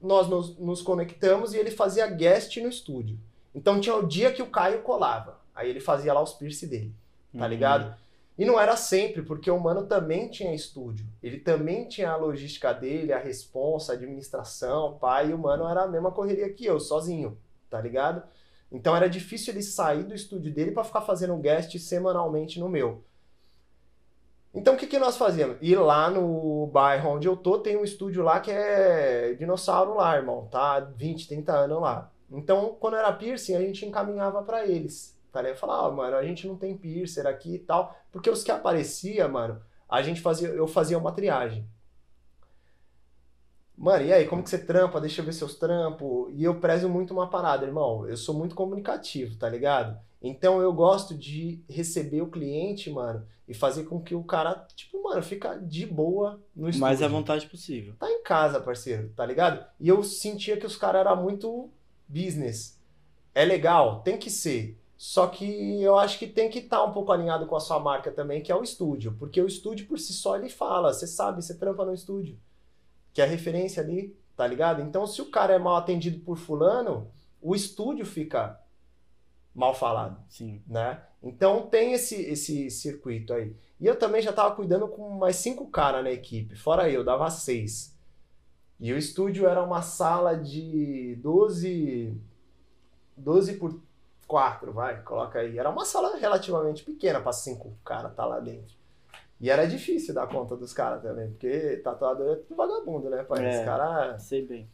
nós 0.00 0.26
nos, 0.26 0.56
nos 0.56 0.80
conectamos 0.80 1.52
e 1.52 1.58
ele 1.58 1.70
fazia 1.70 2.06
guest 2.06 2.56
no 2.56 2.70
estúdio. 2.70 3.18
Então 3.54 3.78
tinha 3.78 3.94
o 3.94 4.08
dia 4.08 4.32
que 4.32 4.40
o 4.40 4.48
Caio 4.48 4.80
colava, 4.80 5.38
aí 5.54 5.68
ele 5.68 5.80
fazia 5.80 6.14
lá 6.14 6.22
os 6.22 6.32
piercing 6.32 6.68
dele 6.68 6.94
tá 7.36 7.44
Uhum. 7.44 7.50
ligado? 7.50 7.94
E 8.38 8.44
não 8.44 8.60
era 8.60 8.76
sempre, 8.76 9.22
porque 9.22 9.50
o 9.50 9.58
mano 9.58 9.86
também 9.86 10.28
tinha 10.28 10.54
estúdio. 10.54 11.06
Ele 11.22 11.38
também 11.38 11.88
tinha 11.88 12.10
a 12.10 12.16
logística 12.16 12.72
dele, 12.72 13.12
a 13.12 13.18
responsa, 13.18 13.92
a 13.92 13.94
administração, 13.94 14.98
pai, 14.98 15.30
e 15.30 15.34
o 15.34 15.38
mano 15.38 15.66
era 15.66 15.84
a 15.84 15.88
mesma 15.88 16.10
correria 16.12 16.52
que 16.52 16.66
eu, 16.66 16.78
sozinho, 16.78 17.38
tá 17.70 17.80
ligado? 17.80 18.22
Então 18.70 18.94
era 18.94 19.08
difícil 19.08 19.54
ele 19.54 19.62
sair 19.62 20.02
do 20.02 20.14
estúdio 20.14 20.52
dele 20.52 20.72
pra 20.72 20.84
ficar 20.84 21.00
fazendo 21.00 21.36
guest 21.38 21.78
semanalmente 21.78 22.60
no 22.60 22.68
meu. 22.68 23.02
Então 24.52 24.74
o 24.74 24.76
que, 24.76 24.86
que 24.86 24.98
nós 24.98 25.16
fazíamos? 25.16 25.56
Ir 25.62 25.76
lá 25.76 26.10
no 26.10 26.66
bairro 26.66 27.10
onde 27.10 27.28
eu 27.28 27.36
tô, 27.36 27.58
tem 27.58 27.76
um 27.76 27.84
estúdio 27.84 28.22
lá 28.22 28.40
que 28.40 28.50
é 28.50 29.34
dinossauro 29.34 29.94
lá, 29.94 30.16
irmão, 30.16 30.46
tá? 30.50 30.80
20, 30.80 31.28
30 31.28 31.52
anos 31.52 31.80
lá. 31.80 32.10
Então, 32.30 32.76
quando 32.80 32.96
era 32.96 33.12
piercing, 33.12 33.54
a 33.54 33.60
gente 33.60 33.86
encaminhava 33.86 34.42
pra 34.42 34.66
eles. 34.66 35.15
Tá 35.36 35.42
ligado? 35.42 35.58
Falava, 35.58 35.88
ah, 35.88 35.90
mano, 35.90 36.16
a 36.16 36.24
gente 36.24 36.48
não 36.48 36.56
tem 36.56 36.74
piercer 36.74 37.26
aqui 37.26 37.56
e 37.56 37.58
tal. 37.58 37.94
Porque 38.10 38.30
os 38.30 38.42
que 38.42 38.50
aparecia, 38.50 39.28
mano, 39.28 39.60
a 39.86 40.00
gente 40.00 40.22
fazia, 40.22 40.48
eu 40.48 40.66
fazia 40.66 40.96
uma 40.96 41.12
triagem. 41.12 41.68
Mano, 43.76 44.06
e 44.06 44.14
aí, 44.14 44.26
como 44.26 44.42
que 44.42 44.48
você 44.48 44.56
trampa? 44.56 44.98
Deixa 44.98 45.20
eu 45.20 45.26
ver 45.26 45.34
seus 45.34 45.54
trampos. 45.56 46.32
E 46.32 46.42
eu 46.42 46.58
prezo 46.58 46.88
muito 46.88 47.12
uma 47.12 47.28
parada, 47.28 47.66
irmão. 47.66 48.08
Eu 48.08 48.16
sou 48.16 48.34
muito 48.34 48.54
comunicativo, 48.54 49.36
tá 49.36 49.46
ligado? 49.46 50.00
Então 50.22 50.62
eu 50.62 50.72
gosto 50.72 51.14
de 51.14 51.62
receber 51.68 52.22
o 52.22 52.30
cliente, 52.30 52.88
mano, 52.88 53.26
e 53.46 53.52
fazer 53.52 53.84
com 53.84 54.00
que 54.00 54.14
o 54.14 54.24
cara, 54.24 54.66
tipo, 54.74 55.02
mano, 55.02 55.22
fica 55.22 55.56
de 55.56 55.84
boa 55.84 56.40
no 56.56 56.70
estúdio. 56.70 56.80
Mais 56.80 57.02
à 57.02 57.08
vontade 57.08 57.46
possível. 57.46 57.94
Tá 57.98 58.10
em 58.10 58.22
casa, 58.22 58.58
parceiro, 58.58 59.10
tá 59.14 59.26
ligado? 59.26 59.62
E 59.78 59.86
eu 59.86 60.02
sentia 60.02 60.56
que 60.56 60.64
os 60.64 60.76
caras 60.76 61.02
eram 61.02 61.22
muito 61.22 61.68
business. 62.08 62.80
É 63.34 63.44
legal, 63.44 64.00
tem 64.00 64.16
que 64.16 64.30
ser. 64.30 64.80
Só 64.96 65.26
que 65.26 65.82
eu 65.82 65.98
acho 65.98 66.18
que 66.18 66.26
tem 66.26 66.48
que 66.48 66.60
estar 66.60 66.82
um 66.82 66.92
pouco 66.92 67.12
alinhado 67.12 67.46
com 67.46 67.54
a 67.54 67.60
sua 67.60 67.78
marca 67.78 68.10
também, 68.10 68.42
que 68.42 68.50
é 68.50 68.56
o 68.56 68.62
estúdio. 68.62 69.14
Porque 69.18 69.40
o 69.40 69.46
estúdio 69.46 69.86
por 69.86 69.98
si 69.98 70.12
só 70.12 70.36
ele 70.36 70.48
fala, 70.48 70.92
você 70.92 71.06
sabe, 71.06 71.42
você 71.42 71.54
trampa 71.54 71.84
no 71.84 71.92
estúdio. 71.92 72.38
Que 73.12 73.20
é 73.20 73.24
a 73.24 73.28
referência 73.28 73.82
ali, 73.82 74.16
tá 74.34 74.46
ligado? 74.46 74.80
Então 74.80 75.06
se 75.06 75.20
o 75.20 75.30
cara 75.30 75.54
é 75.54 75.58
mal 75.58 75.76
atendido 75.76 76.20
por 76.20 76.38
fulano, 76.38 77.10
o 77.42 77.54
estúdio 77.54 78.06
fica 78.06 78.58
mal 79.54 79.74
falado, 79.74 80.18
Sim. 80.28 80.62
né? 80.66 81.02
Então 81.22 81.66
tem 81.66 81.92
esse, 81.92 82.14
esse 82.14 82.70
circuito 82.70 83.32
aí. 83.32 83.54
E 83.80 83.86
eu 83.86 83.98
também 83.98 84.22
já 84.22 84.32
tava 84.32 84.54
cuidando 84.54 84.88
com 84.88 85.10
mais 85.10 85.36
cinco 85.36 85.66
caras 85.68 86.04
na 86.04 86.10
equipe, 86.10 86.56
fora 86.56 86.88
eu, 86.88 87.04
dava 87.04 87.28
seis. 87.30 87.94
E 88.78 88.92
o 88.92 88.98
estúdio 88.98 89.46
era 89.46 89.62
uma 89.62 89.82
sala 89.82 90.34
de 90.34 91.16
12, 91.22 92.14
12 93.16 93.54
por 93.54 93.80
4, 94.26 94.72
vai, 94.72 95.02
coloca 95.02 95.38
aí. 95.40 95.58
Era 95.58 95.70
uma 95.70 95.84
sala 95.84 96.16
relativamente 96.16 96.84
pequena 96.84 97.20
para 97.20 97.32
cinco 97.32 97.76
caras 97.84 98.14
tá 98.14 98.24
lá 98.26 98.40
dentro. 98.40 98.74
E 99.40 99.50
era 99.50 99.66
difícil 99.66 100.14
dar 100.14 100.26
conta 100.28 100.56
dos 100.56 100.72
caras 100.72 101.02
também, 101.02 101.30
porque 101.30 101.76
tatuador 101.84 102.32
é 102.32 102.36
tudo 102.36 102.56
vagabundo, 102.56 103.10
né, 103.10 103.22
pai? 103.22 103.44
É. 103.44 103.58
Os 103.60 103.64
caras 103.64 104.22
Sei 104.22 104.46
bem. 104.46 104.70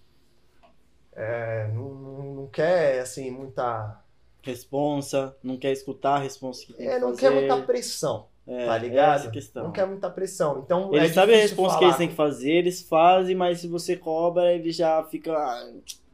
é, 1.14 1.68
não, 1.74 2.34
não, 2.34 2.46
quer, 2.48 3.00
assim, 3.00 3.30
muita... 3.30 4.00
Responsa, 4.42 5.36
não 5.42 5.56
quer 5.56 5.70
escutar 5.72 6.16
a 6.16 6.18
responsa 6.18 6.66
que 6.66 6.72
tem 6.72 6.88
É, 6.88 6.94
que 6.94 6.98
não 6.98 7.10
fazer. 7.10 7.20
quer 7.20 7.30
muita 7.30 7.62
pressão, 7.62 8.28
É, 8.46 8.66
tá 8.66 8.76
ligado? 8.78 9.30
Não 9.54 9.70
quer 9.72 9.86
muita 9.86 10.10
pressão. 10.10 10.58
Então, 10.60 10.92
Eles 10.92 11.12
é 11.12 11.14
sabem 11.14 11.36
a 11.36 11.40
resposta 11.42 11.78
que 11.78 11.84
falar 11.84 11.86
eles 11.86 11.96
têm 11.96 12.08
que 12.08 12.14
fazer, 12.14 12.50
eles 12.52 12.82
fazem, 12.82 13.36
mas 13.36 13.60
se 13.60 13.68
você 13.68 13.96
cobra, 13.96 14.52
ele 14.52 14.72
já 14.72 15.02
fica. 15.04 15.32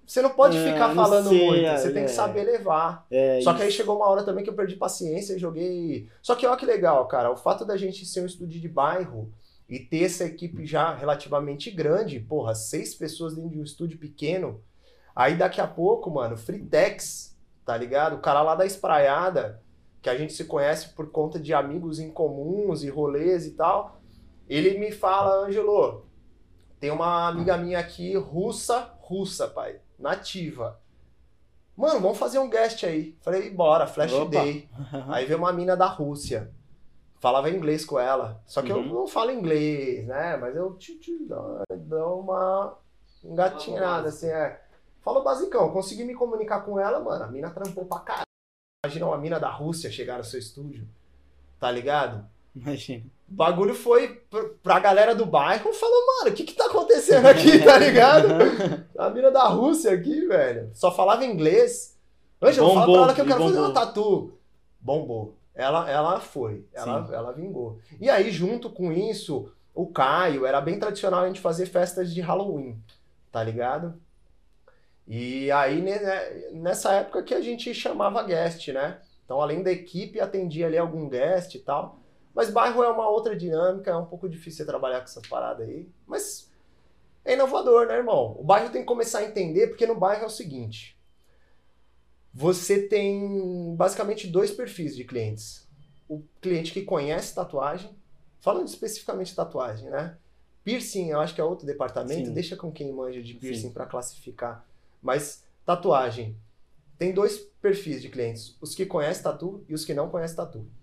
Você 0.08 0.22
não 0.22 0.30
pode 0.30 0.56
É, 0.56 0.72
ficar 0.72 0.94
falando 0.94 1.28
sei, 1.28 1.46
muito, 1.46 1.66
é, 1.66 1.76
você 1.76 1.92
tem 1.92 2.04
que 2.04 2.10
é. 2.10 2.14
saber 2.14 2.42
levar. 2.44 3.06
É, 3.10 3.42
Só 3.42 3.52
que 3.52 3.62
aí 3.62 3.70
chegou 3.70 3.96
uma 3.96 4.08
hora 4.08 4.22
também 4.24 4.42
que 4.42 4.48
eu 4.48 4.54
perdi 4.54 4.74
paciência 4.74 5.34
e 5.34 5.38
joguei. 5.38 6.08
Só 6.22 6.34
que 6.34 6.46
olha 6.46 6.56
que 6.56 6.64
legal, 6.64 7.06
cara. 7.06 7.30
O 7.30 7.36
fato 7.36 7.62
da 7.62 7.76
gente 7.76 8.06
ser 8.06 8.22
um 8.22 8.26
estúdio 8.26 8.58
de 8.58 8.68
bairro 8.68 9.30
e 9.68 9.78
ter 9.78 10.04
essa 10.04 10.24
equipe 10.24 10.64
já 10.64 10.94
relativamente 10.94 11.70
grande, 11.70 12.18
porra, 12.18 12.54
seis 12.54 12.94
pessoas 12.94 13.34
dentro 13.34 13.50
de 13.50 13.60
um 13.60 13.64
estúdio 13.64 13.98
pequeno. 13.98 14.62
Aí 15.14 15.36
daqui 15.36 15.60
a 15.60 15.66
pouco, 15.66 16.10
mano, 16.10 16.38
Fritex, 16.38 17.36
tá 17.66 17.76
ligado? 17.76 18.16
O 18.16 18.20
cara 18.20 18.40
lá 18.40 18.54
da 18.54 18.64
Espraiada, 18.64 19.60
que 20.00 20.08
a 20.08 20.16
gente 20.16 20.32
se 20.32 20.44
conhece 20.46 20.88
por 20.94 21.10
conta 21.10 21.38
de 21.38 21.52
amigos 21.52 21.98
em 21.98 22.10
comuns 22.10 22.82
e 22.82 22.88
rolês 22.88 23.44
e 23.44 23.50
tal. 23.50 24.00
Ele 24.48 24.78
me 24.78 24.90
fala, 24.90 25.44
Ângelo, 25.44 26.06
tem 26.80 26.90
uma 26.90 27.28
amiga 27.28 27.58
minha 27.58 27.78
aqui, 27.78 28.16
russa, 28.16 28.90
russa, 29.00 29.46
pai, 29.48 29.80
nativa. 29.98 30.80
Mano, 31.76 32.00
vamos 32.00 32.18
fazer 32.18 32.38
um 32.38 32.50
guest 32.50 32.84
aí. 32.84 33.16
Falei, 33.20 33.50
bora, 33.50 33.86
Flash 33.86 34.12
Opa. 34.12 34.30
Day. 34.30 34.68
Aí 35.08 35.26
veio 35.26 35.38
uma 35.38 35.52
mina 35.52 35.76
da 35.76 35.86
Rússia. 35.86 36.50
Falava 37.20 37.50
inglês 37.50 37.84
com 37.84 37.98
ela. 37.98 38.40
Só 38.46 38.62
que 38.62 38.70
eu 38.70 38.78
Uhum. 38.78 38.94
não 38.94 39.06
falo 39.06 39.30
inglês, 39.30 40.06
né? 40.06 40.36
Mas 40.36 40.54
eu 40.56 40.74
tchu, 40.76 40.98
tchu, 40.98 41.12
dou, 41.76 42.20
uma 42.20 42.76
engatinhada, 43.24 44.08
assim, 44.08 44.28
é. 44.28 44.60
Falo 45.02 45.22
basicão. 45.22 45.70
Consegui 45.72 46.04
me 46.04 46.14
comunicar 46.14 46.60
com 46.60 46.78
ela, 46.78 47.00
mano. 47.00 47.24
A 47.24 47.28
mina 47.28 47.50
trampou 47.50 47.84
pra 47.86 48.00
caralho. 48.00 48.24
Imagina 48.84 49.06
uma 49.06 49.18
mina 49.18 49.38
da 49.40 49.50
Rússia 49.50 49.90
chegar 49.90 50.18
no 50.18 50.24
seu 50.24 50.38
estúdio. 50.38 50.86
Tá 51.58 51.70
ligado? 51.70 52.24
Imagina. 52.54 53.04
O 53.30 53.34
bagulho 53.34 53.74
foi 53.74 54.08
pr- 54.30 54.54
pra 54.62 54.78
galera 54.80 55.14
do 55.14 55.26
bairro 55.26 55.72
falou, 55.72 56.06
mano, 56.18 56.30
o 56.30 56.34
que 56.34 56.44
que 56.44 56.54
tá 56.54 56.66
acontecendo 56.66 57.26
aqui, 57.26 57.58
tá 57.62 57.76
ligado? 57.78 58.28
A 58.98 59.10
mina 59.10 59.30
da 59.30 59.44
Rússia 59.44 59.92
aqui, 59.92 60.26
velho, 60.26 60.70
só 60.74 60.90
falava 60.90 61.24
inglês. 61.24 61.96
Ângelo, 62.42 62.72
fala 62.72 62.84
pra 62.86 63.02
ela 63.02 63.14
que 63.14 63.20
eu 63.20 63.26
quero 63.26 63.38
fazer 63.38 63.54
bombou. 63.56 63.64
uma 63.70 63.74
tatu. 63.74 64.32
Bombou. 64.80 65.34
Ela, 65.54 65.90
ela 65.90 66.20
foi, 66.20 66.64
ela, 66.72 67.04
Sim. 67.06 67.12
ela 67.14 67.32
vingou. 67.32 67.78
E 68.00 68.08
aí, 68.08 68.30
junto 68.30 68.70
com 68.70 68.92
isso, 68.92 69.50
o 69.74 69.86
Caio, 69.88 70.46
era 70.46 70.60
bem 70.60 70.78
tradicional 70.78 71.24
a 71.24 71.26
gente 71.26 71.40
fazer 71.40 71.66
festas 71.66 72.14
de 72.14 72.20
Halloween, 72.20 72.80
tá 73.32 73.42
ligado? 73.42 73.94
E 75.06 75.50
aí, 75.50 75.80
né, 75.82 75.98
nessa 76.52 76.92
época 76.92 77.22
que 77.22 77.34
a 77.34 77.40
gente 77.40 77.74
chamava 77.74 78.22
guest, 78.22 78.68
né? 78.68 78.98
Então, 79.24 79.40
além 79.40 79.62
da 79.62 79.70
equipe, 79.72 80.20
atendia 80.20 80.66
ali 80.66 80.78
algum 80.78 81.08
guest 81.08 81.54
e 81.54 81.58
tal. 81.58 81.98
Mas 82.38 82.50
bairro 82.50 82.84
é 82.84 82.88
uma 82.88 83.08
outra 83.08 83.34
dinâmica, 83.34 83.90
é 83.90 83.96
um 83.96 84.04
pouco 84.04 84.28
difícil 84.28 84.58
você 84.58 84.64
trabalhar 84.64 84.98
com 84.98 85.06
essas 85.06 85.26
paradas 85.26 85.68
aí. 85.68 85.88
Mas 86.06 86.48
é 87.24 87.32
inovador, 87.32 87.88
né, 87.88 87.96
irmão? 87.96 88.36
O 88.38 88.44
bairro 88.44 88.70
tem 88.70 88.82
que 88.82 88.86
começar 88.86 89.18
a 89.18 89.24
entender, 89.24 89.66
porque 89.66 89.88
no 89.88 89.96
bairro 89.96 90.22
é 90.22 90.26
o 90.26 90.30
seguinte: 90.30 90.96
você 92.32 92.80
tem 92.86 93.74
basicamente 93.74 94.28
dois 94.28 94.52
perfis 94.52 94.94
de 94.94 95.02
clientes. 95.02 95.66
O 96.08 96.22
cliente 96.40 96.70
que 96.70 96.82
conhece 96.82 97.34
tatuagem, 97.34 97.90
falando 98.38 98.68
especificamente 98.68 99.30
de 99.30 99.34
tatuagem, 99.34 99.90
né? 99.90 100.16
Piercing, 100.62 101.08
eu 101.08 101.18
acho 101.18 101.34
que 101.34 101.40
é 101.40 101.44
outro 101.44 101.66
departamento, 101.66 102.28
Sim. 102.28 102.34
deixa 102.34 102.54
com 102.54 102.70
quem 102.70 102.92
manja 102.92 103.20
de 103.20 103.34
piercing 103.34 103.72
para 103.72 103.84
classificar. 103.84 104.64
Mas 105.02 105.42
tatuagem, 105.66 106.36
tem 106.96 107.12
dois 107.12 107.36
perfis 107.60 108.00
de 108.00 108.08
clientes: 108.08 108.56
os 108.60 108.76
que 108.76 108.86
conhecem 108.86 109.24
tatu 109.24 109.64
e 109.68 109.74
os 109.74 109.84
que 109.84 109.92
não 109.92 110.08
conhecem 110.08 110.36
tatu. 110.36 110.77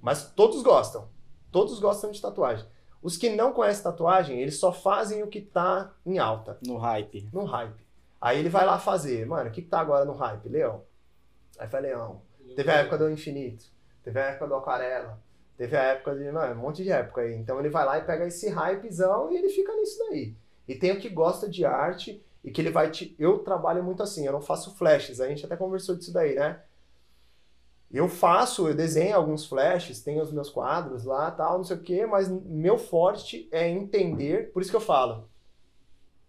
Mas 0.00 0.30
todos 0.32 0.62
gostam. 0.62 1.08
Todos 1.50 1.80
gostam 1.80 2.10
de 2.10 2.20
tatuagem. 2.20 2.66
Os 3.02 3.16
que 3.16 3.30
não 3.30 3.52
conhecem 3.52 3.82
tatuagem, 3.82 4.40
eles 4.40 4.58
só 4.58 4.72
fazem 4.72 5.22
o 5.22 5.28
que 5.28 5.40
tá 5.40 5.92
em 6.04 6.18
alta, 6.18 6.58
No 6.66 6.76
hype. 6.76 7.28
no 7.32 7.44
hype. 7.44 7.86
Aí 8.20 8.38
ele 8.40 8.48
vai 8.48 8.66
lá 8.66 8.78
fazer, 8.78 9.24
mano, 9.26 9.48
o 9.48 9.52
que, 9.52 9.62
que 9.62 9.68
tá 9.68 9.78
agora 9.80 10.04
no 10.04 10.12
hype? 10.12 10.48
Leão. 10.48 10.82
Aí 11.58 11.68
foi 11.68 11.80
Leão. 11.80 12.22
Teve 12.56 12.70
a 12.70 12.74
época 12.78 12.98
do 12.98 13.10
infinito, 13.10 13.66
teve 14.02 14.18
a 14.18 14.24
época 14.24 14.48
do 14.48 14.54
aquarela, 14.56 15.20
teve 15.56 15.76
a 15.76 15.82
época 15.82 16.16
de. 16.16 16.30
Mano, 16.32 16.54
um 16.54 16.62
monte 16.62 16.82
de 16.82 16.90
época 16.90 17.20
aí. 17.20 17.34
Então 17.34 17.60
ele 17.60 17.68
vai 17.68 17.84
lá 17.84 17.98
e 17.98 18.04
pega 18.04 18.26
esse 18.26 18.48
hypezão 18.48 19.30
e 19.30 19.36
ele 19.36 19.48
fica 19.48 19.72
nisso 19.74 19.98
daí. 20.08 20.34
E 20.66 20.74
tem 20.74 20.90
o 20.92 20.98
que 20.98 21.08
gosta 21.08 21.48
de 21.48 21.64
arte 21.64 22.20
e 22.42 22.50
que 22.50 22.60
ele 22.60 22.70
vai 22.70 22.90
te. 22.90 23.14
Eu 23.18 23.38
trabalho 23.40 23.84
muito 23.84 24.02
assim, 24.02 24.26
eu 24.26 24.32
não 24.32 24.40
faço 24.40 24.74
flashes, 24.76 25.20
a 25.20 25.28
gente 25.28 25.44
até 25.46 25.56
conversou 25.56 25.94
disso 25.94 26.12
daí, 26.12 26.34
né? 26.34 26.60
Eu 27.90 28.08
faço, 28.08 28.68
eu 28.68 28.74
desenho 28.74 29.16
alguns 29.16 29.46
flashes, 29.46 30.02
tenho 30.02 30.22
os 30.22 30.30
meus 30.30 30.50
quadros 30.50 31.04
lá, 31.04 31.30
tal, 31.30 31.56
não 31.58 31.64
sei 31.64 31.76
o 31.76 31.80
quê, 31.80 32.06
mas 32.06 32.28
meu 32.28 32.76
forte 32.76 33.48
é 33.50 33.68
entender, 33.68 34.52
por 34.52 34.60
isso 34.60 34.70
que 34.70 34.76
eu 34.76 34.80
falo. 34.80 35.28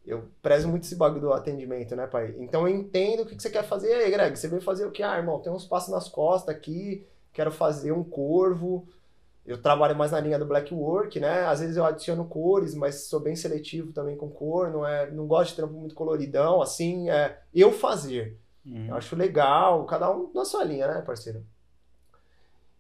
Eu 0.06 0.30
prezo 0.42 0.70
muito 0.70 0.86
esse 0.86 0.96
bagulho 0.96 1.22
do 1.22 1.34
atendimento, 1.34 1.96
né, 1.96 2.08
pai? 2.08 2.34
Então 2.40 2.68
eu 2.68 2.74
entendo 2.74 3.24
o 3.24 3.26
que 3.26 3.36
que 3.36 3.44
você 3.44 3.50
quer 3.50 3.64
fazer. 3.64 3.90
E 3.90 4.04
aí, 4.06 4.12
Greg, 4.12 4.36
você 4.36 4.48
veio 4.48 4.62
fazer 4.62 4.86
o 4.86 4.92
que? 4.92 5.04
Ah, 5.04 5.18
irmão, 5.18 5.40
tem 5.40 5.52
uns 5.52 5.66
passos 5.66 5.90
nas 5.90 6.08
costas 6.08 6.56
aqui, 6.56 7.06
quero 7.34 7.52
fazer 7.52 7.92
um 7.92 8.04
corvo. 8.04 8.88
Eu 9.46 9.62
trabalho 9.62 9.96
mais 9.96 10.12
na 10.12 10.20
linha 10.20 10.40
do 10.40 10.46
black 10.46 10.74
work, 10.74 11.20
né? 11.20 11.46
Às 11.46 11.60
vezes 11.60 11.76
eu 11.76 11.86
adiciono 11.86 12.26
cores, 12.26 12.74
mas 12.74 13.04
sou 13.08 13.20
bem 13.20 13.36
seletivo 13.36 13.92
também 13.92 14.16
com 14.16 14.30
cor, 14.30 14.72
não 14.72 14.86
é, 14.88 15.12
não 15.12 15.28
gosto 15.28 15.52
de 15.52 15.58
trampo 15.58 15.74
muito 15.74 15.96
coloridão, 15.96 16.62
assim, 16.62 17.10
é 17.10 17.40
eu 17.54 17.72
fazer. 17.72 18.38
Uhum. 18.70 18.88
Eu 18.88 18.96
acho 18.96 19.16
legal, 19.16 19.86
cada 19.86 20.12
um 20.12 20.32
na 20.34 20.46
sua 20.46 20.64
linha, 20.64 20.88
né, 20.88 21.02
parceiro? 21.02 21.44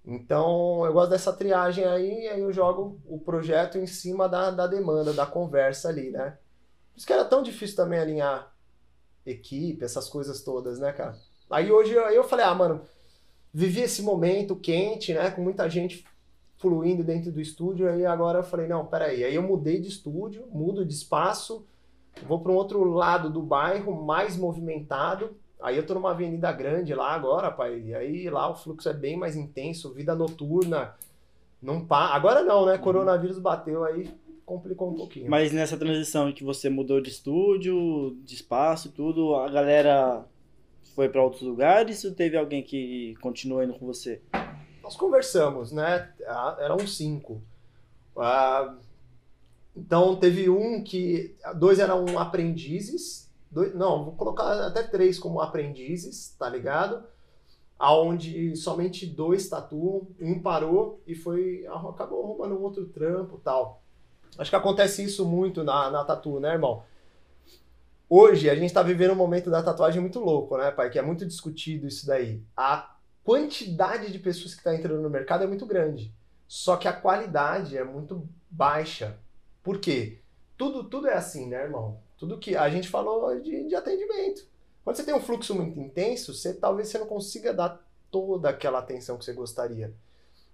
Então, 0.05 0.85
eu 0.85 0.93
gosto 0.93 1.09
dessa 1.09 1.33
triagem 1.33 1.83
aí, 1.85 2.27
aí 2.27 2.39
eu 2.39 2.51
jogo 2.53 2.99
o 3.05 3.19
projeto 3.19 3.77
em 3.77 3.85
cima 3.85 4.29
da, 4.29 4.51
da 4.51 4.67
demanda, 4.67 5.13
da 5.13 5.25
conversa 5.25 5.89
ali, 5.89 6.09
né? 6.11 6.37
Por 6.91 6.97
isso 6.97 7.07
que 7.07 7.13
era 7.13 7.25
tão 7.25 7.43
difícil 7.43 7.75
também 7.75 7.99
alinhar 7.99 8.53
equipe, 9.25 9.83
essas 9.83 10.07
coisas 10.07 10.41
todas, 10.41 10.79
né, 10.79 10.91
cara? 10.93 11.17
Aí 11.49 11.71
hoje 11.71 11.97
aí 11.97 12.15
eu 12.15 12.23
falei, 12.23 12.45
ah, 12.45 12.53
mano, 12.53 12.81
vivi 13.53 13.81
esse 13.81 14.01
momento 14.01 14.55
quente, 14.55 15.13
né, 15.13 15.31
com 15.31 15.41
muita 15.41 15.69
gente 15.69 16.05
fluindo 16.57 17.03
dentro 17.03 17.31
do 17.31 17.39
estúdio, 17.39 17.89
aí 17.89 18.05
agora 18.05 18.39
eu 18.39 18.43
falei, 18.43 18.67
não, 18.67 18.85
peraí, 18.85 19.23
aí 19.23 19.33
eu 19.33 19.41
mudei 19.41 19.79
de 19.79 19.87
estúdio, 19.87 20.45
mudo 20.51 20.85
de 20.85 20.93
espaço, 20.93 21.65
vou 22.23 22.41
para 22.41 22.51
um 22.51 22.55
outro 22.55 22.83
lado 22.83 23.29
do 23.29 23.41
bairro, 23.41 24.03
mais 24.03 24.35
movimentado, 24.35 25.37
Aí 25.61 25.75
eu 25.75 25.85
tô 25.85 25.93
numa 25.93 26.11
avenida 26.11 26.51
grande 26.51 26.93
lá 26.93 27.11
agora, 27.11 27.51
pai. 27.51 27.81
E 27.81 27.93
aí 27.93 28.29
lá 28.29 28.49
o 28.49 28.55
fluxo 28.55 28.87
é 28.87 28.93
bem 28.93 29.17
mais 29.17 29.35
intenso, 29.35 29.93
vida 29.93 30.15
noturna. 30.15 30.95
Não 31.61 31.85
pa... 31.85 32.15
Agora 32.15 32.43
não, 32.43 32.65
né? 32.65 32.77
Coronavírus 32.77 33.37
bateu 33.39 33.83
aí, 33.83 34.09
complicou 34.45 34.89
um 34.91 34.95
pouquinho. 34.95 35.29
Mas 35.29 35.51
nessa 35.51 35.77
transição 35.77 36.29
em 36.29 36.33
que 36.33 36.43
você 36.43 36.69
mudou 36.69 37.01
de 37.01 37.09
estúdio, 37.09 38.17
de 38.23 38.35
espaço 38.35 38.87
e 38.87 38.91
tudo, 38.91 39.35
a 39.35 39.49
galera 39.49 40.25
foi 40.95 41.09
pra 41.09 41.23
outros 41.23 41.41
lugares 41.41 42.03
ou 42.05 42.13
teve 42.13 42.37
alguém 42.37 42.63
que 42.63 43.15
continuou 43.21 43.61
indo 43.61 43.73
com 43.73 43.85
você? 43.85 44.21
Nós 44.81 44.95
conversamos, 44.95 45.71
né? 45.73 46.09
Eram 46.59 46.79
cinco. 46.87 47.41
Ah, 48.17 48.75
Então 49.75 50.15
teve 50.15 50.49
um 50.49 50.83
que. 50.83 51.35
Dois 51.55 51.79
eram 51.79 52.17
aprendizes. 52.17 53.28
Dois, 53.51 53.73
não, 53.73 54.05
vou 54.05 54.13
colocar 54.13 54.65
até 54.65 54.83
três 54.83 55.17
como 55.17 55.41
aprendizes, 55.41 56.35
tá 56.37 56.47
ligado? 56.47 57.03
Aonde 57.77 58.55
somente 58.55 59.05
dois 59.05 59.49
tatuam, 59.49 60.07
um 60.19 60.39
parou 60.39 61.01
e 61.07 61.15
foi. 61.15 61.65
acabou 61.67 62.23
arrumando 62.23 62.59
um 62.59 62.63
outro 62.63 62.85
trampo 62.87 63.39
tal. 63.43 63.81
Acho 64.37 64.49
que 64.49 64.55
acontece 64.55 65.03
isso 65.03 65.25
muito 65.25 65.63
na, 65.63 65.89
na 65.89 66.03
tatu, 66.03 66.39
né, 66.39 66.53
irmão? 66.53 66.83
Hoje 68.07 68.49
a 68.49 68.55
gente 68.55 68.73
tá 68.73 68.81
vivendo 68.81 69.11
um 69.11 69.15
momento 69.15 69.49
da 69.49 69.61
tatuagem 69.61 70.01
muito 70.01 70.19
louco, 70.19 70.57
né, 70.57 70.71
pai? 70.71 70.89
Que 70.89 70.99
é 70.99 71.01
muito 71.01 71.25
discutido 71.25 71.87
isso 71.87 72.05
daí. 72.05 72.43
A 72.55 72.95
quantidade 73.23 74.11
de 74.11 74.19
pessoas 74.19 74.53
que 74.53 74.59
está 74.59 74.75
entrando 74.75 75.01
no 75.01 75.09
mercado 75.09 75.43
é 75.43 75.47
muito 75.47 75.65
grande. 75.65 76.13
Só 76.47 76.75
que 76.77 76.87
a 76.87 76.93
qualidade 76.93 77.77
é 77.77 77.83
muito 77.83 78.27
baixa. 78.49 79.17
Por 79.63 79.79
quê? 79.79 80.19
Tudo, 80.57 80.83
tudo 80.83 81.07
é 81.07 81.13
assim, 81.13 81.47
né, 81.47 81.63
irmão? 81.63 81.99
Tudo 82.19 82.37
que 82.37 82.55
a 82.55 82.69
gente 82.69 82.87
falou 82.87 83.39
de, 83.39 83.67
de 83.67 83.75
atendimento. 83.75 84.45
Quando 84.83 84.95
você 84.95 85.03
tem 85.03 85.15
um 85.15 85.21
fluxo 85.21 85.55
muito 85.55 85.79
intenso, 85.79 86.33
você 86.33 86.53
talvez 86.53 86.89
você 86.89 86.99
não 86.99 87.07
consiga 87.07 87.53
dar 87.53 87.83
toda 88.11 88.49
aquela 88.49 88.79
atenção 88.79 89.17
que 89.17 89.25
você 89.25 89.33
gostaria. 89.33 89.93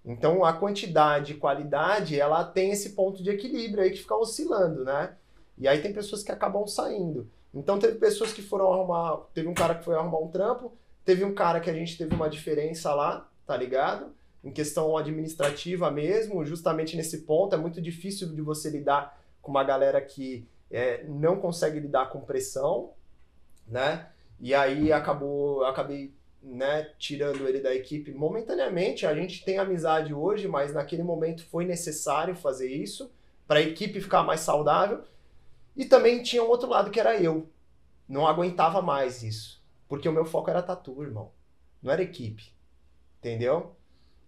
Então 0.04 0.44
a 0.44 0.52
quantidade 0.52 1.32
e 1.32 1.36
qualidade, 1.36 2.18
ela 2.18 2.44
tem 2.44 2.70
esse 2.70 2.90
ponto 2.90 3.22
de 3.22 3.30
equilíbrio 3.30 3.82
aí 3.82 3.90
que 3.90 3.98
fica 3.98 4.16
oscilando, 4.16 4.84
né? 4.84 5.16
E 5.58 5.66
aí 5.66 5.82
tem 5.82 5.92
pessoas 5.92 6.22
que 6.22 6.32
acabam 6.32 6.66
saindo. 6.66 7.28
Então 7.52 7.78
teve 7.78 7.98
pessoas 7.98 8.32
que 8.32 8.40
foram 8.40 8.72
arrumar, 8.72 9.26
teve 9.34 9.48
um 9.48 9.54
cara 9.54 9.74
que 9.74 9.84
foi 9.84 9.96
arrumar 9.96 10.20
um 10.20 10.28
trampo, 10.28 10.72
teve 11.04 11.24
um 11.24 11.34
cara 11.34 11.60
que 11.60 11.68
a 11.68 11.74
gente 11.74 11.98
teve 11.98 12.14
uma 12.14 12.30
diferença 12.30 12.94
lá, 12.94 13.28
tá 13.46 13.56
ligado? 13.56 14.14
em 14.46 14.52
questão 14.52 14.96
administrativa 14.96 15.90
mesmo, 15.90 16.44
justamente 16.44 16.96
nesse 16.96 17.22
ponto. 17.22 17.56
É 17.56 17.58
muito 17.58 17.82
difícil 17.82 18.32
de 18.32 18.40
você 18.40 18.70
lidar 18.70 19.20
com 19.42 19.50
uma 19.50 19.64
galera 19.64 20.00
que 20.00 20.46
é, 20.70 21.04
não 21.04 21.40
consegue 21.40 21.80
lidar 21.80 22.10
com 22.10 22.20
pressão, 22.20 22.92
né? 23.66 24.08
E 24.38 24.54
aí 24.54 24.92
acabou, 24.92 25.64
acabei 25.64 26.14
né, 26.42 26.90
tirando 26.98 27.48
ele 27.48 27.60
da 27.60 27.74
equipe 27.74 28.12
momentaneamente. 28.12 29.06
A 29.06 29.14
gente 29.14 29.44
tem 29.44 29.58
amizade 29.58 30.14
hoje, 30.14 30.46
mas 30.46 30.72
naquele 30.72 31.02
momento 31.02 31.44
foi 31.46 31.64
necessário 31.64 32.34
fazer 32.34 32.70
isso 32.70 33.10
para 33.46 33.58
a 33.58 33.62
equipe 33.62 34.00
ficar 34.00 34.22
mais 34.22 34.40
saudável. 34.40 35.04
E 35.76 35.84
também 35.84 36.22
tinha 36.22 36.42
um 36.42 36.48
outro 36.48 36.68
lado 36.68 36.90
que 36.90 37.00
era 37.00 37.20
eu. 37.20 37.48
Não 38.08 38.26
aguentava 38.26 38.80
mais 38.80 39.22
isso. 39.22 39.62
Porque 39.88 40.08
o 40.08 40.12
meu 40.12 40.24
foco 40.24 40.50
era 40.50 40.62
tatu, 40.62 41.02
irmão. 41.02 41.30
Não 41.82 41.92
era 41.92 42.02
equipe. 42.02 42.52
Entendeu? 43.18 43.74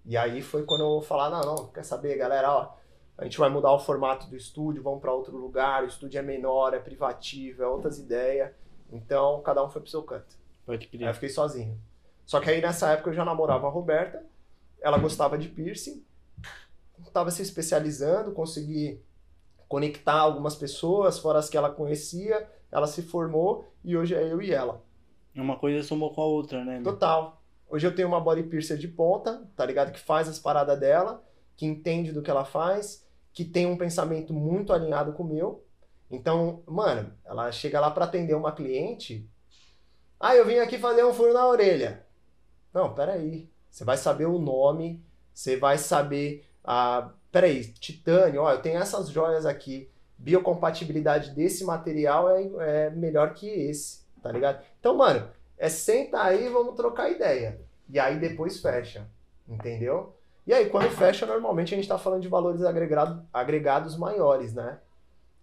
E 0.05 0.17
aí 0.17 0.43
foi 0.43 0.65
quando 0.65 0.85
eu 0.85 1.01
falar, 1.03 1.31
não, 1.31 1.41
não, 1.43 1.67
quer 1.69 1.85
saber, 1.85 2.17
galera, 2.17 2.51
ó, 2.51 2.75
a 3.19 3.25
gente 3.25 3.37
vai 3.37 3.51
mudar 3.51 3.73
o 3.73 3.81
formato 3.81 4.29
do 4.29 4.37
estúdio, 4.37 4.81
vamos 4.81 5.01
para 5.01 5.13
outro 5.13 5.37
lugar, 5.37 5.83
o 5.83 5.89
estúdio 5.89 6.21
é 6.21 6.23
menor, 6.23 6.73
é 6.73 6.79
privativo, 6.79 7.65
é 7.65 7.67
outras 7.67 7.99
ideias. 7.99 8.53
Então, 8.93 9.43
cada 9.43 9.63
um 9.63 9.69
foi 9.69 9.83
pro 9.83 9.91
seu 9.91 10.05
canto. 10.05 10.37
Pode 10.65 10.87
crer. 10.87 11.03
Aí 11.03 11.09
eu 11.09 11.15
fiquei 11.15 11.29
sozinho. 11.29 11.77
Só 12.25 12.39
que 12.39 12.49
aí 12.49 12.63
nessa 12.63 12.93
época 12.93 13.11
eu 13.11 13.15
já 13.15 13.25
namorava 13.25 13.67
a 13.67 13.71
Roberta, 13.71 14.25
ela 14.81 14.99
gostava 14.99 15.37
de 15.37 15.49
piercing, 15.49 16.05
estava 17.05 17.31
se 17.33 17.43
especializando, 17.43 18.31
consegui 18.31 19.03
conectar 19.69 20.21
algumas 20.21 20.55
pessoas, 20.55 21.19
fora 21.19 21.41
as 21.41 21.51
que 21.51 21.57
ela 21.57 21.71
conhecia, 21.71 22.49
ela 22.71 22.87
se 22.87 23.03
formou 23.03 23.67
e 23.85 23.97
hoje 23.97 24.15
é 24.15 24.23
eu 24.23 24.41
e 24.41 24.53
ela. 24.53 24.81
Uma 25.35 25.57
coisa 25.57 25.87
somou 25.87 26.15
com 26.15 26.21
a 26.21 26.27
outra, 26.27 26.65
né? 26.65 26.81
Total. 26.83 27.43
Hoje 27.69 27.87
eu 27.87 27.95
tenho 27.95 28.09
uma 28.09 28.21
body 28.21 28.45
piercer 28.45 28.79
de 28.79 28.89
ponta, 28.89 29.43
tá 29.57 29.67
ligado? 29.67 29.93
Que 29.93 30.01
faz 30.01 30.29
as 30.29 30.39
paradas 30.39 30.79
dela, 30.79 31.25
que 31.57 31.67
entende 31.67 32.13
do 32.13 32.23
que 32.23 32.31
ela 32.31 32.45
faz, 32.45 33.08
que 33.39 33.45
tem 33.45 33.67
um 33.67 33.77
pensamento 33.77 34.35
muito 34.35 34.73
alinhado 34.73 35.13
com 35.13 35.23
o 35.23 35.29
meu. 35.29 35.65
Então, 36.11 36.61
mano, 36.67 37.13
ela 37.25 37.53
chega 37.53 37.79
lá 37.79 37.89
para 37.89 38.05
atender 38.05 38.35
uma 38.35 38.51
cliente. 38.51 39.31
Ah, 40.19 40.35
eu 40.35 40.45
vim 40.45 40.59
aqui 40.59 40.77
fazer 40.77 41.05
um 41.05 41.15
furo 41.15 41.33
na 41.33 41.47
orelha. 41.47 42.05
Não, 42.75 42.93
peraí. 42.93 43.49
Você 43.71 43.85
vai 43.85 43.97
saber 43.97 44.27
o 44.27 44.41
nome, 44.41 45.01
você 45.33 45.57
vai 45.57 45.79
saber 45.79 46.49
a. 46.65 47.13
Peraí, 47.31 47.65
titânio, 47.75 48.43
ó, 48.43 48.51
eu 48.51 48.61
tenho 48.61 48.81
essas 48.81 49.09
joias 49.09 49.47
aqui. 49.47 49.89
Biocompatibilidade 50.17 51.31
desse 51.31 51.63
material 51.63 52.29
é, 52.29 52.87
é 52.87 52.91
melhor 52.91 53.35
que 53.35 53.49
esse, 53.49 54.01
tá 54.21 54.33
ligado? 54.33 54.65
Então, 54.81 54.97
mano, 54.97 55.31
é 55.57 55.69
senta 55.69 56.21
aí 56.25 56.47
e 56.47 56.51
vamos 56.51 56.75
trocar 56.75 57.09
ideia. 57.09 57.61
E 57.89 58.01
aí 58.01 58.19
depois 58.19 58.61
fecha. 58.61 59.09
Entendeu? 59.49 60.18
E 60.49 60.53
aí, 60.55 60.71
quando 60.71 60.89
fecha, 60.89 61.27
normalmente 61.27 61.75
a 61.75 61.77
gente 61.77 61.85
está 61.85 61.99
falando 61.99 62.23
de 62.23 62.29
valores 62.29 62.63
agregado, 62.63 63.23
agregados 63.31 63.99
maiores, 63.99 64.55
né? 64.55 64.79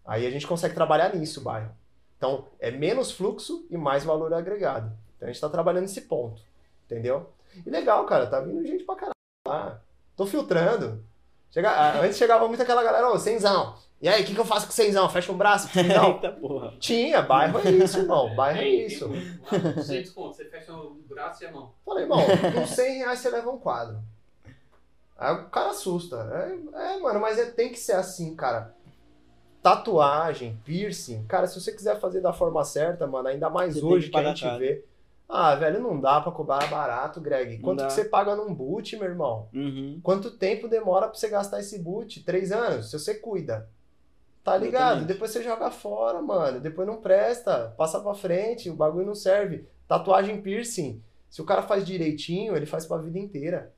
Aí 0.04 0.26
a 0.26 0.32
gente 0.32 0.48
consegue 0.48 0.74
trabalhar 0.74 1.14
nisso, 1.14 1.42
bairro. 1.42 1.70
Então, 2.18 2.48
é 2.60 2.72
menos 2.72 3.12
fluxo 3.12 3.68
e 3.70 3.78
mais 3.78 4.04
valor 4.04 4.34
agregado. 4.34 4.92
Então 5.16 5.28
a 5.28 5.32
gente 5.32 5.36
está 5.36 5.48
trabalhando 5.48 5.84
nesse 5.84 6.02
ponto. 6.02 6.42
Entendeu? 6.86 7.30
E 7.64 7.70
legal, 7.70 8.04
cara, 8.08 8.26
tá 8.26 8.40
vindo 8.40 8.66
gente 8.66 8.84
pra 8.84 8.96
caralho 8.96 9.14
lá. 9.48 9.80
Tô 10.18 10.26
filtrando. 10.26 11.04
Chega, 11.52 12.02
antes 12.02 12.18
chegava 12.18 12.48
muito 12.48 12.64
aquela 12.64 12.82
galera, 12.82 13.12
ô, 13.12 13.20
cenzão. 13.20 13.76
E 14.02 14.10
aí, 14.10 14.24
o 14.24 14.26
que, 14.26 14.34
que 14.34 14.40
eu 14.40 14.46
faço 14.46 14.66
com 14.66 14.72
o 14.72 14.76
cenzão? 14.76 15.08
Fecha 15.08 15.32
um 15.32 15.38
braço? 15.38 15.70
Não. 15.88 16.14
Eita 16.14 16.32
porra. 16.32 16.74
Tinha, 16.80 17.22
bairro 17.22 17.60
é 17.64 17.70
isso, 17.70 18.00
irmão. 18.00 18.34
Bairro 18.36 18.60
é 18.60 18.68
isso. 18.68 19.08
Sem 19.84 20.02
desconto, 20.02 20.36
você 20.36 20.46
fecha 20.46 20.74
o 20.74 21.00
braço 21.08 21.44
e 21.44 21.46
a 21.46 21.52
mão. 21.52 21.76
Falei, 21.86 22.06
irmão, 22.06 22.22
com 22.56 22.66
100 22.66 22.98
reais 22.98 23.20
você 23.20 23.30
leva 23.30 23.52
um 23.52 23.60
quadro. 23.60 24.00
Aí 25.18 25.34
o 25.34 25.46
cara 25.50 25.70
assusta. 25.70 26.18
É, 26.74 26.94
é 26.94 27.00
mano, 27.00 27.20
mas 27.20 27.38
é, 27.38 27.46
tem 27.46 27.72
que 27.72 27.80
ser 27.80 27.94
assim, 27.94 28.36
cara. 28.36 28.74
Tatuagem, 29.62 30.60
piercing, 30.64 31.26
cara, 31.26 31.48
se 31.48 31.60
você 31.60 31.72
quiser 31.72 32.00
fazer 32.00 32.22
da 32.22 32.32
forma 32.32 32.64
certa, 32.64 33.08
mano, 33.08 33.30
ainda 33.30 33.50
mais 33.50 33.74
Você 33.74 33.84
hoje 33.84 34.06
que 34.08 34.12
que, 34.12 34.18
a 34.18 34.24
gente 34.24 34.60
vê. 34.60 34.86
Ah, 35.28 35.56
velho, 35.56 35.82
não 35.82 36.00
dá 36.00 36.22
pra 36.22 36.32
cobrar 36.32 36.70
barato, 36.70 37.20
Greg. 37.20 37.58
Quanto 37.58 37.84
que 37.86 37.92
você 37.92 38.06
paga 38.06 38.36
num 38.36 38.54
boot, 38.54 38.96
meu 38.96 39.10
irmão? 39.10 39.48
Uhum. 39.52 40.00
Quanto 40.04 40.30
tempo 40.30 40.68
demora 40.68 41.08
pra 41.08 41.18
você 41.18 41.28
gastar 41.28 41.60
esse 41.60 41.80
boot? 41.80 42.24
Três 42.24 42.52
anos? 42.52 42.92
Se 42.92 43.00
você 43.00 43.16
cuida. 43.16 43.68
Tá 44.44 44.56
ligado? 44.56 44.84
Exatamente. 44.84 45.08
Depois 45.08 45.32
você 45.32 45.42
joga 45.42 45.72
fora, 45.72 46.22
mano. 46.22 46.60
Depois 46.60 46.88
não 46.88 47.02
presta. 47.02 47.74
Passa 47.76 48.00
pra 48.00 48.14
frente. 48.14 48.70
O 48.70 48.76
bagulho 48.76 49.08
não 49.08 49.16
serve. 49.16 49.68
Tatuagem 49.88 50.40
piercing. 50.40 51.02
Se 51.28 51.42
o 51.42 51.46
cara 51.46 51.64
faz 51.64 51.84
direitinho, 51.84 52.56
ele 52.56 52.68
faz 52.68 52.86
pra 52.86 52.98
vida 52.98 53.18
inteira. 53.18 53.74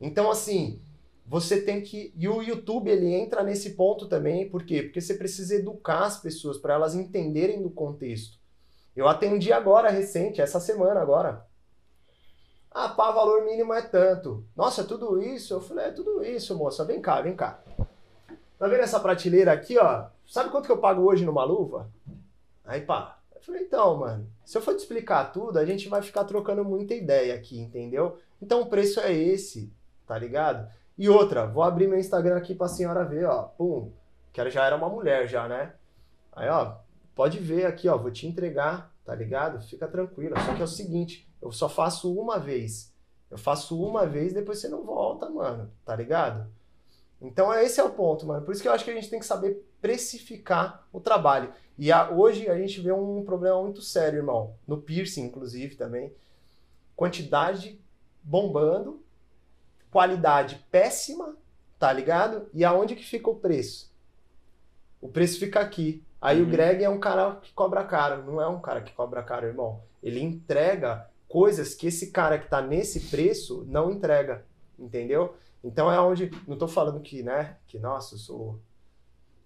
Então, 0.00 0.30
assim, 0.30 0.80
você 1.26 1.60
tem 1.60 1.80
que. 1.82 2.12
E 2.16 2.28
o 2.28 2.42
YouTube, 2.42 2.90
ele 2.90 3.12
entra 3.12 3.42
nesse 3.42 3.70
ponto 3.74 4.08
também. 4.08 4.48
Por 4.48 4.64
quê? 4.64 4.82
Porque 4.82 5.00
você 5.00 5.14
precisa 5.14 5.54
educar 5.54 6.04
as 6.04 6.18
pessoas 6.18 6.58
para 6.58 6.74
elas 6.74 6.94
entenderem 6.94 7.62
do 7.62 7.70
contexto. 7.70 8.38
Eu 8.96 9.06
atendi 9.06 9.52
agora, 9.52 9.90
recente, 9.90 10.40
essa 10.40 10.58
semana 10.58 11.00
agora. 11.00 11.46
Ah, 12.70 12.88
pá, 12.88 13.10
valor 13.10 13.44
mínimo 13.44 13.72
é 13.74 13.82
tanto. 13.82 14.44
Nossa, 14.56 14.82
é 14.82 14.84
tudo 14.84 15.22
isso? 15.22 15.54
Eu 15.54 15.60
falei, 15.60 15.86
é 15.86 15.90
tudo 15.90 16.24
isso, 16.24 16.56
moça. 16.56 16.84
Vem 16.84 17.00
cá, 17.00 17.20
vem 17.20 17.34
cá. 17.34 17.60
Tá 18.58 18.68
vendo 18.68 18.82
essa 18.82 19.00
prateleira 19.00 19.52
aqui, 19.52 19.78
ó? 19.78 20.06
Sabe 20.26 20.50
quanto 20.50 20.66
que 20.66 20.72
eu 20.72 20.78
pago 20.78 21.02
hoje 21.02 21.24
numa 21.24 21.44
luva? 21.44 21.90
Aí, 22.64 22.80
pá. 22.80 23.18
Eu 23.34 23.40
falei, 23.40 23.62
então, 23.62 23.96
mano, 23.96 24.28
se 24.44 24.58
eu 24.58 24.62
for 24.62 24.74
te 24.74 24.80
explicar 24.80 25.32
tudo, 25.32 25.58
a 25.58 25.64
gente 25.64 25.88
vai 25.88 26.02
ficar 26.02 26.24
trocando 26.24 26.64
muita 26.64 26.94
ideia 26.94 27.34
aqui, 27.34 27.58
entendeu? 27.58 28.18
Então 28.40 28.60
o 28.60 28.66
preço 28.66 29.00
é 29.00 29.12
esse, 29.12 29.72
tá 30.10 30.18
ligado? 30.18 30.68
E 30.98 31.08
outra, 31.08 31.46
vou 31.46 31.62
abrir 31.62 31.86
meu 31.86 31.96
Instagram 31.96 32.36
aqui 32.36 32.52
pra 32.52 32.66
senhora 32.66 33.04
ver, 33.04 33.26
ó. 33.26 33.44
Pum. 33.44 33.92
Que 34.32 34.40
ela 34.40 34.50
já 34.50 34.66
era 34.66 34.74
uma 34.74 34.88
mulher 34.88 35.28
já, 35.28 35.46
né? 35.46 35.72
Aí, 36.32 36.48
ó, 36.48 36.78
pode 37.14 37.38
ver 37.38 37.64
aqui, 37.64 37.88
ó, 37.88 37.96
vou 37.96 38.10
te 38.10 38.26
entregar, 38.26 38.92
tá 39.04 39.14
ligado? 39.14 39.62
Fica 39.62 39.86
tranquila. 39.86 40.34
Só 40.40 40.52
que 40.52 40.60
é 40.60 40.64
o 40.64 40.66
seguinte, 40.66 41.28
eu 41.40 41.52
só 41.52 41.68
faço 41.68 42.12
uma 42.12 42.40
vez. 42.40 42.92
Eu 43.30 43.38
faço 43.38 43.80
uma 43.80 44.04
vez, 44.04 44.32
depois 44.32 44.58
você 44.58 44.68
não 44.68 44.82
volta, 44.82 45.30
mano, 45.30 45.70
tá 45.84 45.94
ligado? 45.94 46.50
Então 47.22 47.54
é 47.54 47.64
esse 47.64 47.78
é 47.78 47.84
o 47.84 47.90
ponto, 47.90 48.26
mano. 48.26 48.44
Por 48.44 48.50
isso 48.52 48.60
que 48.60 48.66
eu 48.66 48.72
acho 48.72 48.84
que 48.84 48.90
a 48.90 48.94
gente 48.94 49.08
tem 49.10 49.20
que 49.20 49.26
saber 49.26 49.64
precificar 49.80 50.88
o 50.92 50.98
trabalho. 50.98 51.52
E 51.78 51.92
a- 51.92 52.10
hoje 52.10 52.48
a 52.48 52.58
gente 52.58 52.80
vê 52.80 52.90
um 52.90 53.22
problema 53.24 53.62
muito 53.62 53.80
sério, 53.80 54.16
irmão. 54.18 54.54
No 54.66 54.76
piercing, 54.82 55.22
inclusive, 55.26 55.76
também. 55.76 56.12
Quantidade 56.96 57.80
bombando, 58.24 59.00
qualidade 59.90 60.64
péssima, 60.70 61.36
tá 61.78 61.92
ligado? 61.92 62.48
E 62.52 62.64
aonde 62.64 62.94
que 62.96 63.04
fica 63.04 63.30
o 63.30 63.36
preço? 63.36 63.90
O 65.00 65.08
preço 65.08 65.38
fica 65.38 65.60
aqui. 65.60 66.04
Aí 66.20 66.40
Uhum. 66.40 66.46
o 66.46 66.50
Greg 66.50 66.84
é 66.84 66.88
um 66.88 67.00
cara 67.00 67.36
que 67.36 67.52
cobra 67.54 67.84
caro, 67.84 68.22
não 68.24 68.40
é 68.40 68.46
um 68.46 68.60
cara 68.60 68.82
que 68.82 68.92
cobra 68.92 69.22
caro, 69.22 69.46
irmão. 69.46 69.82
Ele 70.02 70.20
entrega 70.20 71.08
coisas 71.28 71.74
que 71.74 71.86
esse 71.86 72.10
cara 72.10 72.38
que 72.38 72.48
tá 72.48 72.60
nesse 72.60 73.08
preço 73.08 73.64
não 73.68 73.90
entrega, 73.90 74.44
entendeu? 74.78 75.34
Então 75.62 75.90
é 75.90 76.00
onde, 76.00 76.30
não 76.46 76.56
tô 76.58 76.68
falando 76.68 77.00
que, 77.00 77.22
né, 77.22 77.56
que 77.66 77.78
nossa, 77.78 78.14
eu 78.14 78.18
sou 78.18 78.60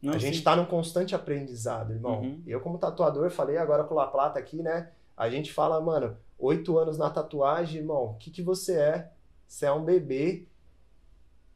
Não, 0.03 0.13
a 0.15 0.19
gente 0.19 0.39
sim. 0.39 0.43
tá 0.43 0.55
num 0.57 0.67
constante 0.67 1.15
aprendizado, 1.15 1.93
irmão. 1.93 2.21
Uhum. 2.23 2.43
Eu, 2.47 2.61
como 2.61 2.79
tatuador, 2.79 3.31
falei 3.31 3.57
agora 3.57 3.85
com 3.85 3.95
o 3.95 3.97
La 3.97 4.07
Plata 4.07 4.39
aqui, 4.39 4.63
né? 4.63 4.91
A 5.17 5.31
gente 5.31 5.53
fala, 5.53 5.81
mano, 5.81 6.17
oito 6.39 6.77
anos 6.79 6.99
na 6.99 7.09
tatuagem, 7.11 7.81
irmão, 7.81 8.05
o 8.07 8.15
que, 8.17 8.31
que 8.31 8.43
você 8.43 8.77
é? 8.79 9.11
Você 9.55 9.67
é 9.67 9.73
um 9.73 9.85
bebê. 9.85 10.49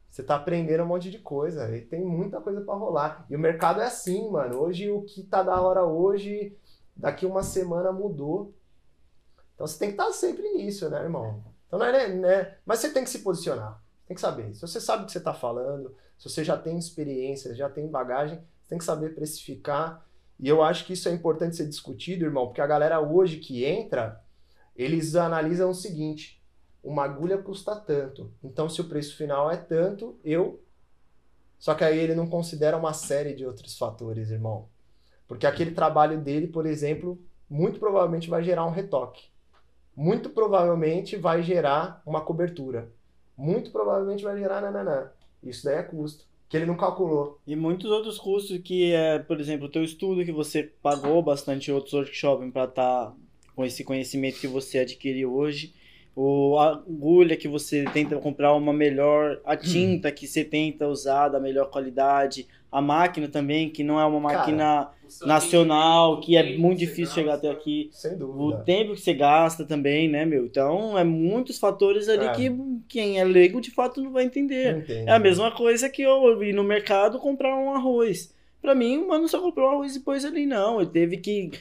Você 0.09 0.23
tá 0.23 0.35
aprendendo 0.35 0.83
um 0.83 0.87
monte 0.87 1.11
de 1.11 1.19
coisa. 1.19 1.75
E 1.75 1.81
tem 1.81 2.01
muita 2.01 2.39
coisa 2.39 2.61
para 2.61 2.73
rolar. 2.73 3.25
E 3.29 3.35
o 3.35 3.39
mercado 3.39 3.81
é 3.81 3.85
assim, 3.85 4.31
mano. 4.31 4.57
Hoje, 4.57 4.89
o 4.89 5.01
que 5.01 5.21
tá 5.21 5.43
da 5.43 5.59
hora 5.59 5.83
hoje, 5.83 6.57
daqui 6.95 7.25
uma 7.25 7.43
semana 7.43 7.91
mudou. 7.91 8.53
Então 9.53 9.67
você 9.67 9.77
tem 9.77 9.89
que 9.89 10.01
estar 10.01 10.09
sempre 10.13 10.49
nisso, 10.53 10.89
né, 10.89 11.03
irmão? 11.03 11.43
Então 11.67 11.77
não 11.77 11.85
é, 11.85 12.07
né? 12.07 12.55
Mas 12.65 12.79
você 12.79 12.89
tem 12.93 13.03
que 13.03 13.09
se 13.09 13.19
posicionar. 13.19 13.83
Tem 14.07 14.15
que 14.15 14.21
saber. 14.21 14.55
Se 14.55 14.61
você 14.61 14.79
sabe 14.79 15.03
o 15.03 15.05
que 15.05 15.11
você 15.11 15.19
tá 15.19 15.33
falando, 15.33 15.93
se 16.17 16.29
você 16.29 16.41
já 16.41 16.57
tem 16.57 16.77
experiência, 16.77 17.53
já 17.53 17.69
tem 17.69 17.85
bagagem, 17.85 18.37
você 18.61 18.69
tem 18.69 18.77
que 18.77 18.85
saber 18.85 19.13
precificar. 19.13 20.07
E 20.39 20.47
eu 20.47 20.63
acho 20.63 20.85
que 20.85 20.93
isso 20.93 21.09
é 21.09 21.11
importante 21.11 21.57
ser 21.57 21.67
discutido, 21.67 22.23
irmão, 22.23 22.47
porque 22.47 22.61
a 22.61 22.67
galera 22.67 23.01
hoje 23.01 23.39
que 23.39 23.65
entra, 23.65 24.23
eles 24.73 25.17
analisam 25.17 25.71
o 25.71 25.75
seguinte: 25.75 26.38
uma 26.83 27.03
agulha 27.03 27.37
custa 27.37 27.75
tanto. 27.75 28.31
Então, 28.43 28.69
se 28.69 28.81
o 28.81 28.85
preço 28.85 29.15
final 29.17 29.51
é 29.51 29.57
tanto, 29.57 30.17
eu. 30.23 30.61
Só 31.57 31.73
que 31.75 31.83
aí 31.83 31.99
ele 31.99 32.15
não 32.15 32.27
considera 32.27 32.77
uma 32.77 32.93
série 32.93 33.33
de 33.33 33.45
outros 33.45 33.77
fatores, 33.77 34.31
irmão. 34.31 34.67
Porque 35.27 35.45
aquele 35.45 35.71
trabalho 35.71 36.19
dele, 36.19 36.47
por 36.47 36.65
exemplo, 36.65 37.19
muito 37.49 37.79
provavelmente 37.79 38.29
vai 38.29 38.43
gerar 38.43 38.65
um 38.65 38.71
retoque. 38.71 39.23
Muito 39.95 40.29
provavelmente 40.29 41.17
vai 41.17 41.43
gerar 41.43 42.01
uma 42.05 42.21
cobertura. 42.21 42.89
Muito 43.37 43.71
provavelmente 43.71 44.23
vai 44.23 44.37
gerar 44.39 44.61
nananã. 44.61 45.09
Isso 45.43 45.65
daí 45.65 45.75
é 45.75 45.83
custo. 45.83 46.25
Que 46.47 46.57
ele 46.57 46.65
não 46.65 46.77
calculou. 46.77 47.39
E 47.45 47.55
muitos 47.55 47.91
outros 47.91 48.17
custos 48.17 48.57
que 48.59 48.91
é, 48.93 49.19
por 49.19 49.39
exemplo, 49.39 49.67
o 49.67 49.71
teu 49.71 49.83
estudo 49.83 50.25
que 50.25 50.31
você 50.31 50.63
pagou 50.63 51.21
bastante 51.21 51.71
outros 51.71 51.93
workshops 51.93 52.51
para 52.51 52.63
estar 52.63 53.05
tá 53.07 53.13
com 53.55 53.63
esse 53.63 53.83
conhecimento 53.83 54.39
que 54.39 54.47
você 54.47 54.79
adquiriu 54.79 55.35
hoje 55.35 55.75
o 56.21 56.59
a 56.59 56.71
agulha 56.73 57.37
que 57.37 57.47
você 57.47 57.85
tenta 57.93 58.17
comprar 58.17 58.53
uma 58.53 58.73
melhor, 58.73 59.39
a 59.45 59.55
tinta 59.55 60.11
que 60.11 60.27
você 60.27 60.43
tenta 60.43 60.85
usar 60.85 61.29
da 61.29 61.39
melhor 61.39 61.69
qualidade, 61.69 62.45
a 62.69 62.81
máquina 62.81 63.29
também, 63.29 63.69
que 63.69 63.85
não 63.85 63.97
é 63.97 64.05
uma 64.05 64.19
máquina 64.19 64.57
Cara, 64.57 64.91
nacional, 65.25 66.19
que 66.19 66.35
é 66.35 66.57
muito 66.57 66.79
difícil 66.79 67.15
chegar 67.15 67.35
até 67.35 67.49
aqui. 67.49 67.89
Sem 67.93 68.17
dúvida. 68.17 68.37
O 68.37 68.63
tempo 68.63 68.95
que 68.95 68.99
você 68.99 69.13
gasta 69.13 69.63
também, 69.63 70.09
né, 70.09 70.25
meu? 70.25 70.45
Então, 70.45 70.97
é 70.97 71.05
muitos 71.05 71.57
fatores 71.57 72.09
ali 72.09 72.25
é. 72.25 72.31
que 72.33 72.51
quem 72.89 73.17
é 73.17 73.23
leigo 73.23 73.61
de 73.61 73.71
fato 73.71 74.01
não 74.01 74.11
vai 74.11 74.25
entender. 74.25 74.85
É 74.89 75.11
a 75.11 75.19
mesma 75.19 75.51
coisa 75.51 75.89
que 75.89 76.01
eu 76.01 76.43
ir 76.43 76.53
no 76.53 76.65
mercado 76.65 77.17
comprar 77.17 77.55
um 77.55 77.73
arroz. 77.73 78.33
Para 78.61 78.75
mim, 78.75 78.97
o 78.97 79.07
mano 79.07 79.27
só 79.29 79.39
comprou 79.39 79.69
arroz 79.69 79.95
e 79.95 80.01
pôs 80.01 80.25
ali, 80.25 80.45
não. 80.45 80.81
Ele 80.81 80.89
teve 80.89 81.17
que 81.17 81.51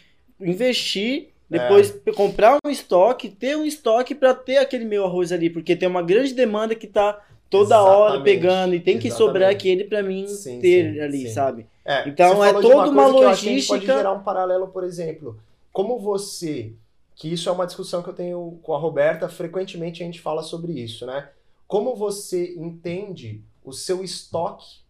investir 0.41 1.29
depois 1.49 1.99
é. 2.05 2.13
comprar 2.13 2.59
um 2.65 2.69
estoque, 2.69 3.29
ter 3.29 3.57
um 3.57 3.65
estoque 3.65 4.15
para 4.15 4.35
ter 4.35 4.59
aquele 4.59 4.85
meu 4.85 5.05
arroz 5.05 5.33
ali, 5.33 5.49
porque 5.49 5.75
tem 5.75 5.89
uma 5.89 6.03
grande 6.03 6.35
demanda 6.35 6.75
que 6.75 6.87
tá 6.87 7.25
toda 7.49 7.75
Exatamente. 7.75 7.97
hora 7.97 8.21
pegando 8.23 8.75
e 8.75 8.81
tem 8.81 8.95
Exatamente. 8.95 9.03
que 9.03 9.11
sobrar 9.11 9.51
aquele 9.51 9.85
para 9.85 10.03
mim 10.03 10.27
sim, 10.27 10.61
ter 10.61 10.93
sim, 10.93 11.01
ali, 11.01 11.27
sim. 11.27 11.33
sabe? 11.33 11.67
É, 11.85 12.07
então 12.07 12.45
é 12.45 12.53
toda 12.53 12.91
uma, 12.91 13.07
uma 13.07 13.07
logística. 13.07 13.75
pode 13.75 13.87
gerar 13.87 14.13
um 14.13 14.23
paralelo, 14.23 14.69
por 14.69 14.85
exemplo, 14.85 15.41
como 15.73 15.99
você, 15.99 16.75
que 17.15 17.33
isso 17.33 17.49
é 17.49 17.53
uma 17.53 17.67
discussão 17.67 18.03
que 18.03 18.11
eu 18.11 18.15
tenho 18.15 18.59
com 18.63 18.75
a 18.75 18.79
Roberta, 18.79 19.29
frequentemente 19.29 20.03
a 20.03 20.07
gente 20.07 20.21
fala 20.21 20.43
sobre 20.43 20.73
isso, 20.73 21.07
né? 21.07 21.31
Como 21.67 21.97
você 21.97 22.55
entende 22.57 23.43
o 23.65 23.73
seu 23.73 24.05
estoque 24.05 24.81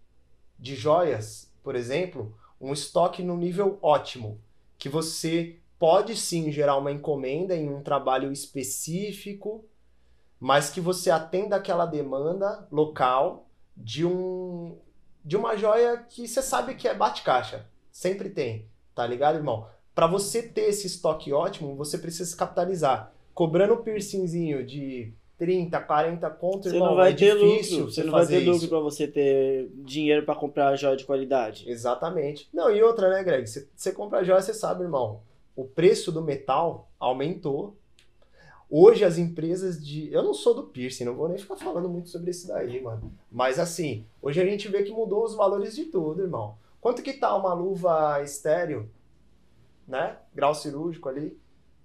de 0.59 0.75
joias, 0.75 1.49
por 1.63 1.77
exemplo, 1.77 2.35
um 2.61 2.73
estoque 2.73 3.23
no 3.23 3.37
nível 3.37 3.79
ótimo, 3.81 4.41
que 4.77 4.89
você 4.89 5.57
pode 5.79 6.17
sim 6.17 6.51
gerar 6.51 6.77
uma 6.77 6.91
encomenda 6.91 7.55
em 7.55 7.69
um 7.69 7.83
trabalho 7.83 8.33
específico, 8.33 9.65
mas 10.41 10.71
que 10.71 10.81
você 10.81 11.11
atenda 11.11 11.57
aquela 11.57 11.87
demanda 11.87 12.67
local 12.71 13.49
de 13.77 14.05
um 14.05 14.77
de 15.25 15.37
uma 15.37 15.57
joia 15.57 15.99
que 16.09 16.27
você 16.27 16.41
sabe 16.41 16.75
que 16.75 16.89
é 16.89 16.95
bate-caixa. 16.95 17.67
Sempre 17.93 18.31
tem, 18.31 18.67
tá 18.95 19.07
ligado, 19.07 19.37
irmão? 19.37 19.67
Para 19.95 20.07
você 20.07 20.43
ter 20.43 20.63
esse 20.63 20.87
estoque 20.87 21.33
ótimo, 21.33 21.77
você 21.77 21.99
precisa 21.99 22.25
se 22.31 22.37
capitalizar. 22.37 23.13
Cobrando 23.35 23.75
um 23.75 23.83
piercingzinho 23.83 24.65
de 24.65 25.13
30, 25.37 25.79
40 25.81 26.31
contos, 26.31 26.71
você 26.71 26.77
irmão, 26.77 26.91
não 26.91 26.97
vai 26.97 27.13
é 27.13 27.15
ter 27.15 27.35
difícil 27.35 27.79
lucro. 27.79 27.93
Você 27.93 28.05
não 28.05 28.13
vai 28.13 28.27
ter 28.27 28.41
lucro 28.41 28.69
para 28.69 28.81
você 28.81 29.07
ter 29.07 29.71
dinheiro 29.85 30.25
para 30.25 30.35
comprar 30.35 30.77
joia 30.77 30.97
de 30.97 31.05
qualidade. 31.05 31.69
Exatamente. 31.69 32.49
Não, 32.53 32.71
e 32.71 32.83
outra, 32.83 33.11
né, 33.11 33.23
Greg? 33.23 33.47
Você, 33.47 33.69
você 33.75 33.93
compra 33.93 34.25
joia, 34.25 34.41
você 34.41 34.55
sabe, 34.55 34.85
irmão 34.85 35.21
o 35.59 35.65
preço 35.65 36.13
do 36.13 36.23
metal 36.23 36.89
aumentou. 37.01 37.77
Hoje 38.71 39.05
as 39.05 39.19
empresas 39.19 39.85
de. 39.85 40.09
Eu 40.13 40.23
não 40.23 40.33
sou 40.33 40.55
do 40.55 40.63
piercing, 40.63 41.05
não 41.05 41.17
vou 41.17 41.29
nem 41.29 41.37
ficar 41.37 41.57
falando 41.57 41.89
muito 41.89 42.11
sobre 42.11 42.31
isso 42.31 42.47
daí, 42.47 42.81
mano. 42.81 43.13
Mas 43.29 43.59
assim, 43.59 44.07
hoje 44.23 44.41
a 44.41 44.45
gente 44.45 44.69
vê 44.69 44.85
que 44.85 44.93
mudou 44.93 45.25
os 45.25 45.35
valores 45.35 45.75
de 45.75 45.87
tudo, 45.87 46.23
irmão. 46.23 46.57
Quanto 46.81 47.03
que 47.03 47.13
tá 47.13 47.35
uma 47.35 47.53
luva 47.53 48.23
estéreo, 48.23 48.89
né? 49.87 50.19
Grau 50.33 50.55
cirúrgico 50.55 51.09
ali. 51.09 51.37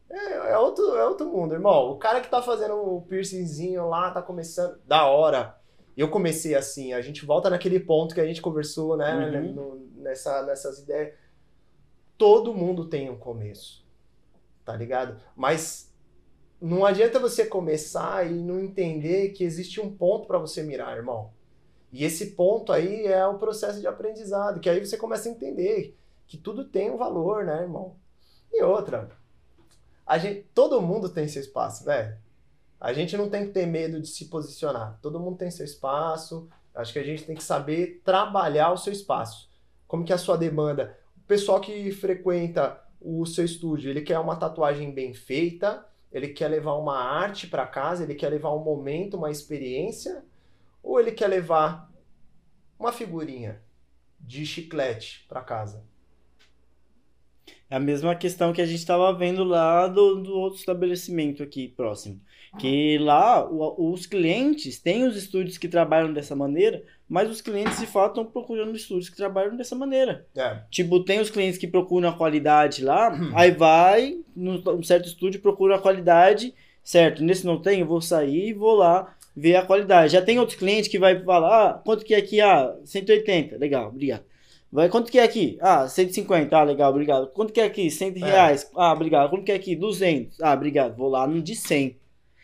É, 0.07 0.51
é, 0.51 0.57
outro, 0.59 0.95
é 0.95 1.07
outro 1.07 1.25
mundo, 1.25 1.55
irmão. 1.55 1.89
O 1.89 1.97
cara 1.97 2.21
que 2.21 2.29
tá 2.29 2.43
fazendo 2.43 2.75
o 2.75 3.01
piercingzinho 3.01 3.89
lá, 3.89 4.11
tá 4.11 4.21
começando. 4.21 4.77
Da 4.85 5.07
hora. 5.07 5.57
Eu 5.97 6.11
comecei 6.11 6.53
assim, 6.53 6.93
a 6.93 7.01
gente 7.01 7.25
volta 7.25 7.49
naquele 7.49 7.79
ponto 7.79 8.13
que 8.13 8.21
a 8.21 8.25
gente 8.25 8.41
conversou, 8.41 8.95
né? 8.95 9.15
Uhum. 9.15 9.53
No, 9.53 9.75
nessa, 9.95 10.43
nessas 10.43 10.77
ideias 10.77 11.22
todo 12.23 12.53
mundo 12.53 12.85
tem 12.85 13.09
um 13.09 13.17
começo, 13.17 13.85
tá 14.63 14.73
ligado? 14.73 15.19
Mas 15.35 15.93
não 16.61 16.85
adianta 16.85 17.19
você 17.19 17.45
começar 17.45 18.25
e 18.25 18.33
não 18.33 18.61
entender 18.61 19.33
que 19.33 19.43
existe 19.43 19.81
um 19.81 19.93
ponto 19.93 20.25
para 20.25 20.37
você 20.37 20.63
mirar, 20.63 20.95
irmão. 20.95 21.33
E 21.91 22.05
esse 22.05 22.27
ponto 22.27 22.71
aí 22.71 23.05
é 23.07 23.27
o 23.27 23.37
processo 23.37 23.81
de 23.81 23.87
aprendizado, 23.87 24.61
que 24.61 24.69
aí 24.69 24.79
você 24.79 24.95
começa 24.95 25.27
a 25.27 25.33
entender 25.33 25.97
que 26.25 26.37
tudo 26.37 26.63
tem 26.63 26.89
um 26.89 26.95
valor, 26.95 27.43
né, 27.43 27.63
irmão? 27.63 27.97
E 28.53 28.63
outra, 28.63 29.09
a 30.05 30.17
gente, 30.17 30.47
todo 30.55 30.81
mundo 30.81 31.09
tem 31.09 31.27
seu 31.27 31.41
espaço, 31.41 31.83
velho. 31.83 32.17
A 32.79 32.93
gente 32.93 33.17
não 33.17 33.29
tem 33.29 33.47
que 33.47 33.51
ter 33.51 33.65
medo 33.65 33.99
de 33.99 34.07
se 34.07 34.29
posicionar. 34.29 34.97
Todo 35.01 35.19
mundo 35.19 35.35
tem 35.35 35.51
seu 35.51 35.65
espaço. 35.65 36.47
Acho 36.73 36.93
que 36.93 36.99
a 36.99 37.03
gente 37.03 37.25
tem 37.25 37.35
que 37.35 37.43
saber 37.43 38.01
trabalhar 38.01 38.71
o 38.71 38.77
seu 38.77 38.93
espaço. 38.93 39.49
Como 39.85 40.05
que 40.05 40.13
é 40.13 40.15
a 40.15 40.17
sua 40.17 40.37
demanda? 40.37 40.97
Pessoal 41.27 41.59
que 41.59 41.91
frequenta 41.91 42.81
o 42.99 43.25
seu 43.25 43.43
estúdio, 43.43 43.89
ele 43.89 44.01
quer 44.01 44.19
uma 44.19 44.35
tatuagem 44.35 44.91
bem 44.91 45.13
feita, 45.13 45.85
ele 46.11 46.29
quer 46.29 46.47
levar 46.47 46.75
uma 46.75 46.97
arte 46.97 47.47
para 47.47 47.65
casa, 47.65 48.03
ele 48.03 48.15
quer 48.15 48.29
levar 48.29 48.53
um 48.53 48.63
momento, 48.63 49.17
uma 49.17 49.31
experiência, 49.31 50.23
ou 50.81 50.99
ele 50.99 51.11
quer 51.11 51.27
levar 51.27 51.91
uma 52.79 52.91
figurinha 52.91 53.61
de 54.19 54.45
chiclete 54.45 55.25
para 55.27 55.41
casa? 55.41 55.83
É 57.69 57.75
a 57.75 57.79
mesma 57.79 58.15
questão 58.15 58.53
que 58.53 58.61
a 58.61 58.65
gente 58.65 58.79
estava 58.79 59.11
vendo 59.13 59.43
lá 59.43 59.87
do, 59.87 60.21
do 60.21 60.33
outro 60.33 60.59
estabelecimento 60.59 61.41
aqui 61.41 61.67
próximo. 61.67 62.21
Que 62.59 62.97
lá 62.99 63.49
o, 63.49 63.91
os 63.91 64.05
clientes 64.05 64.79
têm 64.79 65.05
os 65.05 65.15
estúdios 65.15 65.57
que 65.57 65.67
trabalham 65.67 66.13
dessa 66.13 66.35
maneira, 66.35 66.83
mas 67.09 67.29
os 67.29 67.41
clientes 67.41 67.79
de 67.79 67.87
fato 67.87 68.19
estão 68.19 68.25
procurando 68.25 68.75
estúdios 68.75 69.09
que 69.09 69.17
trabalham 69.17 69.55
dessa 69.55 69.75
maneira. 69.75 70.25
É. 70.35 70.59
Tipo, 70.69 70.99
tem 71.03 71.19
os 71.19 71.29
clientes 71.29 71.57
que 71.57 71.67
procuram 71.67 72.09
a 72.09 72.13
qualidade 72.13 72.83
lá, 72.83 73.11
hum. 73.13 73.31
aí 73.33 73.51
vai 73.51 74.17
num 74.35 74.83
certo 74.83 75.07
estúdio 75.07 75.41
procura 75.41 75.75
a 75.75 75.79
qualidade, 75.79 76.53
certo? 76.83 77.23
Nesse 77.23 77.45
não 77.45 77.61
tem, 77.61 77.79
eu 77.79 77.87
vou 77.87 78.01
sair 78.01 78.49
e 78.49 78.53
vou 78.53 78.75
lá 78.75 79.15
ver 79.35 79.55
a 79.55 79.65
qualidade. 79.65 80.13
Já 80.13 80.21
tem 80.21 80.39
outros 80.39 80.57
clientes 80.57 80.89
que 80.89 80.99
vai 80.99 81.19
falar, 81.23 81.69
ah, 81.69 81.73
quanto 81.73 82.05
que 82.05 82.13
é 82.13 82.17
aqui? 82.17 82.39
Ah, 82.39 82.75
180, 82.85 83.57
legal, 83.57 83.89
obrigado. 83.89 84.23
Vai, 84.71 84.89
quanto 84.89 85.11
que 85.11 85.19
é 85.19 85.23
aqui? 85.23 85.59
Ah, 85.61 85.87
150, 85.87 86.57
ah, 86.57 86.63
legal, 86.63 86.89
obrigado. 86.89 87.27
Quanto 87.27 87.53
que 87.53 87.61
é 87.61 87.65
aqui? 87.65 87.91
100 87.91 88.09
é. 88.15 88.25
reais. 88.25 88.71
Ah, 88.75 88.91
obrigado. 88.91 89.29
Quanto 89.29 89.43
que 89.43 89.51
é 89.51 89.55
aqui? 89.55 89.75
200. 89.75 90.41
Ah, 90.41 90.53
obrigado. 90.53 90.95
Vou 90.95 91.09
lá 91.09 91.27
no 91.27 91.43
de 91.43 91.55
100. 91.55 91.95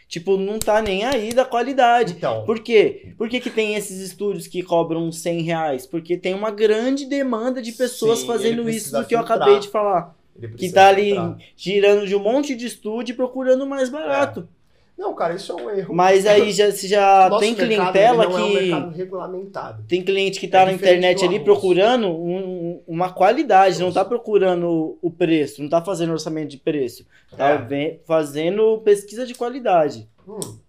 Tipo, 0.09 0.37
não 0.37 0.57
tá 0.57 0.81
nem 0.81 1.05
aí 1.05 1.31
da 1.31 1.45
qualidade. 1.45 2.13
Então. 2.17 2.43
Por 2.43 2.59
quê? 2.61 3.13
Por 3.15 3.29
que, 3.29 3.39
que 3.39 3.51
tem 3.51 3.75
esses 3.75 4.01
estúdios 4.01 4.47
que 4.47 4.63
cobram 4.63 5.11
100 5.11 5.41
reais? 5.43 5.85
Porque 5.85 6.17
tem 6.17 6.33
uma 6.33 6.49
grande 6.49 7.05
demanda 7.05 7.61
de 7.61 7.71
pessoas 7.71 8.21
Sim, 8.21 8.25
fazendo 8.25 8.67
isso 8.67 8.91
do 8.91 9.05
que 9.05 9.13
eu 9.13 9.19
acabei 9.19 9.59
de 9.59 9.67
falar. 9.67 10.17
Que 10.57 10.71
tá 10.71 10.87
ali 10.87 11.11
filtrar. 11.11 11.37
girando 11.55 12.07
de 12.07 12.15
um 12.15 12.19
monte 12.19 12.55
de 12.55 12.65
estúdio 12.65 13.13
e 13.13 13.15
procurando 13.15 13.67
mais 13.67 13.89
barato. 13.89 14.49
É. 14.55 14.58
Não, 14.99 15.15
cara, 15.15 15.33
isso 15.33 15.53
é 15.53 15.55
um 15.55 15.69
erro. 15.69 15.95
Mas 15.95 16.25
aí 16.25 16.51
já, 16.51 16.69
se 16.73 16.85
já 16.85 17.29
tem 17.39 17.55
clientela 17.55 18.27
que. 18.27 18.33
É 18.33 18.37
um 18.37 18.53
mercado 18.53 18.91
regulamentado. 18.91 19.83
Tem 19.87 20.03
cliente 20.03 20.41
que 20.41 20.47
tá 20.47 20.63
é 20.63 20.65
na 20.65 20.73
internet 20.73 21.23
ali 21.23 21.39
procurando 21.39 22.09
um, 22.09 22.83
uma 22.85 23.09
qualidade, 23.09 23.79
não 23.79 23.93
tá 23.93 24.03
procurando 24.03 24.97
o 25.01 25.09
preço, 25.09 25.63
não 25.63 25.69
tá 25.69 25.81
fazendo 25.81 26.11
orçamento 26.11 26.49
de 26.49 26.57
preço. 26.57 27.05
Tá 27.35 27.65
é. 27.71 27.99
fazendo 28.05 28.79
pesquisa 28.79 29.25
de 29.25 29.33
qualidade. 29.33 30.09
Hum. 30.27 30.59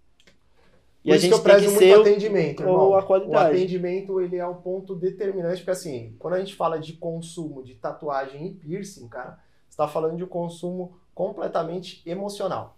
E 1.04 1.08
Por 1.08 1.14
a 1.14 1.18
gente 1.18 1.30
que 1.30 1.34
eu 1.34 1.42
prezo 1.42 1.58
tem 1.58 1.66
que 1.66 1.84
muito 1.84 2.04
ser 2.04 2.08
atendimento, 2.08 2.62
irmão. 2.62 2.94
A 2.94 3.02
qualidade. 3.02 3.52
O 3.52 3.56
atendimento 3.56 4.20
ele 4.20 4.36
é 4.36 4.46
um 4.46 4.54
ponto 4.54 4.94
determinante, 4.94 5.56
porque 5.56 5.72
assim, 5.72 6.14
quando 6.20 6.34
a 6.34 6.38
gente 6.38 6.54
fala 6.54 6.78
de 6.78 6.92
consumo 6.92 7.64
de 7.64 7.74
tatuagem 7.74 8.46
e 8.46 8.50
piercing, 8.50 9.08
cara, 9.08 9.40
você 9.68 9.76
tá 9.76 9.88
falando 9.88 10.16
de 10.16 10.22
um 10.22 10.28
consumo 10.28 10.92
completamente 11.12 12.00
emocional 12.06 12.76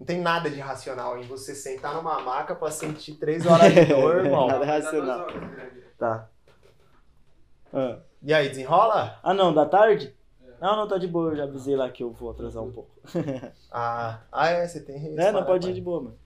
Não 0.00 0.06
tem 0.06 0.18
nada 0.18 0.48
de 0.48 0.58
racional 0.58 1.18
em 1.18 1.24
você 1.24 1.54
sentar 1.54 1.94
numa 1.94 2.18
maca 2.22 2.54
pra 2.54 2.70
sentir 2.70 3.16
três 3.16 3.44
horas 3.44 3.70
de 3.74 3.84
dor, 3.84 4.16
irmão. 4.24 4.46
Nada 4.46 4.64
racional. 4.64 5.26
Greg. 5.26 5.84
Tá. 5.98 6.26
Ah. 7.70 7.98
E 8.22 8.32
aí, 8.32 8.48
desenrola? 8.48 9.20
Ah, 9.22 9.34
não, 9.34 9.52
da 9.52 9.66
tarde? 9.66 10.16
É. 10.42 10.52
Não, 10.58 10.74
não, 10.74 10.88
tá 10.88 10.96
de 10.96 11.06
boa. 11.06 11.32
Eu 11.32 11.36
já 11.36 11.44
avisei 11.44 11.76
lá 11.76 11.90
que 11.90 12.02
eu 12.02 12.10
vou 12.10 12.30
atrasar 12.30 12.62
um 12.62 12.72
pouco. 12.72 12.90
Ah, 13.70 14.20
ah 14.32 14.48
é, 14.48 14.66
você 14.66 14.80
tem 14.80 15.14
É, 15.18 15.30
não 15.30 15.44
pode 15.44 15.68
ir 15.68 15.74
de 15.74 15.82
boa, 15.82 16.00
mano. 16.00 16.18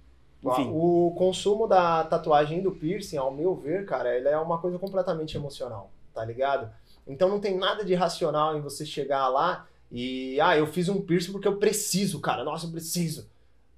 Enfim. 0.44 0.70
O 0.72 1.12
consumo 1.18 1.66
da 1.66 2.04
tatuagem 2.04 2.60
e 2.60 2.62
do 2.62 2.70
piercing, 2.70 3.16
ao 3.16 3.32
meu 3.32 3.56
ver, 3.56 3.84
cara, 3.86 4.16
ele 4.16 4.28
é 4.28 4.38
uma 4.38 4.58
coisa 4.58 4.78
completamente 4.78 5.36
emocional, 5.36 5.90
tá 6.14 6.24
ligado? 6.24 6.70
Então 7.06 7.28
não 7.28 7.40
tem 7.40 7.58
nada 7.58 7.84
de 7.84 7.94
racional 7.94 8.56
em 8.56 8.60
você 8.60 8.86
chegar 8.86 9.28
lá 9.28 9.66
e, 9.90 10.40
ah, 10.40 10.56
eu 10.56 10.66
fiz 10.66 10.88
um 10.88 11.00
piercing 11.02 11.32
porque 11.32 11.48
eu 11.48 11.56
preciso, 11.56 12.20
cara, 12.20 12.44
nossa, 12.44 12.66
eu 12.66 12.70
preciso. 12.70 13.28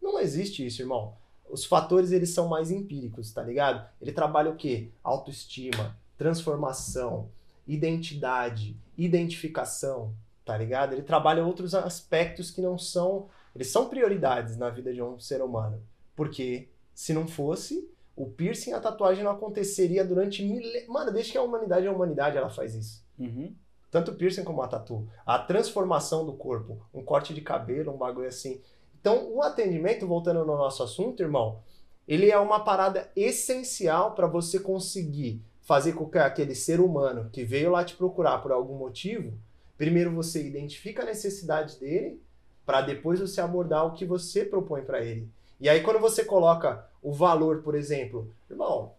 Não 0.01 0.19
existe 0.21 0.67
isso, 0.67 0.83
irmão. 0.83 1.15
Os 1.49 1.65
fatores, 1.65 2.11
eles 2.11 2.31
são 2.31 2.49
mais 2.49 2.71
empíricos, 2.71 3.33
tá 3.33 3.43
ligado? 3.43 3.89
Ele 4.01 4.13
trabalha 4.13 4.51
o 4.51 4.57
quê? 4.57 4.91
Autoestima, 5.03 5.97
transformação, 6.19 7.29
identidade, 7.67 8.77
identificação, 8.97 10.13
tá 10.45 10.57
ligado? 10.57 10.93
Ele 10.93 11.03
trabalha 11.03 11.45
outros 11.45 11.75
aspectos 11.75 12.51
que 12.51 12.61
não 12.61 12.79
são... 12.79 13.29
Eles 13.55 13.69
são 13.69 13.89
prioridades 13.89 14.57
na 14.57 14.71
vida 14.71 14.93
de 14.93 15.03
um 15.03 15.19
ser 15.19 15.41
humano. 15.43 15.83
Porque 16.15 16.69
se 16.95 17.13
não 17.13 17.27
fosse, 17.27 17.89
o 18.15 18.27
piercing 18.27 18.71
e 18.71 18.75
a 18.75 18.81
tatuagem 18.81 19.23
não 19.23 19.31
aconteceria 19.31 20.05
durante 20.05 20.43
mil... 20.43 20.63
Mano, 20.89 21.13
desde 21.13 21.33
que 21.33 21.39
a 21.39 21.43
humanidade 21.43 21.87
é 21.87 21.89
a 21.89 21.93
humanidade, 21.93 22.37
ela 22.37 22.51
faz 22.51 22.75
isso. 22.75 23.05
Uhum. 23.19 23.55
Tanto 23.91 24.11
o 24.11 24.15
piercing 24.15 24.45
como 24.45 24.63
a 24.63 24.69
tatu. 24.69 25.09
A 25.25 25.39
transformação 25.39 26.27
do 26.27 26.33
corpo, 26.33 26.81
um 26.93 27.03
corte 27.03 27.33
de 27.33 27.41
cabelo, 27.41 27.93
um 27.93 27.97
bagulho 27.97 28.29
assim. 28.29 28.61
Então, 29.07 29.33
o 29.33 29.41
atendimento, 29.41 30.05
voltando 30.05 30.45
no 30.45 30.57
nosso 30.57 30.83
assunto, 30.83 31.23
irmão, 31.23 31.63
ele 32.09 32.29
é 32.29 32.37
uma 32.41 32.65
parada 32.65 33.09
essencial 33.15 34.17
para 34.17 34.27
você 34.27 34.59
conseguir 34.59 35.41
fazer 35.63 35.93
com 35.93 36.11
que 36.11 36.19
aquele 36.19 36.57
ser 36.57 36.81
humano 36.81 37.31
que 37.31 37.45
veio 37.45 37.71
lá 37.71 37.85
te 37.85 37.95
procurar 37.95 38.39
por 38.39 38.51
algum 38.51 38.77
motivo, 38.77 39.39
primeiro 39.79 40.13
você 40.13 40.45
identifica 40.45 41.05
a 41.05 41.07
necessidade 41.07 41.79
dele, 41.79 42.21
para 42.65 42.81
depois 42.81 43.21
você 43.21 43.41
abordar 43.41 43.87
o 43.87 43.93
que 43.93 44.05
você 44.05 44.45
propõe 44.45 44.83
para 44.83 45.01
ele. 45.05 45.31
E 45.61 45.69
aí, 45.69 45.85
quando 45.85 46.01
você 46.01 46.25
coloca 46.25 46.85
o 47.01 47.13
valor, 47.13 47.63
por 47.63 47.77
exemplo, 47.77 48.35
irmão, 48.51 48.93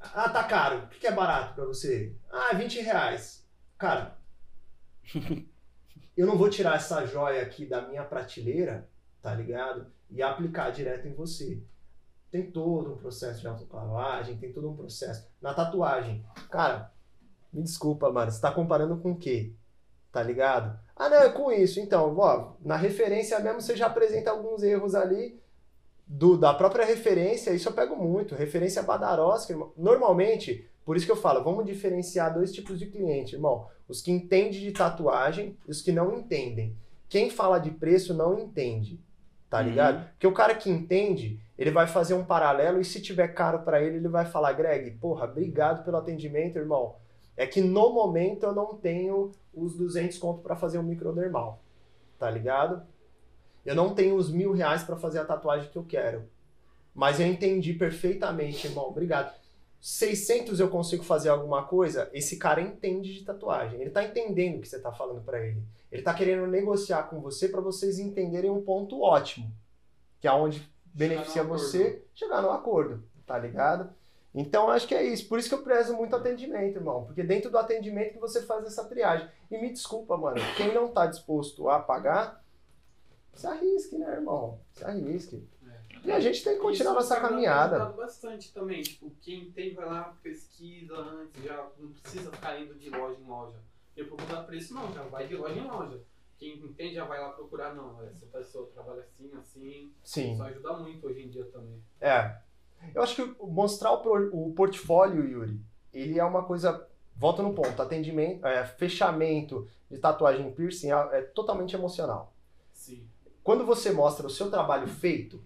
ah, 0.00 0.28
tá 0.28 0.42
caro. 0.42 0.86
O 0.86 0.88
que 0.88 1.06
é 1.06 1.12
barato 1.12 1.54
pra 1.54 1.66
você? 1.66 2.12
Ah, 2.28 2.52
20 2.52 2.80
reais. 2.80 3.46
Cara, 3.78 4.18
eu 6.16 6.26
não 6.26 6.36
vou 6.36 6.48
tirar 6.48 6.76
essa 6.76 7.04
joia 7.04 7.42
aqui 7.42 7.66
da 7.66 7.86
minha 7.86 8.04
prateleira, 8.04 8.88
tá 9.20 9.34
ligado? 9.34 9.86
E 10.10 10.22
aplicar 10.22 10.70
direto 10.70 11.06
em 11.06 11.14
você. 11.14 11.62
Tem 12.30 12.50
todo 12.50 12.92
um 12.92 12.96
processo 12.96 13.40
de 13.40 13.46
autoclavagem, 13.46 14.38
tem 14.38 14.52
todo 14.52 14.70
um 14.70 14.76
processo. 14.76 15.28
Na 15.40 15.54
tatuagem, 15.54 16.24
cara, 16.50 16.92
me 17.52 17.62
desculpa, 17.62 18.10
mano, 18.10 18.30
você 18.30 18.40
tá 18.40 18.50
comparando 18.50 18.96
com 18.98 19.12
o 19.12 19.18
quê? 19.18 19.52
Tá 20.10 20.22
ligado? 20.22 20.78
Ah, 20.94 21.08
não, 21.08 21.18
é 21.18 21.28
com 21.28 21.52
isso. 21.52 21.78
Então, 21.78 22.16
ó, 22.18 22.54
na 22.60 22.76
referência 22.76 23.38
mesmo 23.40 23.60
você 23.60 23.76
já 23.76 23.86
apresenta 23.86 24.30
alguns 24.30 24.62
erros 24.62 24.94
ali 24.94 25.40
do, 26.06 26.38
da 26.38 26.54
própria 26.54 26.84
referência, 26.84 27.50
isso 27.50 27.68
eu 27.68 27.72
pego 27.72 27.96
muito. 27.96 28.34
Referência 28.34 28.82
badarosca. 28.82 29.54
Normalmente, 29.76 30.68
por 30.86 30.96
isso 30.96 31.04
que 31.04 31.12
eu 31.12 31.16
falo, 31.16 31.42
vamos 31.44 31.66
diferenciar 31.66 32.32
dois 32.32 32.52
tipos 32.52 32.78
de 32.78 32.86
cliente, 32.86 33.34
irmão. 33.34 33.66
Os 33.88 34.00
que 34.00 34.10
entendem 34.10 34.52
de 34.60 34.72
tatuagem 34.72 35.56
e 35.66 35.70
os 35.70 35.82
que 35.82 35.92
não 35.92 36.16
entendem. 36.16 36.74
Quem 37.08 37.28
fala 37.28 37.58
de 37.58 37.70
preço 37.72 38.14
não 38.14 38.38
entende, 38.38 38.98
tá 39.50 39.58
Uhum. 39.58 39.64
ligado? 39.64 40.08
Porque 40.10 40.26
o 40.26 40.32
cara 40.32 40.54
que 40.54 40.70
entende, 40.70 41.38
ele 41.58 41.70
vai 41.70 41.86
fazer 41.86 42.14
um 42.14 42.24
paralelo 42.24 42.80
e 42.80 42.84
se 42.84 43.00
tiver 43.02 43.28
caro 43.28 43.58
pra 43.60 43.82
ele, 43.82 43.96
ele 43.96 44.08
vai 44.08 44.24
falar, 44.26 44.52
Greg, 44.54 44.92
porra, 44.92 45.24
obrigado 45.26 45.84
pelo 45.84 45.96
atendimento, 45.98 46.56
irmão. 46.56 46.94
É 47.36 47.46
que 47.46 47.60
no 47.60 47.92
momento 47.92 48.44
eu 48.46 48.54
não 48.54 48.74
tenho 48.76 49.30
os 49.52 49.76
200 49.76 50.16
conto 50.18 50.40
pra 50.40 50.56
fazer 50.56 50.78
um 50.78 50.82
microdermal, 50.82 51.60
tá 52.18 52.30
ligado? 52.30 52.82
Eu 53.64 53.74
não 53.74 53.94
tenho 53.94 54.14
os 54.16 54.30
mil 54.30 54.52
reais 54.52 54.82
pra 54.84 54.96
fazer 54.96 55.18
a 55.18 55.24
tatuagem 55.24 55.68
que 55.70 55.76
eu 55.76 55.84
quero. 55.84 56.24
Mas 56.94 57.20
eu 57.20 57.26
entendi 57.26 57.74
perfeitamente, 57.74 58.66
irmão. 58.68 58.86
Obrigado. 58.88 59.34
600 59.86 60.58
eu 60.58 60.68
consigo 60.68 61.04
fazer 61.04 61.28
alguma 61.28 61.62
coisa? 61.62 62.10
Esse 62.12 62.38
cara 62.38 62.60
entende 62.60 63.14
de 63.14 63.24
tatuagem. 63.24 63.80
Ele 63.80 63.90
tá 63.90 64.02
entendendo 64.02 64.56
o 64.56 64.60
que 64.60 64.66
você 64.66 64.80
tá 64.80 64.90
falando 64.90 65.22
pra 65.22 65.38
ele. 65.38 65.62
Ele 65.92 66.02
tá 66.02 66.12
querendo 66.12 66.44
negociar 66.48 67.04
com 67.04 67.20
você 67.20 67.48
pra 67.48 67.60
vocês 67.60 68.00
entenderem 68.00 68.50
um 68.50 68.60
ponto 68.60 69.00
ótimo. 69.00 69.48
Que 70.18 70.26
é 70.26 70.32
onde 70.32 70.68
beneficia 70.86 71.44
você 71.44 72.02
chegar 72.16 72.42
no 72.42 72.50
acordo, 72.50 73.04
tá 73.24 73.38
ligado? 73.38 73.88
Então 74.34 74.68
acho 74.70 74.88
que 74.88 74.94
é 74.94 75.04
isso. 75.04 75.28
Por 75.28 75.38
isso 75.38 75.48
que 75.48 75.54
eu 75.54 75.62
prezo 75.62 75.94
muito 75.94 76.16
atendimento, 76.16 76.78
irmão. 76.78 77.04
Porque 77.04 77.22
dentro 77.22 77.48
do 77.48 77.56
atendimento 77.56 78.14
que 78.14 78.18
você 78.18 78.42
faz 78.42 78.66
essa 78.66 78.82
triagem. 78.86 79.28
E 79.48 79.56
me 79.56 79.72
desculpa, 79.72 80.16
mano. 80.16 80.40
Quem 80.56 80.74
não 80.74 80.88
tá 80.88 81.06
disposto 81.06 81.68
a 81.68 81.78
pagar, 81.78 82.44
se 83.34 83.46
arrisque, 83.46 83.96
né, 83.96 84.14
irmão? 84.14 84.58
Se 84.72 84.84
arrisque. 84.84 85.48
E 86.06 86.12
a 86.12 86.20
gente 86.20 86.44
tem 86.44 86.54
que 86.54 86.60
continuar 86.60 86.92
Isso 86.92 86.94
nossa 86.94 87.14
Instagram 87.14 87.28
caminhada. 87.28 87.84
bastante 87.86 88.52
também. 88.52 88.80
Tipo, 88.82 89.10
quem 89.20 89.50
tem 89.50 89.74
vai 89.74 89.86
lá, 89.86 90.16
pesquisa 90.22 90.94
antes, 90.94 91.42
já 91.42 91.68
não 91.78 91.90
precisa 91.90 92.30
ficar 92.30 92.60
indo 92.60 92.74
de 92.74 92.90
loja 92.90 93.18
em 93.20 93.28
loja. 93.28 93.56
E 93.96 94.04
procurar 94.04 94.42
preço 94.44 94.74
não, 94.74 94.92
já 94.92 95.02
vai 95.02 95.26
de 95.26 95.34
loja 95.34 95.58
em 95.58 95.66
loja. 95.66 96.00
Quem 96.38 96.58
entende 96.58 96.94
já 96.94 97.04
vai 97.04 97.20
lá 97.20 97.30
procurar, 97.30 97.74
não. 97.74 98.00
Essa 98.02 98.26
pessoa 98.26 98.68
trabalha 98.72 99.00
assim, 99.00 99.30
assim. 99.40 99.92
Sim. 100.04 100.34
Isso 100.34 100.42
ajuda 100.42 100.72
muito 100.74 101.06
hoje 101.06 101.22
em 101.22 101.28
dia 101.28 101.44
também. 101.46 101.82
É. 102.00 102.36
Eu 102.94 103.02
acho 103.02 103.16
que 103.16 103.44
mostrar 103.44 103.92
o, 103.92 104.48
o 104.48 104.52
portfólio, 104.52 105.26
Yuri, 105.26 105.60
ele 105.92 106.18
é 106.18 106.24
uma 106.24 106.44
coisa. 106.44 106.86
Volta 107.16 107.42
no 107.42 107.54
ponto, 107.54 107.80
atendimento, 107.80 108.46
é, 108.46 108.66
fechamento 108.66 109.66
de 109.90 109.96
tatuagem 109.96 110.52
piercing 110.52 110.92
é, 110.92 111.08
é 111.12 111.22
totalmente 111.22 111.74
emocional. 111.74 112.34
Sim. 112.74 113.08
Quando 113.42 113.64
você 113.64 113.90
mostra 113.90 114.26
o 114.26 114.30
seu 114.30 114.50
trabalho 114.50 114.86
feito, 114.86 115.42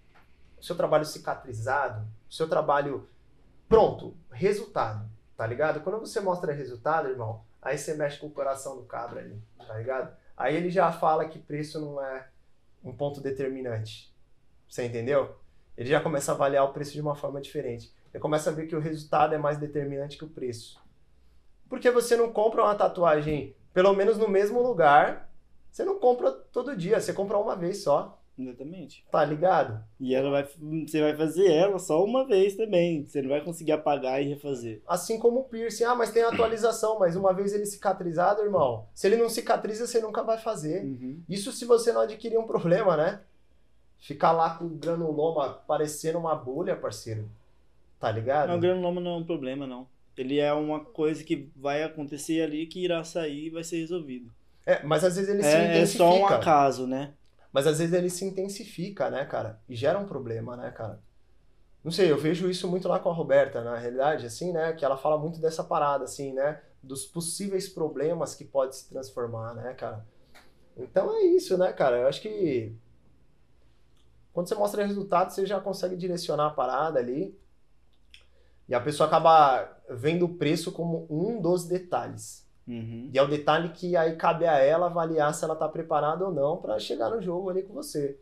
o 0.60 0.64
seu 0.64 0.76
trabalho 0.76 1.04
cicatrizado, 1.04 2.06
o 2.28 2.32
seu 2.32 2.48
trabalho 2.48 3.08
pronto, 3.68 4.14
resultado, 4.30 5.08
tá 5.36 5.46
ligado? 5.46 5.80
Quando 5.80 5.98
você 6.00 6.20
mostra 6.20 6.52
resultado, 6.52 7.08
irmão, 7.08 7.42
aí 7.62 7.78
você 7.78 7.94
mexe 7.94 8.18
com 8.18 8.26
o 8.26 8.32
coração 8.32 8.76
do 8.76 8.82
cabra 8.82 9.20
ali, 9.20 9.42
tá 9.66 9.74
ligado? 9.74 10.14
Aí 10.36 10.54
ele 10.54 10.70
já 10.70 10.90
fala 10.92 11.28
que 11.28 11.38
preço 11.38 11.80
não 11.80 12.02
é 12.02 12.28
um 12.84 12.92
ponto 12.92 13.20
determinante. 13.20 14.14
Você 14.68 14.84
entendeu? 14.84 15.36
Ele 15.76 15.88
já 15.88 16.00
começa 16.00 16.32
a 16.32 16.34
avaliar 16.34 16.64
o 16.64 16.72
preço 16.72 16.92
de 16.92 17.00
uma 17.00 17.14
forma 17.14 17.40
diferente. 17.40 17.92
Ele 18.12 18.20
começa 18.20 18.50
a 18.50 18.52
ver 18.52 18.66
que 18.66 18.76
o 18.76 18.80
resultado 18.80 19.34
é 19.34 19.38
mais 19.38 19.58
determinante 19.58 20.18
que 20.18 20.24
o 20.24 20.28
preço. 20.28 20.80
Porque 21.68 21.90
você 21.90 22.16
não 22.16 22.32
compra 22.32 22.62
uma 22.62 22.74
tatuagem, 22.74 23.54
pelo 23.72 23.92
menos 23.94 24.18
no 24.18 24.28
mesmo 24.28 24.60
lugar, 24.60 25.30
você 25.70 25.84
não 25.84 25.98
compra 25.98 26.32
todo 26.32 26.76
dia, 26.76 27.00
você 27.00 27.12
compra 27.12 27.38
uma 27.38 27.54
vez 27.54 27.82
só, 27.82 28.19
Exatamente. 28.40 29.04
tá 29.10 29.24
ligado? 29.24 29.82
E 29.98 30.14
ela 30.14 30.30
vai, 30.30 30.48
você 30.86 31.00
vai 31.00 31.16
fazer 31.16 31.52
ela 31.52 31.78
só 31.78 32.04
uma 32.04 32.26
vez 32.26 32.56
também. 32.56 33.04
Você 33.04 33.22
não 33.22 33.28
vai 33.28 33.42
conseguir 33.42 33.72
apagar 33.72 34.22
e 34.22 34.28
refazer. 34.28 34.80
Assim 34.86 35.18
como 35.18 35.40
o 35.40 35.44
piercing, 35.44 35.84
ah, 35.84 35.94
mas 35.94 36.10
tem 36.10 36.22
atualização, 36.22 36.98
mas 36.98 37.16
uma 37.16 37.32
vez 37.32 37.52
ele 37.52 37.66
cicatrizado, 37.66 38.42
irmão, 38.42 38.86
se 38.94 39.06
ele 39.06 39.16
não 39.16 39.28
cicatriza, 39.28 39.86
você 39.86 40.00
nunca 40.00 40.22
vai 40.22 40.38
fazer. 40.38 40.84
Uhum. 40.84 41.20
Isso 41.28 41.52
se 41.52 41.64
você 41.64 41.92
não 41.92 42.02
adquirir 42.02 42.38
um 42.38 42.46
problema, 42.46 42.96
né? 42.96 43.20
Ficar 43.98 44.32
lá 44.32 44.54
com 44.54 44.64
o 44.64 44.68
granuloma 44.70 45.60
parecendo 45.66 46.18
uma 46.18 46.34
bolha, 46.34 46.74
parceiro. 46.74 47.28
Tá 47.98 48.10
ligado? 48.10 48.48
Não, 48.48 48.56
o 48.56 48.60
granuloma 48.60 49.00
não 49.00 49.10
é 49.10 49.16
um 49.16 49.24
problema, 49.24 49.66
não. 49.66 49.86
Ele 50.16 50.38
é 50.38 50.52
uma 50.52 50.80
coisa 50.80 51.22
que 51.22 51.48
vai 51.54 51.82
acontecer 51.82 52.42
ali 52.42 52.66
que 52.66 52.82
irá 52.82 53.04
sair 53.04 53.46
e 53.46 53.50
vai 53.50 53.62
ser 53.62 53.78
resolvido. 53.78 54.30
É, 54.66 54.82
mas 54.82 55.04
às 55.04 55.16
vezes 55.16 55.30
ele 55.30 55.42
se 55.42 55.48
É, 55.48 55.78
é 55.80 55.86
só 55.86 56.14
um 56.14 56.26
acaso, 56.26 56.86
né? 56.86 57.12
Mas 57.52 57.66
às 57.66 57.78
vezes 57.78 57.92
ele 57.94 58.10
se 58.10 58.24
intensifica, 58.24 59.10
né, 59.10 59.24
cara? 59.24 59.60
E 59.68 59.74
gera 59.74 59.98
um 59.98 60.06
problema, 60.06 60.56
né, 60.56 60.70
cara? 60.70 61.00
Não 61.82 61.90
sei, 61.90 62.10
eu 62.10 62.18
vejo 62.18 62.48
isso 62.48 62.68
muito 62.68 62.86
lá 62.86 62.98
com 62.98 63.08
a 63.08 63.14
Roberta, 63.14 63.62
na 63.62 63.76
realidade, 63.76 64.26
assim, 64.26 64.52
né? 64.52 64.72
Que 64.72 64.84
ela 64.84 64.96
fala 64.96 65.18
muito 65.18 65.40
dessa 65.40 65.64
parada, 65.64 66.04
assim, 66.04 66.32
né? 66.32 66.60
Dos 66.82 67.06
possíveis 67.06 67.68
problemas 67.68 68.34
que 68.34 68.44
pode 68.44 68.76
se 68.76 68.88
transformar, 68.88 69.54
né, 69.54 69.74
cara? 69.74 70.06
Então 70.76 71.14
é 71.14 71.22
isso, 71.22 71.56
né, 71.58 71.72
cara? 71.72 71.98
Eu 71.98 72.08
acho 72.08 72.20
que 72.20 72.76
quando 74.32 74.48
você 74.48 74.54
mostra 74.54 74.86
resultado, 74.86 75.30
você 75.30 75.44
já 75.44 75.60
consegue 75.60 75.96
direcionar 75.96 76.46
a 76.46 76.50
parada 76.50 76.98
ali. 76.98 77.38
E 78.68 78.74
a 78.74 78.80
pessoa 78.80 79.06
acaba 79.06 79.76
vendo 79.88 80.26
o 80.26 80.34
preço 80.36 80.70
como 80.70 81.06
um 81.10 81.40
dos 81.40 81.66
detalhes. 81.66 82.48
Uhum. 82.70 83.10
E 83.12 83.18
é 83.18 83.22
o 83.22 83.26
detalhe 83.26 83.70
que 83.70 83.96
aí 83.96 84.14
cabe 84.14 84.46
a 84.46 84.58
ela 84.58 84.86
avaliar 84.86 85.34
se 85.34 85.44
ela 85.44 85.56
tá 85.56 85.68
preparada 85.68 86.24
ou 86.24 86.32
não 86.32 86.56
para 86.56 86.78
chegar 86.78 87.10
no 87.10 87.20
jogo 87.20 87.50
ali 87.50 87.64
com 87.64 87.74
você. 87.74 88.16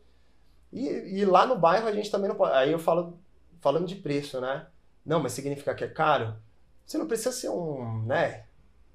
E, 0.73 0.87
e 1.19 1.25
lá 1.25 1.45
no 1.45 1.55
bairro 1.55 1.87
a 1.87 1.91
gente 1.91 2.09
também 2.09 2.27
não 2.27 2.35
pode. 2.35 2.53
Aí 2.53 2.71
eu 2.71 2.79
falo 2.79 3.19
falando 3.61 3.85
de 3.85 3.95
preço, 3.95 4.41
né? 4.41 4.65
Não, 5.05 5.19
mas 5.19 5.33
significa 5.33 5.75
que 5.75 5.83
é 5.83 5.87
caro? 5.87 6.33
Você 6.83 6.97
não 6.97 7.05
precisa 7.05 7.31
ser 7.31 7.49
um, 7.49 8.03
né? 8.05 8.45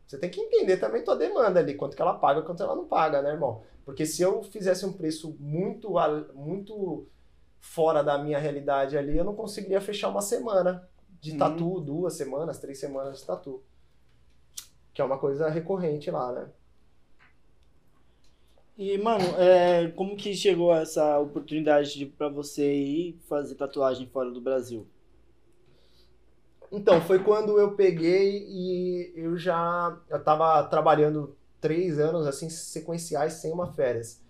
Você 0.07 0.19
tem 0.19 0.29
que 0.29 0.41
entender 0.41 0.77
também 0.79 1.05
tua 1.05 1.17
demanda 1.17 1.61
ali, 1.61 1.75
quanto 1.75 1.95
que 1.95 2.03
ela 2.03 2.15
paga, 2.15 2.43
quanto 2.43 2.63
ela 2.63 2.75
não 2.75 2.87
paga, 2.87 3.23
né, 3.23 3.31
irmão? 3.31 3.63
Porque 3.85 4.05
se 4.05 4.23
eu 4.23 4.43
fizesse 4.43 4.85
um 4.85 4.93
preço 4.93 5.37
muito, 5.39 5.93
muito 6.35 7.07
fora 7.61 8.03
da 8.03 8.19
minha 8.19 8.39
realidade 8.39 8.99
ali, 8.99 9.17
eu 9.17 9.25
não 9.25 9.35
conseguiria 9.35 9.81
fechar 9.81 10.09
uma 10.09 10.21
semana 10.21 10.89
de 11.21 11.33
Uhum. 11.33 11.39
tatu, 11.39 11.81
duas 11.81 12.15
semanas, 12.15 12.59
três 12.59 12.79
semanas 12.79 13.21
de 13.21 13.25
tatu. 13.25 13.63
Que 14.95 15.03
é 15.03 15.05
uma 15.05 15.19
coisa 15.19 15.51
recorrente 15.51 16.11
lá, 16.11 16.33
né? 16.33 16.49
E, 18.77 18.99
mano, 18.99 19.25
é, 19.39 19.89
como 19.89 20.17
que 20.17 20.35
chegou 20.35 20.75
essa 20.75 21.19
oportunidade 21.19 21.95
de, 21.95 22.07
pra 22.07 22.29
você 22.29 22.75
ir 22.75 23.21
fazer 23.29 23.55
tatuagem 23.55 24.07
fora 24.09 24.31
do 24.31 24.41
Brasil? 24.41 24.87
Então, 26.73 27.01
foi 27.01 27.21
quando 27.21 27.59
eu 27.59 27.77
peguei 27.77 28.45
e 28.49 29.13
eu 29.15 29.37
já 29.37 29.97
eu 30.11 30.23
tava 30.23 30.63
trabalhando 30.65 31.37
três 31.61 32.01
anos 32.01 32.27
assim 32.27 32.51
sequenciais 32.51 33.35
sem 33.35 33.53
uma 33.53 33.73
férias. 33.73 34.21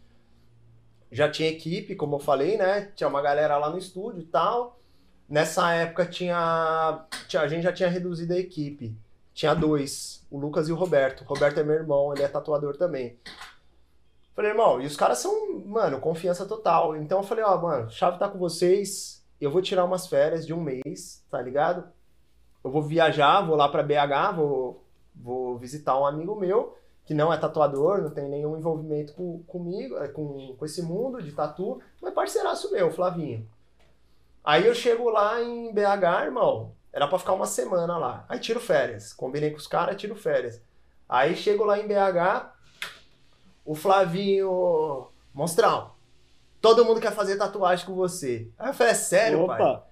Já 1.11 1.31
tinha 1.31 1.49
equipe, 1.49 1.95
como 1.95 2.17
eu 2.17 2.21
falei, 2.21 2.59
né? 2.59 2.93
Tinha 2.95 3.09
uma 3.09 3.23
galera 3.23 3.57
lá 3.57 3.71
no 3.71 3.79
estúdio 3.79 4.21
e 4.21 4.27
tal. 4.27 4.79
Nessa 5.27 5.73
época 5.73 6.05
tinha, 6.05 7.07
tinha 7.29 7.41
a 7.41 7.49
gente 7.49 7.63
já 7.63 7.73
tinha 7.73 7.89
reduzido 7.89 8.35
a 8.35 8.39
equipe. 8.39 8.95
Tinha 9.35 9.55
dois, 9.55 10.25
o 10.31 10.39
Lucas 10.39 10.69
e 10.69 10.73
o 10.73 10.77
Roberto. 10.77 11.23
O 11.23 11.27
Roberto 11.27 11.59
é 11.59 11.65
meu 11.65 11.75
irmão, 11.75 12.13
ele 12.13 12.23
é 12.23 12.29
tatuador 12.29 12.77
também. 12.77 13.19
Falei, 14.35 14.53
irmão, 14.53 14.81
e 14.81 14.87
os 14.87 14.97
caras 14.97 15.19
são, 15.19 15.61
mano, 15.67 16.01
confiança 16.01 16.47
total. 16.47 16.97
Então 16.97 17.19
eu 17.19 17.25
falei, 17.25 17.45
ó, 17.45 17.61
mano, 17.61 17.91
chave 17.91 18.19
tá 18.19 18.29
com 18.29 18.39
vocês. 18.39 19.23
Eu 19.41 19.51
vou 19.51 19.61
tirar 19.61 19.85
umas 19.85 20.07
férias 20.07 20.47
de 20.47 20.55
um 20.55 20.61
mês, 20.61 21.23
tá 21.31 21.43
ligado? 21.43 21.93
eu 22.65 22.71
vou 22.71 22.83
viajar, 22.83 23.43
vou 23.43 23.55
lá 23.55 23.69
pra 23.69 23.83
BH, 23.83 24.35
vou, 24.35 24.83
vou 25.15 25.59
visitar 25.59 26.01
um 26.01 26.07
amigo 26.07 26.35
meu, 26.35 26.75
que 27.05 27.13
não 27.13 27.31
é 27.31 27.37
tatuador, 27.37 28.01
não 28.01 28.09
tem 28.09 28.27
nenhum 28.27 28.57
envolvimento 28.57 29.13
com, 29.13 29.43
comigo, 29.43 29.99
é, 29.99 30.09
com, 30.09 30.57
com 30.57 30.65
esse 30.65 30.81
mundo 30.81 31.23
de 31.23 31.33
tatu, 31.33 31.79
mas 32.01 32.15
parceiraço 32.15 32.73
meu, 32.73 32.91
Flavinho. 32.91 33.47
Aí 34.43 34.67
eu 34.67 34.75
chego 34.75 35.11
lá 35.11 35.43
em 35.43 35.73
BH, 35.75 36.25
irmão, 36.25 36.73
era 36.95 37.09
pra 37.09 37.19
ficar 37.19 37.33
uma 37.33 37.45
semana 37.45 37.99
lá. 37.99 38.25
Aí 38.29 38.39
tiro 38.39 38.61
férias, 38.61 39.13
combinei 39.13 39.51
com 39.51 39.57
os 39.57 39.67
caras, 39.67 39.97
tiro 39.97 40.15
férias. 40.15 40.63
Aí 41.09 41.35
chego 41.35 41.65
lá 41.65 41.77
em 41.77 41.89
BH, 41.89 42.53
o 43.65 43.75
Flavinho, 43.75 45.09
monstrão, 45.35 45.91
todo 46.61 46.85
mundo 46.85 47.01
quer 47.01 47.13
fazer 47.13 47.37
tatuagem 47.37 47.85
com 47.85 47.95
você. 47.95 48.49
Aí 48.57 48.69
eu 48.69 48.75
falei, 48.75 48.93
é 48.93 48.95
sério, 48.95 49.45
pai? 49.45 49.61
Opa! 49.61 49.87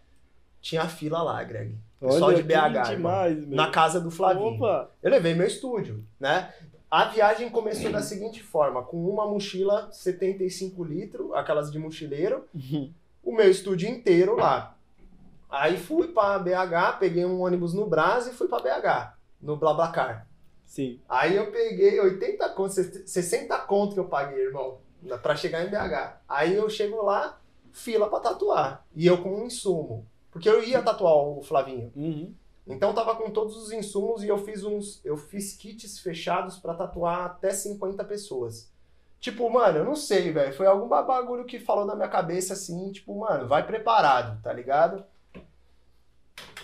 Tinha 0.61 0.87
fila 0.87 1.21
lá, 1.23 1.43
Greg. 1.43 1.77
Pessoal 1.99 2.33
de 2.33 2.43
BH, 2.45 2.91
demais, 2.91 3.37
meu. 3.37 3.57
na 3.57 3.69
casa 3.69 4.01
do 4.01 4.11
Flavinho. 4.11 4.55
Opa! 4.55 4.89
Eu 5.03 5.11
levei 5.11 5.35
meu 5.35 5.47
estúdio, 5.47 6.05
né? 6.21 6.55
A 6.89 7.07
viagem 7.07 7.51
começou 7.51 7.91
da 7.91 8.01
seguinte 8.01 8.41
forma, 8.43 8.81
com 8.81 9.09
uma 9.09 9.27
mochila 9.27 9.91
75 9.91 10.85
litros, 10.85 11.33
aquelas 11.33 11.73
de 11.73 11.81
mochileiro, 11.81 12.45
o 13.25 13.35
meu 13.35 13.51
estúdio 13.51 13.89
inteiro 13.89 14.37
lá. 14.37 14.77
Aí 15.53 15.77
fui 15.77 16.09
pra 16.09 16.39
BH, 16.39 16.99
peguei 16.99 17.27
um 17.27 17.43
ônibus 17.43 17.75
no 17.75 17.87
Brás 17.87 18.27
e 18.27 18.33
fui 18.33 18.49
pra 18.49 18.59
BH, 18.59 19.19
no 19.39 19.55
BlaBlaCar. 19.55 20.27
Sim. 20.65 20.99
Aí 21.07 21.37
eu 21.37 21.53
peguei 21.53 22.01
80 22.01 22.49
conto, 22.55 22.73
60 22.73 23.59
conto 23.59 23.93
que 23.93 24.01
eu 24.01 24.09
paguei, 24.09 24.47
irmão, 24.47 24.79
pra 25.23 25.37
chegar 25.37 25.63
em 25.63 25.69
BH. 25.69 26.21
Aí 26.27 26.55
eu 26.55 26.71
chego 26.71 27.03
lá, 27.03 27.39
fila 27.71 28.09
pra 28.09 28.21
tatuar. 28.21 28.87
E 28.97 29.07
eu 29.07 29.23
com 29.23 29.43
um 29.43 29.45
insumo. 29.45 30.07
Porque 30.31 30.49
eu 30.49 30.65
ia 30.65 30.81
tatuar 30.81 31.17
o 31.17 31.43
Flavinho. 31.43 31.93
Uhum. 31.95 32.35
Então 32.67 32.95
tava 32.95 33.15
com 33.17 33.31
todos 33.31 33.55
os 33.55 33.71
insumos 33.73 34.25
e 34.25 34.29
eu 34.29 34.39
fiz 34.39 34.65
uns, 34.65 35.05
eu 35.05 35.19
fiz 35.19 35.53
kits 35.53 35.99
fechados 35.99 36.59
pra 36.59 36.73
tatuar 36.73 37.27
até 37.27 37.51
50 37.51 38.03
pessoas. 38.05 38.73
Tipo, 39.21 39.51
mano, 39.51 39.81
eu 39.81 39.85
não 39.85 39.95
sei, 39.95 40.33
velho, 40.33 40.55
foi 40.55 40.67
algum 40.67 40.89
bagulho 40.89 41.45
que 41.45 41.61
falou 41.61 41.85
na 41.85 41.95
minha 41.95 42.09
cabeça 42.09 42.55
assim, 42.55 42.91
tipo, 42.91 43.15
mano, 43.21 43.47
vai 43.47 43.67
preparado, 43.67 44.41
tá 44.43 44.51
ligado? 44.51 45.05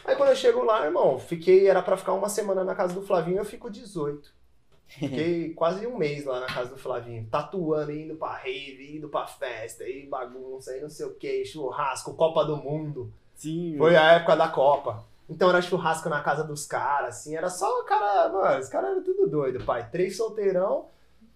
Aí 0.08 0.16
quando 0.16 0.30
eu 0.30 0.36
chego 0.36 0.64
lá, 0.64 0.86
irmão, 0.86 1.18
fiquei, 1.18 1.68
era 1.68 1.82
pra 1.82 1.94
ficar 1.94 2.14
uma 2.14 2.30
semana 2.30 2.64
na 2.64 2.74
casa 2.74 2.94
do 2.94 3.02
Flavinho, 3.02 3.36
eu 3.36 3.44
fico 3.44 3.70
18. 3.70 4.32
Fiquei 4.86 5.52
quase 5.52 5.86
um 5.86 5.98
mês 5.98 6.24
lá 6.24 6.40
na 6.40 6.46
casa 6.46 6.70
do 6.70 6.78
Flavinho, 6.78 7.28
tatuando, 7.30 7.92
indo 7.92 8.16
pra 8.16 8.38
rave, 8.38 8.96
indo 8.96 9.10
pra 9.10 9.26
festa, 9.26 9.84
aí 9.84 10.06
bagunça, 10.06 10.70
aí 10.70 10.80
não 10.80 10.88
sei 10.88 11.04
o 11.04 11.14
que, 11.14 11.44
churrasco, 11.44 12.14
Copa 12.14 12.42
do 12.42 12.56
Mundo. 12.56 13.12
Sim, 13.34 13.74
Foi 13.76 13.96
a 13.96 14.12
época 14.12 14.34
da 14.34 14.48
Copa. 14.48 15.04
Então 15.28 15.50
era 15.50 15.60
churrasco 15.60 16.08
na 16.08 16.22
casa 16.22 16.42
dos 16.42 16.64
caras, 16.64 17.16
assim, 17.18 17.36
era 17.36 17.50
só 17.50 17.80
o 17.80 17.84
cara, 17.84 18.30
mano, 18.30 18.60
os 18.60 18.68
caras 18.70 18.92
eram 18.92 19.02
tudo 19.04 19.28
doido, 19.28 19.62
pai. 19.62 19.90
Três 19.90 20.16
solteirão, 20.16 20.86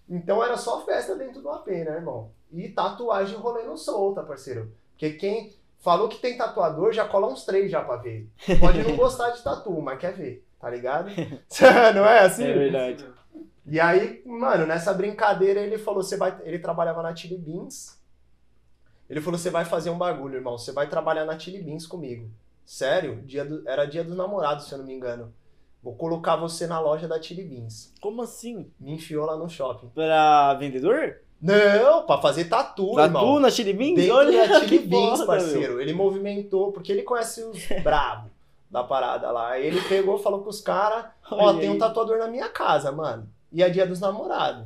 então 0.09 0.43
era 0.43 0.57
só 0.57 0.82
festa 0.86 1.15
dentro 1.15 1.43
do 1.43 1.51
AP, 1.51 1.66
né, 1.66 1.97
irmão? 1.97 2.31
E 2.51 2.70
tatuagem 2.70 3.36
rolando 3.36 3.77
solta, 3.77 4.23
parceiro. 4.23 4.73
Porque 4.93 5.12
quem 5.12 5.53
falou 5.83 6.09
que 6.09 6.19
tem 6.19 6.39
tatuador 6.39 6.93
já 6.93 7.07
cola 7.07 7.27
uns 7.27 7.45
três 7.45 7.71
já 7.71 7.83
pra 7.83 7.97
ver. 7.97 8.27
Pode 8.59 8.83
não 8.83 8.97
gostar 8.97 9.31
de 9.31 9.43
tatu, 9.43 9.71
mas 9.83 9.99
quer 9.99 10.15
ver, 10.15 10.43
tá 10.59 10.71
ligado? 10.71 11.11
não 11.95 12.07
é 12.07 12.21
assim? 12.21 12.45
É 12.45 12.53
verdade. 12.55 13.05
E 13.67 13.79
aí, 13.79 14.23
mano, 14.25 14.67
nessa 14.67 14.95
brincadeira 14.95 15.61
ele 15.61 15.77
falou, 15.79 16.03
você 16.03 16.17
vai, 16.17 16.37
ele 16.45 16.59
trabalhava 16.59 17.03
na 17.03 17.15
Chili 17.15 17.37
Beans. 17.37 18.01
Ele 19.11 19.21
falou, 19.21 19.39
você 19.39 19.51
vai 19.51 19.65
fazer 19.65 19.91
um 19.91 19.99
bagulho, 19.99 20.37
irmão, 20.37 20.57
você 20.57 20.73
vai 20.73 20.89
trabalhar 20.89 21.25
na 21.27 21.39
Chili 21.39 21.61
Beans 21.63 21.87
comigo. 21.87 22.31
Sério? 22.65 23.21
Dia 23.23 23.45
do- 23.45 23.69
era 23.69 23.85
dia 23.85 24.03
dos 24.03 24.17
namorados, 24.17 24.67
se 24.67 24.73
eu 24.73 24.79
não 24.79 24.87
me 24.87 24.95
engano. 24.95 25.33
Vou 25.83 25.95
colocar 25.97 26.37
você 26.37 26.67
na 26.67 26.79
loja 26.81 27.07
da 27.09 27.21
Chili 27.21 27.43
Beans. 27.45 27.93
Como 28.01 28.23
assim? 28.23 28.71
Me 28.81 28.93
enfiou 28.95 29.27
lá 29.27 29.37
no 29.37 29.49
shopping. 29.49 29.89
Pra 29.89 30.55
vendedor? 30.55 31.22
Não, 31.43 32.06
pra 32.06 32.19
fazer 32.19 32.44
tatu, 32.44 32.94
Tatu 32.94 33.06
irmão. 33.09 33.40
na 33.40 33.51
Chili 33.51 33.73
Beans? 33.73 33.97
Dentro 33.97 34.14
Olha 34.14 34.47
da 34.48 34.60
Chili 34.60 34.78
Beans, 34.78 35.24
parceiro. 35.24 35.81
Ele 35.81 35.93
movimentou, 35.93 36.70
porque 36.70 36.93
ele 36.93 37.02
conhece 37.02 37.43
os 37.43 37.59
brabo 37.82 38.31
da 38.70 38.85
parada 38.85 39.31
lá. 39.32 39.48
Aí 39.51 39.66
ele 39.66 39.81
pegou, 39.82 40.16
falou 40.19 40.40
pros 40.43 40.60
caras, 40.60 41.05
meu. 41.31 41.39
ó, 41.40 41.44
Olha 41.48 41.59
tem 41.59 41.69
um 41.69 41.73
aí. 41.73 41.78
tatuador 41.78 42.19
na 42.19 42.28
minha 42.28 42.48
casa, 42.48 42.93
mano. 42.93 43.28
E 43.51 43.62
é 43.62 43.69
dia 43.69 43.85
dos 43.86 43.98
namorados. 44.01 44.64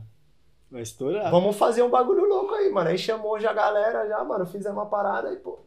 Vai 0.70 0.82
estourar. 0.82 1.30
Vamos 1.30 1.56
fazer 1.56 1.82
um 1.82 1.88
bagulho 1.90 2.28
louco 2.28 2.54
aí, 2.54 2.70
mano. 2.70 2.90
Aí 2.90 2.98
chamou 2.98 3.40
já 3.40 3.50
a 3.50 3.54
galera, 3.54 4.06
já, 4.06 4.22
mano, 4.22 4.44
fizemos 4.44 4.76
uma 4.76 4.86
parada 4.86 5.32
e, 5.32 5.36
pô. 5.36 5.58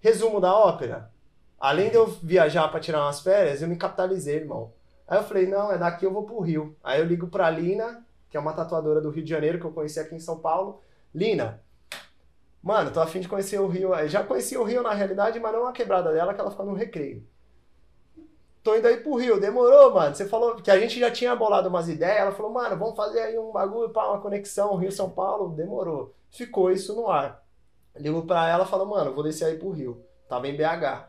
Resumo 0.00 0.40
da 0.40 0.54
ópera. 0.54 1.10
Além 1.58 1.88
de 1.90 1.96
eu 1.96 2.06
viajar 2.06 2.68
pra 2.68 2.80
tirar 2.80 3.00
umas 3.02 3.20
férias, 3.20 3.62
eu 3.62 3.68
me 3.68 3.76
capitalizei, 3.76 4.36
irmão. 4.36 4.72
Aí 5.08 5.18
eu 5.18 5.24
falei, 5.24 5.46
não, 5.46 5.72
é 5.72 5.78
daqui 5.78 6.04
eu 6.04 6.12
vou 6.12 6.22
pro 6.24 6.40
Rio. 6.40 6.76
Aí 6.84 7.00
eu 7.00 7.06
ligo 7.06 7.26
pra 7.28 7.50
Lina, 7.50 8.04
que 8.30 8.36
é 8.36 8.40
uma 8.40 8.52
tatuadora 8.52 9.00
do 9.00 9.10
Rio 9.10 9.24
de 9.24 9.30
Janeiro, 9.30 9.58
que 9.58 9.66
eu 9.66 9.72
conheci 9.72 9.98
aqui 9.98 10.14
em 10.14 10.20
São 10.20 10.38
Paulo. 10.38 10.80
Lina, 11.12 11.60
mano, 12.62 12.92
tô 12.92 13.00
afim 13.00 13.20
de 13.20 13.28
conhecer 13.28 13.60
o 13.60 13.66
Rio. 13.66 13.90
Já 14.06 14.22
conheci 14.22 14.56
o 14.56 14.62
Rio 14.62 14.82
na 14.82 14.94
realidade, 14.94 15.40
mas 15.40 15.52
não 15.52 15.66
a 15.66 15.72
quebrada 15.72 16.12
dela, 16.12 16.32
que 16.32 16.40
ela 16.40 16.50
fica 16.50 16.62
no 16.62 16.72
recreio. 16.72 17.26
Tô 18.62 18.76
indo 18.76 18.86
aí 18.86 18.98
pro 18.98 19.16
Rio, 19.16 19.40
demorou, 19.40 19.92
mano. 19.92 20.14
Você 20.14 20.28
falou 20.28 20.56
que 20.56 20.70
a 20.70 20.78
gente 20.78 21.00
já 21.00 21.10
tinha 21.10 21.34
bolado 21.34 21.68
umas 21.68 21.88
ideias. 21.88 22.20
Ela 22.20 22.32
falou, 22.32 22.52
mano, 22.52 22.76
vamos 22.76 22.94
fazer 22.94 23.20
aí 23.20 23.38
um 23.38 23.50
bagulho, 23.50 23.90
pá, 23.90 24.06
uma 24.06 24.20
conexão 24.20 24.76
Rio-São 24.76 25.10
Paulo. 25.10 25.54
Demorou. 25.54 26.14
Ficou 26.30 26.70
isso 26.70 26.94
no 26.94 27.08
ar. 27.08 27.42
Ligo 27.96 28.22
pra 28.26 28.48
ela 28.48 28.64
e 28.64 28.68
falo, 28.68 28.86
mano, 28.86 29.14
vou 29.14 29.24
descer 29.24 29.46
aí 29.46 29.58
pro 29.58 29.70
Rio. 29.70 30.04
Tava 30.28 30.46
em 30.46 30.56
BH. 30.56 31.08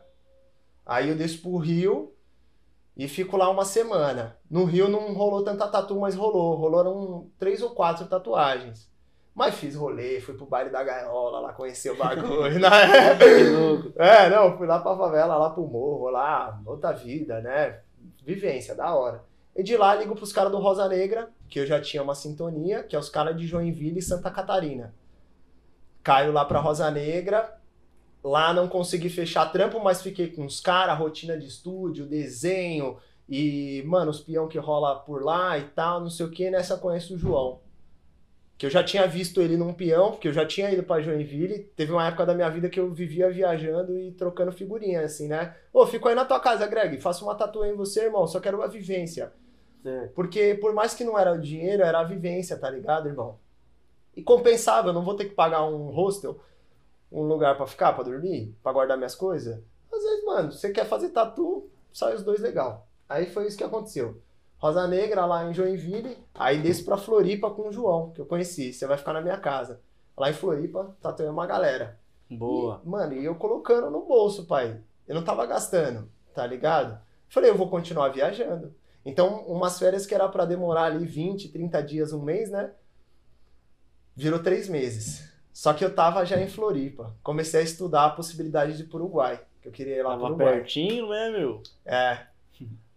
Aí 0.84 1.10
eu 1.10 1.16
desço 1.16 1.42
pro 1.42 1.58
Rio 1.58 2.11
e 2.96 3.08
fico 3.08 3.36
lá 3.36 3.48
uma 3.50 3.64
semana. 3.64 4.36
No 4.50 4.64
Rio 4.64 4.88
não 4.88 5.12
rolou 5.14 5.42
tanta 5.42 5.66
tatu, 5.68 5.98
mas 5.98 6.14
rolou. 6.14 6.54
Rolaram 6.56 7.26
três 7.38 7.62
ou 7.62 7.70
quatro 7.70 8.06
tatuagens. 8.06 8.90
Mas 9.34 9.54
fiz 9.54 9.74
rolê, 9.74 10.20
fui 10.20 10.34
pro 10.34 10.44
baile 10.44 10.68
da 10.68 10.84
gaiola 10.84 11.40
lá 11.40 11.52
conhecer 11.54 11.90
o 11.90 11.96
bagulho. 11.96 12.58
né? 12.60 12.68
É, 13.96 14.28
não, 14.28 14.56
fui 14.58 14.66
lá 14.66 14.78
pra 14.78 14.94
favela, 14.96 15.36
lá 15.36 15.48
pro 15.50 15.66
morro, 15.66 16.10
lá, 16.10 16.60
outra 16.66 16.92
vida, 16.92 17.40
né? 17.40 17.80
Vivência, 18.24 18.74
da 18.74 18.94
hora. 18.94 19.24
E 19.56 19.62
de 19.62 19.74
lá 19.76 19.94
ligo 19.94 20.14
pros 20.14 20.32
caras 20.32 20.52
do 20.52 20.58
Rosa 20.58 20.86
Negra, 20.86 21.30
que 21.48 21.60
eu 21.60 21.66
já 21.66 21.80
tinha 21.80 22.02
uma 22.02 22.14
sintonia, 22.14 22.82
que 22.82 22.94
é 22.94 22.98
os 22.98 23.08
caras 23.08 23.36
de 23.36 23.46
Joinville 23.46 23.98
e 23.98 24.02
Santa 24.02 24.30
Catarina. 24.30 24.94
Caio 26.02 26.32
lá 26.32 26.44
pra 26.44 26.60
Rosa 26.60 26.90
Negra, 26.90 27.58
lá 28.22 28.52
não 28.52 28.68
consegui 28.68 29.08
fechar 29.08 29.46
trampo, 29.46 29.80
mas 29.80 30.02
fiquei 30.02 30.28
com 30.28 30.44
os 30.44 30.60
caras, 30.60 30.98
rotina 30.98 31.38
de 31.38 31.46
estúdio, 31.46 32.06
desenho, 32.06 32.98
e, 33.28 33.82
mano, 33.86 34.10
os 34.10 34.20
peão 34.20 34.48
que 34.48 34.58
rola 34.58 34.96
por 35.00 35.22
lá 35.22 35.58
e 35.58 35.64
tal, 35.64 36.00
não 36.00 36.10
sei 36.10 36.26
o 36.26 36.30
que, 36.30 36.50
nessa 36.50 36.76
conheço 36.76 37.14
o 37.14 37.18
João. 37.18 37.60
Que 38.58 38.66
eu 38.66 38.70
já 38.70 38.84
tinha 38.84 39.06
visto 39.06 39.40
ele 39.40 39.56
num 39.56 39.72
peão, 39.72 40.12
porque 40.12 40.28
eu 40.28 40.32
já 40.32 40.46
tinha 40.46 40.70
ido 40.70 40.82
pra 40.82 41.00
Joinville. 41.00 41.60
Teve 41.74 41.92
uma 41.92 42.06
época 42.06 42.26
da 42.26 42.34
minha 42.34 42.48
vida 42.48 42.68
que 42.68 42.78
eu 42.78 42.92
vivia 42.92 43.30
viajando 43.30 43.98
e 43.98 44.12
trocando 44.12 44.52
figurinha, 44.52 45.00
assim, 45.00 45.28
né? 45.28 45.56
Ô, 45.72 45.86
fico 45.86 46.08
aí 46.08 46.14
na 46.14 46.24
tua 46.24 46.38
casa, 46.38 46.66
Greg, 46.66 47.00
faço 47.00 47.24
uma 47.24 47.34
tatuagem 47.34 47.74
em 47.74 47.76
você, 47.76 48.04
irmão, 48.04 48.26
só 48.26 48.38
quero 48.38 48.58
uma 48.58 48.68
vivência. 48.68 49.32
Porque 50.14 50.54
por 50.60 50.72
mais 50.72 50.94
que 50.94 51.02
não 51.02 51.18
era 51.18 51.32
o 51.32 51.40
dinheiro, 51.40 51.82
era 51.82 52.00
a 52.00 52.04
vivência, 52.04 52.56
tá 52.56 52.70
ligado, 52.70 53.08
irmão? 53.08 53.38
E 54.14 54.22
compensava, 54.22 54.90
eu 54.90 54.92
não 54.92 55.02
vou 55.02 55.14
ter 55.14 55.24
que 55.24 55.34
pagar 55.34 55.64
um 55.64 55.90
hostel, 55.90 56.38
um 57.12 57.22
lugar 57.22 57.56
pra 57.56 57.66
ficar, 57.66 57.92
pra 57.92 58.04
dormir, 58.04 58.56
pra 58.62 58.72
guardar 58.72 58.96
minhas 58.96 59.14
coisas. 59.14 59.60
Às 59.92 60.02
vezes, 60.02 60.24
mano, 60.24 60.50
você 60.50 60.70
quer 60.70 60.86
fazer 60.86 61.10
tatu, 61.10 61.68
sai 61.92 62.14
os 62.14 62.22
dois 62.22 62.40
legal. 62.40 62.88
Aí 63.08 63.26
foi 63.26 63.46
isso 63.46 63.58
que 63.58 63.64
aconteceu. 63.64 64.20
Rosa 64.56 64.86
Negra 64.86 65.26
lá 65.26 65.44
em 65.44 65.52
Joinville, 65.52 66.16
aí 66.34 66.62
desço 66.62 66.84
pra 66.84 66.96
Floripa 66.96 67.50
com 67.50 67.68
o 67.68 67.72
João, 67.72 68.10
que 68.10 68.20
eu 68.20 68.26
conheci. 68.26 68.72
Você 68.72 68.86
vai 68.86 68.96
ficar 68.96 69.12
na 69.12 69.20
minha 69.20 69.36
casa. 69.36 69.80
Lá 70.16 70.30
em 70.30 70.34
Floripa, 70.34 70.96
tatuei 71.00 71.28
uma 71.28 71.46
galera. 71.46 71.98
Boa. 72.30 72.80
E, 72.84 72.88
mano, 72.88 73.12
e 73.12 73.24
eu 73.24 73.34
colocando 73.34 73.90
no 73.90 74.06
bolso, 74.06 74.46
pai. 74.46 74.80
Eu 75.06 75.14
não 75.14 75.24
tava 75.24 75.44
gastando, 75.46 76.08
tá 76.32 76.46
ligado? 76.46 76.98
Falei, 77.28 77.50
eu 77.50 77.56
vou 77.56 77.68
continuar 77.68 78.10
viajando. 78.10 78.74
Então, 79.04 79.44
umas 79.46 79.78
férias 79.78 80.06
que 80.06 80.14
era 80.14 80.28
pra 80.28 80.44
demorar 80.44 80.84
ali 80.84 81.04
20, 81.04 81.48
30 81.48 81.82
dias, 81.82 82.12
um 82.12 82.22
mês, 82.22 82.50
né? 82.50 82.72
Virou 84.14 84.38
três 84.38 84.68
meses. 84.68 85.31
Só 85.52 85.72
que 85.74 85.84
eu 85.84 85.94
tava 85.94 86.24
já 86.24 86.40
em 86.40 86.48
Floripa. 86.48 87.14
Comecei 87.22 87.60
a 87.60 87.64
estudar 87.64 88.06
a 88.06 88.10
possibilidade 88.10 88.76
de 88.76 88.82
ir 88.84 88.86
pro 88.86 88.98
Uruguai. 88.98 89.40
Que 89.60 89.68
eu 89.68 89.72
queria 89.72 89.96
ir 89.96 90.02
lá 90.02 90.10
pro 90.12 90.20
Tava 90.22 90.34
Uruguai. 90.34 90.54
pertinho, 90.54 91.08
né, 91.08 91.30
meu? 91.30 91.62
É, 91.84 92.26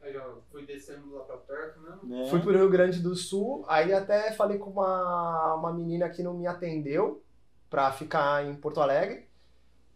Aí 0.05 0.13
já 0.13 0.23
fui 0.51 0.63
descendo 0.67 1.15
lá 1.15 1.23
pra 1.23 1.35
perto 1.37 1.79
mesmo. 1.79 1.99
Né? 2.03 2.29
Fui 2.29 2.39
pro 2.39 2.51
Rio 2.51 2.69
Grande 2.69 3.01
do 3.01 3.15
Sul, 3.15 3.65
aí 3.67 3.91
até 3.91 4.31
falei 4.33 4.59
com 4.59 4.69
uma, 4.69 5.55
uma 5.55 5.73
menina 5.73 6.07
que 6.09 6.21
não 6.21 6.35
me 6.35 6.45
atendeu 6.45 7.23
pra 7.71 7.91
ficar 7.91 8.45
em 8.45 8.53
Porto 8.53 8.79
Alegre. 8.79 9.27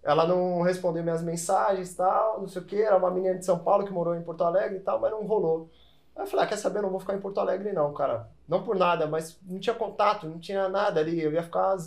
Ela 0.01 0.25
não 0.25 0.61
respondeu 0.63 1.03
minhas 1.03 1.21
mensagens 1.21 1.91
e 1.91 1.95
tal, 1.95 2.41
não 2.41 2.47
sei 2.47 2.61
o 2.61 2.65
que. 2.65 2.81
Era 2.81 2.97
uma 2.97 3.11
menina 3.11 3.35
de 3.37 3.45
São 3.45 3.59
Paulo 3.59 3.85
que 3.85 3.93
morou 3.93 4.15
em 4.15 4.23
Porto 4.23 4.43
Alegre 4.43 4.77
e 4.77 4.81
tal, 4.81 4.99
mas 4.99 5.11
não 5.11 5.27
rolou. 5.27 5.69
Aí 6.15 6.23
eu 6.23 6.27
falei, 6.27 6.45
ah, 6.45 6.47
quer 6.49 6.57
saber, 6.57 6.79
eu 6.79 6.83
não 6.83 6.89
vou 6.89 6.99
ficar 6.99 7.13
em 7.13 7.21
Porto 7.21 7.39
Alegre 7.39 7.71
não, 7.71 7.93
cara. 7.93 8.27
Não 8.47 8.63
por 8.63 8.75
nada, 8.75 9.05
mas 9.05 9.39
não 9.45 9.59
tinha 9.59 9.75
contato, 9.75 10.27
não 10.27 10.39
tinha 10.39 10.67
nada 10.67 10.99
ali. 10.99 11.21
Eu 11.21 11.31
ia 11.31 11.43
ficar, 11.43 11.77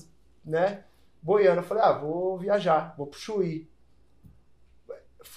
né, 0.44 0.84
boiando. 1.22 1.60
Eu 1.60 1.64
falei, 1.64 1.82
ah, 1.84 1.92
vou 1.92 2.38
viajar, 2.38 2.94
vou 2.96 3.06
pro 3.06 3.18
Chuí. 3.18 3.68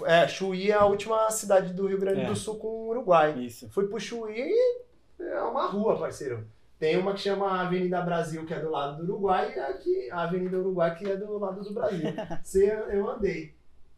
É, 0.06 0.28
Chuí 0.28 0.72
é 0.72 0.74
a 0.74 0.86
última 0.86 1.30
cidade 1.30 1.74
do 1.74 1.88
Rio 1.88 2.00
Grande 2.00 2.22
É. 2.22 2.26
do 2.26 2.36
Sul 2.36 2.58
com 2.58 2.68
o 2.68 2.88
Uruguai. 2.90 3.38
Isso. 3.40 3.70
Fui 3.70 3.88
pro 3.88 4.00
Chuí 4.00 4.34
e 4.40 5.24
é 5.24 5.42
uma 5.42 5.68
rua, 5.68 5.98
parceiro. 5.98 6.48
Tem 6.80 6.98
uma 6.98 7.14
que 7.14 7.22
chama 7.22 7.62
Avenida 7.62 8.02
Brasil, 8.02 8.46
que 8.46 8.54
é 8.54 8.60
do 8.60 8.70
lado 8.70 8.98
do 8.98 9.14
Uruguai, 9.14 9.54
e 9.56 9.60
aqui, 9.60 10.10
a 10.12 10.24
Avenida 10.24 10.58
Uruguai, 10.60 10.94
que 10.96 11.10
é 11.10 11.16
do 11.16 11.38
lado 11.38 11.62
do 11.64 11.74
Brasil. 11.74 12.10
Você, 12.44 12.66
eu 12.92 13.10
andei. 13.10 13.54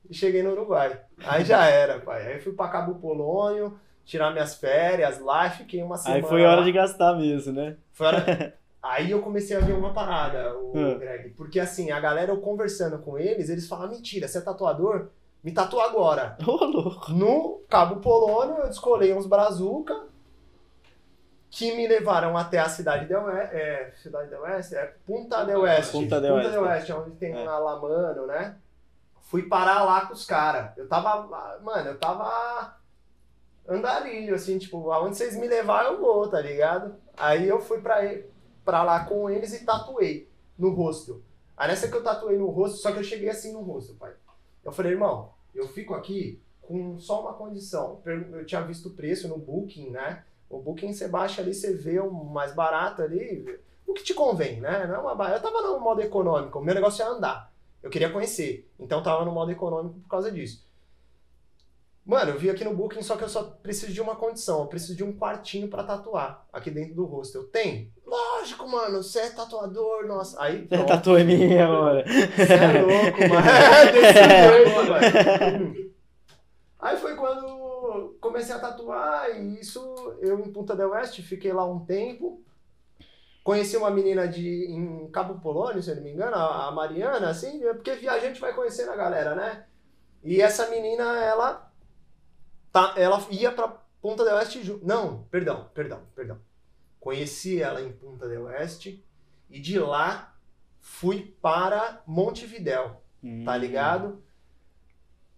E 0.09 0.13
cheguei 0.13 0.43
no 0.43 0.51
Uruguai. 0.51 1.01
Aí 1.25 1.43
já 1.43 1.65
era, 1.65 1.99
pai. 1.99 2.33
Aí 2.33 2.39
fui 2.39 2.53
pra 2.53 2.67
Cabo 2.67 2.95
Polônio, 2.95 3.79
tirar 4.05 4.31
minhas 4.31 4.55
férias 4.55 5.19
lá, 5.19 5.49
fiquei 5.49 5.81
uma 5.81 5.97
semana. 5.97 6.21
Aí 6.23 6.29
foi 6.29 6.43
hora 6.45 6.59
lá. 6.59 6.65
de 6.65 6.71
gastar 6.71 7.15
mesmo, 7.15 7.53
né? 7.53 7.77
Foi 7.93 8.07
hora- 8.07 8.53
Aí 8.81 9.11
eu 9.11 9.21
comecei 9.21 9.57
a 9.57 9.59
ver 9.59 9.73
uma 9.73 9.93
parada, 9.93 10.55
o 10.57 10.71
Hum. 10.77 10.97
Greg. 10.99 11.29
Porque 11.31 11.59
assim, 11.59 11.91
a 11.91 11.99
galera, 11.99 12.31
eu 12.31 12.39
conversando 12.39 12.99
com 12.99 13.17
eles, 13.17 13.49
eles 13.49 13.67
falam: 13.67 13.89
mentira, 13.89 14.27
você 14.27 14.37
é 14.37 14.41
tatuador? 14.41 15.07
Me 15.43 15.51
tatua 15.51 15.85
agora. 15.85 16.37
Ô, 16.45 16.51
louco. 16.65 17.11
No 17.11 17.61
Cabo 17.69 17.97
Polônio, 18.01 18.57
eu 18.57 18.67
descolei 18.67 19.13
uns 19.13 19.25
brazuca 19.25 20.05
que 21.49 21.75
me 21.75 21.87
levaram 21.87 22.37
até 22.37 22.59
a 22.59 22.67
cidade 22.69 23.05
de 23.07 23.15
Oeste. 23.15 23.55
É, 23.55 23.91
cidade 23.95 24.29
de 24.29 24.35
Oeste? 24.35 24.75
É 24.75 24.93
Punta 25.05 25.43
del 25.45 25.61
Oeste. 25.61 25.91
Punta 25.93 26.19
del 26.21 26.33
Oeste. 26.35 26.49
Punta 26.49 26.61
del 26.61 26.69
Oeste, 26.71 26.91
onde 26.93 27.11
tem 27.11 27.33
É. 27.33 27.45
a 27.47 27.57
Lamano, 27.57 28.27
né? 28.27 28.55
Fui 29.21 29.43
parar 29.43 29.83
lá 29.83 30.05
com 30.05 30.13
os 30.13 30.25
caras. 30.25 30.77
Eu 30.77 30.87
tava. 30.87 31.57
Mano, 31.61 31.89
eu 31.89 31.97
tava 31.97 32.75
andarilho, 33.67 34.35
assim, 34.35 34.57
tipo, 34.57 34.91
aonde 34.91 35.17
vocês 35.17 35.35
me 35.37 35.47
levar 35.47 35.85
eu 35.85 35.99
vou, 35.99 36.27
tá 36.29 36.39
ligado? 36.39 36.95
Aí 37.17 37.47
eu 37.47 37.59
fui 37.59 37.81
pra, 37.81 38.03
e- 38.05 38.25
pra 38.67 38.83
lá 38.83 39.05
com 39.05 39.29
eles 39.29 39.53
e 39.53 39.63
tatuei 39.63 40.29
no 40.59 40.71
rosto. 40.71 41.23
Aí 41.55 41.69
nessa 41.69 41.87
que 41.87 41.95
eu 41.95 42.03
tatuei 42.03 42.37
no 42.37 42.49
rosto, 42.49 42.79
só 42.79 42.91
que 42.91 42.99
eu 42.99 43.03
cheguei 43.03 43.29
assim 43.29 43.53
no 43.53 43.61
rosto, 43.61 43.95
pai. 43.95 44.11
Eu 44.61 44.73
falei, 44.73 44.91
irmão, 44.91 45.31
eu 45.55 45.69
fico 45.69 45.93
aqui 45.93 46.41
com 46.61 46.99
só 46.99 47.21
uma 47.21 47.31
condição. 47.31 48.01
Eu 48.05 48.45
tinha 48.45 48.61
visto 48.61 48.89
o 48.89 48.91
preço 48.91 49.29
no 49.29 49.37
Booking, 49.37 49.91
né? 49.91 50.25
O 50.49 50.59
Booking 50.59 50.91
você 50.91 51.07
baixa 51.07 51.41
ali, 51.41 51.53
você 51.53 51.73
vê 51.73 51.97
o 52.01 52.11
mais 52.11 52.53
barato 52.53 53.01
ali, 53.01 53.57
o 53.87 53.93
que 53.93 54.03
te 54.03 54.13
convém, 54.13 54.59
né? 54.59 54.85
Não 54.85 54.95
é 54.95 54.99
uma 54.99 55.29
Eu 55.29 55.41
tava 55.41 55.61
no 55.61 55.79
modo 55.79 56.01
econômico, 56.01 56.59
o 56.59 56.63
meu 56.63 56.75
negócio 56.75 57.01
é 57.01 57.07
andar. 57.07 57.53
Eu 57.81 57.89
queria 57.89 58.11
conhecer, 58.11 58.69
então 58.77 59.01
tava 59.01 59.23
no 59.23 59.31
modo 59.31 59.49
econômico 59.49 59.97
por 60.01 60.09
causa 60.09 60.29
disso. 60.29 60.66
Mano, 62.07 62.31
eu 62.31 62.39
vi 62.39 62.49
aqui 62.49 62.63
no 62.63 62.73
Booking, 62.73 63.01
só 63.01 63.17
que 63.17 63.25
eu 63.25 63.27
só 63.27 63.43
preciso 63.43 63.91
de 63.91 63.99
uma 63.99 64.15
condição. 64.15 64.61
Eu 64.61 64.67
preciso 64.67 64.95
de 64.95 65.03
um 65.03 65.11
quartinho 65.11 65.67
pra 65.67 65.83
tatuar 65.83 66.47
aqui 66.53 66.71
dentro 66.71 66.95
do 66.95 67.03
hostel. 67.03 67.43
Tem? 67.49 67.91
Lógico, 68.05 68.65
mano. 68.65 69.03
Você 69.03 69.19
é 69.19 69.29
tatuador, 69.29 70.07
nossa. 70.07 70.41
Aí, 70.41 70.65
pronto. 70.67 70.87
Tatuou 70.87 71.19
em 71.19 71.25
mim 71.25 71.57
agora. 71.57 72.05
Você 72.07 72.53
é 72.53 72.81
louco, 72.81 73.19
mano. 73.27 73.47
É 73.77 73.91
desse 73.91 74.13
jeito, 74.23 74.89
mano. 74.89 75.91
Aí 76.79 76.95
foi 76.95 77.15
quando 77.17 78.15
comecei 78.21 78.55
a 78.55 78.59
tatuar 78.59 79.29
e 79.31 79.59
isso, 79.59 79.81
eu 80.21 80.39
em 80.39 80.53
Punta 80.53 80.77
del 80.77 80.91
Oeste, 80.91 81.21
fiquei 81.21 81.51
lá 81.51 81.65
um 81.65 81.83
tempo. 81.83 82.41
Conheci 83.43 83.75
uma 83.75 83.91
menina 83.91 84.29
de 84.29 84.65
em 84.69 85.09
Cabo 85.11 85.41
Polônio, 85.41 85.83
se 85.83 85.89
eu 85.89 85.95
não 85.97 86.03
me 86.03 86.13
engano, 86.13 86.37
a 86.37 86.67
a 86.67 86.71
Mariana, 86.71 87.29
assim, 87.29 87.65
é 87.65 87.73
porque 87.73 87.95
viajante 87.95 88.39
vai 88.39 88.53
conhecendo 88.53 88.91
a 88.91 88.95
galera, 88.95 89.35
né? 89.35 89.65
E 90.23 90.41
essa 90.41 90.69
menina, 90.69 91.03
ela 91.23 91.66
tá, 92.71 92.93
ela 92.97 93.25
ia 93.29 93.51
pra 93.51 93.67
Punta 94.01 94.23
del 94.23 94.35
Oeste, 94.35 94.79
não, 94.83 95.23
perdão, 95.23 95.69
perdão, 95.73 96.01
perdão. 96.15 96.39
Conheci 96.99 97.61
ela 97.61 97.81
em 97.81 97.91
Punta 97.91 98.27
del 98.27 98.43
Oeste 98.43 99.03
e 99.49 99.59
de 99.59 99.79
lá 99.79 100.35
fui 100.79 101.35
para 101.41 102.01
Montevidéu 102.05 103.01
tá 103.45 103.53
Hum. 103.53 103.57
ligado? 103.57 104.23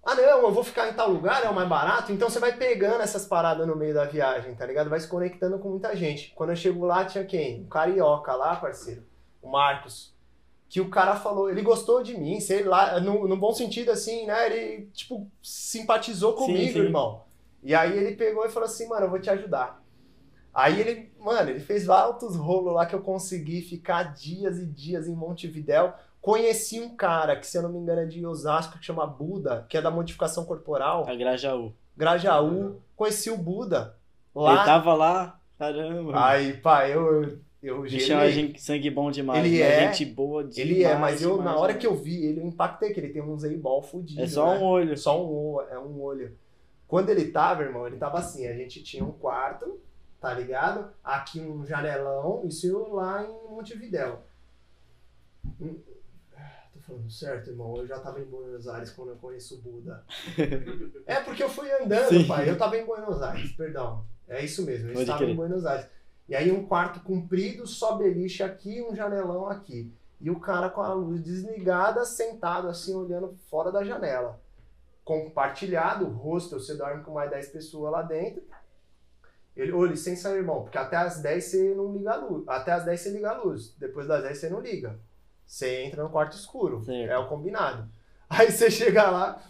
Ah, 0.04 0.16
não, 0.16 0.24
eu 0.24 0.52
vou 0.52 0.64
ficar 0.64 0.90
em 0.90 0.94
tal 0.94 1.10
lugar, 1.10 1.44
é 1.44 1.50
o 1.50 1.54
mais 1.54 1.68
barato. 1.68 2.12
Então 2.12 2.30
você 2.30 2.40
vai 2.40 2.56
pegando 2.56 3.02
essas 3.02 3.26
paradas 3.26 3.68
no 3.68 3.76
meio 3.76 3.94
da 3.94 4.06
viagem, 4.06 4.56
tá 4.56 4.66
ligado? 4.66 4.90
Vai 4.90 5.00
se 5.00 5.08
conectando 5.08 5.60
com 5.60 5.70
muita 5.70 5.96
gente. 5.96 6.34
Quando 6.36 6.52
eu 6.52 6.56
chego 6.56 6.86
lá, 6.86 7.06
tinha 7.06 7.26
quem? 7.26 7.62
Um 7.62 7.68
carioca 7.68 8.34
lá, 8.34 8.56
parceiro. 8.56 9.04
O 9.42 9.50
Marcos. 9.50 10.16
Que 10.70 10.80
o 10.80 10.90
cara 10.90 11.16
falou, 11.16 11.50
ele 11.50 11.64
gostou 11.64 12.04
de 12.04 12.16
mim, 12.16 12.40
sei 12.40 12.64
lá, 12.64 13.00
no, 13.00 13.28
no 13.28 13.36
bom 13.36 13.52
sentido 13.52 13.90
assim, 13.92 14.28
né? 14.28 14.46
Ele, 14.46 14.86
tipo, 14.94 15.28
simpatizou 15.42 16.32
Sim, 16.38 16.46
comigo, 16.46 16.74
sim. 16.74 16.80
irmão. 16.80 17.24
E 17.64 17.74
aí 17.76 17.98
ele 17.98 18.16
pegou 18.16 18.46
e 18.46 18.50
falou 18.50 18.68
assim, 18.68 18.88
mano, 18.88 19.08
eu 19.08 19.10
vou 19.10 19.20
te 19.20 19.30
ajudar. 19.30 19.84
Aí 20.54 20.80
ele, 20.80 21.12
mano, 21.20 21.50
ele 21.50 21.60
fez 21.60 21.90
altos 21.90 22.36
rolos 22.36 22.74
lá 22.74 22.86
que 22.86 22.94
eu 22.96 23.02
consegui 23.02 23.62
ficar 23.62 24.14
dias 24.14 24.60
e 24.60 24.66
dias 24.66 25.08
em 25.08 25.16
Montevidéu. 25.16 25.94
Conheci 26.22 26.80
um 26.80 26.96
cara 26.96 27.36
que, 27.36 27.48
se 27.48 27.58
eu 27.58 27.62
não 27.64 27.70
me 27.72 27.80
engano, 27.80 28.02
é 28.02 28.06
de 28.06 28.26
Osasco, 28.26 28.78
que 28.78 28.86
chama 28.86 29.08
Buda, 29.08 29.66
que 29.70 29.78
é 29.78 29.82
da 29.82 29.90
modificação 29.90 30.46
corporal, 30.46 31.06
A 31.08 31.16
Grajaú. 31.16 31.74
Grajaú. 31.96 32.76
Conheci 32.96 33.30
o 33.30 33.38
Buda 33.38 33.96
Ele 34.36 34.44
lá. 34.46 34.66
tava 34.66 34.94
lá, 34.94 35.40
caramba. 35.58 36.28
Aí, 36.28 36.58
pai, 36.58 36.94
eu, 36.94 37.40
eu 37.62 37.82
Bicho 37.82 38.12
é 38.12 38.16
uma 38.16 38.28
gelei. 38.30 38.48
gente- 38.48 38.62
sangue 38.62 38.90
bom 38.90 39.12
demais. 39.12 39.46
Ele 39.46 39.60
né? 39.60 39.66
é- 39.66 39.92
Gente 39.92 40.06
boa 40.06 40.44
demais. 40.44 40.58
Ele 40.58 40.84
é, 40.84 40.96
mas 40.98 41.22
eu, 41.22 41.32
na 41.38 41.44
demais, 41.44 41.58
hora 41.60 41.74
né? 41.74 41.80
que 41.80 41.88
eu 41.88 41.96
vi 41.96 42.26
ele, 42.26 42.40
eu 42.42 42.46
impactei 42.46 42.94
que 42.94 43.00
ele 43.00 43.10
tem 43.10 43.22
um 43.22 43.38
zeibol 43.38 43.82
fudido. 43.82 44.22
É 44.22 44.28
só 44.28 44.54
né? 44.54 44.60
um 44.60 44.64
olho. 44.64 44.98
Só 44.98 45.24
um 45.24 45.30
olho, 45.54 45.68
é 45.70 45.78
um 45.80 46.02
olho. 46.02 46.38
Quando 46.88 47.10
ele 47.10 47.26
tava, 47.32 47.64
irmão, 47.64 47.86
ele 47.86 47.98
tava 47.98 48.18
assim, 48.20 48.48
a 48.48 48.54
gente 48.54 48.82
tinha 48.82 49.04
um 49.04 49.12
quarto, 49.12 49.80
tá 50.20 50.34
ligado? 50.34 50.90
Aqui 51.04 51.40
um 51.40 51.66
janelão, 51.66 52.44
isso 52.48 52.88
lá 52.94 53.24
em 53.24 53.52
Montevidéu. 53.54 54.22
Hum, 55.62 55.76
Tô 56.74 56.80
falando 56.80 57.12
certo, 57.12 57.50
irmão? 57.50 57.76
Eu 57.78 57.86
já 57.86 58.00
tava 58.00 58.20
em 58.20 58.26
Buenos 58.26 58.68
Aires 58.68 58.90
quando 58.92 59.10
eu 59.10 59.16
conheço 59.18 59.56
o 59.56 59.58
Buda. 59.60 60.04
é 61.06 61.20
porque 61.20 61.44
eu 61.44 61.50
fui 61.50 61.70
andando, 61.72 62.10
Sim. 62.10 62.26
pai. 62.28 62.50
Eu 62.50 62.58
tava 62.58 62.78
em 62.78 62.86
Buenos 62.86 63.22
Aires, 63.22 63.52
perdão. 63.52 64.04
É 64.28 64.44
isso 64.44 64.64
mesmo, 64.66 64.88
eu 64.90 64.94
Pode 64.94 65.02
estava 65.04 65.20
crer. 65.20 65.30
em 65.32 65.36
Buenos 65.36 65.66
Aires. 65.66 65.88
E 66.30 66.36
aí 66.36 66.52
um 66.52 66.64
quarto 66.64 67.00
comprido, 67.00 67.66
só 67.66 67.96
beliche 67.96 68.44
aqui, 68.44 68.84
um 68.84 68.96
janelão 68.96 69.50
aqui. 69.50 69.92
E 70.22 70.30
o 70.30 70.40
cara 70.40 70.70
com 70.70 70.80
a 70.82 70.94
luz 70.94 71.24
desligada, 71.24 72.06
sentado 72.06 72.68
assim, 72.68 72.94
olhando 72.94 73.36
fora 73.50 73.72
da 73.72 73.84
janela. 73.84 74.40
Compartilhado, 75.04 76.06
o 76.06 76.12
hostel, 76.12 76.60
você 76.60 76.76
dorme 76.76 77.04
com 77.04 77.14
mais 77.14 77.32
10 77.32 77.50
pessoas 77.50 77.92
lá 77.92 78.04
dentro. 78.04 78.44
Ele, 79.56 79.72
ô, 79.72 79.84
licença, 79.84 80.30
irmão, 80.30 80.62
porque 80.62 80.78
até 80.78 80.98
as 80.98 81.20
10 81.20 81.44
você 81.44 81.74
não 81.74 81.92
liga 81.92 82.12
a 82.12 82.18
luz. 82.18 82.44
Até 82.48 82.74
as 82.74 82.86
10 82.86 83.00
você 83.00 83.10
liga 83.10 83.32
a 83.32 83.38
luz. 83.42 83.74
Depois 83.80 84.08
das 84.08 84.22
10 84.22 84.38
você 84.38 84.50
não 84.50 84.60
liga. 84.60 85.00
Você 85.48 85.82
entra 85.82 86.04
no 86.04 86.12
quarto 86.12 86.38
escuro. 86.38 86.84
Certo. 86.86 87.12
É 87.12 87.18
o 87.18 87.28
combinado. 87.28 87.90
Aí 88.30 88.52
você 88.52 88.70
chega 88.70 89.10
lá, 89.10 89.42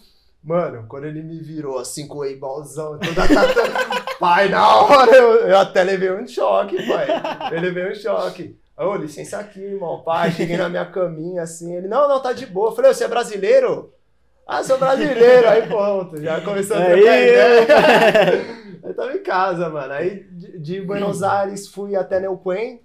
mano, 0.41 0.87
quando 0.87 1.03
ele 1.07 1.21
me 1.21 1.39
virou 1.39 1.77
assim 1.77 2.07
com 2.07 2.19
o 2.19 2.25
eibalzão, 2.25 2.97
toda 2.97 3.27
tatu... 3.27 4.08
pai, 4.19 4.49
na 4.49 4.81
hora 4.81 5.15
eu, 5.15 5.47
eu 5.47 5.57
até 5.57 5.83
levei 5.83 6.11
um 6.11 6.27
choque, 6.27 6.75
pai. 6.87 7.07
Eu 7.51 7.61
levei 7.61 7.91
um 7.91 7.95
choque. 7.95 8.59
Ô, 8.77 8.95
licença 8.95 9.39
aqui, 9.39 9.61
irmão. 9.61 10.01
Pai, 10.03 10.31
cheguei 10.31 10.55
na 10.55 10.69
minha 10.69 10.85
caminha 10.85 11.41
assim. 11.41 11.75
Ele, 11.75 11.87
não, 11.87 12.07
não, 12.07 12.21
tá 12.21 12.31
de 12.31 12.45
boa. 12.45 12.69
Eu 12.69 12.75
falei, 12.75 12.93
você 12.93 13.03
é 13.03 13.07
brasileiro? 13.07 13.93
Ah, 14.47 14.63
sou 14.63 14.77
brasileiro. 14.77 15.47
Aí 15.47 15.67
pronto, 15.67 16.21
já 16.21 16.41
começou 16.41 16.77
a 16.77 16.79
trocar 16.79 16.95
Aí, 16.95 17.03
ideia. 17.03 18.59
Eu 18.81 18.95
tava 18.95 19.13
em 19.13 19.21
casa, 19.21 19.69
mano. 19.69 19.93
Aí 19.93 20.23
de, 20.31 20.59
de 20.59 20.81
Buenos 20.81 21.21
Aires 21.21 21.67
fui 21.67 21.95
até 21.95 22.19
Neuquén. 22.19 22.81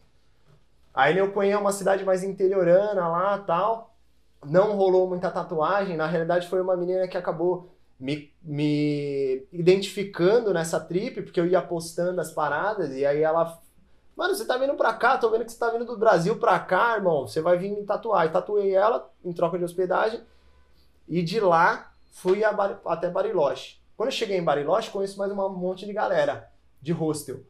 Aí 0.93 1.15
Neuquén 1.15 1.53
é 1.53 1.57
uma 1.57 1.73
cidade 1.73 2.05
mais 2.05 2.23
interiorana 2.23 3.09
lá 3.09 3.39
tal. 3.39 3.95
Não 4.45 4.77
rolou 4.77 5.09
muita 5.09 5.31
tatuagem. 5.31 5.97
Na 5.97 6.07
realidade 6.07 6.49
foi 6.49 6.61
uma 6.61 6.77
menina 6.77 7.09
que 7.09 7.17
acabou 7.17 7.74
me, 7.99 8.33
me 8.43 9.47
identificando 9.53 10.53
nessa 10.53 10.81
trip, 10.81 11.23
porque 11.23 11.41
eu 11.41 11.47
ia 11.47 11.63
postando 11.63 12.21
as 12.21 12.31
paradas, 12.33 12.91
e 12.95 13.05
aí 13.07 13.23
ela. 13.23 13.61
Mano, 14.17 14.35
você 14.35 14.45
tá 14.45 14.57
vindo 14.57 14.75
pra 14.75 14.95
cá, 14.95 15.19
tô 15.19 15.29
vendo 15.31 15.45
que 15.45 15.51
você 15.53 15.59
tá 15.59 15.71
vindo 15.71 15.85
do 15.85 15.97
Brasil 15.99 16.37
pra 16.39 16.59
cá, 16.61 16.95
irmão. 16.97 17.27
Você 17.27 17.41
vai 17.41 17.59
vir 17.59 17.71
me 17.71 17.85
tatuar. 17.85 18.27
E 18.27 18.31
tatuei 18.31 18.75
ela 18.75 19.11
em 19.25 19.33
troca 19.33 19.59
de 19.59 19.65
hospedagem. 19.65 20.21
E 21.09 21.21
de 21.23 21.41
lá 21.41 21.91
fui 22.13 22.45
a 22.45 22.53
Bari- 22.53 22.77
até 22.87 23.11
Bariloche. 23.11 23.81
Quando 23.97 24.09
eu 24.09 24.13
cheguei 24.13 24.39
em 24.39 24.45
Bariloche, 24.45 24.91
conheço 24.91 25.19
mais 25.19 25.33
um 25.33 25.49
monte 25.51 25.85
de 25.85 25.93
galera 25.93 26.49
de 26.81 26.93
hostel. 26.93 27.41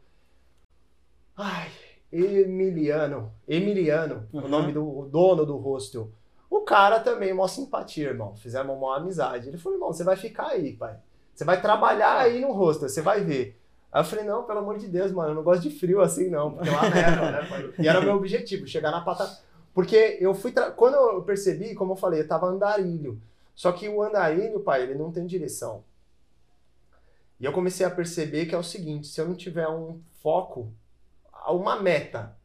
Ai, 1.36 1.68
Emiliano. 2.12 3.32
Emiliano, 3.46 4.26
o 4.32 4.38
Uhum. 4.38 4.48
nome 4.48 4.72
do 4.72 5.00
o 5.00 5.06
dono 5.06 5.44
do 5.44 5.56
hostel. 5.56 6.10
O 6.56 6.60
cara 6.60 7.01
também, 7.01 7.35
mó 7.35 7.48
simpatia, 7.48 8.10
irmão. 8.10 8.36
Fizemos 8.36 8.76
uma 8.76 8.97
amizade. 8.97 9.48
Ele 9.48 9.59
falou, 9.59 9.76
irmão, 9.76 9.93
você 9.93 10.05
vai 10.05 10.14
ficar 10.14 10.51
aí, 10.51 10.72
pai. 10.72 10.97
Você 11.35 11.44
vai 11.44 11.60
trabalhar 11.60 12.16
aí 12.16 12.40
no 12.40 12.52
hostel, 12.52 12.89
você 12.89 13.02
vai 13.02 13.24
ver. 13.24 13.60
Aí 13.90 14.01
eu 14.01 14.05
falei, 14.05 14.24
não, 14.24 14.44
pelo 14.44 14.60
amor 14.60 14.78
de 14.78 14.86
Deus, 14.86 15.10
mano, 15.10 15.31
eu 15.31 15.35
não 15.35 15.43
gosto 15.43 15.62
de 15.62 15.70
frio 15.70 16.01
assim, 16.01 16.31
não. 16.31 16.52
Porque 16.52 16.70
lá 16.70 16.89
neva, 16.89 17.31
né, 17.32 17.48
pai? 17.48 17.74
E 17.76 17.89
era 17.89 17.98
o 17.98 18.05
meu 18.05 18.14
objetivo, 18.14 18.68
chegar 18.68 18.93
na 18.93 19.01
pata... 19.01 19.36
Porque 19.74 20.16
eu 20.20 20.32
fui... 20.32 20.52
tra- 20.52 20.70
Quando 20.70 20.94
eu 20.94 21.22
percebi, 21.22 21.74
como 21.74 21.94
eu 21.94 21.97
falei, 21.97 22.20
eu 22.20 22.28
tava 22.28 22.47
andarilho. 22.47 23.20
Só 23.52 23.72
que 23.72 23.89
o 23.89 24.01
andarilho, 24.01 24.60
pai, 24.60 24.82
ele 24.82 24.94
não 24.94 25.10
tem 25.10 25.26
direção. 25.26 25.82
E 27.40 27.44
eu 27.44 27.52
comecei 27.52 27.85
a 27.85 27.90
perceber 27.90 28.47
que 28.47 28.55
é 28.55 28.59
o 28.59 28.62
seguinte, 28.62 29.09
se 29.09 29.20
eu 29.20 29.26
não 29.26 29.35
tiver 29.35 29.68
um 29.68 30.01
foco, 30.22 30.72
uma 31.48 31.74
meta, 31.82 32.36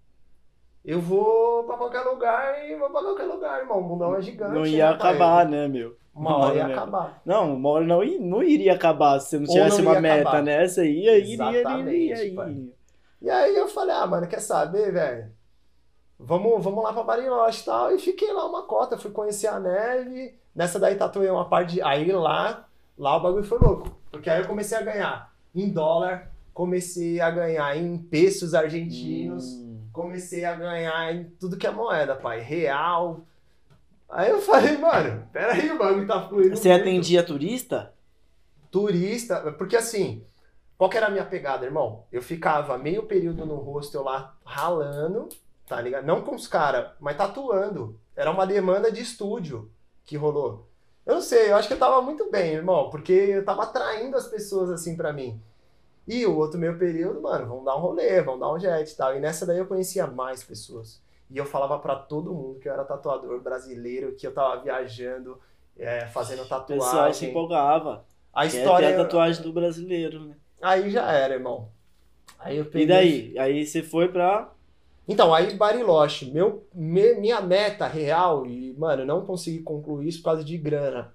eu 0.84 0.99
vou 0.99 1.64
pra 1.64 1.77
qualquer 1.77 2.01
lugar 2.01 2.68
e 2.68 2.76
vou 2.76 2.89
pra 2.89 3.01
qualquer 3.01 3.26
lugar, 3.26 3.60
irmão. 3.60 3.80
O 3.80 3.84
mundão 3.84 4.15
é 4.15 4.22
gigante. 4.22 4.53
Não 4.53 4.65
ia 4.65 4.91
né, 4.91 4.97
pai? 4.97 5.10
acabar, 5.10 5.45
né, 5.47 5.68
meu? 5.68 5.95
Uma 6.14 6.38
hora 6.38 6.56
ia 6.56 6.68
né? 6.68 6.73
acabar. 6.73 7.22
Não, 7.26 7.56
uma 7.56 7.69
hora 7.69 7.85
não, 7.85 8.03
não 8.19 8.43
iria 8.43 8.73
acabar 8.73 9.19
se 9.19 9.38
não 9.38 9.45
tivesse 9.45 9.81
não 9.81 9.91
uma 9.91 10.01
meta, 10.01 10.22
acabar. 10.30 10.43
né? 10.43 10.64
Essa 10.64 10.84
ia, 10.84 11.18
iria, 11.18 11.61
iria, 11.61 12.26
iria. 12.26 12.73
E 13.22 13.30
aí 13.30 13.56
eu 13.56 13.68
falei, 13.68 13.95
ah, 13.95 14.07
mano, 14.07 14.27
quer 14.27 14.39
saber, 14.39 14.91
velho? 14.91 15.31
Vamos, 16.18 16.61
vamos 16.61 16.84
lá 16.84 16.91
pra 16.91 17.03
Bariloche 17.03 17.61
e 17.61 17.65
tal. 17.65 17.91
E 17.95 17.99
fiquei 17.99 18.34
lá 18.34 18.45
uma 18.45 18.64
cota, 18.64 18.97
fui 18.97 19.11
conhecer 19.11 19.47
a 19.47 19.60
neve. 19.60 20.35
Nessa 20.53 20.77
daí 20.80 20.95
tatuei 20.95 21.30
uma 21.30 21.47
parte 21.47 21.76
de. 21.76 21.81
Aí 21.81 22.11
lá, 22.11 22.65
lá 22.97 23.15
o 23.15 23.22
bagulho 23.22 23.43
foi 23.43 23.60
louco. 23.60 23.89
Porque 24.11 24.30
aí 24.30 24.41
eu 24.41 24.47
comecei 24.47 24.77
a 24.77 24.81
ganhar 24.81 25.34
em 25.56 25.69
dólar, 25.69 26.31
comecei 26.53 27.22
a 27.22 27.31
ganhar 27.31 27.77
em 27.77 27.97
pesos 27.97 28.53
argentinos, 28.53 29.45
Hum. 29.53 29.68
Comecei 30.01 30.45
a 30.45 30.55
ganhar 30.55 31.13
em 31.13 31.26
tudo 31.39 31.57
que 31.57 31.67
é 31.67 31.71
moeda, 31.71 32.15
pai. 32.15 32.39
Real. 32.39 33.21
Aí 34.09 34.30
eu 34.30 34.41
falei, 34.41 34.77
mano, 34.77 35.27
peraí, 35.31 35.71
o 35.71 35.77
bagulho 35.77 36.07
tá 36.07 36.27
fluindo. 36.27 36.55
Você 36.55 36.69
muito. 36.69 36.81
atendia 36.81 37.23
turista? 37.23 37.93
turista, 38.71 39.51
porque 39.57 39.76
assim, 39.76 40.23
qual 40.77 40.89
que 40.89 40.97
era 40.97 41.07
a 41.07 41.11
minha 41.11 41.26
pegada, 41.26 41.65
irmão? 41.65 42.05
Eu 42.11 42.21
ficava 42.21 42.77
meio 42.77 43.03
período 43.03 43.45
no 43.45 43.55
hostel 43.55 44.03
lá 44.03 44.35
ralando, 44.45 45.30
tá 45.67 45.80
ligado? 45.81 46.05
Não 46.05 46.21
com 46.21 46.35
os 46.35 46.47
caras, 46.47 46.91
mas 46.99 47.17
tatuando. 47.17 47.99
Era 48.15 48.31
uma 48.31 48.45
demanda 48.45 48.91
de 48.91 49.01
estúdio 49.01 49.71
que 50.05 50.17
rolou. 50.17 50.67
Eu 51.05 51.15
não 51.15 51.21
sei, 51.21 51.51
eu 51.51 51.55
acho 51.55 51.67
que 51.67 51.73
eu 51.73 51.80
tava 51.80 52.01
muito 52.01 52.30
bem, 52.30 52.53
irmão, 52.53 52.89
porque 52.89 53.11
eu 53.11 53.45
tava 53.45 53.63
atraindo 53.63 54.15
as 54.15 54.27
pessoas 54.27 54.69
assim 54.69 54.95
pra 54.95 55.13
mim. 55.13 55.41
E 56.11 56.26
o 56.26 56.36
outro 56.36 56.60
meio 56.60 56.77
período, 56.80 57.22
mano, 57.22 57.45
vamos 57.48 57.65
dar 57.65 57.76
um 57.76 57.80
rolê, 57.81 58.19
vamos 58.22 58.40
dar 58.40 58.52
um 58.52 58.60
jet 58.60 58.91
e 58.91 58.98
tal. 58.98 59.15
E 59.15 59.19
nessa 59.19 59.45
daí 59.45 59.60
eu 59.60 59.68
conhecia 59.68 60.07
mais 60.07 60.44
pessoas. 60.44 60.99
E 61.30 61.38
eu 61.38 61.45
falava 61.45 61.77
pra 61.77 61.95
todo 61.95 62.34
mundo 62.34 62.60
que 62.60 62.68
eu 62.68 62.73
era 62.73 62.84
tatuador 62.84 63.40
brasileiro, 63.41 64.15
que 64.15 64.26
eu 64.26 64.34
tava 64.34 64.60
viajando, 64.64 65.38
é, 65.77 66.07
fazendo 66.07 66.40
O 66.40 66.41
pessoal 66.44 66.64
se 66.64 66.65
tatuagem. 66.65 67.30
empolgava. 67.30 68.06
A 68.34 68.45
história. 68.48 68.88
ter 68.90 68.95
a 68.95 69.03
tatuagem 69.03 69.44
do 69.44 69.53
brasileiro, 69.53 70.26
né? 70.26 70.36
Aí 70.60 70.90
já 70.90 71.11
era, 71.11 71.36
irmão. 71.36 71.69
Aí 72.40 72.57
eu 72.57 72.65
peguei... 72.65 72.84
E 72.84 72.88
daí? 72.88 73.38
Aí 73.40 73.65
você 73.65 73.84
foi 73.84 74.07
pra. 74.07 74.52
Então, 75.07 75.34
aí 75.34 75.53
Bariloche, 75.56 76.31
meu, 76.31 76.68
me- 76.73 77.15
minha 77.15 77.41
meta 77.41 77.88
real, 77.88 78.45
e, 78.45 78.73
mano, 78.77 79.03
eu 79.03 79.06
não 79.07 79.26
consegui 79.26 79.60
concluir 79.60 80.07
isso 80.07 80.19
por 80.19 80.26
causa 80.26 80.44
de 80.44 80.57
grana. 80.57 81.14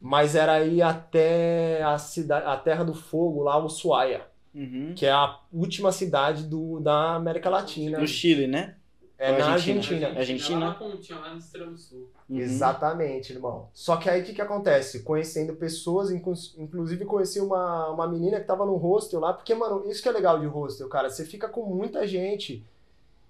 Mas 0.00 0.34
era 0.34 0.62
ir 0.64 0.82
até 0.82 1.82
a, 1.82 1.98
cidade, 1.98 2.46
a 2.46 2.56
Terra 2.56 2.84
do 2.84 2.94
Fogo, 2.94 3.42
lá, 3.42 3.58
Ushuaia, 3.58 4.22
Uhum. 4.54 4.94
que 4.96 5.04
é 5.04 5.10
a 5.10 5.38
última 5.52 5.92
cidade 5.92 6.44
do, 6.44 6.80
da 6.80 7.14
América 7.14 7.50
Latina. 7.50 7.98
No 7.98 8.06
Chile, 8.06 8.46
né? 8.46 8.76
É 9.18 9.32
Ou 9.32 9.38
na 9.38 9.52
Argentina? 9.52 9.78
Argentina. 9.80 10.18
Argentina? 10.20 10.58
Lá 10.60 10.66
na 10.68 10.74
pontinha, 10.74 11.18
lá 11.18 11.30
no 11.32 11.38
extremo 11.38 11.76
sul. 11.76 12.10
Uhum. 12.28 12.38
Exatamente, 12.38 13.32
irmão. 13.32 13.68
Só 13.72 13.96
que 13.96 14.10
aí 14.10 14.20
o 14.20 14.24
que, 14.24 14.34
que 14.34 14.42
acontece? 14.42 15.02
Conhecendo 15.02 15.54
pessoas, 15.56 16.10
inclu- 16.10 16.34
inclusive 16.58 17.04
conheci 17.06 17.40
uma, 17.40 17.88
uma 17.88 18.06
menina 18.06 18.38
que 18.40 18.46
tava 18.46 18.66
no 18.66 18.76
hostel 18.76 19.20
lá, 19.20 19.32
porque, 19.32 19.54
mano, 19.54 19.84
isso 19.90 20.02
que 20.02 20.08
é 20.08 20.12
legal 20.12 20.38
de 20.38 20.46
hostel, 20.46 20.88
cara. 20.88 21.08
Você 21.08 21.24
fica 21.24 21.48
com 21.48 21.62
muita 21.64 22.06
gente. 22.06 22.62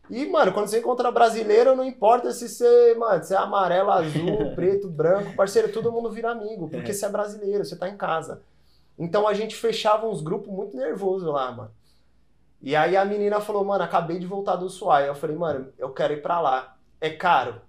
E, 0.08 0.24
mano, 0.26 0.52
quando 0.52 0.68
você 0.68 0.78
encontra 0.78 1.10
brasileiro, 1.10 1.74
não 1.74 1.84
importa 1.84 2.32
se 2.32 2.48
você, 2.48 2.94
mano, 2.94 3.22
se 3.24 3.34
é 3.34 3.36
amarelo, 3.36 3.90
azul, 3.90 4.52
preto, 4.54 4.88
branco, 4.88 5.34
parceiro, 5.34 5.72
todo 5.72 5.90
mundo 5.90 6.10
vira 6.10 6.30
amigo, 6.30 6.68
porque 6.68 6.90
É. 6.90 6.94
você 6.94 7.06
é 7.06 7.08
brasileiro, 7.08 7.64
você 7.64 7.76
tá 7.76 7.88
em 7.88 7.96
casa. 7.96 8.42
Então 8.98 9.26
a 9.26 9.34
gente 9.34 9.56
fechava 9.56 10.06
uns 10.06 10.20
grupos 10.22 10.52
muito 10.52 10.76
nervosos 10.76 11.28
lá, 11.28 11.50
mano. 11.52 11.70
E 12.62 12.74
aí 12.74 12.96
a 12.96 13.04
menina 13.04 13.40
falou, 13.40 13.64
mano, 13.64 13.84
acabei 13.84 14.18
de 14.18 14.26
voltar 14.26 14.56
do 14.56 14.66
Ushuaia. 14.66 15.06
Eu 15.06 15.14
falei, 15.14 15.36
mano, 15.36 15.72
eu 15.76 15.90
quero 15.92 16.14
ir 16.14 16.22
pra 16.22 16.40
lá. 16.40 16.76
É 17.00 17.10
caro? 17.10 17.60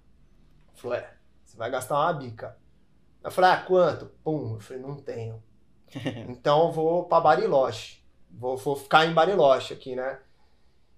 Falou, 0.74 0.96
é, 0.96 1.10
você 1.44 1.56
vai 1.56 1.70
gastar 1.70 1.96
uma 1.96 2.12
bica. 2.12 2.56
Eu 3.22 3.30
falei, 3.30 3.50
ah, 3.50 3.56
quanto? 3.66 4.06
Pum, 4.24 4.54
eu 4.54 4.60
falei, 4.60 4.82
não 4.82 4.96
tenho. 4.96 5.42
Então 6.28 6.66
eu 6.66 6.72
vou 6.72 7.04
pra 7.04 7.20
Bariloche. 7.20 8.02
Vou, 8.30 8.56
vou 8.56 8.76
ficar 8.76 9.04
em 9.06 9.12
Bariloche 9.12 9.74
aqui, 9.74 9.94
né? 9.96 10.18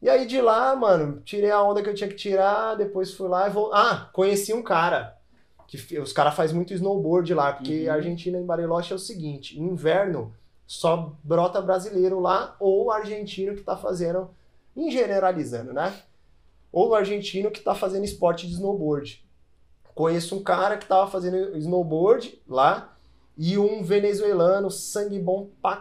E 0.02 0.08
aí 0.08 0.26
de 0.26 0.40
lá, 0.40 0.74
mano, 0.74 1.20
tirei 1.22 1.50
a 1.50 1.62
onda 1.62 1.82
que 1.82 1.88
eu 1.88 1.94
tinha 1.94 2.08
que 2.08 2.16
tirar, 2.16 2.74
depois 2.74 3.12
fui 3.14 3.28
lá 3.28 3.46
e 3.46 3.50
vou. 3.50 3.72
Ah, 3.72 4.08
conheci 4.12 4.52
um 4.52 4.62
cara. 4.62 5.16
Que 5.66 5.98
os 5.98 6.12
caras 6.12 6.34
fazem 6.34 6.56
muito 6.56 6.72
snowboard 6.74 7.32
lá, 7.34 7.52
porque 7.52 7.84
Uhum. 7.84 7.92
a 7.92 7.94
Argentina 7.94 8.38
em 8.38 8.44
Bariloche 8.46 8.92
é 8.92 8.96
o 8.96 8.98
seguinte: 8.98 9.60
inverno 9.60 10.34
só 10.66 11.14
brota 11.22 11.60
brasileiro 11.60 12.18
lá 12.18 12.56
ou 12.58 12.90
argentino 12.90 13.54
que 13.54 13.62
tá 13.62 13.76
fazendo, 13.76 14.30
em 14.76 14.90
generalizando, 14.90 15.72
né? 15.72 15.92
Ou 16.72 16.94
argentino 16.94 17.50
que 17.50 17.60
tá 17.60 17.74
fazendo 17.74 18.04
esporte 18.04 18.46
de 18.46 18.54
snowboard. 18.54 19.24
Conheço 19.94 20.36
um 20.36 20.42
cara 20.42 20.76
que 20.78 20.86
tava 20.86 21.10
fazendo 21.10 21.56
snowboard 21.58 22.40
lá 22.48 22.96
e 23.36 23.58
um 23.58 23.82
venezuelano, 23.82 24.70
sangue 24.70 25.18
bom 25.18 25.50
pra. 25.60 25.78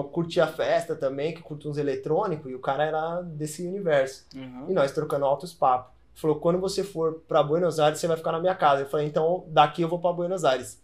Curtia 0.00 0.44
a 0.44 0.46
festa 0.46 0.96
também, 0.96 1.34
que 1.34 1.42
curte 1.42 1.68
uns 1.68 1.76
eletrônicos, 1.76 2.50
e 2.50 2.54
o 2.54 2.58
cara 2.58 2.84
era 2.84 3.20
desse 3.20 3.66
universo. 3.66 4.24
Uhum. 4.34 4.70
E 4.70 4.72
nós 4.72 4.92
trocando 4.92 5.26
altos 5.26 5.52
papos. 5.52 5.92
Falou, 6.14 6.36
quando 6.36 6.58
você 6.58 6.82
for 6.82 7.22
pra 7.28 7.42
Buenos 7.42 7.78
Aires, 7.78 7.98
você 7.98 8.06
vai 8.06 8.16
ficar 8.16 8.32
na 8.32 8.40
minha 8.40 8.54
casa. 8.54 8.82
Eu 8.82 8.88
falei, 8.88 9.06
então 9.06 9.44
daqui 9.48 9.82
eu 9.82 9.88
vou 9.88 9.98
pra 9.98 10.12
Buenos 10.12 10.44
Aires. 10.44 10.80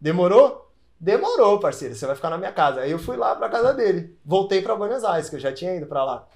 Demorou? 0.00 0.70
Demorou, 0.98 1.58
parceiro, 1.58 1.94
você 1.96 2.06
vai 2.06 2.14
ficar 2.14 2.30
na 2.30 2.38
minha 2.38 2.52
casa. 2.52 2.80
Aí 2.80 2.92
eu 2.92 2.98
fui 2.98 3.16
lá 3.16 3.34
pra 3.34 3.48
casa 3.48 3.74
dele. 3.74 4.16
Voltei 4.24 4.62
pra 4.62 4.76
Buenos 4.76 5.02
Aires, 5.02 5.28
que 5.28 5.34
eu 5.34 5.40
já 5.40 5.52
tinha 5.52 5.74
ido 5.74 5.86
pra 5.86 6.04
lá. 6.04 6.28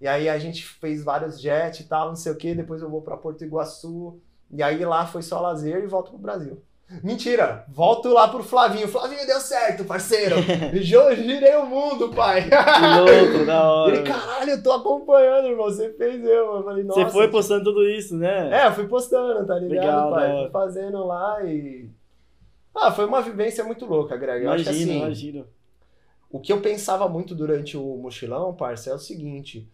E 0.00 0.08
aí 0.08 0.28
a 0.28 0.38
gente 0.38 0.64
fez 0.64 1.02
vários 1.02 1.38
jet 1.38 1.80
e 1.80 1.84
tal, 1.84 2.08
não 2.08 2.16
sei 2.16 2.32
o 2.32 2.36
que. 2.36 2.54
Depois 2.54 2.80
eu 2.80 2.88
vou 2.88 3.02
pra 3.02 3.16
Porto 3.16 3.44
Iguaçu. 3.44 4.18
E 4.50 4.62
aí 4.62 4.82
lá 4.86 5.06
foi 5.06 5.20
só 5.20 5.40
lazer 5.40 5.82
e 5.82 5.86
volto 5.86 6.10
pro 6.10 6.18
Brasil. 6.18 6.62
Mentira! 7.04 7.66
Volto 7.68 8.08
lá 8.08 8.28
pro 8.28 8.42
Flavinho. 8.42 8.88
Flavinho 8.88 9.26
deu 9.26 9.38
certo, 9.40 9.84
parceiro! 9.84 10.36
Jo- 10.82 11.14
Girei 11.14 11.54
o 11.56 11.66
mundo, 11.66 12.08
pai! 12.14 12.44
Que 12.48 12.50
louco, 13.30 13.44
da 13.44 13.62
hora. 13.70 13.94
Ele, 13.96 14.02
caralho, 14.10 14.50
eu 14.52 14.62
tô 14.62 14.72
acompanhando, 14.72 15.48
irmão. 15.48 15.66
Você 15.66 15.92
fez 15.92 16.24
eu. 16.24 16.56
Eu 16.56 16.64
falei, 16.64 16.84
nossa. 16.84 17.04
Você 17.04 17.10
foi 17.10 17.28
postando 17.28 17.64
tudo 17.64 17.86
isso, 17.88 18.16
né? 18.16 18.62
É, 18.62 18.66
eu 18.68 18.72
fui 18.72 18.86
postando, 18.88 19.46
tá 19.46 19.58
ligado, 19.58 19.84
Legal, 19.84 20.10
pai? 20.10 20.42
Fui 20.44 20.50
fazendo 20.50 21.04
lá 21.06 21.44
e. 21.44 21.90
Ah, 22.74 22.90
foi 22.90 23.04
uma 23.04 23.20
vivência 23.20 23.62
muito 23.64 23.84
louca, 23.84 24.16
Greg. 24.16 24.44
Eu 24.44 24.52
acho 24.52 24.64
que 24.64 24.70
assim, 24.70 24.96
imagina. 24.98 25.44
o 26.30 26.40
que 26.40 26.52
eu 26.52 26.60
pensava 26.62 27.06
muito 27.08 27.34
durante 27.34 27.76
o 27.76 27.96
mochilão, 27.98 28.54
parça, 28.54 28.90
é 28.90 28.94
o 28.94 28.98
seguinte. 28.98 29.68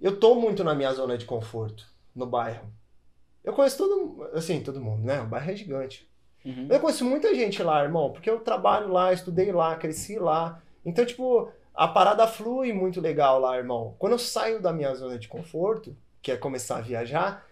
Eu 0.00 0.18
tô 0.18 0.34
muito 0.34 0.64
na 0.64 0.74
minha 0.74 0.92
zona 0.92 1.16
de 1.18 1.24
conforto, 1.24 1.84
no 2.14 2.24
bairro. 2.26 2.66
Eu 3.44 3.52
conheço 3.52 3.78
todo, 3.78 4.30
assim, 4.34 4.60
todo 4.60 4.80
mundo, 4.80 5.04
né? 5.04 5.20
O 5.20 5.26
bairro 5.26 5.50
é 5.50 5.56
gigante. 5.56 6.08
Uhum. 6.44 6.68
Eu 6.70 6.80
conheço 6.80 7.04
muita 7.04 7.34
gente 7.34 7.62
lá, 7.62 7.82
irmão, 7.82 8.12
porque 8.12 8.30
eu 8.30 8.40
trabalho 8.40 8.88
lá, 8.88 9.12
estudei 9.12 9.52
lá, 9.52 9.76
cresci 9.76 10.18
lá. 10.18 10.62
Então, 10.84 11.04
tipo, 11.04 11.50
a 11.74 11.88
parada 11.88 12.26
flui 12.26 12.72
muito 12.72 13.00
legal 13.00 13.38
lá, 13.40 13.56
irmão. 13.56 13.94
Quando 13.98 14.12
eu 14.12 14.18
saio 14.18 14.60
da 14.60 14.72
minha 14.72 14.94
zona 14.94 15.18
de 15.18 15.28
conforto, 15.28 15.96
que 16.22 16.32
é 16.32 16.36
começar 16.36 16.78
a 16.78 16.80
viajar, 16.80 17.46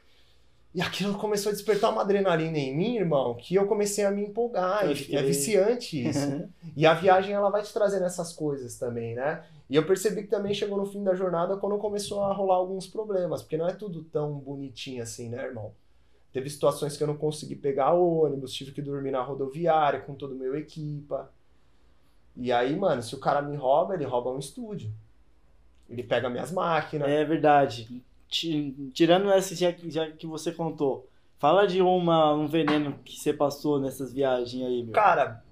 e 0.75 0.83
aquilo 0.83 1.15
começou 1.15 1.51
a 1.51 1.55
despertar 1.55 1.91
uma 1.91 2.03
adrenalina 2.03 2.59
em 2.59 2.77
mim, 2.77 2.97
irmão, 2.97 3.35
que 3.35 3.55
eu 3.55 3.67
comecei 3.67 4.05
a 4.05 4.11
me 4.11 4.23
empolgar. 4.23 4.87
E 4.87 4.93
é 4.93 4.95
crer. 4.95 5.25
viciante 5.25 6.09
isso. 6.09 6.51
E 6.77 6.85
a 6.85 6.93
viagem, 6.93 7.33
ela 7.35 7.49
vai 7.49 7.63
te 7.63 7.73
trazendo 7.73 8.05
essas 8.05 8.33
coisas 8.35 8.77
também, 8.77 9.15
né? 9.15 9.43
E 9.69 9.75
eu 9.75 9.85
percebi 9.85 10.23
que 10.23 10.29
também 10.29 10.55
chegou 10.55 10.79
no 10.79 10.87
fim 10.87 11.03
da 11.03 11.15
jornada 11.15 11.57
quando 11.57 11.77
começou 11.79 12.23
a 12.23 12.33
rolar 12.33 12.55
alguns 12.57 12.87
problemas, 12.87 13.43
porque 13.43 13.57
não 13.57 13.67
é 13.67 13.73
tudo 13.75 14.05
tão 14.05 14.35
bonitinho 14.39 15.03
assim, 15.03 15.29
né, 15.29 15.43
irmão? 15.45 15.73
Teve 16.33 16.49
situações 16.51 16.97
que 16.97 17.03
eu 17.03 17.07
não 17.09 17.17
consegui 17.17 17.57
pegar 17.57 17.93
ônibus, 17.95 18.53
tive 18.53 18.71
que 18.73 18.83
dormir 18.83 19.11
na 19.11 19.23
rodoviária 19.23 20.01
com 20.01 20.15
todo 20.15 20.33
o 20.35 20.39
meu 20.39 20.57
equipa. 20.57 21.33
E 22.37 22.53
aí, 22.53 22.77
mano, 22.77 23.03
se 23.03 23.15
o 23.15 23.19
cara 23.19 23.41
me 23.43 23.57
rouba, 23.57 23.95
ele 23.95 24.05
rouba 24.05 24.31
um 24.31 24.39
estúdio. 24.39 24.93
Ele 25.89 26.03
pega 26.03 26.29
minhas 26.29 26.53
máquinas. 26.53 27.09
É 27.09 27.25
verdade. 27.25 28.03
Ti- 28.29 28.91
Tirando 28.93 29.31
essa 29.31 29.55
já, 29.55 29.73
que- 29.73 29.91
já 29.91 30.11
que 30.11 30.27
você 30.27 30.53
contou, 30.53 31.09
fala 31.39 31.67
de 31.67 31.81
uma, 31.81 32.35
um 32.35 32.47
veneno 32.47 32.99
que 33.05 33.19
você 33.19 33.33
passou 33.33 33.81
nessas 33.81 34.13
viagens 34.13 34.63
aí, 34.67 34.83
meu. 34.83 34.93
Cara, 34.93 35.43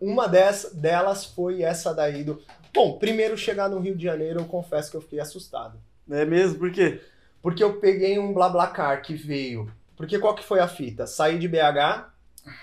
uma 0.00 0.28
dessa, 0.28 0.74
delas 0.74 1.24
foi 1.24 1.62
essa 1.62 1.94
daí 1.94 2.22
do. 2.24 2.40
Bom, 2.78 2.96
primeiro 2.96 3.36
chegar 3.36 3.68
no 3.68 3.80
Rio 3.80 3.96
de 3.96 4.04
Janeiro, 4.04 4.38
eu 4.38 4.44
confesso 4.44 4.88
que 4.88 4.96
eu 4.96 5.00
fiquei 5.00 5.18
assustado. 5.18 5.80
É 6.08 6.24
mesmo? 6.24 6.60
Por 6.60 6.70
quê? 6.70 7.00
Porque 7.42 7.64
eu 7.64 7.80
peguei 7.80 8.20
um 8.20 8.32
BlaBlaCar 8.32 9.02
que 9.02 9.14
veio. 9.14 9.68
Porque 9.96 10.16
qual 10.16 10.32
que 10.32 10.44
foi 10.44 10.60
a 10.60 10.68
fita? 10.68 11.04
Saí 11.04 11.40
de 11.40 11.48
BH, 11.48 12.08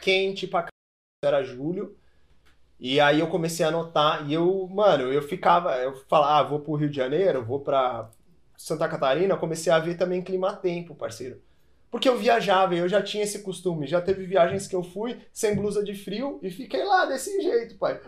quente 0.02 0.48
pra 0.48 0.62
c... 0.62 0.70
era 1.22 1.44
julho. 1.44 1.98
E 2.80 2.98
aí 3.02 3.20
eu 3.20 3.28
comecei 3.28 3.66
a 3.66 3.68
anotar. 3.68 4.26
E 4.26 4.34
eu, 4.34 4.70
mano, 4.72 5.12
eu 5.12 5.22
ficava. 5.22 5.76
Eu 5.80 5.94
falava, 6.08 6.40
ah, 6.40 6.44
vou 6.44 6.62
pro 6.62 6.76
Rio 6.76 6.90
de 6.90 6.96
Janeiro, 6.96 7.44
vou 7.44 7.60
pra 7.60 8.10
Santa 8.56 8.88
Catarina. 8.88 9.34
Eu 9.34 9.38
comecei 9.38 9.70
a 9.70 9.80
ver 9.80 9.98
também 9.98 10.22
clima-tempo, 10.22 10.96
parceiro. 10.96 11.42
Porque 11.92 12.08
eu 12.08 12.18
viajava 12.18 12.74
e 12.74 12.78
eu 12.78 12.88
já 12.88 13.02
tinha 13.02 13.26
esse 13.26 13.40
costume. 13.40 13.86
Já 13.86 14.00
teve 14.00 14.26
viagens 14.26 14.66
que 14.66 14.78
eu 14.78 14.82
fui 14.82 15.20
sem 15.34 15.58
blusa 15.58 15.84
de 15.84 15.94
frio 15.94 16.40
e 16.42 16.50
fiquei 16.50 16.86
lá 16.86 17.06
desse 17.06 17.42
jeito, 17.42 17.76
pai. 17.76 18.00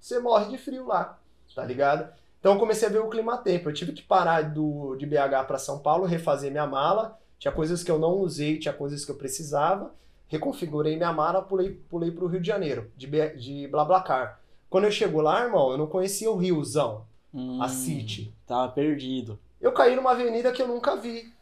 Você 0.00 0.18
morre 0.18 0.48
de 0.48 0.56
frio 0.56 0.86
lá, 0.86 1.21
tá 1.54 1.64
ligado? 1.64 2.12
Então 2.40 2.54
eu 2.54 2.58
comecei 2.58 2.88
a 2.88 2.90
ver 2.90 2.98
o 2.98 3.08
clima-tempo. 3.08 3.68
Eu 3.68 3.74
tive 3.74 3.92
que 3.92 4.02
parar 4.02 4.42
do, 4.42 4.96
de 4.96 5.06
BH 5.06 5.46
para 5.46 5.58
São 5.58 5.78
Paulo, 5.78 6.04
refazer 6.04 6.50
minha 6.50 6.66
mala. 6.66 7.18
Tinha 7.38 7.52
coisas 7.52 7.82
que 7.84 7.90
eu 7.90 7.98
não 7.98 8.14
usei, 8.18 8.58
tinha 8.58 8.74
coisas 8.74 9.04
que 9.04 9.10
eu 9.10 9.16
precisava. 9.16 9.92
Reconfigurei 10.28 10.96
minha 10.96 11.12
mala, 11.12 11.42
pulei, 11.42 11.70
pulei 11.90 12.10
pro 12.10 12.26
Rio 12.26 12.40
de 12.40 12.46
Janeiro, 12.48 12.90
de, 12.96 13.06
de 13.36 13.68
BlaBlaCar. 13.68 14.40
Quando 14.70 14.84
eu 14.84 14.90
chego 14.90 15.20
lá, 15.20 15.44
irmão, 15.44 15.70
eu 15.70 15.78
não 15.78 15.86
conhecia 15.86 16.30
o 16.30 16.36
Riozão, 16.36 17.04
Hum, 17.34 17.62
a 17.62 17.68
City. 17.68 18.34
Tava 18.46 18.72
perdido. 18.72 19.38
Eu 19.60 19.72
caí 19.72 19.94
numa 19.94 20.12
avenida 20.12 20.50
que 20.52 20.60
eu 20.60 20.68
nunca 20.68 20.96
vi. 20.96 21.32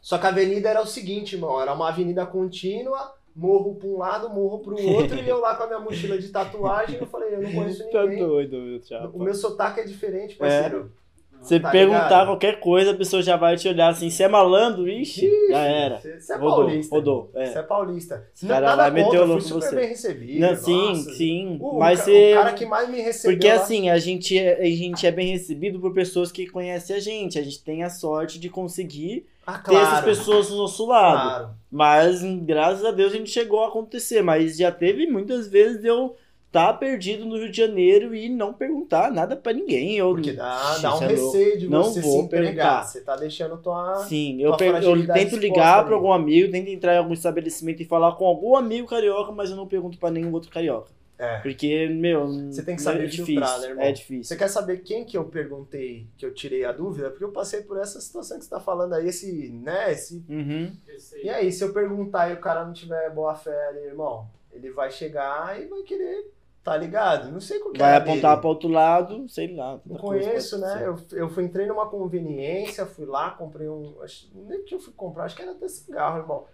Só 0.00 0.18
que 0.18 0.26
a 0.26 0.28
avenida 0.28 0.68
era 0.68 0.80
o 0.80 0.86
seguinte, 0.86 1.34
irmão, 1.34 1.60
era 1.60 1.72
uma 1.72 1.88
avenida 1.88 2.24
contínua, 2.24 3.15
morro 3.36 3.74
pra 3.74 3.86
um 3.88 3.98
lado, 3.98 4.30
morro 4.30 4.60
pro 4.60 4.80
outro, 4.82 5.16
e 5.22 5.28
eu 5.28 5.38
lá 5.40 5.54
com 5.54 5.64
a 5.64 5.66
minha 5.66 5.78
mochila 5.80 6.18
de 6.18 6.28
tatuagem, 6.30 6.98
eu 6.98 7.06
falei, 7.06 7.34
eu 7.34 7.42
não 7.42 7.52
conheço 7.52 7.88
Tá 7.90 8.02
ninguém. 8.04 8.18
doido, 8.18 8.56
meu 8.56 8.80
chapa. 8.82 9.10
O 9.12 9.22
meu 9.22 9.34
sotaque 9.34 9.80
é 9.80 9.84
diferente, 9.84 10.36
parceiro. 10.36 10.90
Você 11.38 11.60
Tá 11.60 11.70
perguntar 11.70 12.04
ligado? 12.04 12.26
qualquer 12.28 12.58
coisa, 12.60 12.92
a 12.92 12.96
pessoa 12.96 13.22
já 13.22 13.36
vai 13.36 13.56
te 13.58 13.68
olhar 13.68 13.88
assim, 13.88 14.08
você 14.08 14.22
é 14.24 14.28
malandro? 14.28 14.88
Ixi, 14.88 15.30
já 15.50 15.58
era. 15.58 16.00
Você 16.00 16.32
é 16.32 16.36
Rodou, 16.36 16.56
paulista. 16.56 16.94
rodou, 16.96 17.30
é. 17.34 17.46
Você 17.46 17.58
é 17.58 17.62
paulista. 17.62 18.26
Os 18.34 18.48
cara 18.48 18.66
Nada 18.66 18.76
vai 18.84 18.90
meter 18.90 19.04
contra, 19.04 19.22
o 19.22 19.26
louco 19.26 19.42
super 19.42 19.60
você. 19.68 19.76
bem 19.76 19.88
recebido. 19.88 20.40
Não, 20.40 20.56
sim, 20.56 20.88
nossa. 20.88 21.10
sim. 21.12 21.58
O, 21.60 21.78
mas 21.78 21.98
ca- 22.00 22.04
você. 22.06 22.32
o 22.32 22.36
cara 22.36 22.52
que 22.54 22.66
mais 22.66 22.88
me 22.88 23.00
recebeu 23.02 23.36
Porque 23.36 23.48
lá- 23.48 23.54
assim, 23.62 23.90
a 23.90 23.98
gente, 23.98 24.36
é, 24.36 24.62
a 24.62 24.64
gente 24.64 25.06
é 25.06 25.10
bem 25.12 25.30
recebido 25.30 25.78
por 25.78 25.92
pessoas 25.92 26.32
que 26.32 26.46
conhecem 26.46 26.96
a 26.96 27.00
gente. 27.00 27.38
A 27.38 27.42
gente 27.42 27.62
tem 27.62 27.82
a 27.84 27.90
sorte 27.90 28.40
de 28.40 28.48
conseguir 28.48 29.26
Ah, 29.46 29.58
ter 29.58 29.74
essas 29.74 29.88
claro, 29.88 30.06
pessoas 30.06 30.48
do 30.48 30.56
nosso 30.56 30.86
lado. 30.86 31.22
Claro. 31.28 31.50
Mas 31.70 32.22
graças 32.44 32.84
a 32.84 32.90
Deus 32.90 33.12
a 33.12 33.16
gente 33.16 33.30
chegou 33.30 33.62
a 33.64 33.68
acontecer. 33.68 34.22
Mas 34.22 34.56
já 34.56 34.72
teve 34.72 35.06
muitas 35.06 35.48
vezes 35.48 35.80
de 35.80 35.86
eu 35.86 36.16
estar 36.46 36.72
perdido 36.74 37.24
no 37.26 37.36
Rio 37.36 37.50
de 37.50 37.56
Janeiro 37.56 38.14
e 38.14 38.28
não 38.28 38.52
perguntar 38.52 39.10
nada 39.12 39.36
pra 39.36 39.52
ninguém. 39.52 39.96
Eu, 39.96 40.10
Porque 40.10 40.32
dá, 40.32 40.78
dá 40.78 40.96
um 40.96 41.02
é 41.02 41.06
receio 41.08 41.58
de 41.58 41.68
Não 41.68 41.84
você 41.84 42.00
se 42.00 42.08
vou 42.08 42.22
entregar. 42.22 42.46
perguntar. 42.46 42.82
Você 42.84 43.00
tá 43.02 43.16
deixando 43.16 43.56
tua... 43.58 43.96
Sim, 44.08 44.40
eu, 44.40 44.50
tua 44.50 44.58
per- 44.58 44.66
eu 44.68 44.72
fragilidade 44.72 45.20
tento 45.20 45.36
ligar 45.36 45.84
pra 45.84 45.94
algum 45.94 46.12
amigo, 46.12 46.50
tento 46.50 46.68
entrar 46.68 46.94
em 46.94 46.98
algum 46.98 47.12
estabelecimento 47.12 47.82
e 47.82 47.84
falar 47.84 48.12
com 48.12 48.24
algum 48.26 48.56
amigo 48.56 48.88
carioca, 48.88 49.32
mas 49.32 49.50
eu 49.50 49.56
não 49.56 49.66
pergunto 49.66 49.98
pra 49.98 50.10
nenhum 50.10 50.32
outro 50.32 50.50
carioca. 50.50 50.90
É. 51.18 51.38
Porque, 51.38 51.88
meu, 51.88 52.26
Você 52.52 52.62
tem 52.62 52.76
que 52.76 52.82
é 52.82 52.84
saber 52.84 53.06
difícil. 53.08 53.24
filtrar, 53.26 53.58
né, 53.60 53.68
irmão? 53.68 53.84
É 53.84 53.92
difícil. 53.92 54.24
Você 54.24 54.36
quer 54.36 54.48
saber 54.48 54.82
quem 54.82 55.04
que 55.04 55.16
eu 55.16 55.24
perguntei, 55.24 56.06
que 56.18 56.26
eu 56.26 56.34
tirei 56.34 56.64
a 56.64 56.72
dúvida? 56.72 57.08
Porque 57.08 57.24
eu 57.24 57.32
passei 57.32 57.62
por 57.62 57.78
essa 57.78 57.98
situação 58.00 58.38
que 58.38 58.44
você 58.44 58.50
tá 58.50 58.60
falando 58.60 58.92
aí, 58.94 59.08
esse, 59.08 59.48
né, 59.48 59.92
esse... 59.92 60.22
Uhum. 60.28 60.76
E 61.22 61.30
aí, 61.30 61.50
se 61.50 61.64
eu 61.64 61.72
perguntar 61.72 62.28
e 62.30 62.34
o 62.34 62.40
cara 62.40 62.64
não 62.66 62.72
tiver 62.74 63.08
boa 63.14 63.34
fé 63.34 63.68
ali, 63.68 63.80
irmão, 63.80 64.28
ele 64.52 64.70
vai 64.70 64.90
chegar 64.90 65.58
e 65.58 65.66
vai 65.66 65.82
querer, 65.84 66.30
tá 66.62 66.76
ligado? 66.76 67.32
Não 67.32 67.40
sei 67.40 67.60
qual 67.60 67.72
que 67.72 67.78
Vai 67.78 67.92
é 67.94 67.96
apontar 67.96 68.38
para 68.38 68.48
outro 68.50 68.68
lado, 68.68 69.26
sei 69.28 69.54
lá. 69.54 69.80
Não 69.86 69.96
conheço, 69.96 70.58
né? 70.58 70.82
Eu, 70.86 70.98
eu 71.12 71.28
fui, 71.30 71.44
entrei 71.44 71.64
numa 71.66 71.88
conveniência, 71.88 72.84
fui 72.84 73.06
lá, 73.06 73.30
comprei 73.30 73.68
um. 73.70 73.94
acho- 74.02 74.28
Nem 74.34 74.62
que 74.64 74.74
eu 74.74 74.80
fui 74.80 74.92
comprar, 74.94 75.24
acho 75.24 75.36
que 75.36 75.40
era 75.42 75.52
até 75.52 75.66
cigarro, 75.68 76.18
irmão. 76.18 76.44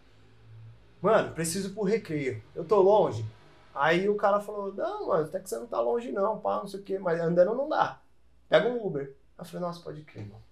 Mano, 1.01 1.33
preciso 1.35 1.75
pro 1.75 1.83
recreio. 1.83 2.41
Eu 2.55 2.65
tô 2.65 2.81
longe. 2.81 3.25
Aí 3.75 4.09
o 4.09 4.17
cara 4.17 4.41
falou: 4.41 4.73
Não, 4.75 5.09
mano, 5.09 5.25
até 5.25 5.41
que 5.41 5.49
você 5.49 5.59
não 5.59 5.67
tá 5.67 5.81
longe, 5.81 6.13
não, 6.13 6.39
pá, 6.39 6.57
não 6.59 6.67
sei 6.67 6.81
o 6.81 6.83
quê, 6.83 6.99
mas 6.99 7.21
andando 7.21 7.55
não 7.55 7.69
dá. 7.69 8.01
Pega 8.49 8.69
um 8.69 8.85
Uber. 8.87 9.15
Eu 9.39 9.45
falei: 9.45 9.61
Nossa, 9.67 9.83
pode 9.83 10.03
crer, 10.03 10.27
mano. 10.27 10.43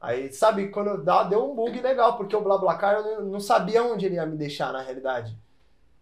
Aí, 0.00 0.32
sabe, 0.32 0.68
quando 0.68 1.02
dá, 1.02 1.22
deu 1.22 1.48
um 1.48 1.54
bug 1.54 1.80
legal, 1.80 2.16
porque 2.16 2.34
o 2.34 2.40
BlaBlaCar 2.40 2.94
eu 2.96 3.24
não- 3.24 3.38
sabia 3.40 3.84
onde 3.84 4.04
ele 4.04 4.16
ia 4.16 4.26
me 4.26 4.36
deixar 4.36 4.72
na 4.72 4.82
realidade. 4.82 5.36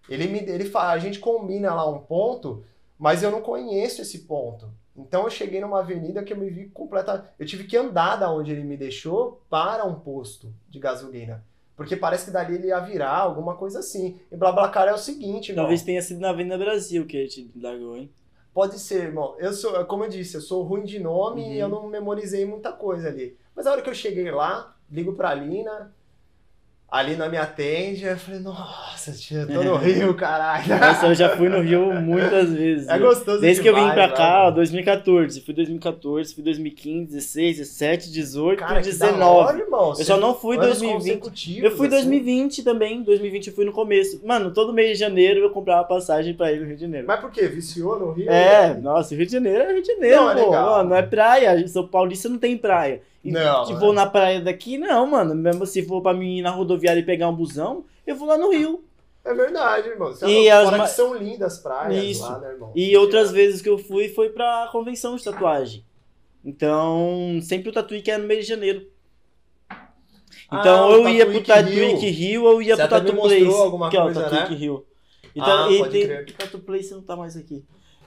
Ele 0.09 0.27
me, 0.27 0.39
ele 0.41 0.71
a 0.75 0.99
gente 0.99 1.19
combina 1.19 1.75
lá 1.75 1.89
um 1.89 1.99
ponto, 2.01 2.65
mas 2.99 3.23
eu 3.23 3.31
não 3.31 3.43
conheço 3.43 4.01
esse 4.01 4.21
ponto. 4.21 4.71
Então 4.97 5.25
eu 5.25 5.31
cheguei 5.31 5.61
numa 5.61 5.81
avenida 5.81 6.23
que 6.23 6.33
eu 6.33 6.37
me 6.37 6.49
vi 6.51 6.69
completa. 6.71 7.31
Eu 7.39 7.47
tive 7.47 7.65
que 7.65 7.77
andar 7.77 8.17
da 8.17 8.31
onde 8.33 8.53
ele 8.53 8.65
me 8.65 8.77
deixou 8.77 9.43
para 9.51 9.85
um 9.85 9.95
posto 10.01 10.53
de 10.69 10.79
gasolina. 10.79 11.45
Porque 11.81 11.97
parece 11.97 12.27
que 12.27 12.31
dali 12.31 12.57
ele 12.57 12.67
ia 12.67 12.79
virar, 12.81 13.17
alguma 13.17 13.57
coisa 13.57 13.79
assim. 13.79 14.21
E 14.31 14.37
BlaBlaCar 14.37 14.87
é 14.87 14.93
o 14.93 14.99
seguinte, 14.99 15.49
irmão. 15.49 15.65
Talvez 15.65 15.81
tenha 15.83 16.03
sido 16.03 16.21
na 16.21 16.29
Avenida 16.29 16.59
Brasil 16.59 17.07
que 17.07 17.17
ele 17.17 17.27
te 17.27 17.51
largou, 17.57 17.97
hein? 17.97 18.13
Pode 18.53 18.79
ser, 18.79 19.05
irmão. 19.05 19.35
Eu 19.39 19.55
sou, 19.55 19.83
como 19.87 20.05
eu 20.05 20.11
disse, 20.11 20.35
eu 20.35 20.43
sou 20.43 20.63
ruim 20.63 20.85
de 20.85 20.99
nome 20.99 21.41
Uhum. 21.41 21.53
e 21.55 21.59
eu 21.59 21.71
não 21.71 21.89
memorizei 21.89 22.45
muita 22.45 22.71
coisa 22.71 23.09
ali. 23.09 23.35
Mas 23.57 23.67
a 23.67 23.73
hora 23.73 23.81
que 23.81 23.89
eu 23.89 23.95
cheguei 23.95 24.31
lá, 24.31 24.77
ligo 24.91 25.15
pra 25.15 25.33
Lina, 25.33 25.91
a 26.93 27.03
Lina 27.03 27.29
me 27.29 27.37
atende, 27.37 28.05
eu 28.05 28.17
falei, 28.17 28.41
nossa, 28.41 29.13
tia, 29.13 29.43
eu 29.43 29.47
tô 29.47 29.63
no 29.63 29.77
Rio, 29.77 30.13
caralho. 30.19 30.67
Nossa, 30.69 31.07
eu 31.07 31.15
já 31.15 31.29
fui 31.37 31.49
no 31.49 31.61
Rio 31.61 31.93
muitas 32.01 32.51
vezes. 32.53 32.89
É 32.89 32.99
gostoso 32.99 33.41
Desde 33.41 33.63
que 33.63 33.69
eu 33.69 33.75
vim 33.75 33.81
demais 33.83 33.95
pra 33.95 34.07
lá, 34.07 34.13
cá, 34.13 34.39
ó, 34.41 34.45
mano. 34.47 34.57
2014. 34.57 35.41
Fui 35.43 35.55
2014, 35.55 36.35
fui 36.35 36.43
2015, 36.43 37.07
16, 37.13 37.57
17, 37.59 38.11
18 38.11 38.59
Cara, 38.59 38.81
e 38.81 38.83
que 38.83 38.93
da 38.97 39.07
19. 39.07 39.23
hora, 39.23 39.59
irmão. 39.59 39.89
Eu 39.91 40.05
só 40.05 40.17
não 40.17 40.35
fui 40.35 40.57
Anos 40.57 40.81
2020. 40.81 41.19
consecutivos, 41.19 41.63
Eu 41.63 41.77
fui 41.77 41.87
assim. 41.87 41.97
2020 41.97 42.65
também. 42.65 43.03
2020 43.05 43.47
eu 43.47 43.53
fui 43.55 43.65
no 43.65 43.73
começo. 43.73 44.21
Mano, 44.27 44.51
todo 44.51 44.73
mês 44.73 44.91
de 44.91 44.95
janeiro 44.97 45.41
eu 45.41 45.51
comprava 45.51 45.85
passagem 45.85 46.35
pra 46.35 46.51
ir 46.53 46.59
no 46.61 46.67
Rio 46.67 46.75
de 46.75 46.81
Janeiro. 46.83 47.07
Mas 47.07 47.21
por 47.21 47.31
quê? 47.31 47.47
Viciou 47.47 47.99
no 48.01 48.11
Rio? 48.11 48.29
É, 48.29 48.75
nossa, 48.75 49.15
Rio 49.15 49.27
de 49.27 49.33
Janeiro 49.33 49.63
é 49.63 49.73
Rio 49.75 49.83
de 49.83 49.89
Janeiro, 49.93 50.17
Não, 50.17 50.31
é 50.31 50.35
pô. 50.35 50.45
legal. 50.47 50.69
Ó, 50.81 50.83
não 50.83 50.97
é 50.97 51.03
praia. 51.03 51.69
São 51.69 51.87
Paulista 51.87 52.29
não 52.29 52.39
tem 52.39 52.57
praia. 52.59 53.01
E 53.23 53.31
Não, 53.31 53.67
se 53.67 53.73
é. 53.73 53.77
vou 53.77 53.93
na 53.93 54.07
praia 54.07 54.41
daqui, 54.41 54.79
não, 54.79 55.07
mano. 55.07 55.35
Mesmo 55.35 55.67
se 55.67 55.83
for 55.83 56.01
pra 56.03 56.15
mim 56.15 56.39
ir 56.39 56.43
na 56.43 56.51
rodoviária 56.51 57.01
e 57.01 57.05
pegar 57.05 57.29
um 57.29 57.35
busão, 57.37 57.85
eu 58.07 58.17
vou 58.17 58.27
lá 58.27 58.39
no 58.39 58.51
Rio. 58.51 58.83
É 59.23 59.35
verdade, 59.35 59.89
irmão. 59.91 60.09
Você 60.09 60.27
E 60.27 60.49
é 60.49 60.53
as 60.53 60.65
fora 60.65 60.79
ma- 60.79 60.85
que 60.85 60.91
são 60.91 61.15
lindas 61.15 61.59
praias 61.59 62.03
Isso. 62.05 62.23
lá, 62.23 62.39
né, 62.39 62.49
irmão? 62.53 62.73
E 62.75 62.97
outras 62.97 63.31
vezes 63.31 63.61
que 63.61 63.69
eu 63.69 63.77
fui 63.77 64.09
foi 64.09 64.31
pra 64.31 64.69
convenção 64.73 65.15
de 65.17 65.23
tatuagem. 65.25 65.85
Então, 66.43 67.39
sempre 67.43 67.69
o 67.69 67.73
Tatuí 67.73 68.01
que 68.01 68.11
é 68.11 68.17
no 68.17 68.27
mês 68.27 68.47
de 68.47 68.49
janeiro. 68.49 68.87
Então, 70.53 70.89
Ah, 70.91 70.93
eu 70.93 71.09
ia 71.09 71.27
pro 71.27 71.43
Tatuí 71.45 71.99
que 71.99 72.09
Rio, 72.09 72.45
ou 72.45 72.63
ia 72.63 72.75
Você 72.75 72.83
pro 72.83 72.91
Tatu 72.91 73.13
Place. 73.15 73.37
que 73.91 73.97
é 73.97 74.03
o 74.03 74.13
Tatuí 74.15 74.39
né? 74.41 74.47
que 74.47 74.55
Rio. 74.55 74.87
E, 75.37 75.41
Ah, 75.41 75.69
e 75.71 75.79
pode 75.79 75.91
tem, 75.93 76.07
crer. 76.07 76.25
o 76.29 76.33
Tatu 76.33 76.59
Place 76.61 76.91
não 76.93 77.03
tá 77.03 77.15
mais 77.15 77.37
aqui. 77.37 77.63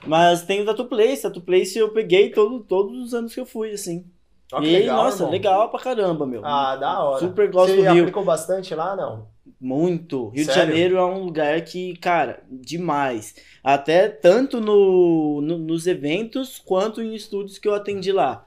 Mas 0.06 0.42
tem 0.42 0.60
o 0.60 0.66
Tatu 0.66 0.84
Place. 0.86 1.22
Tatu 1.22 1.40
Place 1.40 1.78
eu 1.78 1.90
peguei 1.92 2.30
todo, 2.30 2.60
todos 2.60 2.98
os 2.98 3.14
anos 3.14 3.32
que 3.32 3.40
eu 3.40 3.46
fui, 3.46 3.70
assim. 3.70 4.04
Que 4.48 4.66
e, 4.66 4.72
legal, 4.80 5.04
nossa, 5.04 5.16
irmão. 5.18 5.30
legal 5.30 5.70
pra 5.70 5.80
caramba, 5.80 6.26
meu. 6.26 6.44
Ah, 6.44 6.76
da 6.76 7.02
hora. 7.02 7.18
Super 7.20 7.50
gosto 7.50 7.70
Você 7.74 7.76
do 7.82 7.92
Rio. 7.92 8.02
aplicou 8.02 8.24
bastante 8.24 8.74
lá, 8.74 8.94
não? 8.94 9.26
Muito. 9.60 10.28
Rio 10.28 10.44
de 10.44 10.52
Sério? 10.52 10.62
Janeiro 10.68 10.96
é 10.98 11.04
um 11.04 11.24
lugar 11.24 11.60
que, 11.62 11.96
cara, 11.96 12.42
demais. 12.50 13.34
Até 13.62 14.08
tanto 14.08 14.60
no, 14.60 15.40
no- 15.40 15.58
nos 15.58 15.86
eventos 15.86 16.58
quanto 16.58 17.02
em 17.02 17.14
estúdios 17.14 17.58
que 17.58 17.66
eu 17.66 17.74
atendi 17.74 18.12
lá. 18.12 18.46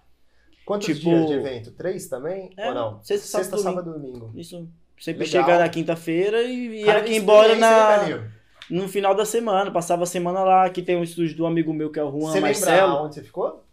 Quantos 0.65 0.88
Tipo- 0.88 1.10
dias 1.10 1.26
de 1.28 1.34
evento? 1.34 1.72
Três 1.72 2.07
também? 2.07 2.52
É, 2.57 2.68
Ou 2.69 2.76
não? 2.76 3.03
sexta, 3.03 3.26
sábado, 3.28 3.49
Sexta, 3.49 3.57
sábado 3.57 3.90
e 3.90 3.94
domingo. 3.94 4.32
Isso. 4.36 4.68
Sempre 4.99 5.26
Legal. 5.26 5.44
chegar 5.45 5.60
na 5.60 5.69
quinta-feira 5.69 6.41
e 6.44 6.84
Cara, 6.84 6.99
ia 6.99 7.03
que 7.06 7.15
embora 7.15 7.56
na, 7.56 7.98
velho? 7.98 8.32
no 8.69 8.88
final 8.88 9.14
da 9.15 9.26
semana. 9.26 9.72
Passava 9.72 10.03
a 10.03 10.07
semana 10.07 10.41
lá. 10.44 10.65
Aqui 10.65 10.82
tem 10.82 10.95
um 10.98 11.03
estúdio 11.03 11.38
do 11.38 11.45
amigo 11.45 11.74
meu 11.74 11.91
que 11.91 11.99
é 11.99 12.03
o 12.03 12.11
Juan 12.11 12.19
Você 12.32 12.40
lembra 12.40 12.48
Marcelo. 12.49 12.94
onde 13.06 13.15
você 13.15 13.24
ficou? 13.24 13.64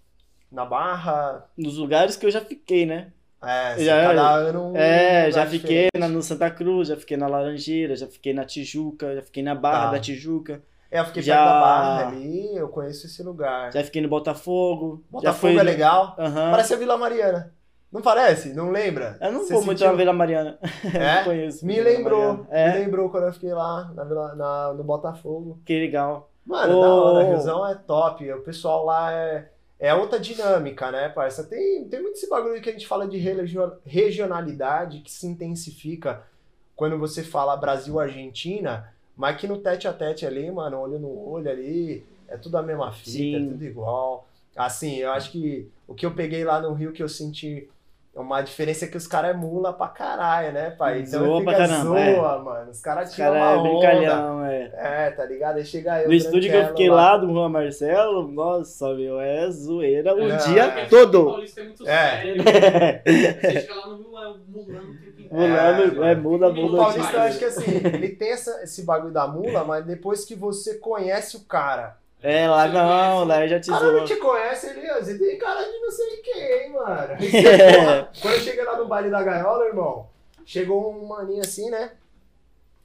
Na 0.55 0.65
Barra? 0.65 1.47
Nos 1.59 1.77
lugares 1.79 2.17
que 2.17 2.25
eu 2.25 2.31
já 2.31 2.41
fiquei, 2.41 2.87
né? 2.87 3.09
É, 3.45 3.75
você- 3.75 3.85
Já- 3.85 4.03
cada 4.07 4.31
ano 4.37 4.71
um 4.73 4.77
É, 4.77 5.31
já 5.31 5.45
fiquei 5.47 5.89
na, 5.99 6.09
no 6.09 6.23
Santa 6.23 6.51
Cruz, 6.51 6.89
já 6.89 6.97
fiquei 6.97 7.17
na 7.17 7.27
Laranjeira, 7.27 7.95
já 7.97 8.07
fiquei 8.07 8.33
na 8.33 8.45
Tijuca, 8.45 9.15
já 9.17 9.23
fiquei 9.23 9.43
na 9.43 9.55
Barra 9.55 9.87
Tá. 9.87 9.91
da 9.93 9.99
Tijuca, 10.01 10.63
É, 10.91 11.01
eu 11.01 11.05
fiquei 11.07 11.23
Já- 11.23 11.35
perto 11.37 11.49
da 11.49 11.61
Barra 11.61 12.09
ali, 12.09 12.57
eu 12.57 12.69
conheço 12.69 13.07
esse 13.07 13.23
lugar. 13.23 13.73
já 13.73 13.83
fiquei 13.85 14.01
no 14.01 14.09
Botafogo. 14.09 15.03
Botafogo 15.11 15.53
fui 15.53 15.59
é 15.59 15.63
legal. 15.63 16.15
Aham. 16.19 16.51
Parece 16.53 16.73
a 16.73 16.77
Vila 16.77 16.97
Mariana. 16.97 17.53
Não 17.93 18.01
parece? 18.01 18.55
Não 18.55 18.71
lembra? 18.71 19.19
Eu 19.21 19.31
não 19.33 19.41
Você 19.45 19.53
vou 19.53 19.65
muito 19.65 19.85
na 19.85 19.93
Vila 19.93 20.13
Mariana. 20.13 20.59
É? 20.95 21.17
Não 21.19 21.25
conheço. 21.25 21.67
Me 21.67 21.81
lembrou. 21.81 22.47
É, 22.51 22.73
Me 22.73 22.79
lembrou 22.85 23.11
quando 23.11 23.25
eu 23.27 23.33
fiquei 23.33 23.53
lá 23.53 23.91
na, 23.95 24.05
Vila- 24.05 24.35
na- 24.37 24.73
no 24.73 24.83
Botafogo. 24.85 25.61
que 25.67 25.79
legal. 25.79 26.31
Mano, 26.47 26.79
Ô, 26.79 26.81
da 26.83 26.89
hora. 26.95 27.25
Riozão 27.29 27.67
é 27.67 27.75
top. 27.75 28.31
O 28.33 28.43
pessoal 28.43 28.85
lá 28.85 29.13
é, 29.13 29.49
é 29.79 29.95
outra 29.95 30.19
dinâmica, 30.19 30.91
né, 30.91 31.09
parça? 31.09 31.45
Tem, 31.45 31.85
tem 31.85 32.01
muito 32.01 32.17
esse 32.17 32.29
bagulho 32.29 32.61
que 32.61 32.69
a 32.69 32.73
gente 32.73 32.87
fala 32.87 33.07
de 33.07 33.19
regionalidade 33.85 35.01
que 35.01 35.11
se 35.11 35.27
intensifica 35.27 36.23
quando 36.77 36.99
você 36.99 37.23
fala 37.23 37.57
Brasil-Argentina, 37.57 38.93
mas 39.17 39.37
que 39.37 39.47
no 39.47 39.59
tete 39.59 39.87
a 39.87 39.93
tete 39.93 40.27
ali, 40.27 40.51
mano, 40.51 40.81
olho 40.81 40.99
no 40.99 41.29
olho 41.29 41.51
ali, 41.51 42.05
é 42.29 42.37
tudo 42.37 42.57
a 42.57 42.63
mesma 42.63 42.93
fita, 42.93 43.11
Sim. 43.11 43.37
é 43.37 43.49
tudo 43.51 43.65
igual. 43.65 44.27
Assim, 44.57 44.97
eu 44.97 45.11
acho 45.11 45.31
que 45.33 45.69
o 45.87 45.95
que 45.95 46.07
eu 46.07 46.15
peguei 46.15 46.45
lá 46.45 46.61
no 46.61 46.73
Rio 46.73 46.93
que 46.93 47.03
eu 47.03 47.09
senti 47.09 47.69
uma 48.15 48.41
diferença 48.43 48.85
é 48.85 48.89
que 48.89 48.97
os 48.97 49.07
caras 49.07 49.31
é 49.31 49.35
mula 49.35 49.73
pra 49.73 49.89
caralho, 49.89 50.53
né, 50.53 50.71
pai? 50.71 51.01
Então 51.01 51.25
Zoa 51.25 51.41
fica 51.41 51.51
pra 51.51 51.67
caramba, 51.67 52.01
é. 52.01 52.15
zoa, 52.15 52.39
mano. 52.43 52.71
Os 52.71 52.81
caras 52.81 53.13
tiram 53.15 53.33
caras 53.33 53.43
uma 53.43 53.53
é 53.53 53.57
onda. 53.57 53.69
brincalhão, 53.69 54.45
é. 54.47 54.73
É, 54.75 55.11
tá 55.11 55.25
ligado? 55.25 55.57
Aí 55.57 55.65
chega 55.65 56.03
eu. 56.03 56.09
No 56.09 56.15
estúdio 56.15 56.51
que 56.51 56.57
eu 56.57 56.67
fiquei 56.69 56.89
lá 56.91 57.17
do 57.17 57.27
Juan 57.33 57.49
Marcelo, 57.49 58.29
nossa, 58.31 58.95
meu, 58.95 59.21
é 59.21 59.51
zoeira 59.51 60.15
o 60.15 60.31
É. 60.31 60.37
dia 60.37 60.63
É. 60.65 60.87
todo. 60.87 61.25
Paulista 61.27 61.61
é 61.61 61.65
muito 61.65 61.89
É. 61.89 62.11
sério. 62.23 62.43
Você 63.05 63.61
chega 63.61 63.75
lá 63.75 63.87
no 63.89 63.95
é 63.95 63.99
mulando 63.99 64.39
o 64.39 64.97
tempo 64.97 65.21
inteiro. 65.21 65.35
Mulando, 65.35 66.05
é, 66.05 66.15
muda, 66.15 66.49
O 66.49 66.55
muda. 66.55 66.77
Paulista, 66.79 67.17
eu 67.17 67.21
acho 67.23 67.39
que 67.39 67.45
assim, 67.45 67.71
ele 67.85 68.09
tem 68.11 68.31
essa- 68.33 68.63
esse 68.63 68.83
bagulho 68.85 69.13
da 69.13 69.27
mula, 69.27 69.65
mas 69.65 69.85
depois 69.85 70.25
que 70.25 70.35
você 70.37 70.75
conhece 70.75 71.37
o 71.37 71.41
cara. 71.41 71.97
É, 72.27 72.49
lá 72.49 72.67
não, 72.69 73.25
lá 73.25 73.43
eu 73.45 73.49
já 73.49 73.61
te 73.61 73.71
O 73.71 73.75
cara 73.75 73.85
não 73.87 73.93
zoou. 73.97 74.05
te 74.07 74.17
conhece, 74.17 74.67
ó, 74.91 74.95
você 74.99 75.19
tem 75.19 75.37
cara 75.39 75.63
de 75.63 75.79
não 75.79 75.91
sei 75.91 76.17
quem, 76.23 76.73
mano. 76.73 77.13
Aí 77.21 77.37
É. 77.37 77.77
porra, 77.79 78.11
Quando 78.23 78.35
eu 78.35 78.41
cheguei 78.41 78.65
lá 78.65 78.79
no 78.79 78.87
baile 78.89 79.11
da 79.11 79.23
gaiola, 79.23 79.67
irmão, 79.67 80.09
chegou 80.47 80.91
um 80.91 81.07
maninho 81.07 81.43
assim, 81.43 81.69
né? 81.69 81.93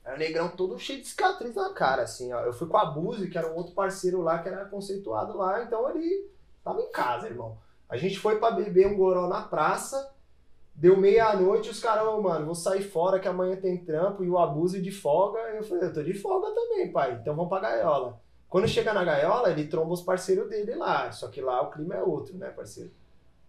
Era 0.03 0.15
um 0.15 0.19
negrão 0.19 0.49
todo 0.49 0.77
cheio 0.77 0.99
de 1.01 1.07
cicatriz 1.07 1.55
na 1.55 1.69
cara, 1.73 2.01
assim, 2.01 2.33
ó. 2.33 2.41
Eu 2.41 2.51
fui 2.51 2.67
com 2.67 2.77
a 2.77 2.85
Buzi, 2.85 3.29
que 3.29 3.37
era 3.37 3.47
um 3.49 3.55
outro 3.55 3.73
parceiro 3.73 4.21
lá, 4.21 4.39
que 4.39 4.49
era 4.49 4.65
conceituado 4.65 5.37
lá, 5.37 5.63
então 5.63 5.89
ele 5.89 6.29
tava 6.63 6.81
em 6.81 6.91
casa, 6.91 7.27
irmão. 7.27 7.57
A 7.87 7.95
gente 7.95 8.19
foi 8.19 8.39
pra 8.39 8.51
beber 8.51 8.87
um 8.87 8.97
goró 8.97 9.27
na 9.27 9.41
praça, 9.43 10.11
deu 10.75 10.97
meia-noite, 10.97 11.69
os 11.69 11.79
caras, 11.79 12.05
"Ô, 12.07 12.21
mano, 12.21 12.45
vou 12.45 12.55
sair 12.55 12.83
fora 12.83 13.19
que 13.19 13.27
amanhã 13.27 13.55
tem 13.55 13.77
trampo, 13.77 14.21
e 14.23 14.29
o 14.29 14.37
Abuso 14.37 14.81
de 14.81 14.91
folga. 14.91 15.39
Eu 15.39 15.63
falei, 15.63 15.85
eu 15.87 15.93
tô 15.93 16.03
de 16.03 16.13
folga 16.13 16.51
também, 16.53 16.91
pai, 16.91 17.17
então 17.21 17.35
vamos 17.35 17.49
pra 17.49 17.59
gaiola. 17.61 18.19
Quando 18.49 18.67
chega 18.67 18.93
na 18.93 19.03
gaiola, 19.03 19.51
ele 19.51 19.67
tromba 19.67 19.93
os 19.93 20.01
parceiros 20.01 20.49
dele 20.49 20.73
lá, 20.75 21.11
só 21.11 21.27
que 21.27 21.39
lá 21.39 21.61
o 21.61 21.69
clima 21.69 21.95
é 21.95 22.01
outro, 22.01 22.35
né, 22.37 22.49
parceiro? 22.49 22.91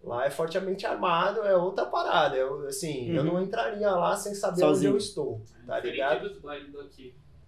Lá 0.02 0.26
é 0.26 0.30
fortemente 0.30 0.86
armado, 0.86 1.40
é 1.42 1.56
outra 1.56 1.86
parada. 1.86 2.36
Eu, 2.36 2.66
assim, 2.66 3.10
eu 3.10 3.22
Uhum. 3.22 3.34
não 3.34 3.42
entraria 3.42 3.90
lá 3.90 4.16
sem 4.16 4.34
saber 4.34 4.60
Sozinho. 4.60 4.92
onde 4.92 5.02
eu 5.02 5.06
estou, 5.06 5.40
tá 5.66 5.80
Diferente 5.80 5.92
ligado? 5.92 6.40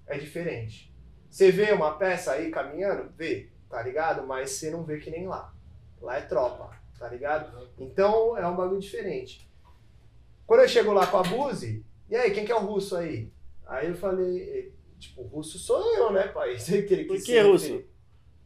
É 0.07 0.19
diferente. 0.19 0.93
Você 1.31 1.51
vê 1.51 1.73
uma 1.73 1.93
peça 1.97 2.33
aí 2.33 2.51
caminhando? 2.51 3.11
Vê, 3.17 3.49
tá 3.71 3.83
ligado? 3.83 4.27
Mas 4.27 4.51
você 4.51 4.71
não 4.71 4.83
vê 4.85 4.99
que 4.99 5.11
nem 5.11 5.27
lá. 5.27 5.53
Lá 6.01 6.17
é 6.19 6.21
tropa, 6.23 6.71
tá 6.99 7.09
ligado? 7.09 7.69
Então 7.79 8.37
é 8.37 8.47
um 8.47 8.57
bagulho 8.57 8.81
diferente. 8.81 9.49
Quando 10.47 10.61
eu 10.61 10.69
chego 10.69 10.93
lá 10.93 11.07
com 11.07 11.17
a 11.19 11.23
Buzi, 11.23 11.85
e 12.11 12.17
aí, 12.17 12.31
quem 12.33 12.45
que 12.45 12.53
é 12.53 12.57
o 12.57 12.61
russo 12.67 12.97
aí? 12.97 13.33
Aí 13.67 13.89
eu 13.89 13.95
falei, 13.95 14.75
tipo, 15.03 15.23
o 15.23 15.27
russo 15.27 15.59
sou 15.59 15.85
eu, 15.97 16.11
né, 16.13 16.29
pai? 16.29 16.57
Sei 16.61 16.83
que 16.83 16.95
ele 16.95 17.05
Por 17.05 17.21
que 17.23 17.41
russo? 17.41 17.85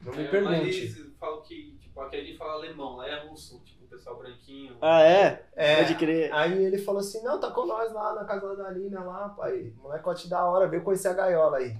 Não 0.02 0.12
me 0.14 0.24
É, 0.24 0.28
pergunte. 0.28 0.54
eles 0.78 1.14
falam 1.18 1.42
que, 1.42 1.76
tipo, 1.80 2.00
aqui 2.00 2.16
a 2.16 2.24
gente 2.24 2.36
fala 2.36 2.52
alemão, 2.54 2.96
lá 2.96 3.08
é 3.08 3.26
russo, 3.26 3.60
tipo, 3.64 3.84
o 3.84 3.88
pessoal 3.88 4.16
branquinho. 4.18 4.76
Ah, 4.80 5.02
é? 5.02 5.46
É, 5.54 5.76
Pode 5.82 5.94
crer. 5.96 6.32
Aí 6.32 6.64
ele 6.64 6.78
falou 6.78 7.00
assim, 7.00 7.22
não, 7.22 7.38
tá 7.40 7.50
com 7.50 7.66
nós 7.66 7.92
lá 7.92 8.14
na 8.14 8.24
casa 8.24 8.54
da 8.56 8.66
Alina 8.68 9.02
lá, 9.02 9.28
pai. 9.30 9.72
Molecote 9.76 10.28
da 10.28 10.44
hora, 10.44 10.68
veio 10.68 10.82
conhecer 10.82 11.08
a 11.08 11.14
gaiola 11.14 11.58
aí. 11.58 11.76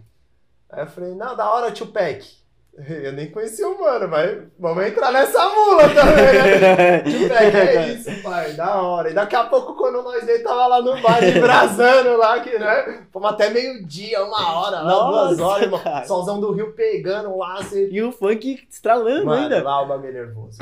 Aí 0.70 0.82
eu 0.82 0.86
falei, 0.86 1.14
não, 1.14 1.36
da 1.36 1.50
hora, 1.52 1.70
tio 1.72 1.86
Peck. 1.88 2.44
Eu 2.78 3.12
nem 3.12 3.30
conhecia 3.30 3.66
o 3.66 3.80
mano, 3.80 4.06
mas 4.08 4.38
vamos 4.58 4.84
entrar 4.84 5.10
nessa 5.10 5.48
mula 5.48 5.88
também, 5.88 6.60
né? 6.60 6.98
Tio 7.08 7.28
Peck, 7.28 7.56
é 7.56 7.88
isso, 7.94 8.22
pai, 8.22 8.52
da 8.52 8.82
hora. 8.82 9.10
E 9.10 9.14
daqui 9.14 9.34
a 9.34 9.44
pouco, 9.44 9.74
quando 9.74 10.02
nós 10.02 10.24
dois 10.26 10.42
tava 10.42 10.66
lá 10.66 10.82
no 10.82 11.00
bar, 11.00 11.20
brasando 11.40 12.18
lá, 12.18 12.38
que, 12.40 12.58
né? 12.58 13.06
Fomos 13.10 13.30
até 13.30 13.48
meio-dia, 13.48 14.22
uma 14.22 14.58
hora, 14.58 14.82
lá, 14.82 15.08
duas 15.08 15.38
Nossa, 15.38 15.44
horas, 15.44 15.62
irmão. 15.62 16.04
Solzão 16.06 16.38
do 16.38 16.52
Rio 16.52 16.72
pegando 16.72 17.36
lá, 17.38 17.62
você... 17.62 17.88
E 17.90 18.02
o 18.02 18.12
funk 18.12 18.66
estralando 18.70 19.24
Mano, 19.24 19.42
ainda. 19.42 19.62
lá 19.62 19.82
o 19.82 19.86
bagulho 19.86 20.10
é 20.10 20.12
nervoso. 20.12 20.58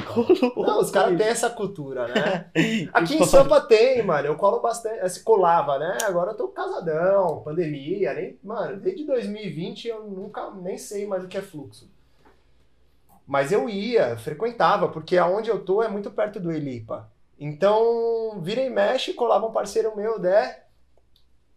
Não, 0.56 0.80
os 0.80 0.90
caras 0.92 1.18
têm 1.18 1.26
essa 1.26 1.50
cultura, 1.50 2.06
né? 2.06 2.46
Aqui 2.92 3.16
em. 3.16 3.24
Sampa 3.24 3.60
tem, 3.60 4.02
mano. 4.02 4.28
Eu 4.28 4.36
colo 4.36 4.60
bastante. 4.60 5.08
Se 5.08 5.22
colava, 5.22 5.78
né? 5.78 5.98
Agora 6.04 6.30
eu 6.30 6.36
tô 6.36 6.48
casadão, 6.48 7.42
pandemia, 7.44 8.14
nem. 8.14 8.38
Mano, 8.42 8.76
desde 8.76 9.04
2020 9.04 9.88
eu 9.88 10.04
nunca 10.04 10.50
nem 10.50 10.78
sei 10.78 11.06
mais 11.06 11.24
o 11.24 11.28
que 11.28 11.36
é 11.36 11.42
fluxo. 11.42 11.88
Mas 13.26 13.52
eu 13.52 13.68
ia, 13.68 14.16
frequentava, 14.16 14.88
porque 14.88 15.16
aonde 15.16 15.50
eu 15.50 15.64
tô 15.64 15.82
é 15.82 15.88
muito 15.88 16.10
perto 16.10 16.38
do 16.38 16.52
Elipa. 16.52 17.10
Então, 17.38 18.40
vira 18.40 18.60
e 18.60 18.70
mexe, 18.70 19.14
colava 19.14 19.46
um 19.46 19.52
parceiro 19.52 19.96
meu, 19.96 20.18
né? 20.18 20.62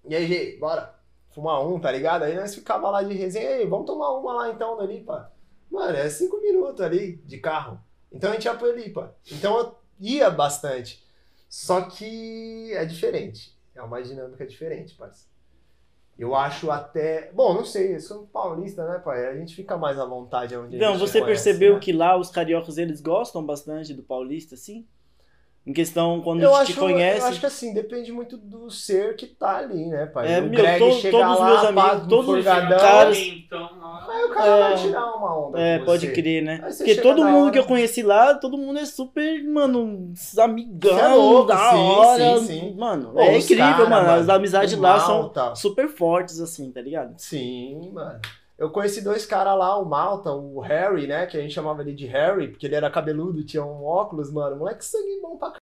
E 0.06 0.16
aí, 0.16 0.26
Gê, 0.28 0.58
bora 0.58 0.96
fumar 1.30 1.64
um, 1.66 1.80
tá 1.80 1.92
ligado? 1.92 2.24
Aí 2.24 2.36
nós 2.36 2.56
ficava 2.56 2.90
lá 2.90 3.04
de 3.04 3.14
resenha, 3.14 3.50
aí, 3.50 3.66
vamos 3.66 3.86
tomar 3.86 4.12
uma 4.12 4.34
lá 4.34 4.50
então 4.50 4.76
no 4.76 4.84
Elipa. 4.84 5.32
Mano, 5.70 5.96
é 5.96 6.10
cinco 6.10 6.42
minutos 6.42 6.82
ali 6.82 7.18
de 7.18 7.38
carro. 7.38 7.80
Então 8.12 8.32
a 8.32 8.34
gente 8.34 8.46
ia 8.46 8.56
pro 8.56 8.68
Elipa. 8.68 9.16
Então 9.32 9.58
eu 9.60 9.76
ia 10.00 10.30
bastante. 10.30 11.06
Só 11.50 11.82
que 11.82 12.74
é 12.74 12.86
diferente. 12.86 13.56
É 13.76 13.82
uma 13.82 14.02
dinâmica 14.02 14.46
diferente, 14.48 14.96
parceiro. 14.96 15.37
Eu 16.18 16.34
acho 16.34 16.72
até. 16.72 17.32
Bom, 17.32 17.54
não 17.54 17.64
sei, 17.64 17.96
eu 17.96 18.00
sou 18.00 18.26
paulista, 18.28 18.88
né, 18.88 18.98
pai? 19.00 19.28
A 19.28 19.36
gente 19.36 19.56
fica 19.56 19.78
mais 19.78 20.00
à 20.00 20.06
vontade 20.06 20.56
onde 20.58 20.76
a 20.76 20.92
gente 20.92 21.00
você 21.00 21.20
conhece, 21.22 21.44
percebeu 21.44 21.76
né? 21.76 21.80
que 21.80 21.94
lá 21.94 22.18
os 22.18 22.32
cariocas 22.32 22.78
eles 22.78 23.00
gostam 23.02 23.46
bastante 23.46 23.94
do 23.94 24.02
paulista, 24.02 24.56
assim? 24.56 24.88
Em 25.68 25.74
questão, 25.74 26.22
quando 26.22 26.42
Eu 26.42 26.56
a 26.56 26.60
gente 26.60 26.72
acho, 26.72 26.74
te 26.76 26.80
conhece. 26.80 27.20
eu 27.20 27.26
acho 27.28 27.40
que 27.42 27.46
assim, 27.46 27.74
depende 27.74 28.10
muito 28.10 28.38
do 28.38 28.70
ser 28.72 29.18
que 29.18 29.26
tá 29.28 29.58
ali, 29.58 29.86
né, 29.88 30.06
pai? 30.06 30.34
É, 30.34 30.40
o 30.40 30.44
meu, 30.44 30.52
Greg 30.52 30.80
to- 30.80 30.92
chega 30.94 31.18
todos 31.18 31.34
os 31.34 31.40
lá, 31.42 31.46
meus 31.50 31.64
amigos, 31.66 32.08
todos 32.08 32.36
os 32.38 32.46
caras- 32.46 33.18
Então, 33.18 33.70
Aí 34.10 34.24
o 34.24 34.30
cara 34.30 34.48
É. 34.48 34.60
vai 34.62 34.76
tirar 34.78 35.06
uma 35.16 35.48
onda 35.48 35.60
É, 35.60 35.80
pode 35.80 36.08
crer, 36.14 36.42
né? 36.42 36.60
Porque 36.78 36.96
todo 36.96 37.26
mundo 37.26 37.42
hora- 37.44 37.52
que 37.52 37.60
eu 37.60 37.66
conheci 37.66 38.02
lá, 38.02 38.34
todo 38.36 38.58
mundo 38.58 38.80
é 38.80 38.86
super, 38.86 39.44
mano, 39.44 40.14
amigão, 40.40 40.96
Cê 40.98 41.02
é 41.02 41.08
louco, 41.10 41.48
da 41.50 41.58
sim, 41.72 41.76
hora. 41.78 42.40
sim, 42.40 42.46
sim. 42.48 42.76
Mano, 42.78 43.12
Pô, 43.12 43.20
é 43.20 43.38
incrível, 43.38 43.66
cara, 43.66 43.90
mano. 43.90 44.10
As 44.12 44.30
amizades 44.30 44.78
lá 44.78 45.00
são 45.02 45.24
Malta. 45.24 45.54
super 45.56 45.90
fortes, 45.90 46.40
assim, 46.40 46.72
tá 46.72 46.80
ligado? 46.80 47.14
Sim, 47.18 47.92
mano. 47.94 48.22
Eu 48.58 48.72
conheci 48.72 49.02
dois 49.04 49.26
caras 49.26 49.58
lá, 49.58 49.78
o 49.78 49.86
Malta, 49.86 50.32
o 50.34 50.60
Harry, 50.62 51.06
né? 51.08 51.28
Que 51.28 51.38
a 51.38 51.42
gente 51.42 51.54
chamava 51.54 51.82
ele 51.82 51.94
de 51.94 52.06
Harry, 52.08 52.48
porque 52.50 52.66
ele 52.66 52.76
era 52.76 52.90
cabeludo, 52.90 53.44
tinha 53.46 53.64
um 53.64 53.84
óculos, 53.86 54.32
mano. 54.32 54.58
Moleque 54.58 54.84
sangue 54.84 55.20
bom 55.22 55.38
pra 55.38 55.50
caralho. 55.50 55.62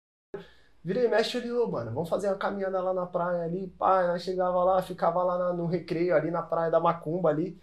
Virei 0.85 1.09
mexe 1.09 1.37
ele, 1.39 1.51
ô, 1.51 1.67
mano, 1.69 1.93
vamos 1.93 2.09
fazer 2.09 2.29
uma 2.29 2.37
caminhada 2.37 2.81
lá 2.81 2.95
na 2.95 3.07
praia 3.07 3.43
ali, 3.43 3.67
pá. 3.69 4.07
Nós 4.07 4.23
chegava 4.23 4.63
lá, 4.63 4.81
ficava 4.83 5.23
lá 5.25 5.53
no 5.53 5.67
recreio 5.67 6.15
ali 6.15 6.31
na 6.31 6.43
praia 6.43 6.71
da 6.71 6.79
Macumba 6.81 7.29
ali. 7.31 7.61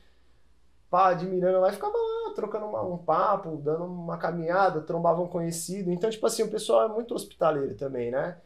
Pá, 0.89 1.09
admirando 1.09 1.59
lá 1.61 1.69
e 1.69 1.73
ficava 1.73 1.93
lá, 1.97 2.33
trocando 2.35 2.65
uma- 2.67 2.83
um 2.83 2.97
papo, 2.97 3.57
dando 3.57 3.85
uma 3.85 4.17
caminhada, 4.17 4.81
trombava 4.81 5.21
um 5.21 5.27
conhecido. 5.27 5.91
Então, 5.91 6.09
tipo 6.09 6.25
assim, 6.27 6.43
o 6.43 6.51
pessoal 6.51 6.83
é 6.83 6.87
muito 6.93 7.15
hospitaleiro 7.15 7.75
também, 7.75 8.11
né? 8.11 8.37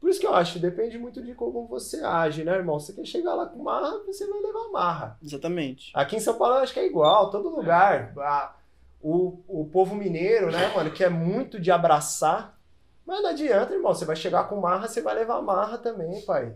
Por 0.00 0.10
isso 0.10 0.20
que 0.20 0.26
eu 0.26 0.34
acho, 0.34 0.58
depende 0.58 0.98
muito 0.98 1.22
de 1.22 1.34
como 1.34 1.66
você 1.66 2.02
age, 2.02 2.44
né, 2.44 2.52
irmão? 2.52 2.78
Você 2.78 2.92
quer 2.92 3.04
chegar 3.04 3.34
lá 3.34 3.46
com 3.46 3.62
marra, 3.62 3.98
você 4.06 4.26
vai 4.26 4.40
levar 4.40 4.68
marra. 4.70 5.18
Exatamente. 5.22 5.90
Aqui 5.94 6.16
em 6.16 6.20
São 6.20 6.36
Paulo 6.36 6.56
eu 6.56 6.60
acho 6.60 6.72
que 6.72 6.80
é 6.80 6.86
igual, 6.86 7.30
todo 7.30 7.48
lugar. 7.48 8.12
A- 8.18 8.56
o, 9.02 9.38
o 9.48 9.66
povo 9.72 9.94
mineiro, 9.94 10.50
né, 10.50 10.68
mano, 10.74 10.90
que 10.90 11.02
é 11.02 11.08
muito 11.08 11.58
de 11.58 11.70
abraçar. 11.70 12.58
Mas 13.06 13.22
não 13.22 13.30
adianta, 13.30 13.72
irmão. 13.72 13.94
Você 13.94 14.04
vai 14.04 14.14
chegar 14.16 14.44
com 14.48 14.60
marra, 14.60 14.86
você 14.88 15.00
vai 15.00 15.14
levar 15.14 15.40
marra 15.40 15.78
também, 15.78 16.20
pai. 16.22 16.54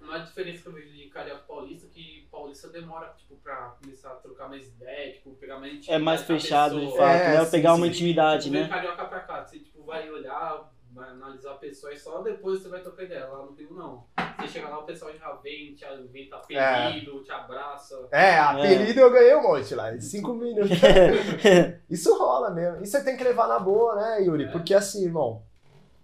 Uma 0.00 0.18
diferença 0.18 0.62
que 0.62 0.68
eu 0.68 0.72
vejo 0.72 0.92
de 0.92 1.08
carioca 1.08 1.42
paulista 1.46 1.86
é 1.86 1.90
que 1.90 2.26
paulista 2.30 2.68
demora, 2.68 3.14
tipo, 3.16 3.36
pra 3.36 3.76
começar 3.80 4.10
a 4.10 4.16
trocar 4.16 4.48
mais 4.48 4.66
ideia, 4.66 5.12
tipo, 5.12 5.30
pegar 5.36 5.58
mais 5.60 5.72
intimidade 5.74 5.94
É 6.02 6.04
mais 6.04 6.22
fechado, 6.22 6.80
de 6.80 6.96
fato, 6.96 7.02
É, 7.20 7.38
né? 7.38 7.44
sim, 7.44 7.50
Pegar 7.52 7.70
sim. 7.74 7.76
uma 7.80 7.86
intimidade, 7.86 8.42
Tipo, 8.44 8.54
vem 8.54 8.62
né? 8.64 8.68
carioca 8.68 9.04
pra 9.04 9.20
cá, 9.20 9.44
você 9.44 9.58
tipo, 9.60 9.84
vai 9.84 10.10
olhar, 10.10 10.71
vai 11.02 11.10
analisar 11.10 11.52
a 11.52 11.56
pessoa 11.56 11.92
e 11.92 11.98
só 11.98 12.22
depois 12.22 12.60
você 12.60 12.68
vai 12.68 12.80
trocar 12.80 13.04
ideia. 13.04 13.26
Lá 13.26 13.44
no 13.44 13.52
Rio, 13.52 13.74
não. 13.74 14.04
Você 14.38 14.48
chega 14.48 14.68
lá, 14.68 14.78
o 14.78 14.84
pessoal 14.84 15.12
já 15.12 15.32
vem, 15.34 15.74
te 15.74 15.84
inventa 15.84 16.36
apelido, 16.36 17.22
te 17.22 17.32
abraça. 17.32 18.08
É, 18.10 18.38
apelido 18.38 19.00
eu 19.00 19.10
ganhei 19.10 19.34
um 19.34 19.42
monte 19.42 19.74
lá, 19.74 19.94
em 19.94 20.00
cinco 20.00 20.34
minutos. 20.34 20.70
Isso 21.90 22.16
rola 22.16 22.50
mesmo. 22.50 22.82
E 22.82 22.86
você 22.86 23.02
tem 23.02 23.16
que 23.16 23.24
levar 23.24 23.48
na 23.48 23.58
boa, 23.58 23.96
né, 23.96 24.22
Yuri? 24.22 24.44
É. 24.44 24.52
Porque 24.52 24.74
assim, 24.74 25.04
irmão, 25.04 25.42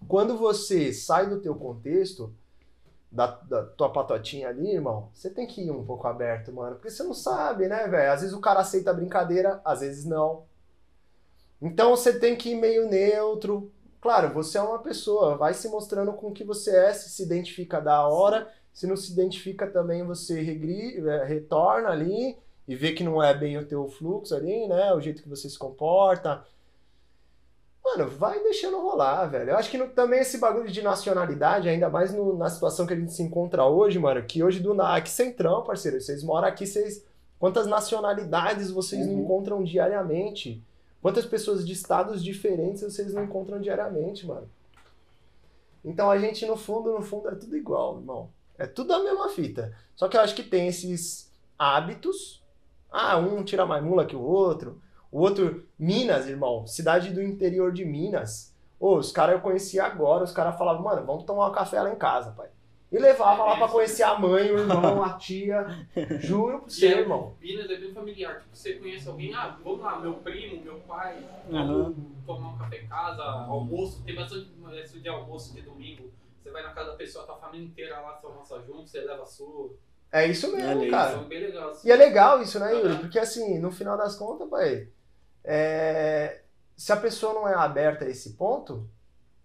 quando 0.07 0.37
você 0.37 0.91
sai 0.91 1.27
do 1.27 1.41
teu 1.41 1.55
contexto, 1.55 2.33
da, 3.11 3.27
da 3.27 3.63
tua 3.65 3.91
patotinha 3.91 4.49
ali, 4.49 4.71
irmão, 4.71 5.09
você 5.13 5.29
tem 5.29 5.47
que 5.47 5.61
ir 5.61 5.71
um 5.71 5.83
pouco 5.83 6.07
aberto, 6.07 6.53
mano. 6.53 6.75
Porque 6.75 6.89
você 6.89 7.03
não 7.03 7.13
sabe, 7.13 7.67
né, 7.67 7.87
velho? 7.87 8.11
Às 8.11 8.21
vezes 8.21 8.35
o 8.35 8.41
cara 8.41 8.59
aceita 8.59 8.91
a 8.91 8.93
brincadeira, 8.93 9.61
às 9.65 9.79
vezes 9.79 10.05
não. 10.05 10.43
Então 11.61 11.89
você 11.89 12.17
tem 12.17 12.35
que 12.35 12.51
ir 12.51 12.55
meio 12.55 12.87
neutro, 12.87 13.71
claro, 14.01 14.33
você 14.33 14.57
é 14.57 14.61
uma 14.61 14.79
pessoa, 14.79 15.35
vai 15.37 15.53
se 15.53 15.67
mostrando 15.69 16.13
com 16.13 16.27
o 16.27 16.33
que 16.33 16.43
você 16.43 16.75
é, 16.75 16.93
se 16.93 17.09
se 17.09 17.23
identifica 17.23 17.79
da 17.81 18.07
hora, 18.07 18.47
se 18.73 18.87
não 18.87 18.95
se 18.95 19.11
identifica 19.11 19.67
também 19.67 20.03
você 20.05 20.41
regri, 20.41 20.97
é, 21.07 21.23
retorna 21.25 21.89
ali 21.89 22.37
e 22.67 22.75
vê 22.75 22.91
que 22.93 23.03
não 23.03 23.21
é 23.21 23.33
bem 23.33 23.57
o 23.57 23.65
teu 23.65 23.87
fluxo 23.87 24.35
ali, 24.35 24.67
né? 24.67 24.93
O 24.93 25.01
jeito 25.01 25.23
que 25.23 25.29
você 25.29 25.49
se 25.49 25.57
comporta. 25.57 26.45
Mano, 27.83 28.07
vai 28.09 28.39
deixando 28.43 28.79
rolar, 28.79 29.25
velho. 29.25 29.49
Eu 29.51 29.57
acho 29.57 29.71
que 29.71 29.77
no- 29.77 29.87
também 29.89 30.19
esse 30.19 30.37
bagulho 30.37 30.69
de 30.69 30.81
nacionalidade, 30.81 31.67
ainda 31.67 31.89
mais 31.89 32.13
no- 32.13 32.37
na 32.37 32.49
situação 32.49 32.85
que 32.85 32.93
a 32.93 32.95
gente 32.95 33.11
se 33.13 33.23
encontra 33.23 33.65
hoje, 33.65 33.97
mano, 33.97 34.21
que 34.23 34.43
hoje 34.43 34.59
do 34.59 34.79
aqui 34.79 35.09
centrão, 35.09 35.63
parceiro, 35.63 35.99
vocês 35.99 36.23
moram 36.23 36.47
aqui, 36.47 36.67
vocês. 36.67 37.03
Quantas 37.39 37.65
nacionalidades 37.65 38.69
vocês 38.69 39.07
Uhum. 39.07 39.21
encontram 39.21 39.63
diariamente? 39.63 40.61
Quantas 41.01 41.25
pessoas 41.25 41.65
de 41.65 41.73
estados 41.73 42.23
diferentes 42.23 42.83
vocês 42.83 43.13
não 43.13 43.23
encontram 43.23 43.59
diariamente, 43.59 44.25
mano? 44.25 44.49
Então 45.83 46.11
a 46.11 46.17
gente, 46.17 46.45
no 46.45 46.57
fundo, 46.57 46.91
no 46.91 47.01
fundo, 47.01 47.29
é 47.29 47.35
tudo 47.35 47.55
igual, 47.55 47.99
irmão. 47.99 48.29
É 48.57 48.65
tudo 48.65 48.93
a 48.93 49.03
mesma 49.03 49.29
fita. 49.29 49.73
Só 49.95 50.09
que 50.09 50.17
eu 50.17 50.21
acho 50.21 50.35
que 50.35 50.43
tem 50.43 50.67
esses 50.67 51.31
hábitos. 51.57 52.43
Ah, 52.91 53.17
um 53.17 53.43
tira 53.43 53.65
mais 53.65 53.83
mula 53.83 54.05
que 54.05 54.15
o 54.15 54.21
outro. 54.21 54.81
O 55.11 55.21
outro, 55.21 55.65
Minas, 55.77 56.27
irmão, 56.27 56.67
cidade 56.67 57.11
do 57.11 57.23
interior 57.23 57.71
de 57.71 57.85
Minas. 57.85 58.53
Ô, 58.79 58.97
os 58.97 59.11
caras 59.11 59.35
eu 59.35 59.41
conhecia 59.41 59.83
agora, 59.85 60.23
os 60.23 60.31
caras 60.31 60.57
falavam, 60.57 60.83
mano, 60.83 61.05
vamos 61.05 61.23
tomar 61.23 61.47
um 61.47 61.51
café 61.51 61.81
lá 61.81 61.91
em 61.91 61.97
casa, 61.97 62.31
pai. 62.31 62.49
E 62.91 62.97
levava 62.97 63.43
lá 63.43 63.55
pra 63.57 63.67
conhecer 63.67 64.01
a 64.03 64.17
mãe, 64.17 64.51
o 64.51 64.57
irmão, 64.59 65.03
a 65.03 65.13
tia. 65.13 65.65
Juro 66.19 66.63
você, 66.67 66.87
E 66.87 66.93
é- 66.93 66.97
irmão. 66.99 67.35
Minas 67.39 67.69
é 67.69 67.77
bem 67.77 67.93
familiar. 67.93 68.39
Tipo, 68.39 68.55
você 68.55 68.73
conhece 68.73 69.07
alguém, 69.07 69.33
ah, 69.33 69.57
vamos 69.63 69.81
lá, 69.81 69.99
meu 69.99 70.15
primo, 70.15 70.63
meu 70.63 70.79
pai, 70.87 71.23
vamos 71.47 71.95
tomar 72.25 72.49
um 72.53 72.57
café 72.57 72.81
em 72.81 72.87
casa, 72.87 73.21
almoço, 73.23 74.03
tem 74.03 74.15
bastante 74.15 74.49
esse 74.81 74.99
de 74.99 75.07
almoço 75.07 75.53
de 75.53 75.61
domingo. 75.61 76.11
Você 76.41 76.49
vai 76.49 76.63
na 76.63 76.73
casa 76.73 76.91
da 76.91 76.95
pessoa, 76.97 77.27
tá 77.27 77.33
a 77.33 77.37
família 77.37 77.67
inteira 77.67 77.99
lá, 77.99 78.17
você 78.19 78.25
almoça 78.25 78.61
junto, 78.65 78.89
você 78.89 79.01
leva 79.01 79.21
a 79.21 79.25
sua. 79.27 79.69
É 80.11 80.25
isso 80.25 80.51
mesmo, 80.51 80.79
Olha 80.81 80.89
cara. 80.89 81.11
Então, 81.17 81.27
bem 81.27 81.39
legal. 81.41 81.69
assim. 81.69 81.87
E 81.87 81.91
é 81.91 81.95
legal 81.95 82.41
isso, 82.41 82.59
né, 82.59 82.73
Yuri? 82.73 82.97
Porque 82.97 83.19
assim, 83.19 83.59
no 83.59 83.71
final 83.71 83.95
das 83.95 84.15
contas, 84.15 84.49
pai, 84.49 84.87
é, 85.43 86.41
se 86.75 86.91
a 86.91 86.97
pessoa 86.97 87.33
não 87.35 87.47
é 87.47 87.53
aberta 87.53 88.05
a 88.05 88.09
esse 88.09 88.33
ponto, 88.33 88.89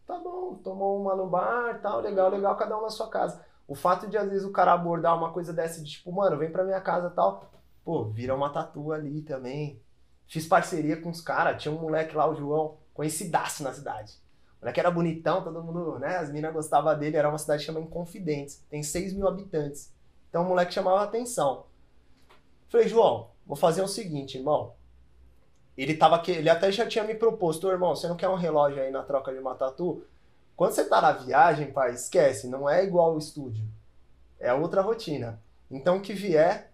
tá 0.07 0.19
bom, 0.19 0.55
tomou 0.57 1.01
uma 1.01 1.17
no 1.17 1.27
bar, 1.27 1.81
tal, 1.81 2.01
legal, 2.01 2.31
legal, 2.31 2.57
cada 2.57 2.79
um 2.79 2.83
na 2.83 2.91
sua 2.91 3.09
casa. 3.09 3.45
O 3.67 3.75
fato 3.75 4.07
de 4.07 4.17
às 4.17 4.29
vezes 4.29 4.45
o 4.45 4.53
cara 4.53 4.73
abordar 4.73 5.17
uma 5.17 5.33
coisa 5.33 5.53
dessa 5.53 5.83
de 5.83 5.91
tipo, 5.91 6.13
mano, 6.13 6.37
vem 6.37 6.51
pra 6.51 6.65
minha 6.65 6.81
casa 6.81 7.11
tal, 7.11 7.51
pô, 7.85 8.05
vira 8.05 8.35
uma 8.35 8.51
tatu 8.51 8.93
ali 8.93 9.23
também. 9.23 9.81
Fiz 10.27 10.47
parceria 10.47 11.01
com 11.01 11.11
os 11.11 11.21
caras, 11.21 11.63
tinha 11.63 11.73
um 11.73 11.79
moleque 11.79 12.17
lá, 12.17 12.29
o 12.29 12.35
João, 12.35 12.79
conhecidaço 12.93 13.63
na 13.63 13.73
cidade. 13.73 14.15
O 14.59 14.65
moleque 14.65 14.81
era 14.81 14.91
bonitão, 14.91 15.43
todo 15.43 15.63
mundo, 15.63 15.99
né? 15.99 16.17
As 16.17 16.33
minas 16.33 16.53
gostavam 16.53 16.97
dele, 16.99 17.17
era 17.17 17.29
uma 17.29 17.39
cidade 17.39 17.63
chamada 17.63 17.85
Inconfidentes, 17.85 18.65
tem 18.71 18.83
6 18.83 19.13
mil 19.13 19.29
habitantes. 19.29 19.93
Então 20.29 20.43
o 20.43 20.49
moleque 20.49 20.73
chamava 20.73 21.03
atenção. 21.03 21.67
Falei, 22.69 22.89
João, 22.89 23.31
vou 23.47 23.57
fazer 23.57 23.83
o 23.83 23.89
seguinte, 23.89 24.39
irmão. 24.39 24.75
Ele 25.77 25.95
tava 25.95 26.17
aqui, 26.17 26.31
ele 26.31 26.49
até 26.49 26.71
já 26.71 26.87
tinha 26.87 27.05
me 27.05 27.15
proposto, 27.15 27.67
"Ô, 27.67 27.73
irmão, 27.73 27.95
você 27.95 28.07
não 28.07 28.17
quer 28.17 28.29
um 28.29 28.37
relógio 28.37 28.81
aí 28.83 28.91
na 28.91 29.03
troca 29.03 29.33
de 29.33 29.39
uma 29.39 29.55
tatu? 29.55 30.05
Quando 30.57 30.73
você 30.73 30.85
tá 30.85 31.01
na 31.01 31.13
viagem, 31.13 31.73
pai, 31.73 31.93
esquece, 31.95 32.49
não 32.49 32.69
é 32.69 32.85
igual 32.85 33.15
o 33.15 33.19
estúdio. 33.19 33.65
É 34.39 34.53
outra 34.53 34.83
rotina. 34.83 35.43
Então 35.71 35.97
o 35.97 36.01
que 36.01 36.13
vier, 36.13 36.71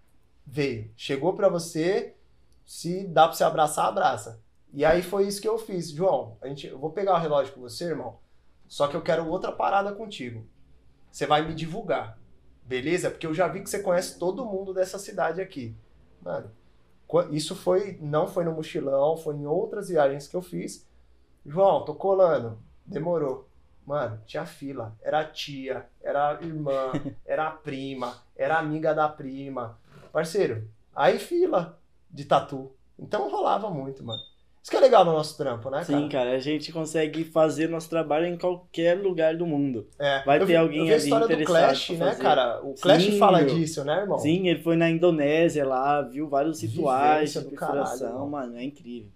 veio. 0.46 0.90
Chegou 0.96 1.32
pra 1.32 1.48
você, 1.48 2.14
se 2.66 3.06
dá 3.06 3.26
pra 3.26 3.36
você 3.36 3.44
abraçar, 3.44 3.86
abraça. 3.86 4.40
E 4.72 4.84
aí 4.84 5.02
foi 5.02 5.26
isso 5.26 5.40
que 5.40 5.48
eu 5.48 5.58
fiz. 5.58 5.90
João, 5.90 6.36
a 6.40 6.48
gente, 6.48 6.66
eu 6.66 6.78
vou 6.78 6.90
pegar 6.90 7.14
o 7.14 7.18
relógio 7.18 7.54
com 7.54 7.60
você, 7.60 7.84
irmão. 7.84 8.18
Só 8.68 8.86
que 8.86 8.96
eu 8.96 9.02
quero 9.02 9.26
outra 9.26 9.50
parada 9.50 9.92
contigo. 9.92 10.46
Você 11.10 11.26
vai 11.26 11.46
me 11.46 11.54
divulgar. 11.54 12.18
Beleza? 12.62 13.10
Porque 13.10 13.26
eu 13.26 13.34
já 13.34 13.48
vi 13.48 13.62
que 13.62 13.70
você 13.70 13.80
conhece 13.80 14.18
todo 14.18 14.44
mundo 14.44 14.72
dessa 14.72 14.98
cidade 14.98 15.40
aqui. 15.40 15.74
Mano, 16.22 16.50
isso 17.30 17.56
foi 17.56 17.98
não 18.00 18.26
foi 18.26 18.44
no 18.44 18.52
mochilão, 18.52 19.16
foi 19.16 19.34
em 19.36 19.46
outras 19.46 19.88
viagens 19.88 20.28
que 20.28 20.36
eu 20.36 20.42
fiz. 20.42 20.88
João, 21.44 21.84
tô 21.84 21.94
colando. 21.94 22.58
Demorou. 22.86 23.48
Mano, 23.86 24.20
tinha 24.26 24.46
fila. 24.46 24.96
Era 25.02 25.24
tia, 25.24 25.88
era 26.00 26.38
irmã, 26.42 26.92
era 27.26 27.50
prima, 27.50 28.14
era 28.36 28.58
amiga 28.58 28.94
da 28.94 29.08
prima. 29.08 29.78
Parceiro, 30.12 30.68
aí 30.94 31.18
fila 31.18 31.78
de 32.10 32.24
tatu. 32.24 32.72
Então 32.98 33.30
rolava 33.30 33.70
muito, 33.70 34.04
mano. 34.04 34.22
Isso 34.62 34.70
que 34.70 34.76
é 34.76 34.80
legal 34.80 35.04
no 35.04 35.12
nosso 35.12 35.36
trampo, 35.38 35.70
né, 35.70 35.82
Sim, 35.84 36.08
cara, 36.08 36.32
a 36.32 36.38
gente 36.38 36.70
consegue 36.72 37.24
fazer 37.24 37.68
nosso 37.68 37.88
trabalho 37.88 38.26
em 38.26 38.36
qualquer 38.36 38.98
lugar 39.00 39.36
do 39.36 39.46
mundo. 39.46 39.86
É, 39.98 40.22
Vai 40.24 40.38
eu 40.38 40.46
ter 40.46 40.52
vi- 40.52 40.56
alguém 40.56 40.78
eu 40.80 40.84
vi 40.86 40.92
a 40.92 40.96
ali 40.96 41.04
história 41.04 41.28
do 41.36 41.44
Clash, 41.44 41.90
né, 41.90 42.14
cara? 42.16 42.60
O 42.62 42.74
Clash 42.74 43.04
Sim, 43.04 43.18
fala 43.18 43.42
disso, 43.42 43.84
né, 43.84 44.00
irmão? 44.00 44.18
Sim, 44.18 44.48
ele 44.48 44.62
foi 44.62 44.76
na 44.76 44.90
Indonésia 44.90 45.66
lá, 45.66 46.02
viu 46.02 46.28
vários 46.28 46.60
rituais 46.62 47.32
de 47.32 47.40
do 47.40 47.50
perfuração, 47.50 48.28
mano, 48.28 48.56
é 48.56 48.64
incrível. 48.64 49.10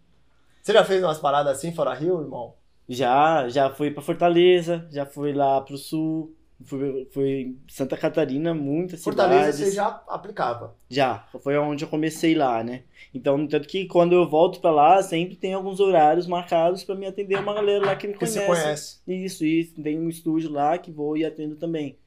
Você 0.62 0.72
já 0.72 0.82
fez 0.84 1.02
umas 1.02 1.18
paradas 1.18 1.58
assim 1.58 1.74
fora 1.74 1.92
Rio, 1.94 2.22
irmão? 2.22 2.54
Já, 2.88 3.48
já 3.48 3.70
fui 3.70 3.90
pra 3.90 4.02
Fortaleza, 4.02 4.86
já 4.90 5.04
fui 5.06 5.32
lá 5.32 5.60
pro 5.60 5.76
sul, 5.76 6.34
fui, 6.64 7.08
fui 7.12 7.30
em 7.42 7.60
Santa 7.68 7.96
Catarina, 7.96 8.54
muitas 8.54 9.02
Fortaleza 9.02 9.52
cidades. 9.52 9.58
você 9.58 9.76
já 9.76 10.02
aplicava. 10.08 10.76
Já, 10.88 11.26
foi 11.42 11.56
onde 11.58 11.84
eu 11.84 11.88
comecei 11.88 12.34
lá, 12.34 12.64
né? 12.64 12.84
Então, 13.12 13.46
tanto 13.46 13.68
que 13.68 13.86
quando 13.86 14.14
eu 14.14 14.28
volto 14.28 14.60
pra 14.60 14.70
lá, 14.70 15.02
sempre 15.02 15.36
tem 15.36 15.54
alguns 15.54 15.80
horários 15.80 16.26
marcados 16.26 16.82
pra 16.82 16.94
me 16.94 17.06
atender 17.06 17.38
uma 17.38 17.54
galera 17.54 17.86
lá 17.86 17.96
que 17.96 18.08
me 18.08 18.14
conhece. 18.14 18.38
você 18.38 18.46
conhece. 18.46 19.00
Isso, 19.06 19.44
isso. 19.44 19.80
Tem 19.82 19.98
um 19.98 20.08
estúdio 20.08 20.50
lá 20.50 20.76
que 20.78 20.90
vou 20.90 21.16
e 21.16 21.24
atendo 21.24 21.56
também. 21.56 21.98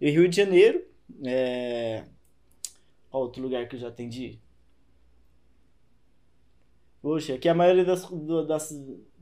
E 0.00 0.10
Rio 0.10 0.28
de 0.28 0.36
Janeiro, 0.36 0.82
é... 1.24 2.04
Outro 3.10 3.42
lugar 3.42 3.68
que 3.68 3.76
eu 3.76 3.80
já 3.80 3.88
atendi? 3.88 4.38
Poxa, 7.02 7.36
que 7.36 7.48
a 7.48 7.54
maioria 7.54 7.84
das, 7.84 8.08
das 8.46 8.72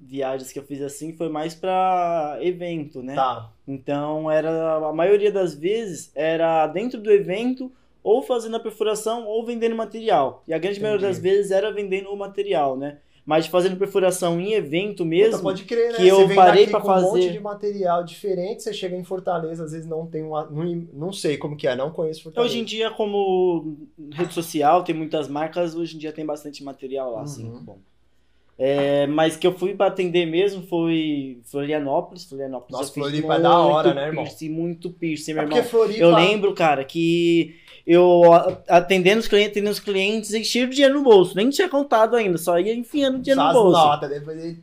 viagens 0.03 0.51
que 0.53 0.59
eu 0.59 0.63
fiz 0.65 0.81
assim 0.83 1.13
foi 1.13 1.29
mais 1.29 1.55
pra 1.55 2.39
evento, 2.41 3.03
né? 3.03 3.15
Tá. 3.15 3.51
Então 3.69 4.31
era 4.31 4.87
a 4.89 4.93
maioria 4.93 5.31
das 5.31 5.55
vezes 5.55 6.11
era 6.15 6.67
dentro 6.67 7.01
do 7.01 7.11
evento 7.11 7.71
ou 8.03 8.23
fazendo 8.23 8.57
a 8.57 8.61
perfuração 8.61 9.27
ou 9.27 9.45
vendendo 9.45 9.77
material. 9.77 10.43
E 10.49 10.55
a 10.55 10.59
grande 10.59 10.81
maioria 10.81 11.07
das 11.09 11.19
Entendi. 11.19 11.35
vezes 11.37 11.51
era 11.51 11.71
vendendo 11.73 12.09
o 12.11 12.17
material, 12.17 12.77
né? 12.77 12.99
Mas 13.27 13.47
fazendo 13.47 13.77
perfuração 13.77 14.41
em 14.41 14.55
evento 14.55 15.05
mesmo. 15.05 15.33
Puta, 15.33 15.43
pode 15.43 15.65
crer, 15.65 15.93
né? 15.93 15.99
que 15.99 16.09
eu 16.09 16.17
você 16.17 16.27
vem 16.27 16.37
parei 16.37 16.67
pra 16.67 16.81
com 16.81 16.89
um 16.89 16.95
monte 17.03 17.05
fazer- 17.21 17.33
de 17.33 17.39
material 17.41 18.03
diferente, 18.03 18.63
você 18.63 18.73
chega 18.73 18.97
em 18.97 19.05
Fortaleza, 19.05 19.63
às 19.63 19.73
vezes 19.73 19.87
não 19.87 20.07
tem 20.07 20.23
uma. 20.23 20.47
Não, 20.47 20.65
não 20.95 21.13
sei 21.13 21.37
como 21.37 21.55
que 21.57 21.69
é, 21.69 21.77
não 21.77 21.91
conheço 21.91 22.23
Fortaleza. 22.25 22.51
Hoje 22.53 22.61
em 22.63 22.65
dia, 22.65 22.91
como 22.91 23.77
rede 24.13 24.33
social, 24.33 24.83
tem 24.83 24.95
muitas 24.95 25.29
marcas, 25.29 25.77
hoje 25.77 25.95
em 25.95 25.99
dia 25.99 26.11
tem 26.13 26.25
bastante 26.25 26.65
material 26.65 27.13
lá, 27.13 27.23
assim, 27.23 27.45
Uhum. 27.51 27.61
bom. 27.63 27.79
É, 28.63 29.07
mas 29.07 29.39
que 29.39 29.47
eu 29.47 29.55
fui 29.55 29.75
pra 29.75 29.87
atender 29.87 30.27
mesmo 30.27 30.63
foi 30.67 31.41
Florianópolis. 31.45 32.27
Florianópolis 32.27 32.79
Nossa, 32.79 32.93
Floripa 32.93 33.37
é 33.37 33.41
da 33.41 33.59
hora, 33.59 33.95
né, 33.95 34.09
irmão? 34.09 34.25
Piercing, 34.25 34.51
muito 34.51 34.91
piercing, 34.91 35.31
É 35.31 35.35
meu 35.35 35.43
porque 35.45 35.59
irmão. 35.61 35.71
Floripa. 35.71 36.01
Eu 36.01 36.15
lembro, 36.15 36.53
cara, 36.55 36.85
que 36.85 37.55
eu 37.87 38.23
atendendo 38.69 39.21
os 39.21 39.29
clientes, 39.29 39.51
atendendo 39.53 39.73
os 39.73 39.81
clientes, 39.81 40.35
enchia 40.35 40.65
o 40.65 40.69
dinheiro 40.69 40.95
no 40.95 41.03
bolso. 41.03 41.35
Nem 41.37 41.51
tinha 41.51 41.69
contado 41.69 42.17
ainda, 42.17 42.39
só 42.39 42.59
ia 42.59 42.75
enfiando 42.75 43.17
o 43.17 43.21
dinheiro 43.21 43.41
Só 43.41 43.49
no 43.49 43.53
bolso. 43.53 43.79
notas, 43.79 44.11
depois 44.11 44.43
ele. 44.45 44.59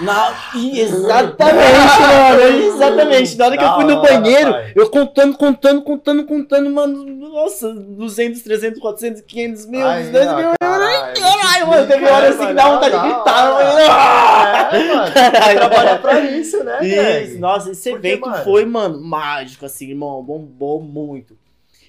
Na- 0.00 0.34
e 0.54 0.80
exatamente, 0.80 2.00
mano. 2.00 2.66
Exatamente. 2.76 3.36
Na 3.38 3.46
hora 3.46 3.56
que 3.56 3.64
eu 3.64 3.74
fui 3.74 3.84
no 3.84 4.00
banheiro, 4.02 4.54
eu 4.74 4.90
contando, 4.90 5.36
contando, 5.36 5.82
contando, 5.82 6.24
contando, 6.24 6.70
mano. 6.70 7.04
Nossa, 7.04 7.72
200, 7.72 8.42
300, 8.42 8.80
400, 8.80 9.22
500 9.22 9.66
mil, 9.66 9.86
Aí, 9.86 10.10
2 10.10 10.26
ó, 10.26 10.36
mil. 10.36 10.46
caralho, 10.60 11.66
mano, 11.68 11.86
teve 11.86 12.04
hora 12.06 12.28
assim 12.28 12.46
que 12.46 12.54
dá 12.54 12.68
vontade 12.68 12.96
de 12.96 13.02
gritar. 13.02 13.52
mano. 13.52 13.70
Ah! 13.90 14.70
É, 14.72 14.84
mano. 14.94 15.12
Caralho. 15.12 15.58
Trabalha 15.58 15.98
pra 15.98 16.20
isso, 16.20 16.62
né? 16.64 16.78
Isso, 16.86 17.38
nossa, 17.38 17.70
esse 17.70 17.90
evento 17.90 18.28
mano- 18.28 18.44
foi, 18.44 18.64
mano, 18.64 19.00
mágico, 19.00 19.64
assim, 19.66 19.88
irmão. 19.90 20.22
Bombou 20.22 20.80
muito. 20.82 21.36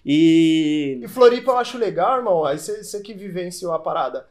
E. 0.09 1.01
E 1.03 1.07
Floripa 1.09 1.51
eu 1.51 1.57
acho 1.57 1.77
legal, 1.77 2.17
irmão. 2.17 2.45
Aí 2.45 2.57
você 2.57 3.01
que 3.01 3.13
vivenciou 3.13 3.73
a 3.73 3.79
parada. 3.79 4.25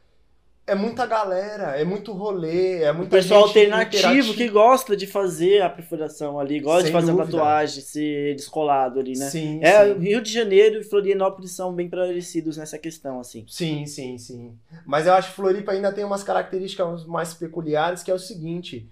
É 0.68 0.74
muita 0.74 1.06
galera, 1.06 1.76
é 1.80 1.84
muito 1.84 2.12
rolê, 2.12 2.82
é 2.82 2.90
O 2.90 2.96
muita 2.96 3.10
pessoal 3.18 3.46
gente 3.46 3.58
alternativo 3.70 4.34
que 4.34 4.48
gosta 4.48 4.96
de 4.96 5.06
fazer 5.06 5.62
a 5.62 5.70
perfuração 5.70 6.40
ali, 6.40 6.58
gosta 6.58 6.80
Sem 6.80 6.86
de 6.88 6.92
fazer 6.92 7.12
a 7.12 7.14
dúvida. 7.14 7.30
tatuagem, 7.38 7.82
ser 7.82 8.34
descolado 8.34 8.98
ali, 8.98 9.16
né? 9.16 9.30
Sim, 9.30 9.60
É, 9.62 9.84
sim. 9.86 10.00
Rio 10.00 10.20
de 10.20 10.32
Janeiro 10.32 10.80
e 10.80 10.82
Florianópolis 10.82 11.52
são 11.52 11.72
bem 11.72 11.88
parecidos 11.88 12.56
nessa 12.56 12.78
questão, 12.78 13.20
assim. 13.20 13.44
Sim, 13.48 13.86
sim, 13.86 14.18
sim. 14.18 14.58
Mas 14.84 15.06
eu 15.06 15.12
acho 15.12 15.28
que 15.28 15.36
Floripa 15.36 15.70
ainda 15.70 15.92
tem 15.92 16.02
umas 16.04 16.24
características 16.24 17.04
mais 17.06 17.32
peculiares, 17.32 18.02
que 18.02 18.10
é 18.10 18.14
o 18.14 18.18
seguinte: 18.18 18.88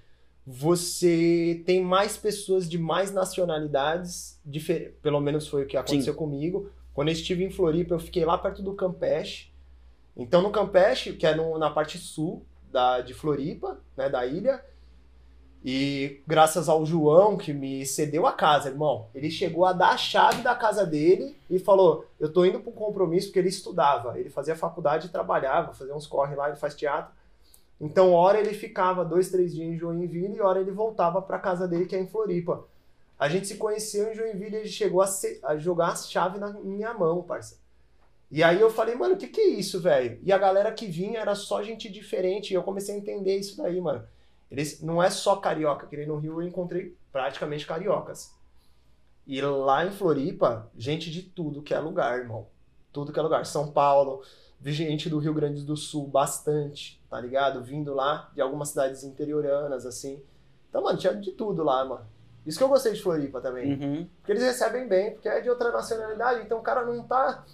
você 0.47 1.62
tem 1.66 1.83
mais 1.83 2.16
pessoas 2.16 2.69
de 2.69 2.79
mais 2.79 3.11
nacionalidades, 3.12 4.39
pelo 5.03 5.21
menos 5.21 5.49
foi 5.49 5.62
o 5.62 5.66
que 5.66 5.77
aconteceu 5.77 6.15
comigo. 6.15 6.71
Quando 6.93 7.09
eu 7.09 7.12
estive 7.12 7.43
em 7.45 7.51
Floripa, 7.51 7.95
eu 7.95 7.99
fiquei 7.99 8.25
lá 8.25 8.37
perto 8.39 8.62
do 8.62 8.75
Campeche. 8.75 9.51
Então, 10.16 10.43
no 10.43 10.51
Campeche, 10.51 11.15
que 11.15 11.27
é 11.27 11.35
no- 11.35 11.59
na 11.59 11.71
parte 11.71 11.99
sul 11.99 12.45
da, 12.71 13.01
de 13.01 13.15
Floripa, 13.15 13.79
né, 13.97 14.09
da 14.09 14.25
ilha, 14.27 14.62
E 15.66 16.21
graças 16.27 16.69
ao 16.69 16.85
João, 16.85 17.39
que 17.39 17.51
me 17.51 17.87
cedeu 17.87 18.27
a 18.27 18.33
casa, 18.35 18.69
irmão, 18.69 19.07
ele 19.15 19.31
chegou 19.31 19.65
a 19.65 19.73
dar 19.73 19.93
a 19.93 19.97
chave 19.97 20.43
da 20.43 20.55
casa 20.55 20.85
dele 20.85 21.35
e 21.49 21.59
falou: 21.59 22.05
Eu 22.21 22.31
tô 22.31 22.45
indo 22.45 22.61
para 22.61 22.69
um 22.69 22.75
compromisso, 22.75 23.29
porque 23.29 23.39
ele 23.39 23.49
estudava, 23.49 24.19
ele 24.21 24.29
fazia 24.29 24.55
faculdade 24.55 25.07
e 25.07 25.09
trabalhava, 25.11 25.73
fazia 25.73 25.95
uns 25.97 26.07
corre 26.07 26.35
lá, 26.37 26.49
ele 26.49 26.59
faz 26.59 26.75
teatro. 26.75 27.11
Então, 27.85 28.15
hora 28.15 28.40
ele 28.40 28.55
ficava 28.55 29.05
dois, 29.05 29.31
três 29.31 29.55
dias 29.55 29.69
em 29.69 29.77
Joinville 29.77 30.36
e 30.36 30.40
hora 30.40 30.59
ele 30.59 30.70
voltava 30.70 31.20
para 31.20 31.39
casa 31.39 31.69
dele, 31.69 31.85
que 31.85 31.94
é 31.94 32.01
em 32.01 32.06
Floripa. 32.06 32.66
A 33.19 33.28
gente 33.28 33.47
se 33.47 33.59
conheceu 33.59 34.11
em 34.11 34.15
Joinville 34.15 34.56
e 34.56 34.61
ele 34.61 34.69
chegou 34.69 35.02
a, 35.02 35.09
a 35.43 35.59
jogar 35.59 35.89
a 35.89 35.97
chave 35.97 36.39
na 36.39 36.51
minha 36.51 36.94
mão, 36.94 37.23
parça. 37.23 37.59
E 38.31 38.43
aí 38.43 38.59
eu 38.59 38.70
falei, 38.70 38.94
mano, 38.94 39.16
o 39.16 39.19
que 39.19 39.27
que 39.27 39.39
é 39.39 39.48
isso, 39.48 39.82
velho? 39.82 40.19
E 40.23 40.32
a 40.32 40.39
galera 40.39 40.73
que 40.73 40.86
vinha 40.86 41.20
era 41.20 41.35
só 41.35 41.62
gente 41.62 41.90
diferente. 41.90 42.52
E 42.52 42.55
eu 42.55 42.62
comecei 42.62 42.94
a 42.94 42.98
entender 42.98 43.36
isso 43.36 43.59
daí, 43.59 43.78
mano. 43.78 44.02
Eles, 44.51 44.81
não 44.81 45.02
é 45.02 45.11
só 45.11 45.36
carioca, 45.36 45.86
que 45.86 46.06
no 46.06 46.16
Rio 46.16 46.40
eu 46.40 46.48
encontrei 46.48 46.97
praticamente 47.12 47.66
cariocas. 47.66 48.32
E 49.27 49.43
lá 49.43 49.85
em 49.85 49.90
Floripa, 49.90 50.70
gente 50.74 51.11
de 51.11 51.23
tudo 51.23 51.61
que 51.61 51.74
é 51.74 51.78
lugar, 51.78 52.19
irmão. 52.19 52.47
Tudo 52.90 53.12
que 53.12 53.19
é 53.19 53.23
lugar. 53.23 53.44
São 53.44 53.70
Paulo, 53.70 54.23
gente 54.73 55.11
do 55.11 55.19
Rio 55.19 55.35
Grande 55.35 55.62
do 55.62 55.77
Sul 55.77 56.07
bastante, 56.07 57.03
tá 57.11 57.20
ligado? 57.20 57.62
Vindo 57.62 57.93
lá 57.93 58.31
de 58.35 58.41
algumas 58.41 58.70
cidades 58.70 59.05
interioranas, 59.05 59.85
assim. 59.85 60.23
Então, 60.69 60.82
mano, 60.82 60.99
tinha 60.99 61.15
de 61.15 61.32
tudo 61.32 61.62
lá, 61.62 61.85
mano. 61.85 62.07
Isso 62.47 62.59
que 62.59 62.65
eu 62.65 62.69
gostei 62.69 62.93
de 62.93 63.03
Floripa 63.03 63.41
também. 63.41 63.73
Uhum. 63.73 64.09
Porque 64.19 64.32
eles 64.32 64.43
recebem 64.43 64.86
bem, 64.86 65.12
porque 65.12 65.28
é 65.28 65.41
de 65.41 65.49
outra 65.49 65.70
nacionalidade, 65.70 66.43
então 66.43 66.59
o 66.59 66.62
cara 66.62 66.85
não 66.85 67.03
tá 67.03 67.45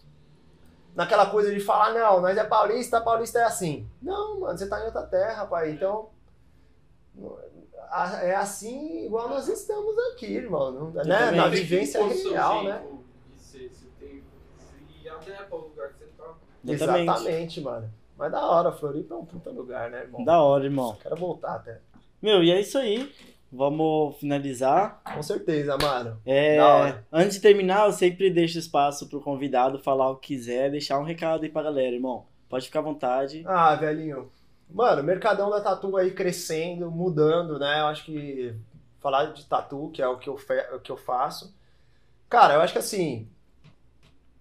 naquela 0.95 1.31
coisa 1.31 1.53
de 1.53 1.61
falar, 1.61 1.95
não, 1.95 2.21
nós 2.21 2.37
é 2.37 2.45
paulista, 2.45 3.01
paulista 3.01 3.39
é 3.39 3.45
assim. 3.45 3.89
Não, 4.03 4.41
mano, 4.41 4.59
você 4.59 4.69
tá 4.69 4.81
em 4.81 4.87
outra 4.87 5.03
terra, 5.03 5.47
pai. 5.47 5.71
Então. 5.73 6.11
É 8.23 8.37
assim 8.37 9.07
igual 9.07 9.29
nós 9.29 9.49
estamos 9.49 9.99
aqui, 10.13 10.27
irmão. 10.27 10.71
Não, 10.71 10.91
né? 10.91 11.33
Na 11.33 11.49
vivência 11.49 12.01
real, 12.07 12.63
né? 12.63 12.87
E 15.03 15.09
adequa 15.09 15.49
ao 15.51 15.61
lugar 15.63 15.93
que. 15.95 16.00
Exatamente. 16.67 17.11
Exatamente, 17.11 17.61
mano. 17.61 17.91
Mas 18.17 18.31
da 18.33 18.47
hora, 18.47 18.73
Floripa 18.73 19.15
é 19.15 19.17
um 19.17 19.25
puta 19.25 19.51
lugar, 19.51 19.91
né, 19.91 20.01
irmão? 20.03 20.25
Da 20.25 20.43
hora, 20.43 20.65
irmão. 20.65 20.97
Quero 21.03 21.17
voltar 21.17 21.55
até. 21.57 21.81
Meu, 22.21 22.43
e 22.45 22.51
é 22.51 22.61
isso 22.61 22.77
aí. 22.79 23.11
Vamos 23.53 24.17
finalizar. 24.19 25.01
Com 25.15 25.23
certeza, 25.23 25.77
mano. 25.77 26.21
É, 26.25 26.57
antes 27.13 27.37
de 27.37 27.41
terminar, 27.43 27.87
eu 27.87 27.93
sempre 27.93 28.31
deixo 28.31 28.59
espaço 28.59 29.09
pro 29.09 29.21
convidado 29.21 29.79
falar 29.79 30.11
o 30.11 30.17
que 30.17 30.35
quiser, 30.37 30.71
deixar 30.71 30.99
um 31.01 31.05
recado 31.05 31.43
aí 31.43 31.49
pra 31.49 31.63
galera, 31.63 31.95
irmão. 31.97 32.27
Pode 32.49 32.67
ficar 32.67 32.79
à 32.81 32.83
vontade. 32.83 33.43
Ah, 33.47 33.75
velhinho. 33.75 34.31
Mano, 34.69 35.03
o 35.03 35.05
mercadão 35.05 35.51
da 35.51 35.61
tatu 35.61 35.97
aí 35.97 36.13
crescendo, 36.13 36.91
mudando, 36.93 37.59
né? 37.59 37.81
Eu 37.81 37.87
acho 37.87 38.05
que 38.05 38.55
falar 39.01 39.27
de 39.33 39.45
tatu, 39.47 39.91
que 39.93 40.01
é 40.01 40.07
o 40.07 40.17
que 40.19 40.29
eu, 40.29 40.37
fe- 40.37 40.69
o 40.75 40.79
que 40.79 40.93
eu 40.93 40.97
faço. 40.97 41.53
Cara, 42.29 42.55
eu 42.55 42.61
acho 42.61 42.73
que 42.73 42.79
assim. 42.79 43.27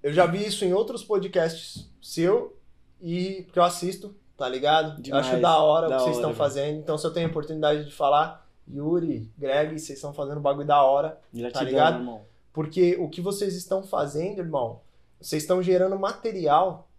Eu 0.02 0.14
já 0.14 0.26
vi 0.26 0.46
isso 0.46 0.64
em 0.66 0.74
outros 0.74 1.04
podcasts 1.04 1.90
seu 2.02 2.58
e 3.02 3.48
que 3.52 3.60
eu 3.60 3.64
assisto, 3.64 4.16
tá 4.38 4.48
ligado? 4.48 5.02
Demais. 5.02 5.28
Eu 5.28 5.34
acho 5.34 5.42
da 5.42 5.58
hora 5.60 5.88
Da 5.90 5.96
o 5.96 6.00
que 6.00 6.04
vocês 6.06 6.18
hora, 6.18 6.28
estão 6.28 6.34
fazendo. 6.36 6.80
Então, 6.80 6.98
se 6.98 7.06
eu 7.06 7.12
tenho 7.12 7.28
a 7.28 7.30
oportunidade 7.30 7.86
de 7.86 7.92
falar, 7.92 8.48
Yuri, 8.70 9.32
Greg, 9.38 9.80
vocês 9.80 9.98
estão 9.98 10.14
fazendo 10.14 10.40
bagulho 10.40 10.68
da 10.68 10.82
hora. 10.84 11.20
Gratidão, 11.34 11.64
ligado? 11.66 12.00
irmão. 12.00 12.22
Porque 12.54 12.98
o 13.00 13.10
que 13.10 13.22
vocês 13.22 13.56
estão 13.56 13.84
fazendo, 13.84 14.40
irmão, 14.40 14.82
vocês 15.20 15.44
estão 15.44 15.62
gerando 15.62 15.98
material 15.98 16.90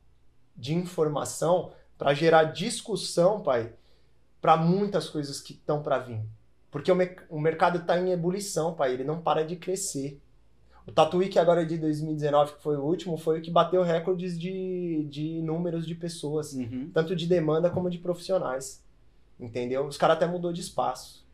de 0.57 0.75
informação 0.75 1.73
para 1.97 2.15
gerar 2.15 2.45
discussão, 2.45 3.41
pai, 3.41 3.73
para 4.41 4.57
muitas 4.57 5.09
coisas 5.09 5.41
que 5.41 5.53
estão 5.53 5.83
para 5.83 5.99
vir. 5.99 6.21
Porque 6.71 6.91
o, 6.91 6.97
o 7.29 7.41
mercado 7.41 7.79
está 7.79 7.99
em 7.99 8.13
ebulição, 8.13 8.75
pai, 8.75 8.93
ele 8.93 9.05
não 9.05 9.21
para 9.21 9.45
de 9.45 9.57
crescer. 9.57 10.21
O 10.91 10.93
Tatuí, 10.93 11.29
que 11.29 11.39
agora 11.39 11.63
é 11.63 11.65
de 11.65 11.79
2019, 11.79 12.55
que 12.55 12.63
foi 12.63 12.77
o 12.77 12.83
último, 12.83 13.17
foi 13.17 13.39
o 13.39 13.43
que 13.43 13.51
bateu 13.51 13.83
recordes 13.83 14.39
de, 14.39 15.07
de 15.09 15.41
números 15.43 15.87
de 15.87 15.95
pessoas, 15.95 16.53
Uhum. 16.53 16.91
tanto 16.93 17.15
de 17.15 17.27
demanda 17.27 17.71
como 17.71 17.89
de 17.89 17.99
profissionais. 17.99 18.83
Entendeu? 19.39 19.87
Os 19.87 19.97
caras 19.97 20.17
até 20.17 20.27
mudou 20.27 20.53
de 20.53 20.61
espaço. 20.61 21.25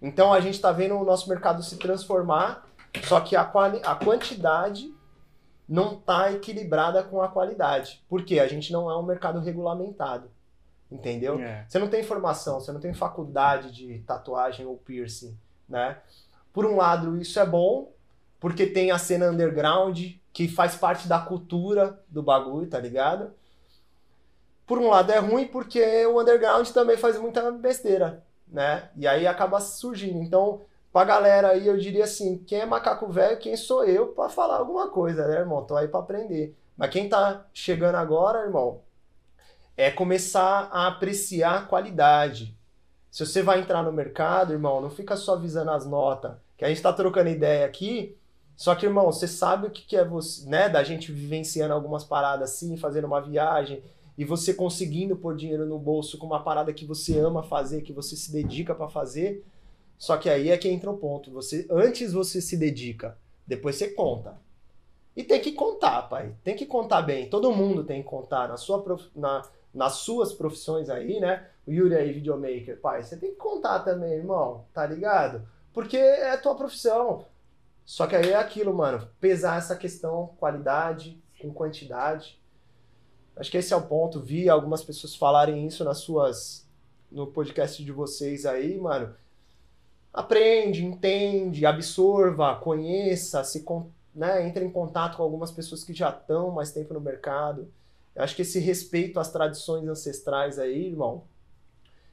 Então 0.00 0.32
a 0.32 0.40
gente 0.40 0.60
tá 0.60 0.72
vendo 0.72 0.94
o 0.96 1.04
nosso 1.04 1.28
mercado 1.28 1.62
se 1.62 1.76
transformar, 1.78 2.66
só 3.04 3.20
que 3.20 3.36
a, 3.36 3.44
quali 3.44 3.80
a 3.84 3.94
quantidade 3.94 4.92
não 5.68 5.96
tá 5.96 6.32
equilibrada 6.32 7.02
com 7.02 7.20
a 7.20 7.28
qualidade. 7.28 8.02
Por 8.08 8.24
quê? 8.24 8.38
A 8.40 8.48
gente 8.48 8.72
não 8.72 8.90
é 8.90 8.96
um 8.96 9.02
mercado 9.02 9.40
regulamentado. 9.40 10.30
Entendeu? 10.90 11.38
É. 11.40 11.64
Você 11.68 11.78
não 11.78 11.88
tem 11.88 12.02
formação, 12.02 12.60
você 12.60 12.72
não 12.72 12.80
tem 12.80 12.94
faculdade 12.94 13.72
de 13.72 13.98
tatuagem 14.00 14.64
ou 14.66 14.76
piercing, 14.76 15.36
né? 15.68 15.98
Por 16.52 16.64
um 16.64 16.76
lado, 16.76 17.16
isso 17.20 17.38
é 17.40 17.44
bom, 17.44 17.92
porque 18.46 18.64
tem 18.64 18.92
a 18.92 18.98
cena 18.98 19.28
underground, 19.28 20.12
que 20.32 20.46
faz 20.46 20.76
parte 20.76 21.08
da 21.08 21.18
cultura 21.18 22.00
do 22.08 22.22
bagulho, 22.22 22.68
tá 22.68 22.78
ligado? 22.78 23.32
Por 24.64 24.78
um 24.78 24.88
lado 24.88 25.10
é 25.10 25.18
ruim, 25.18 25.48
porque 25.48 26.06
o 26.06 26.20
underground 26.20 26.68
também 26.68 26.96
faz 26.96 27.18
muita 27.18 27.50
besteira, 27.50 28.22
né? 28.46 28.88
E 28.94 29.04
aí 29.04 29.26
acaba 29.26 29.58
surgindo. 29.58 30.22
Então, 30.22 30.60
pra 30.92 31.02
galera 31.02 31.48
aí, 31.48 31.66
eu 31.66 31.76
diria 31.76 32.04
assim, 32.04 32.38
quem 32.38 32.60
é 32.60 32.66
macaco 32.66 33.08
velho, 33.08 33.36
quem 33.40 33.56
sou 33.56 33.84
eu 33.84 34.12
pra 34.12 34.28
falar 34.28 34.58
alguma 34.58 34.90
coisa, 34.90 35.26
né, 35.26 35.38
irmão? 35.38 35.64
Tô 35.64 35.74
aí 35.74 35.88
pra 35.88 35.98
aprender. 35.98 36.56
Mas 36.76 36.90
quem 36.90 37.08
tá 37.08 37.46
chegando 37.52 37.96
agora, 37.96 38.44
irmão, 38.44 38.80
é 39.76 39.90
começar 39.90 40.68
a 40.70 40.86
apreciar 40.86 41.58
a 41.58 41.62
qualidade. 41.62 42.56
Se 43.10 43.26
você 43.26 43.42
vai 43.42 43.58
entrar 43.58 43.82
no 43.82 43.90
mercado, 43.90 44.52
irmão, 44.52 44.80
não 44.80 44.88
fica 44.88 45.16
só 45.16 45.34
visando 45.34 45.72
as 45.72 45.84
notas. 45.84 46.36
Que 46.56 46.64
a 46.64 46.68
gente 46.68 46.80
tá 46.80 46.92
trocando 46.92 47.28
ideia 47.28 47.66
aqui, 47.66 48.16
só 48.56 48.74
que, 48.74 48.86
irmão, 48.86 49.06
você 49.06 49.28
sabe 49.28 49.66
o 49.66 49.70
que, 49.70 49.82
que 49.82 49.96
é 49.96 50.04
você, 50.04 50.48
né? 50.48 50.68
Da 50.68 50.82
gente 50.82 51.12
vivenciando 51.12 51.74
algumas 51.74 52.02
paradas 52.04 52.50
assim, 52.50 52.76
fazendo 52.76 53.06
uma 53.06 53.20
viagem, 53.20 53.82
e 54.16 54.24
você 54.24 54.54
conseguindo 54.54 55.14
pôr 55.14 55.36
dinheiro 55.36 55.66
no 55.66 55.78
bolso 55.78 56.16
com 56.16 56.26
uma 56.26 56.42
parada 56.42 56.72
que 56.72 56.86
você 56.86 57.18
ama 57.18 57.42
fazer, 57.42 57.82
que 57.82 57.92
você 57.92 58.16
se 58.16 58.32
dedica 58.32 58.74
pra 58.74 58.88
fazer. 58.88 59.44
Só 59.98 60.16
que 60.16 60.30
aí 60.30 60.50
é 60.50 60.56
que 60.56 60.68
entra 60.68 60.90
o 60.90 60.96
ponto. 60.96 61.30
Você, 61.32 61.66
antes 61.70 62.14
você 62.14 62.40
se 62.40 62.56
dedica, 62.56 63.16
depois 63.46 63.76
você 63.76 63.88
conta. 63.88 64.38
E 65.14 65.22
tem 65.22 65.40
que 65.40 65.52
contar, 65.52 66.02
pai. 66.02 66.34
Tem 66.42 66.56
que 66.56 66.64
contar 66.66 67.02
bem. 67.02 67.28
Todo 67.28 67.52
mundo 67.52 67.84
tem 67.84 68.02
que 68.02 68.08
contar. 68.08 68.48
Na 68.48 68.56
sua 68.56 68.82
prof- 68.82 69.10
na, 69.14 69.42
nas 69.72 69.94
suas 69.96 70.32
profissões 70.32 70.88
aí, 70.88 71.20
né? 71.20 71.46
O 71.66 71.70
Yuri 71.70 71.94
aí, 71.94 72.12
videomaker, 72.12 72.80
pai, 72.80 73.02
você 73.02 73.16
tem 73.16 73.30
que 73.30 73.36
contar 73.36 73.80
também, 73.80 74.12
irmão, 74.12 74.64
tá 74.72 74.86
ligado? 74.86 75.46
Porque 75.72 75.96
é 75.96 76.30
a 76.30 76.38
tua 76.38 76.54
profissão. 76.54 77.24
Só 77.86 78.08
que 78.08 78.16
aí 78.16 78.30
é 78.30 78.36
aquilo, 78.36 78.74
mano, 78.74 79.08
pesar 79.20 79.58
essa 79.58 79.76
questão 79.76 80.34
qualidade 80.38 81.22
com 81.40 81.54
quantidade. 81.54 82.38
Acho 83.36 83.50
que 83.50 83.56
esse 83.56 83.72
é 83.72 83.76
o 83.76 83.86
ponto. 83.86 84.20
Vi 84.20 84.48
algumas 84.48 84.82
pessoas 84.82 85.14
falarem 85.14 85.64
isso 85.64 85.84
nas 85.84 85.98
suas 85.98 86.66
no 87.10 87.28
podcast 87.28 87.82
de 87.84 87.92
vocês 87.92 88.44
aí, 88.44 88.76
mano. 88.76 89.14
Aprende, 90.12 90.84
entende, 90.84 91.64
absorva, 91.64 92.56
conheça, 92.56 93.44
se 93.44 93.64
né, 94.12 94.44
entre 94.46 94.64
em 94.64 94.70
contato 94.70 95.16
com 95.16 95.22
algumas 95.22 95.52
pessoas 95.52 95.84
que 95.84 95.94
já 95.94 96.08
estão 96.08 96.50
mais 96.50 96.72
tempo 96.72 96.92
no 96.92 97.00
mercado. 97.00 97.70
Eu 98.14 98.24
acho 98.24 98.34
que 98.34 98.42
esse 98.42 98.58
respeito 98.58 99.20
às 99.20 99.30
tradições 99.30 99.86
ancestrais 99.86 100.58
aí, 100.58 100.86
irmão, 100.86 101.22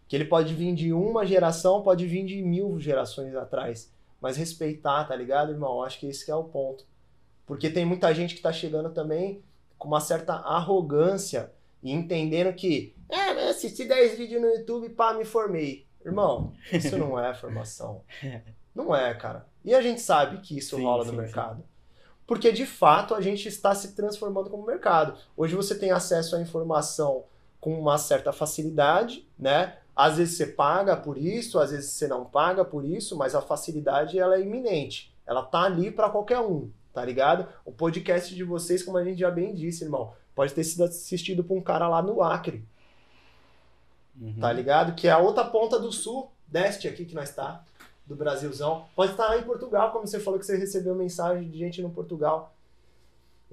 que 0.07 0.15
ele 0.15 0.25
pode 0.25 0.53
vir 0.53 0.75
de 0.75 0.93
uma 0.93 1.25
geração, 1.25 1.81
pode 1.81 2.05
vir 2.05 2.25
de 2.25 2.41
mil 2.43 2.77
gerações 2.79 3.33
atrás. 3.35 3.89
Mas 4.23 4.37
respeitar, 4.37 5.03
tá 5.03 5.13
ligado, 5.13 5.51
irmão? 5.51 5.73
Eu 5.73 5.83
acho 5.83 5.99
que 5.99 6.07
esse 6.07 6.23
que 6.23 6.31
é 6.31 6.35
o 6.35 6.45
ponto. 6.45 6.85
Porque 7.45 7.69
tem 7.69 7.83
muita 7.83 8.13
gente 8.15 8.35
que 8.35 8.41
tá 8.41 8.53
chegando 8.53 8.89
também 8.89 9.43
com 9.77 9.89
uma 9.89 9.99
certa 9.99 10.35
arrogância 10.35 11.51
e 11.83 11.91
entendendo 11.91 12.53
que, 12.55 12.95
é, 13.09 13.49
assisti 13.49 13.83
10 13.83 14.17
vídeos 14.17 14.41
no 14.41 14.47
YouTube, 14.47 14.87
pá, 14.91 15.13
me 15.13 15.25
formei. 15.25 15.85
Irmão, 16.05 16.53
isso 16.71 16.97
não 16.97 17.19
é 17.19 17.33
formação. 17.33 18.01
Não 18.73 18.95
é, 18.95 19.13
cara. 19.13 19.45
E 19.63 19.71
a 19.75 19.83
gente 19.83 20.01
sabe 20.01 20.39
que 20.39 20.57
isso 20.57 20.77
Sim, 20.77 20.83
rola 20.83 21.03
sim, 21.03 21.11
no 21.11 21.15
sim. 21.15 21.21
mercado. 21.21 21.63
Porque 22.25 22.51
de 22.51 22.65
fato 22.65 23.13
a 23.13 23.21
gente 23.21 23.47
está 23.47 23.75
se 23.75 23.93
transformando 23.93 24.49
como 24.49 24.65
mercado. 24.65 25.15
Hoje 25.37 25.55
você 25.55 25.77
tem 25.77 25.91
acesso 25.91 26.35
à 26.35 26.41
informação 26.41 27.25
com 27.61 27.79
uma 27.79 27.99
certa 27.99 28.33
facilidade, 28.33 29.27
né? 29.37 29.77
Às 29.95 30.17
vezes 30.17 30.37
você 30.37 30.47
paga 30.47 30.97
por 30.97 31.17
isso, 31.17 31.59
às 31.59 31.71
vezes 31.71 31.91
você 31.91 32.07
não 32.07 32.25
paga 32.25 32.65
por 32.65 32.83
isso, 32.83 33.15
mas 33.17 33.35
a 33.35 33.41
facilidade 33.41 34.17
ela 34.17 34.35
é 34.35 34.41
iminente. 34.41 35.13
Ela 35.25 35.43
tá 35.43 35.61
ali 35.61 35.91
para 35.91 36.09
qualquer 36.09 36.39
um, 36.39 36.69
tá 36.91 37.03
ligado? 37.05 37.47
O 37.63 37.71
podcast 37.71 38.33
de 38.33 38.43
vocês, 38.43 38.81
como 38.83 38.97
a 38.97 39.03
gente 39.03 39.19
já 39.19 39.29
bem 39.29 39.53
disse, 39.53 39.83
irmão, 39.83 40.13
pode 40.35 40.53
ter 40.53 40.63
sido 40.63 40.83
assistido 40.83 41.43
por 41.43 41.55
um 41.55 41.61
cara 41.61 41.87
lá 41.87 42.01
no 42.01 42.21
Acre, 42.23 42.65
Uhum. 44.19 44.35
tá 44.39 44.51
ligado? 44.53 44.93
Que 44.95 45.07
é 45.07 45.11
a 45.11 45.17
outra 45.17 45.43
ponta 45.45 45.79
do 45.79 45.91
sul, 45.91 46.31
deste 46.47 46.87
aqui 46.87 47.03
que 47.05 47.15
nós 47.15 47.33
tá, 47.33 47.63
do 48.05 48.15
Brasilzão. 48.15 48.85
Pode 48.95 49.11
estar 49.11 49.27
lá 49.27 49.37
em 49.37 49.43
Portugal, 49.43 49.91
como 49.91 50.05
você 50.07 50.19
falou 50.19 50.39
que 50.39 50.45
você 50.45 50.55
recebeu 50.57 50.93
mensagem 50.93 51.49
de 51.49 51.57
gente 51.57 51.81
no 51.81 51.89
Portugal. 51.89 52.53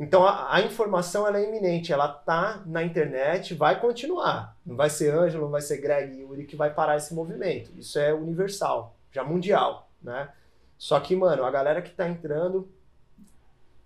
Então 0.01 0.27
a, 0.27 0.55
a 0.55 0.63
informação 0.63 1.27
ela 1.27 1.39
é 1.39 1.47
iminente, 1.47 1.93
ela 1.93 2.09
tá 2.09 2.63
na 2.65 2.83
internet, 2.83 3.53
vai 3.53 3.79
continuar. 3.79 4.57
Não 4.65 4.75
vai 4.75 4.89
ser 4.89 5.15
Ângelo, 5.15 5.45
não 5.45 5.51
vai 5.51 5.61
ser 5.61 5.77
Greg 5.77 6.15
e 6.15 6.21
Yuri 6.21 6.47
que 6.47 6.57
vai 6.57 6.73
parar 6.73 6.97
esse 6.97 7.13
movimento. 7.13 7.71
Isso 7.77 7.99
é 7.99 8.15
universal, 8.15 8.97
já 9.13 9.23
mundial, 9.23 9.91
né? 10.03 10.33
Só 10.79 10.99
que, 10.99 11.15
mano, 11.15 11.45
a 11.45 11.51
galera 11.51 11.83
que 11.83 11.91
tá 11.91 12.09
entrando, 12.09 12.67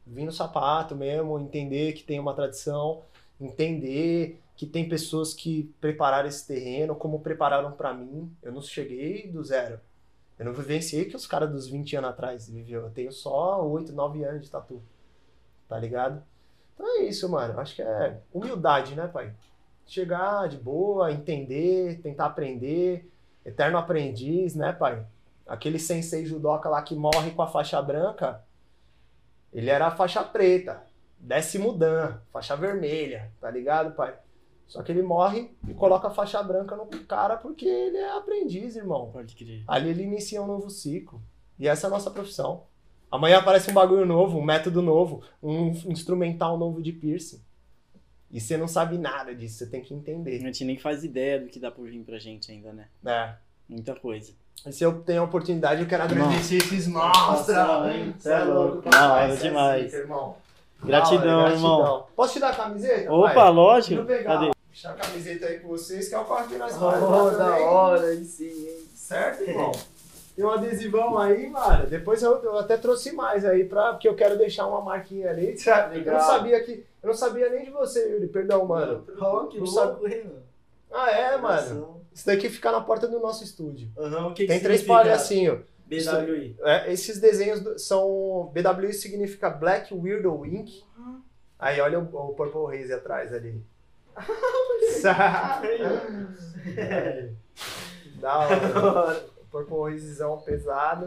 vir 0.07 0.24
no 0.24 0.31
sapato 0.31 0.95
mesmo, 0.95 1.36
entender 1.41 1.93
que 1.95 2.05
tem 2.05 2.20
uma 2.20 2.32
tradição, 2.32 3.03
entender 3.41 4.41
que 4.57 4.66
tem 4.66 4.89
pessoas 4.89 5.35
que 5.35 5.74
prepararam 5.81 6.28
esse 6.28 6.47
terreno, 6.47 6.95
como 6.95 7.19
prepararam 7.19 7.73
pra 7.73 7.93
mim. 7.93 8.32
Eu 8.41 8.53
não 8.53 8.62
cheguei 8.62 9.27
do 9.27 9.43
zero. 9.43 9.81
Eu 10.39 10.45
não 10.45 10.53
vivenciei 10.53 11.07
que 11.07 11.16
os 11.16 11.27
caras 11.27 11.51
dos 11.51 11.66
20 11.66 11.97
anos 11.97 12.11
atrás 12.11 12.49
viveu. 12.49 12.82
Eu 12.82 12.91
tenho 12.91 13.11
só 13.11 13.66
8, 13.66 13.93
9 13.93 14.24
anos 14.24 14.43
de 14.43 14.51
tatu. 14.51 14.81
Tá 15.69 15.78
ligado? 15.78 16.23
Então 16.74 16.86
é 16.99 17.03
isso, 17.05 17.28
mano. 17.28 17.59
Acho 17.59 17.77
que 17.77 17.82
é 17.82 18.20
humildade, 18.32 18.95
né, 18.95 19.07
pai? 19.07 19.32
Chegar 19.86 20.49
de 20.49 20.57
boa, 20.57 21.12
entender, 21.12 22.01
tentar 22.01 22.27
aprender. 22.27 23.11
Eterno 23.45 23.78
aprendiz, 23.78 24.55
né, 24.55 24.73
pai? 24.73 25.07
Aquele 25.47 25.78
sensei 25.78 26.24
judoca 26.24 26.69
lá 26.69 26.81
que 26.82 26.95
morre 26.95 27.31
com 27.32 27.43
a 27.43 27.47
faixa 27.47 27.81
branca, 27.82 28.43
ele 29.53 29.70
era 29.70 29.86
a 29.86 29.91
faixa 29.91 30.24
preta, 30.24 30.82
décimo 31.19 31.73
dan, 31.73 32.19
faixa 32.32 32.57
vermelha, 32.57 33.31
tá 33.41 33.51
ligado, 33.51 33.95
pai? 33.95 34.16
Só 34.66 34.82
que 34.82 34.91
ele 34.91 35.03
morre 35.03 35.55
e 35.69 35.74
coloca 35.74 36.09
a 36.09 36.11
faixa 36.11 36.43
branca 36.43 36.74
no 36.74 36.86
cara 37.05 37.36
porque 37.36 37.66
ele 37.66 37.99
é 37.99 38.16
aprendiz, 38.16 38.74
irmão. 38.74 39.11
Pode 39.12 39.36
crer. 39.36 39.62
Ali 39.69 39.91
ele 39.91 40.03
inicia 40.03 40.43
um 40.43 40.47
novo 40.47 40.70
ciclo. 40.70 41.23
E 41.59 41.69
essa 41.69 41.86
é 41.86 41.89
a 41.89 41.91
nossa 41.91 42.11
profissão. 42.11 42.65
Amanhã 43.15 43.39
aparece 43.39 43.70
um 43.70 43.74
bagulho 43.74 44.05
novo, 44.05 44.39
um 44.39 44.43
método 44.45 44.82
novo, 44.82 45.23
um 45.41 45.69
instrumental 45.86 46.59
novo 46.59 46.82
de 46.82 46.91
piercing. 46.93 47.41
E 48.28 48.41
você 48.41 48.57
não 48.57 48.66
sabe 48.66 48.99
nada 48.99 49.32
disso, 49.32 49.59
você 49.59 49.66
tem 49.66 49.81
que 49.81 49.95
A 49.95 49.97
entender. 49.97 50.41
gente 50.41 50.65
nem 50.65 50.77
faz 50.77 51.05
ideia 51.05 51.39
do 51.39 51.47
que 51.47 51.61
dá 51.61 51.70
por 51.70 51.86
vir 51.89 52.01
pra 52.03 52.19
gente 52.19 52.51
ainda, 52.51 52.73
né? 52.73 52.86
É. 53.07 53.35
Muita 53.69 53.95
coisa. 53.95 54.32
E 54.66 54.73
se 54.73 54.82
eu 54.82 55.01
tenho 55.03 55.20
a 55.20 55.24
oportunidade, 55.27 55.81
eu 55.82 55.86
quero 55.86 56.03
agradecer 56.03 56.57
esses 56.57 56.89
hein? 57.93 58.15
Você 58.19 58.32
é 58.32 58.39
louco, 58.43 58.91
Da 58.91 59.12
hora 59.15 59.28
pai, 59.28 59.36
cê 59.36 59.47
é 59.47 59.49
demais. 59.49 59.85
zica, 59.85 59.97
irmão. 59.99 60.36
Gratidão, 60.82 61.39
hora, 61.45 61.53
irmão. 61.55 61.78
gratidão. 61.78 62.07
Posso 62.16 62.32
te 62.32 62.41
dar 62.41 62.51
a 62.51 62.57
camiseta? 62.57 63.12
Opa, 63.12 63.32
pai? 63.35 63.51
lógico. 63.53 64.03
Deixa 64.05 64.12
eu 64.12 64.19
pegar. 64.24 64.39
Cadê? 64.41 64.51
Deixar 64.69 64.91
a 64.91 64.95
camiseta 64.95 65.47
aí 65.47 65.61
com 65.61 65.69
vocês, 65.69 66.09
que 66.09 66.15
é 66.16 66.19
o 66.19 66.24
corre 66.24 66.49
que 66.49 66.57
nós 66.57 66.74
Oh, 66.77 66.81
fazemos. 66.91 67.11
lá 67.11 67.31
da 67.31 67.45
também. 67.51 67.62
hora, 67.65 68.07
aí 68.09 68.24
sim, 68.24 68.47
hein? 68.49 68.78
Certo, 68.93 69.43
irmão? 69.45 69.70
Tem 70.35 70.44
um 70.44 70.51
adesivão 70.51 71.16
aí, 71.16 71.48
mano. 71.48 71.86
Depois 71.86 72.23
eu, 72.23 72.43
eu 72.43 72.59
até 72.59 72.77
trouxe 72.77 73.12
mais 73.12 73.44
aí, 73.44 73.65
pra, 73.65 73.93
porque 73.93 74.09
eu 74.09 74.16
quero 74.16 74.36
deixar 74.36 74.66
uma 74.66 74.81
marquinha 74.81 75.31
ali. 75.31 75.56
sabe? 75.59 76.05
Eu 76.05 76.12
não 76.12 76.20
sabia 76.20 76.62
que. 76.65 76.85
Eu 77.02 77.09
não 77.09 77.15
sabia 77.15 77.51
nem 77.51 77.65
de 77.65 77.70
você, 77.70 78.12
Yuri. 78.12 78.27
Perdão, 78.28 78.65
mano. 78.66 79.05
Oh, 79.20 79.47
que 79.47 79.59
Não 79.59 79.66
louco, 79.66 80.09
hein, 80.09 80.24
mano? 80.24 80.43
Ah, 80.93 81.11
é, 81.11 81.36
mano. 81.36 82.01
Isso 82.12 82.27
daqui 82.27 82.48
fica 82.48 82.73
na 82.73 82.81
porta 82.81 83.06
do 83.06 83.20
nosso 83.20 83.44
estúdio. 83.44 83.89
O 83.97 84.32
que 84.32 84.47
Tem 84.47 84.59
que 84.59 84.65
três 84.65 84.82
palhacinhos. 84.82 85.61
BWI. 85.86 86.56
É, 86.62 86.93
esses 86.93 87.20
desenhos 87.20 87.82
são. 87.82 88.51
BWI 88.52 88.93
significa 88.93 89.51
Black 89.51 89.93
Weirdo 89.94 90.44
Ink. 90.47 90.82
Aí 91.59 91.81
olha 91.81 91.98
o, 91.98 92.02
o 92.02 92.35
Purple 92.35 92.77
Haze 92.77 92.93
atrás 92.93 93.32
ali. 93.32 93.62
É. 96.77 97.28
da 98.20 98.39
hora. 98.39 99.34
O 99.55 99.64
Purple 99.64 99.94
Hazezão 99.94 100.39
pesado. 100.39 101.06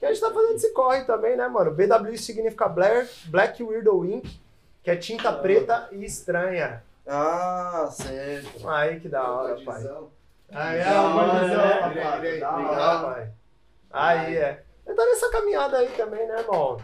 E 0.00 0.04
a 0.04 0.08
gente 0.12 0.20
tá 0.20 0.30
fazendo 0.30 0.54
esse 0.54 0.70
corre 0.72 1.04
também, 1.04 1.34
né, 1.34 1.48
mano? 1.48 1.70
BWI 1.70 2.18
significa 2.18 2.68
Black, 2.68 3.10
Black 3.28 3.62
Weirdo 3.62 4.04
Ink, 4.04 4.38
que 4.82 4.90
é 4.90 4.96
tinta 4.96 5.32
preta 5.32 5.88
e 5.92 6.04
estranha. 6.04 6.82
Ah, 7.06 7.88
certo. 7.90 8.68
Aí 8.68 9.00
que 9.00 9.08
da 9.08 9.30
hora, 9.30 9.58
pai. 9.64 9.82
Aí 10.52 10.80
é, 10.80 11.00
o 11.00 12.16
obrigado. 12.16 13.02
pai. 13.02 13.30
Aí 13.90 14.36
é. 14.36 14.62
Eu 14.86 14.94
tá 14.94 15.04
nessa 15.04 15.30
caminhada 15.30 15.78
aí 15.78 15.88
também, 15.96 16.26
né, 16.26 16.40
irmão? 16.40 16.78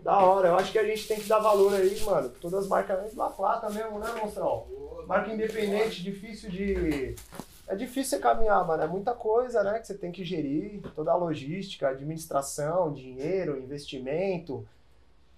Da 0.00 0.18
hora. 0.18 0.48
Eu 0.48 0.56
acho 0.56 0.72
que 0.72 0.78
a 0.78 0.84
gente 0.84 1.06
tem 1.08 1.20
que 1.20 1.28
dar 1.28 1.40
valor 1.40 1.74
aí, 1.74 2.00
mano. 2.04 2.28
Todas 2.40 2.60
as 2.60 2.68
marcas 2.68 3.14
La 3.14 3.30
Plata 3.30 3.68
mesmo, 3.70 3.98
né, 3.98 4.08
monstrão? 4.20 4.66
Marca 5.06 5.30
independente, 5.30 6.02
difícil 6.02 6.50
de. 6.50 7.14
É 7.68 7.76
difícil 7.76 8.16
você 8.16 8.18
caminhar, 8.18 8.66
mano. 8.66 8.82
É 8.82 8.86
muita 8.86 9.12
coisa, 9.14 9.62
né? 9.62 9.78
Que 9.78 9.86
você 9.86 9.94
tem 9.94 10.10
que 10.10 10.24
gerir. 10.24 10.80
Toda 10.94 11.12
a 11.12 11.16
logística, 11.16 11.88
administração, 11.88 12.92
dinheiro, 12.92 13.60
investimento, 13.60 14.66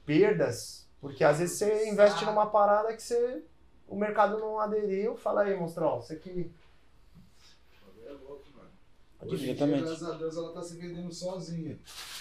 perdas. 0.06 0.86
Porque 1.00 1.24
às 1.24 1.38
vezes 1.40 1.58
você 1.58 1.88
investe 1.88 2.24
numa 2.24 2.46
parada 2.46 2.94
que 2.94 3.02
você. 3.02 3.42
O 3.88 3.96
mercado 3.96 4.38
não 4.38 4.60
aderiu. 4.60 5.16
Fala 5.16 5.42
aí, 5.42 5.56
monstrão. 5.56 6.00
Você 6.00 6.14
que. 6.16 6.48
É 8.06 8.10
louco, 8.12 8.44
mano. 8.56 8.70
Hoje 9.22 9.50
em 9.50 9.54
dia, 9.54 9.66
graças 9.66 10.02
a 10.04 10.12
Deus, 10.12 10.36
ela 10.36 10.52
tá 10.52 10.62
se 10.62 10.76
vendendo 10.76 11.12
sozinha. 11.12 11.78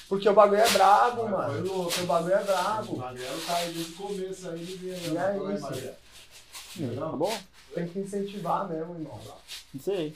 Porque 0.08 0.28
o 0.28 0.34
bagulho 0.34 0.62
é 0.62 0.70
brabo, 0.72 1.22
Vai, 1.24 1.32
mano. 1.32 1.54
foi 1.54 1.62
louco. 1.62 2.02
O 2.02 2.06
bagulho 2.08 2.34
é 2.34 2.42
O 2.42 2.46
brabo. 2.46 2.98
Mariano 2.98 3.42
tá 3.46 3.56
aí 3.58 3.74
desde 3.74 3.94
o 3.94 3.96
começo 3.96 4.50
aí, 4.50 4.60
ele 4.60 4.76
vem. 4.78 5.14
E 5.14 5.18
é 5.18 5.54
isso. 5.54 7.00
Tá 7.00 7.08
bom? 7.10 7.38
Tem 7.74 7.88
que 7.88 8.00
incentivar 8.00 8.68
mesmo, 8.68 8.96
irmão. 8.96 9.20
Não 9.74 9.82
sei. 9.82 10.14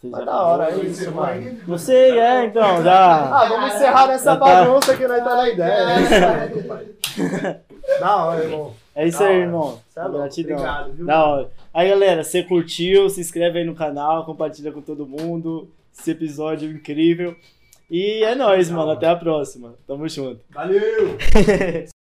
Você 0.00 0.08
Mas 0.08 0.26
da 0.26 0.42
hora, 0.42 0.70
é 0.70 0.76
isso, 0.84 1.10
mano. 1.12 1.58
Não 1.66 1.78
sei, 1.78 2.18
é, 2.18 2.44
então, 2.44 2.82
já. 2.82 3.30
Ah, 3.42 3.48
vamos 3.48 3.74
encerrar 3.74 4.06
nessa 4.08 4.24
Já 4.32 4.36
tá. 4.36 4.44
bagunça 4.44 4.96
que 4.96 5.06
nós 5.08 5.24
tá 5.24 5.36
na 5.36 5.48
ideia. 5.48 5.86
né? 5.86 7.60
da 8.00 8.16
hora, 8.26 8.44
irmão. 8.44 8.74
É 8.94 9.06
isso 9.08 9.18
Da 9.18 9.24
aí, 9.26 9.32
hora. 9.36 9.42
irmão. 9.44 9.80
Cê 9.88 10.00
é 10.00 10.02
louco. 10.02 10.18
Gratidão. 10.18 10.56
Obrigado, 10.56 10.92
viu? 10.92 11.06
Da 11.06 11.26
hora. 11.26 11.50
Aí, 11.72 11.88
galera, 11.88 12.24
você 12.24 12.42
curtiu, 12.42 13.08
se 13.08 13.20
inscreve 13.20 13.58
aí 13.60 13.64
no 13.64 13.74
canal, 13.74 14.24
compartilha 14.26 14.70
com 14.72 14.82
todo 14.82 15.06
mundo. 15.06 15.68
Esse 15.98 16.10
episódio 16.10 16.70
incrível. 16.70 17.34
E 17.90 18.22
é 18.24 18.34
nóis, 18.34 18.68
mano. 18.70 18.90
Até 18.90 19.08
a 19.08 19.16
próxima. 19.16 19.74
Tamo 19.86 20.06
junto. 20.08 20.40
Valeu! 20.50 21.16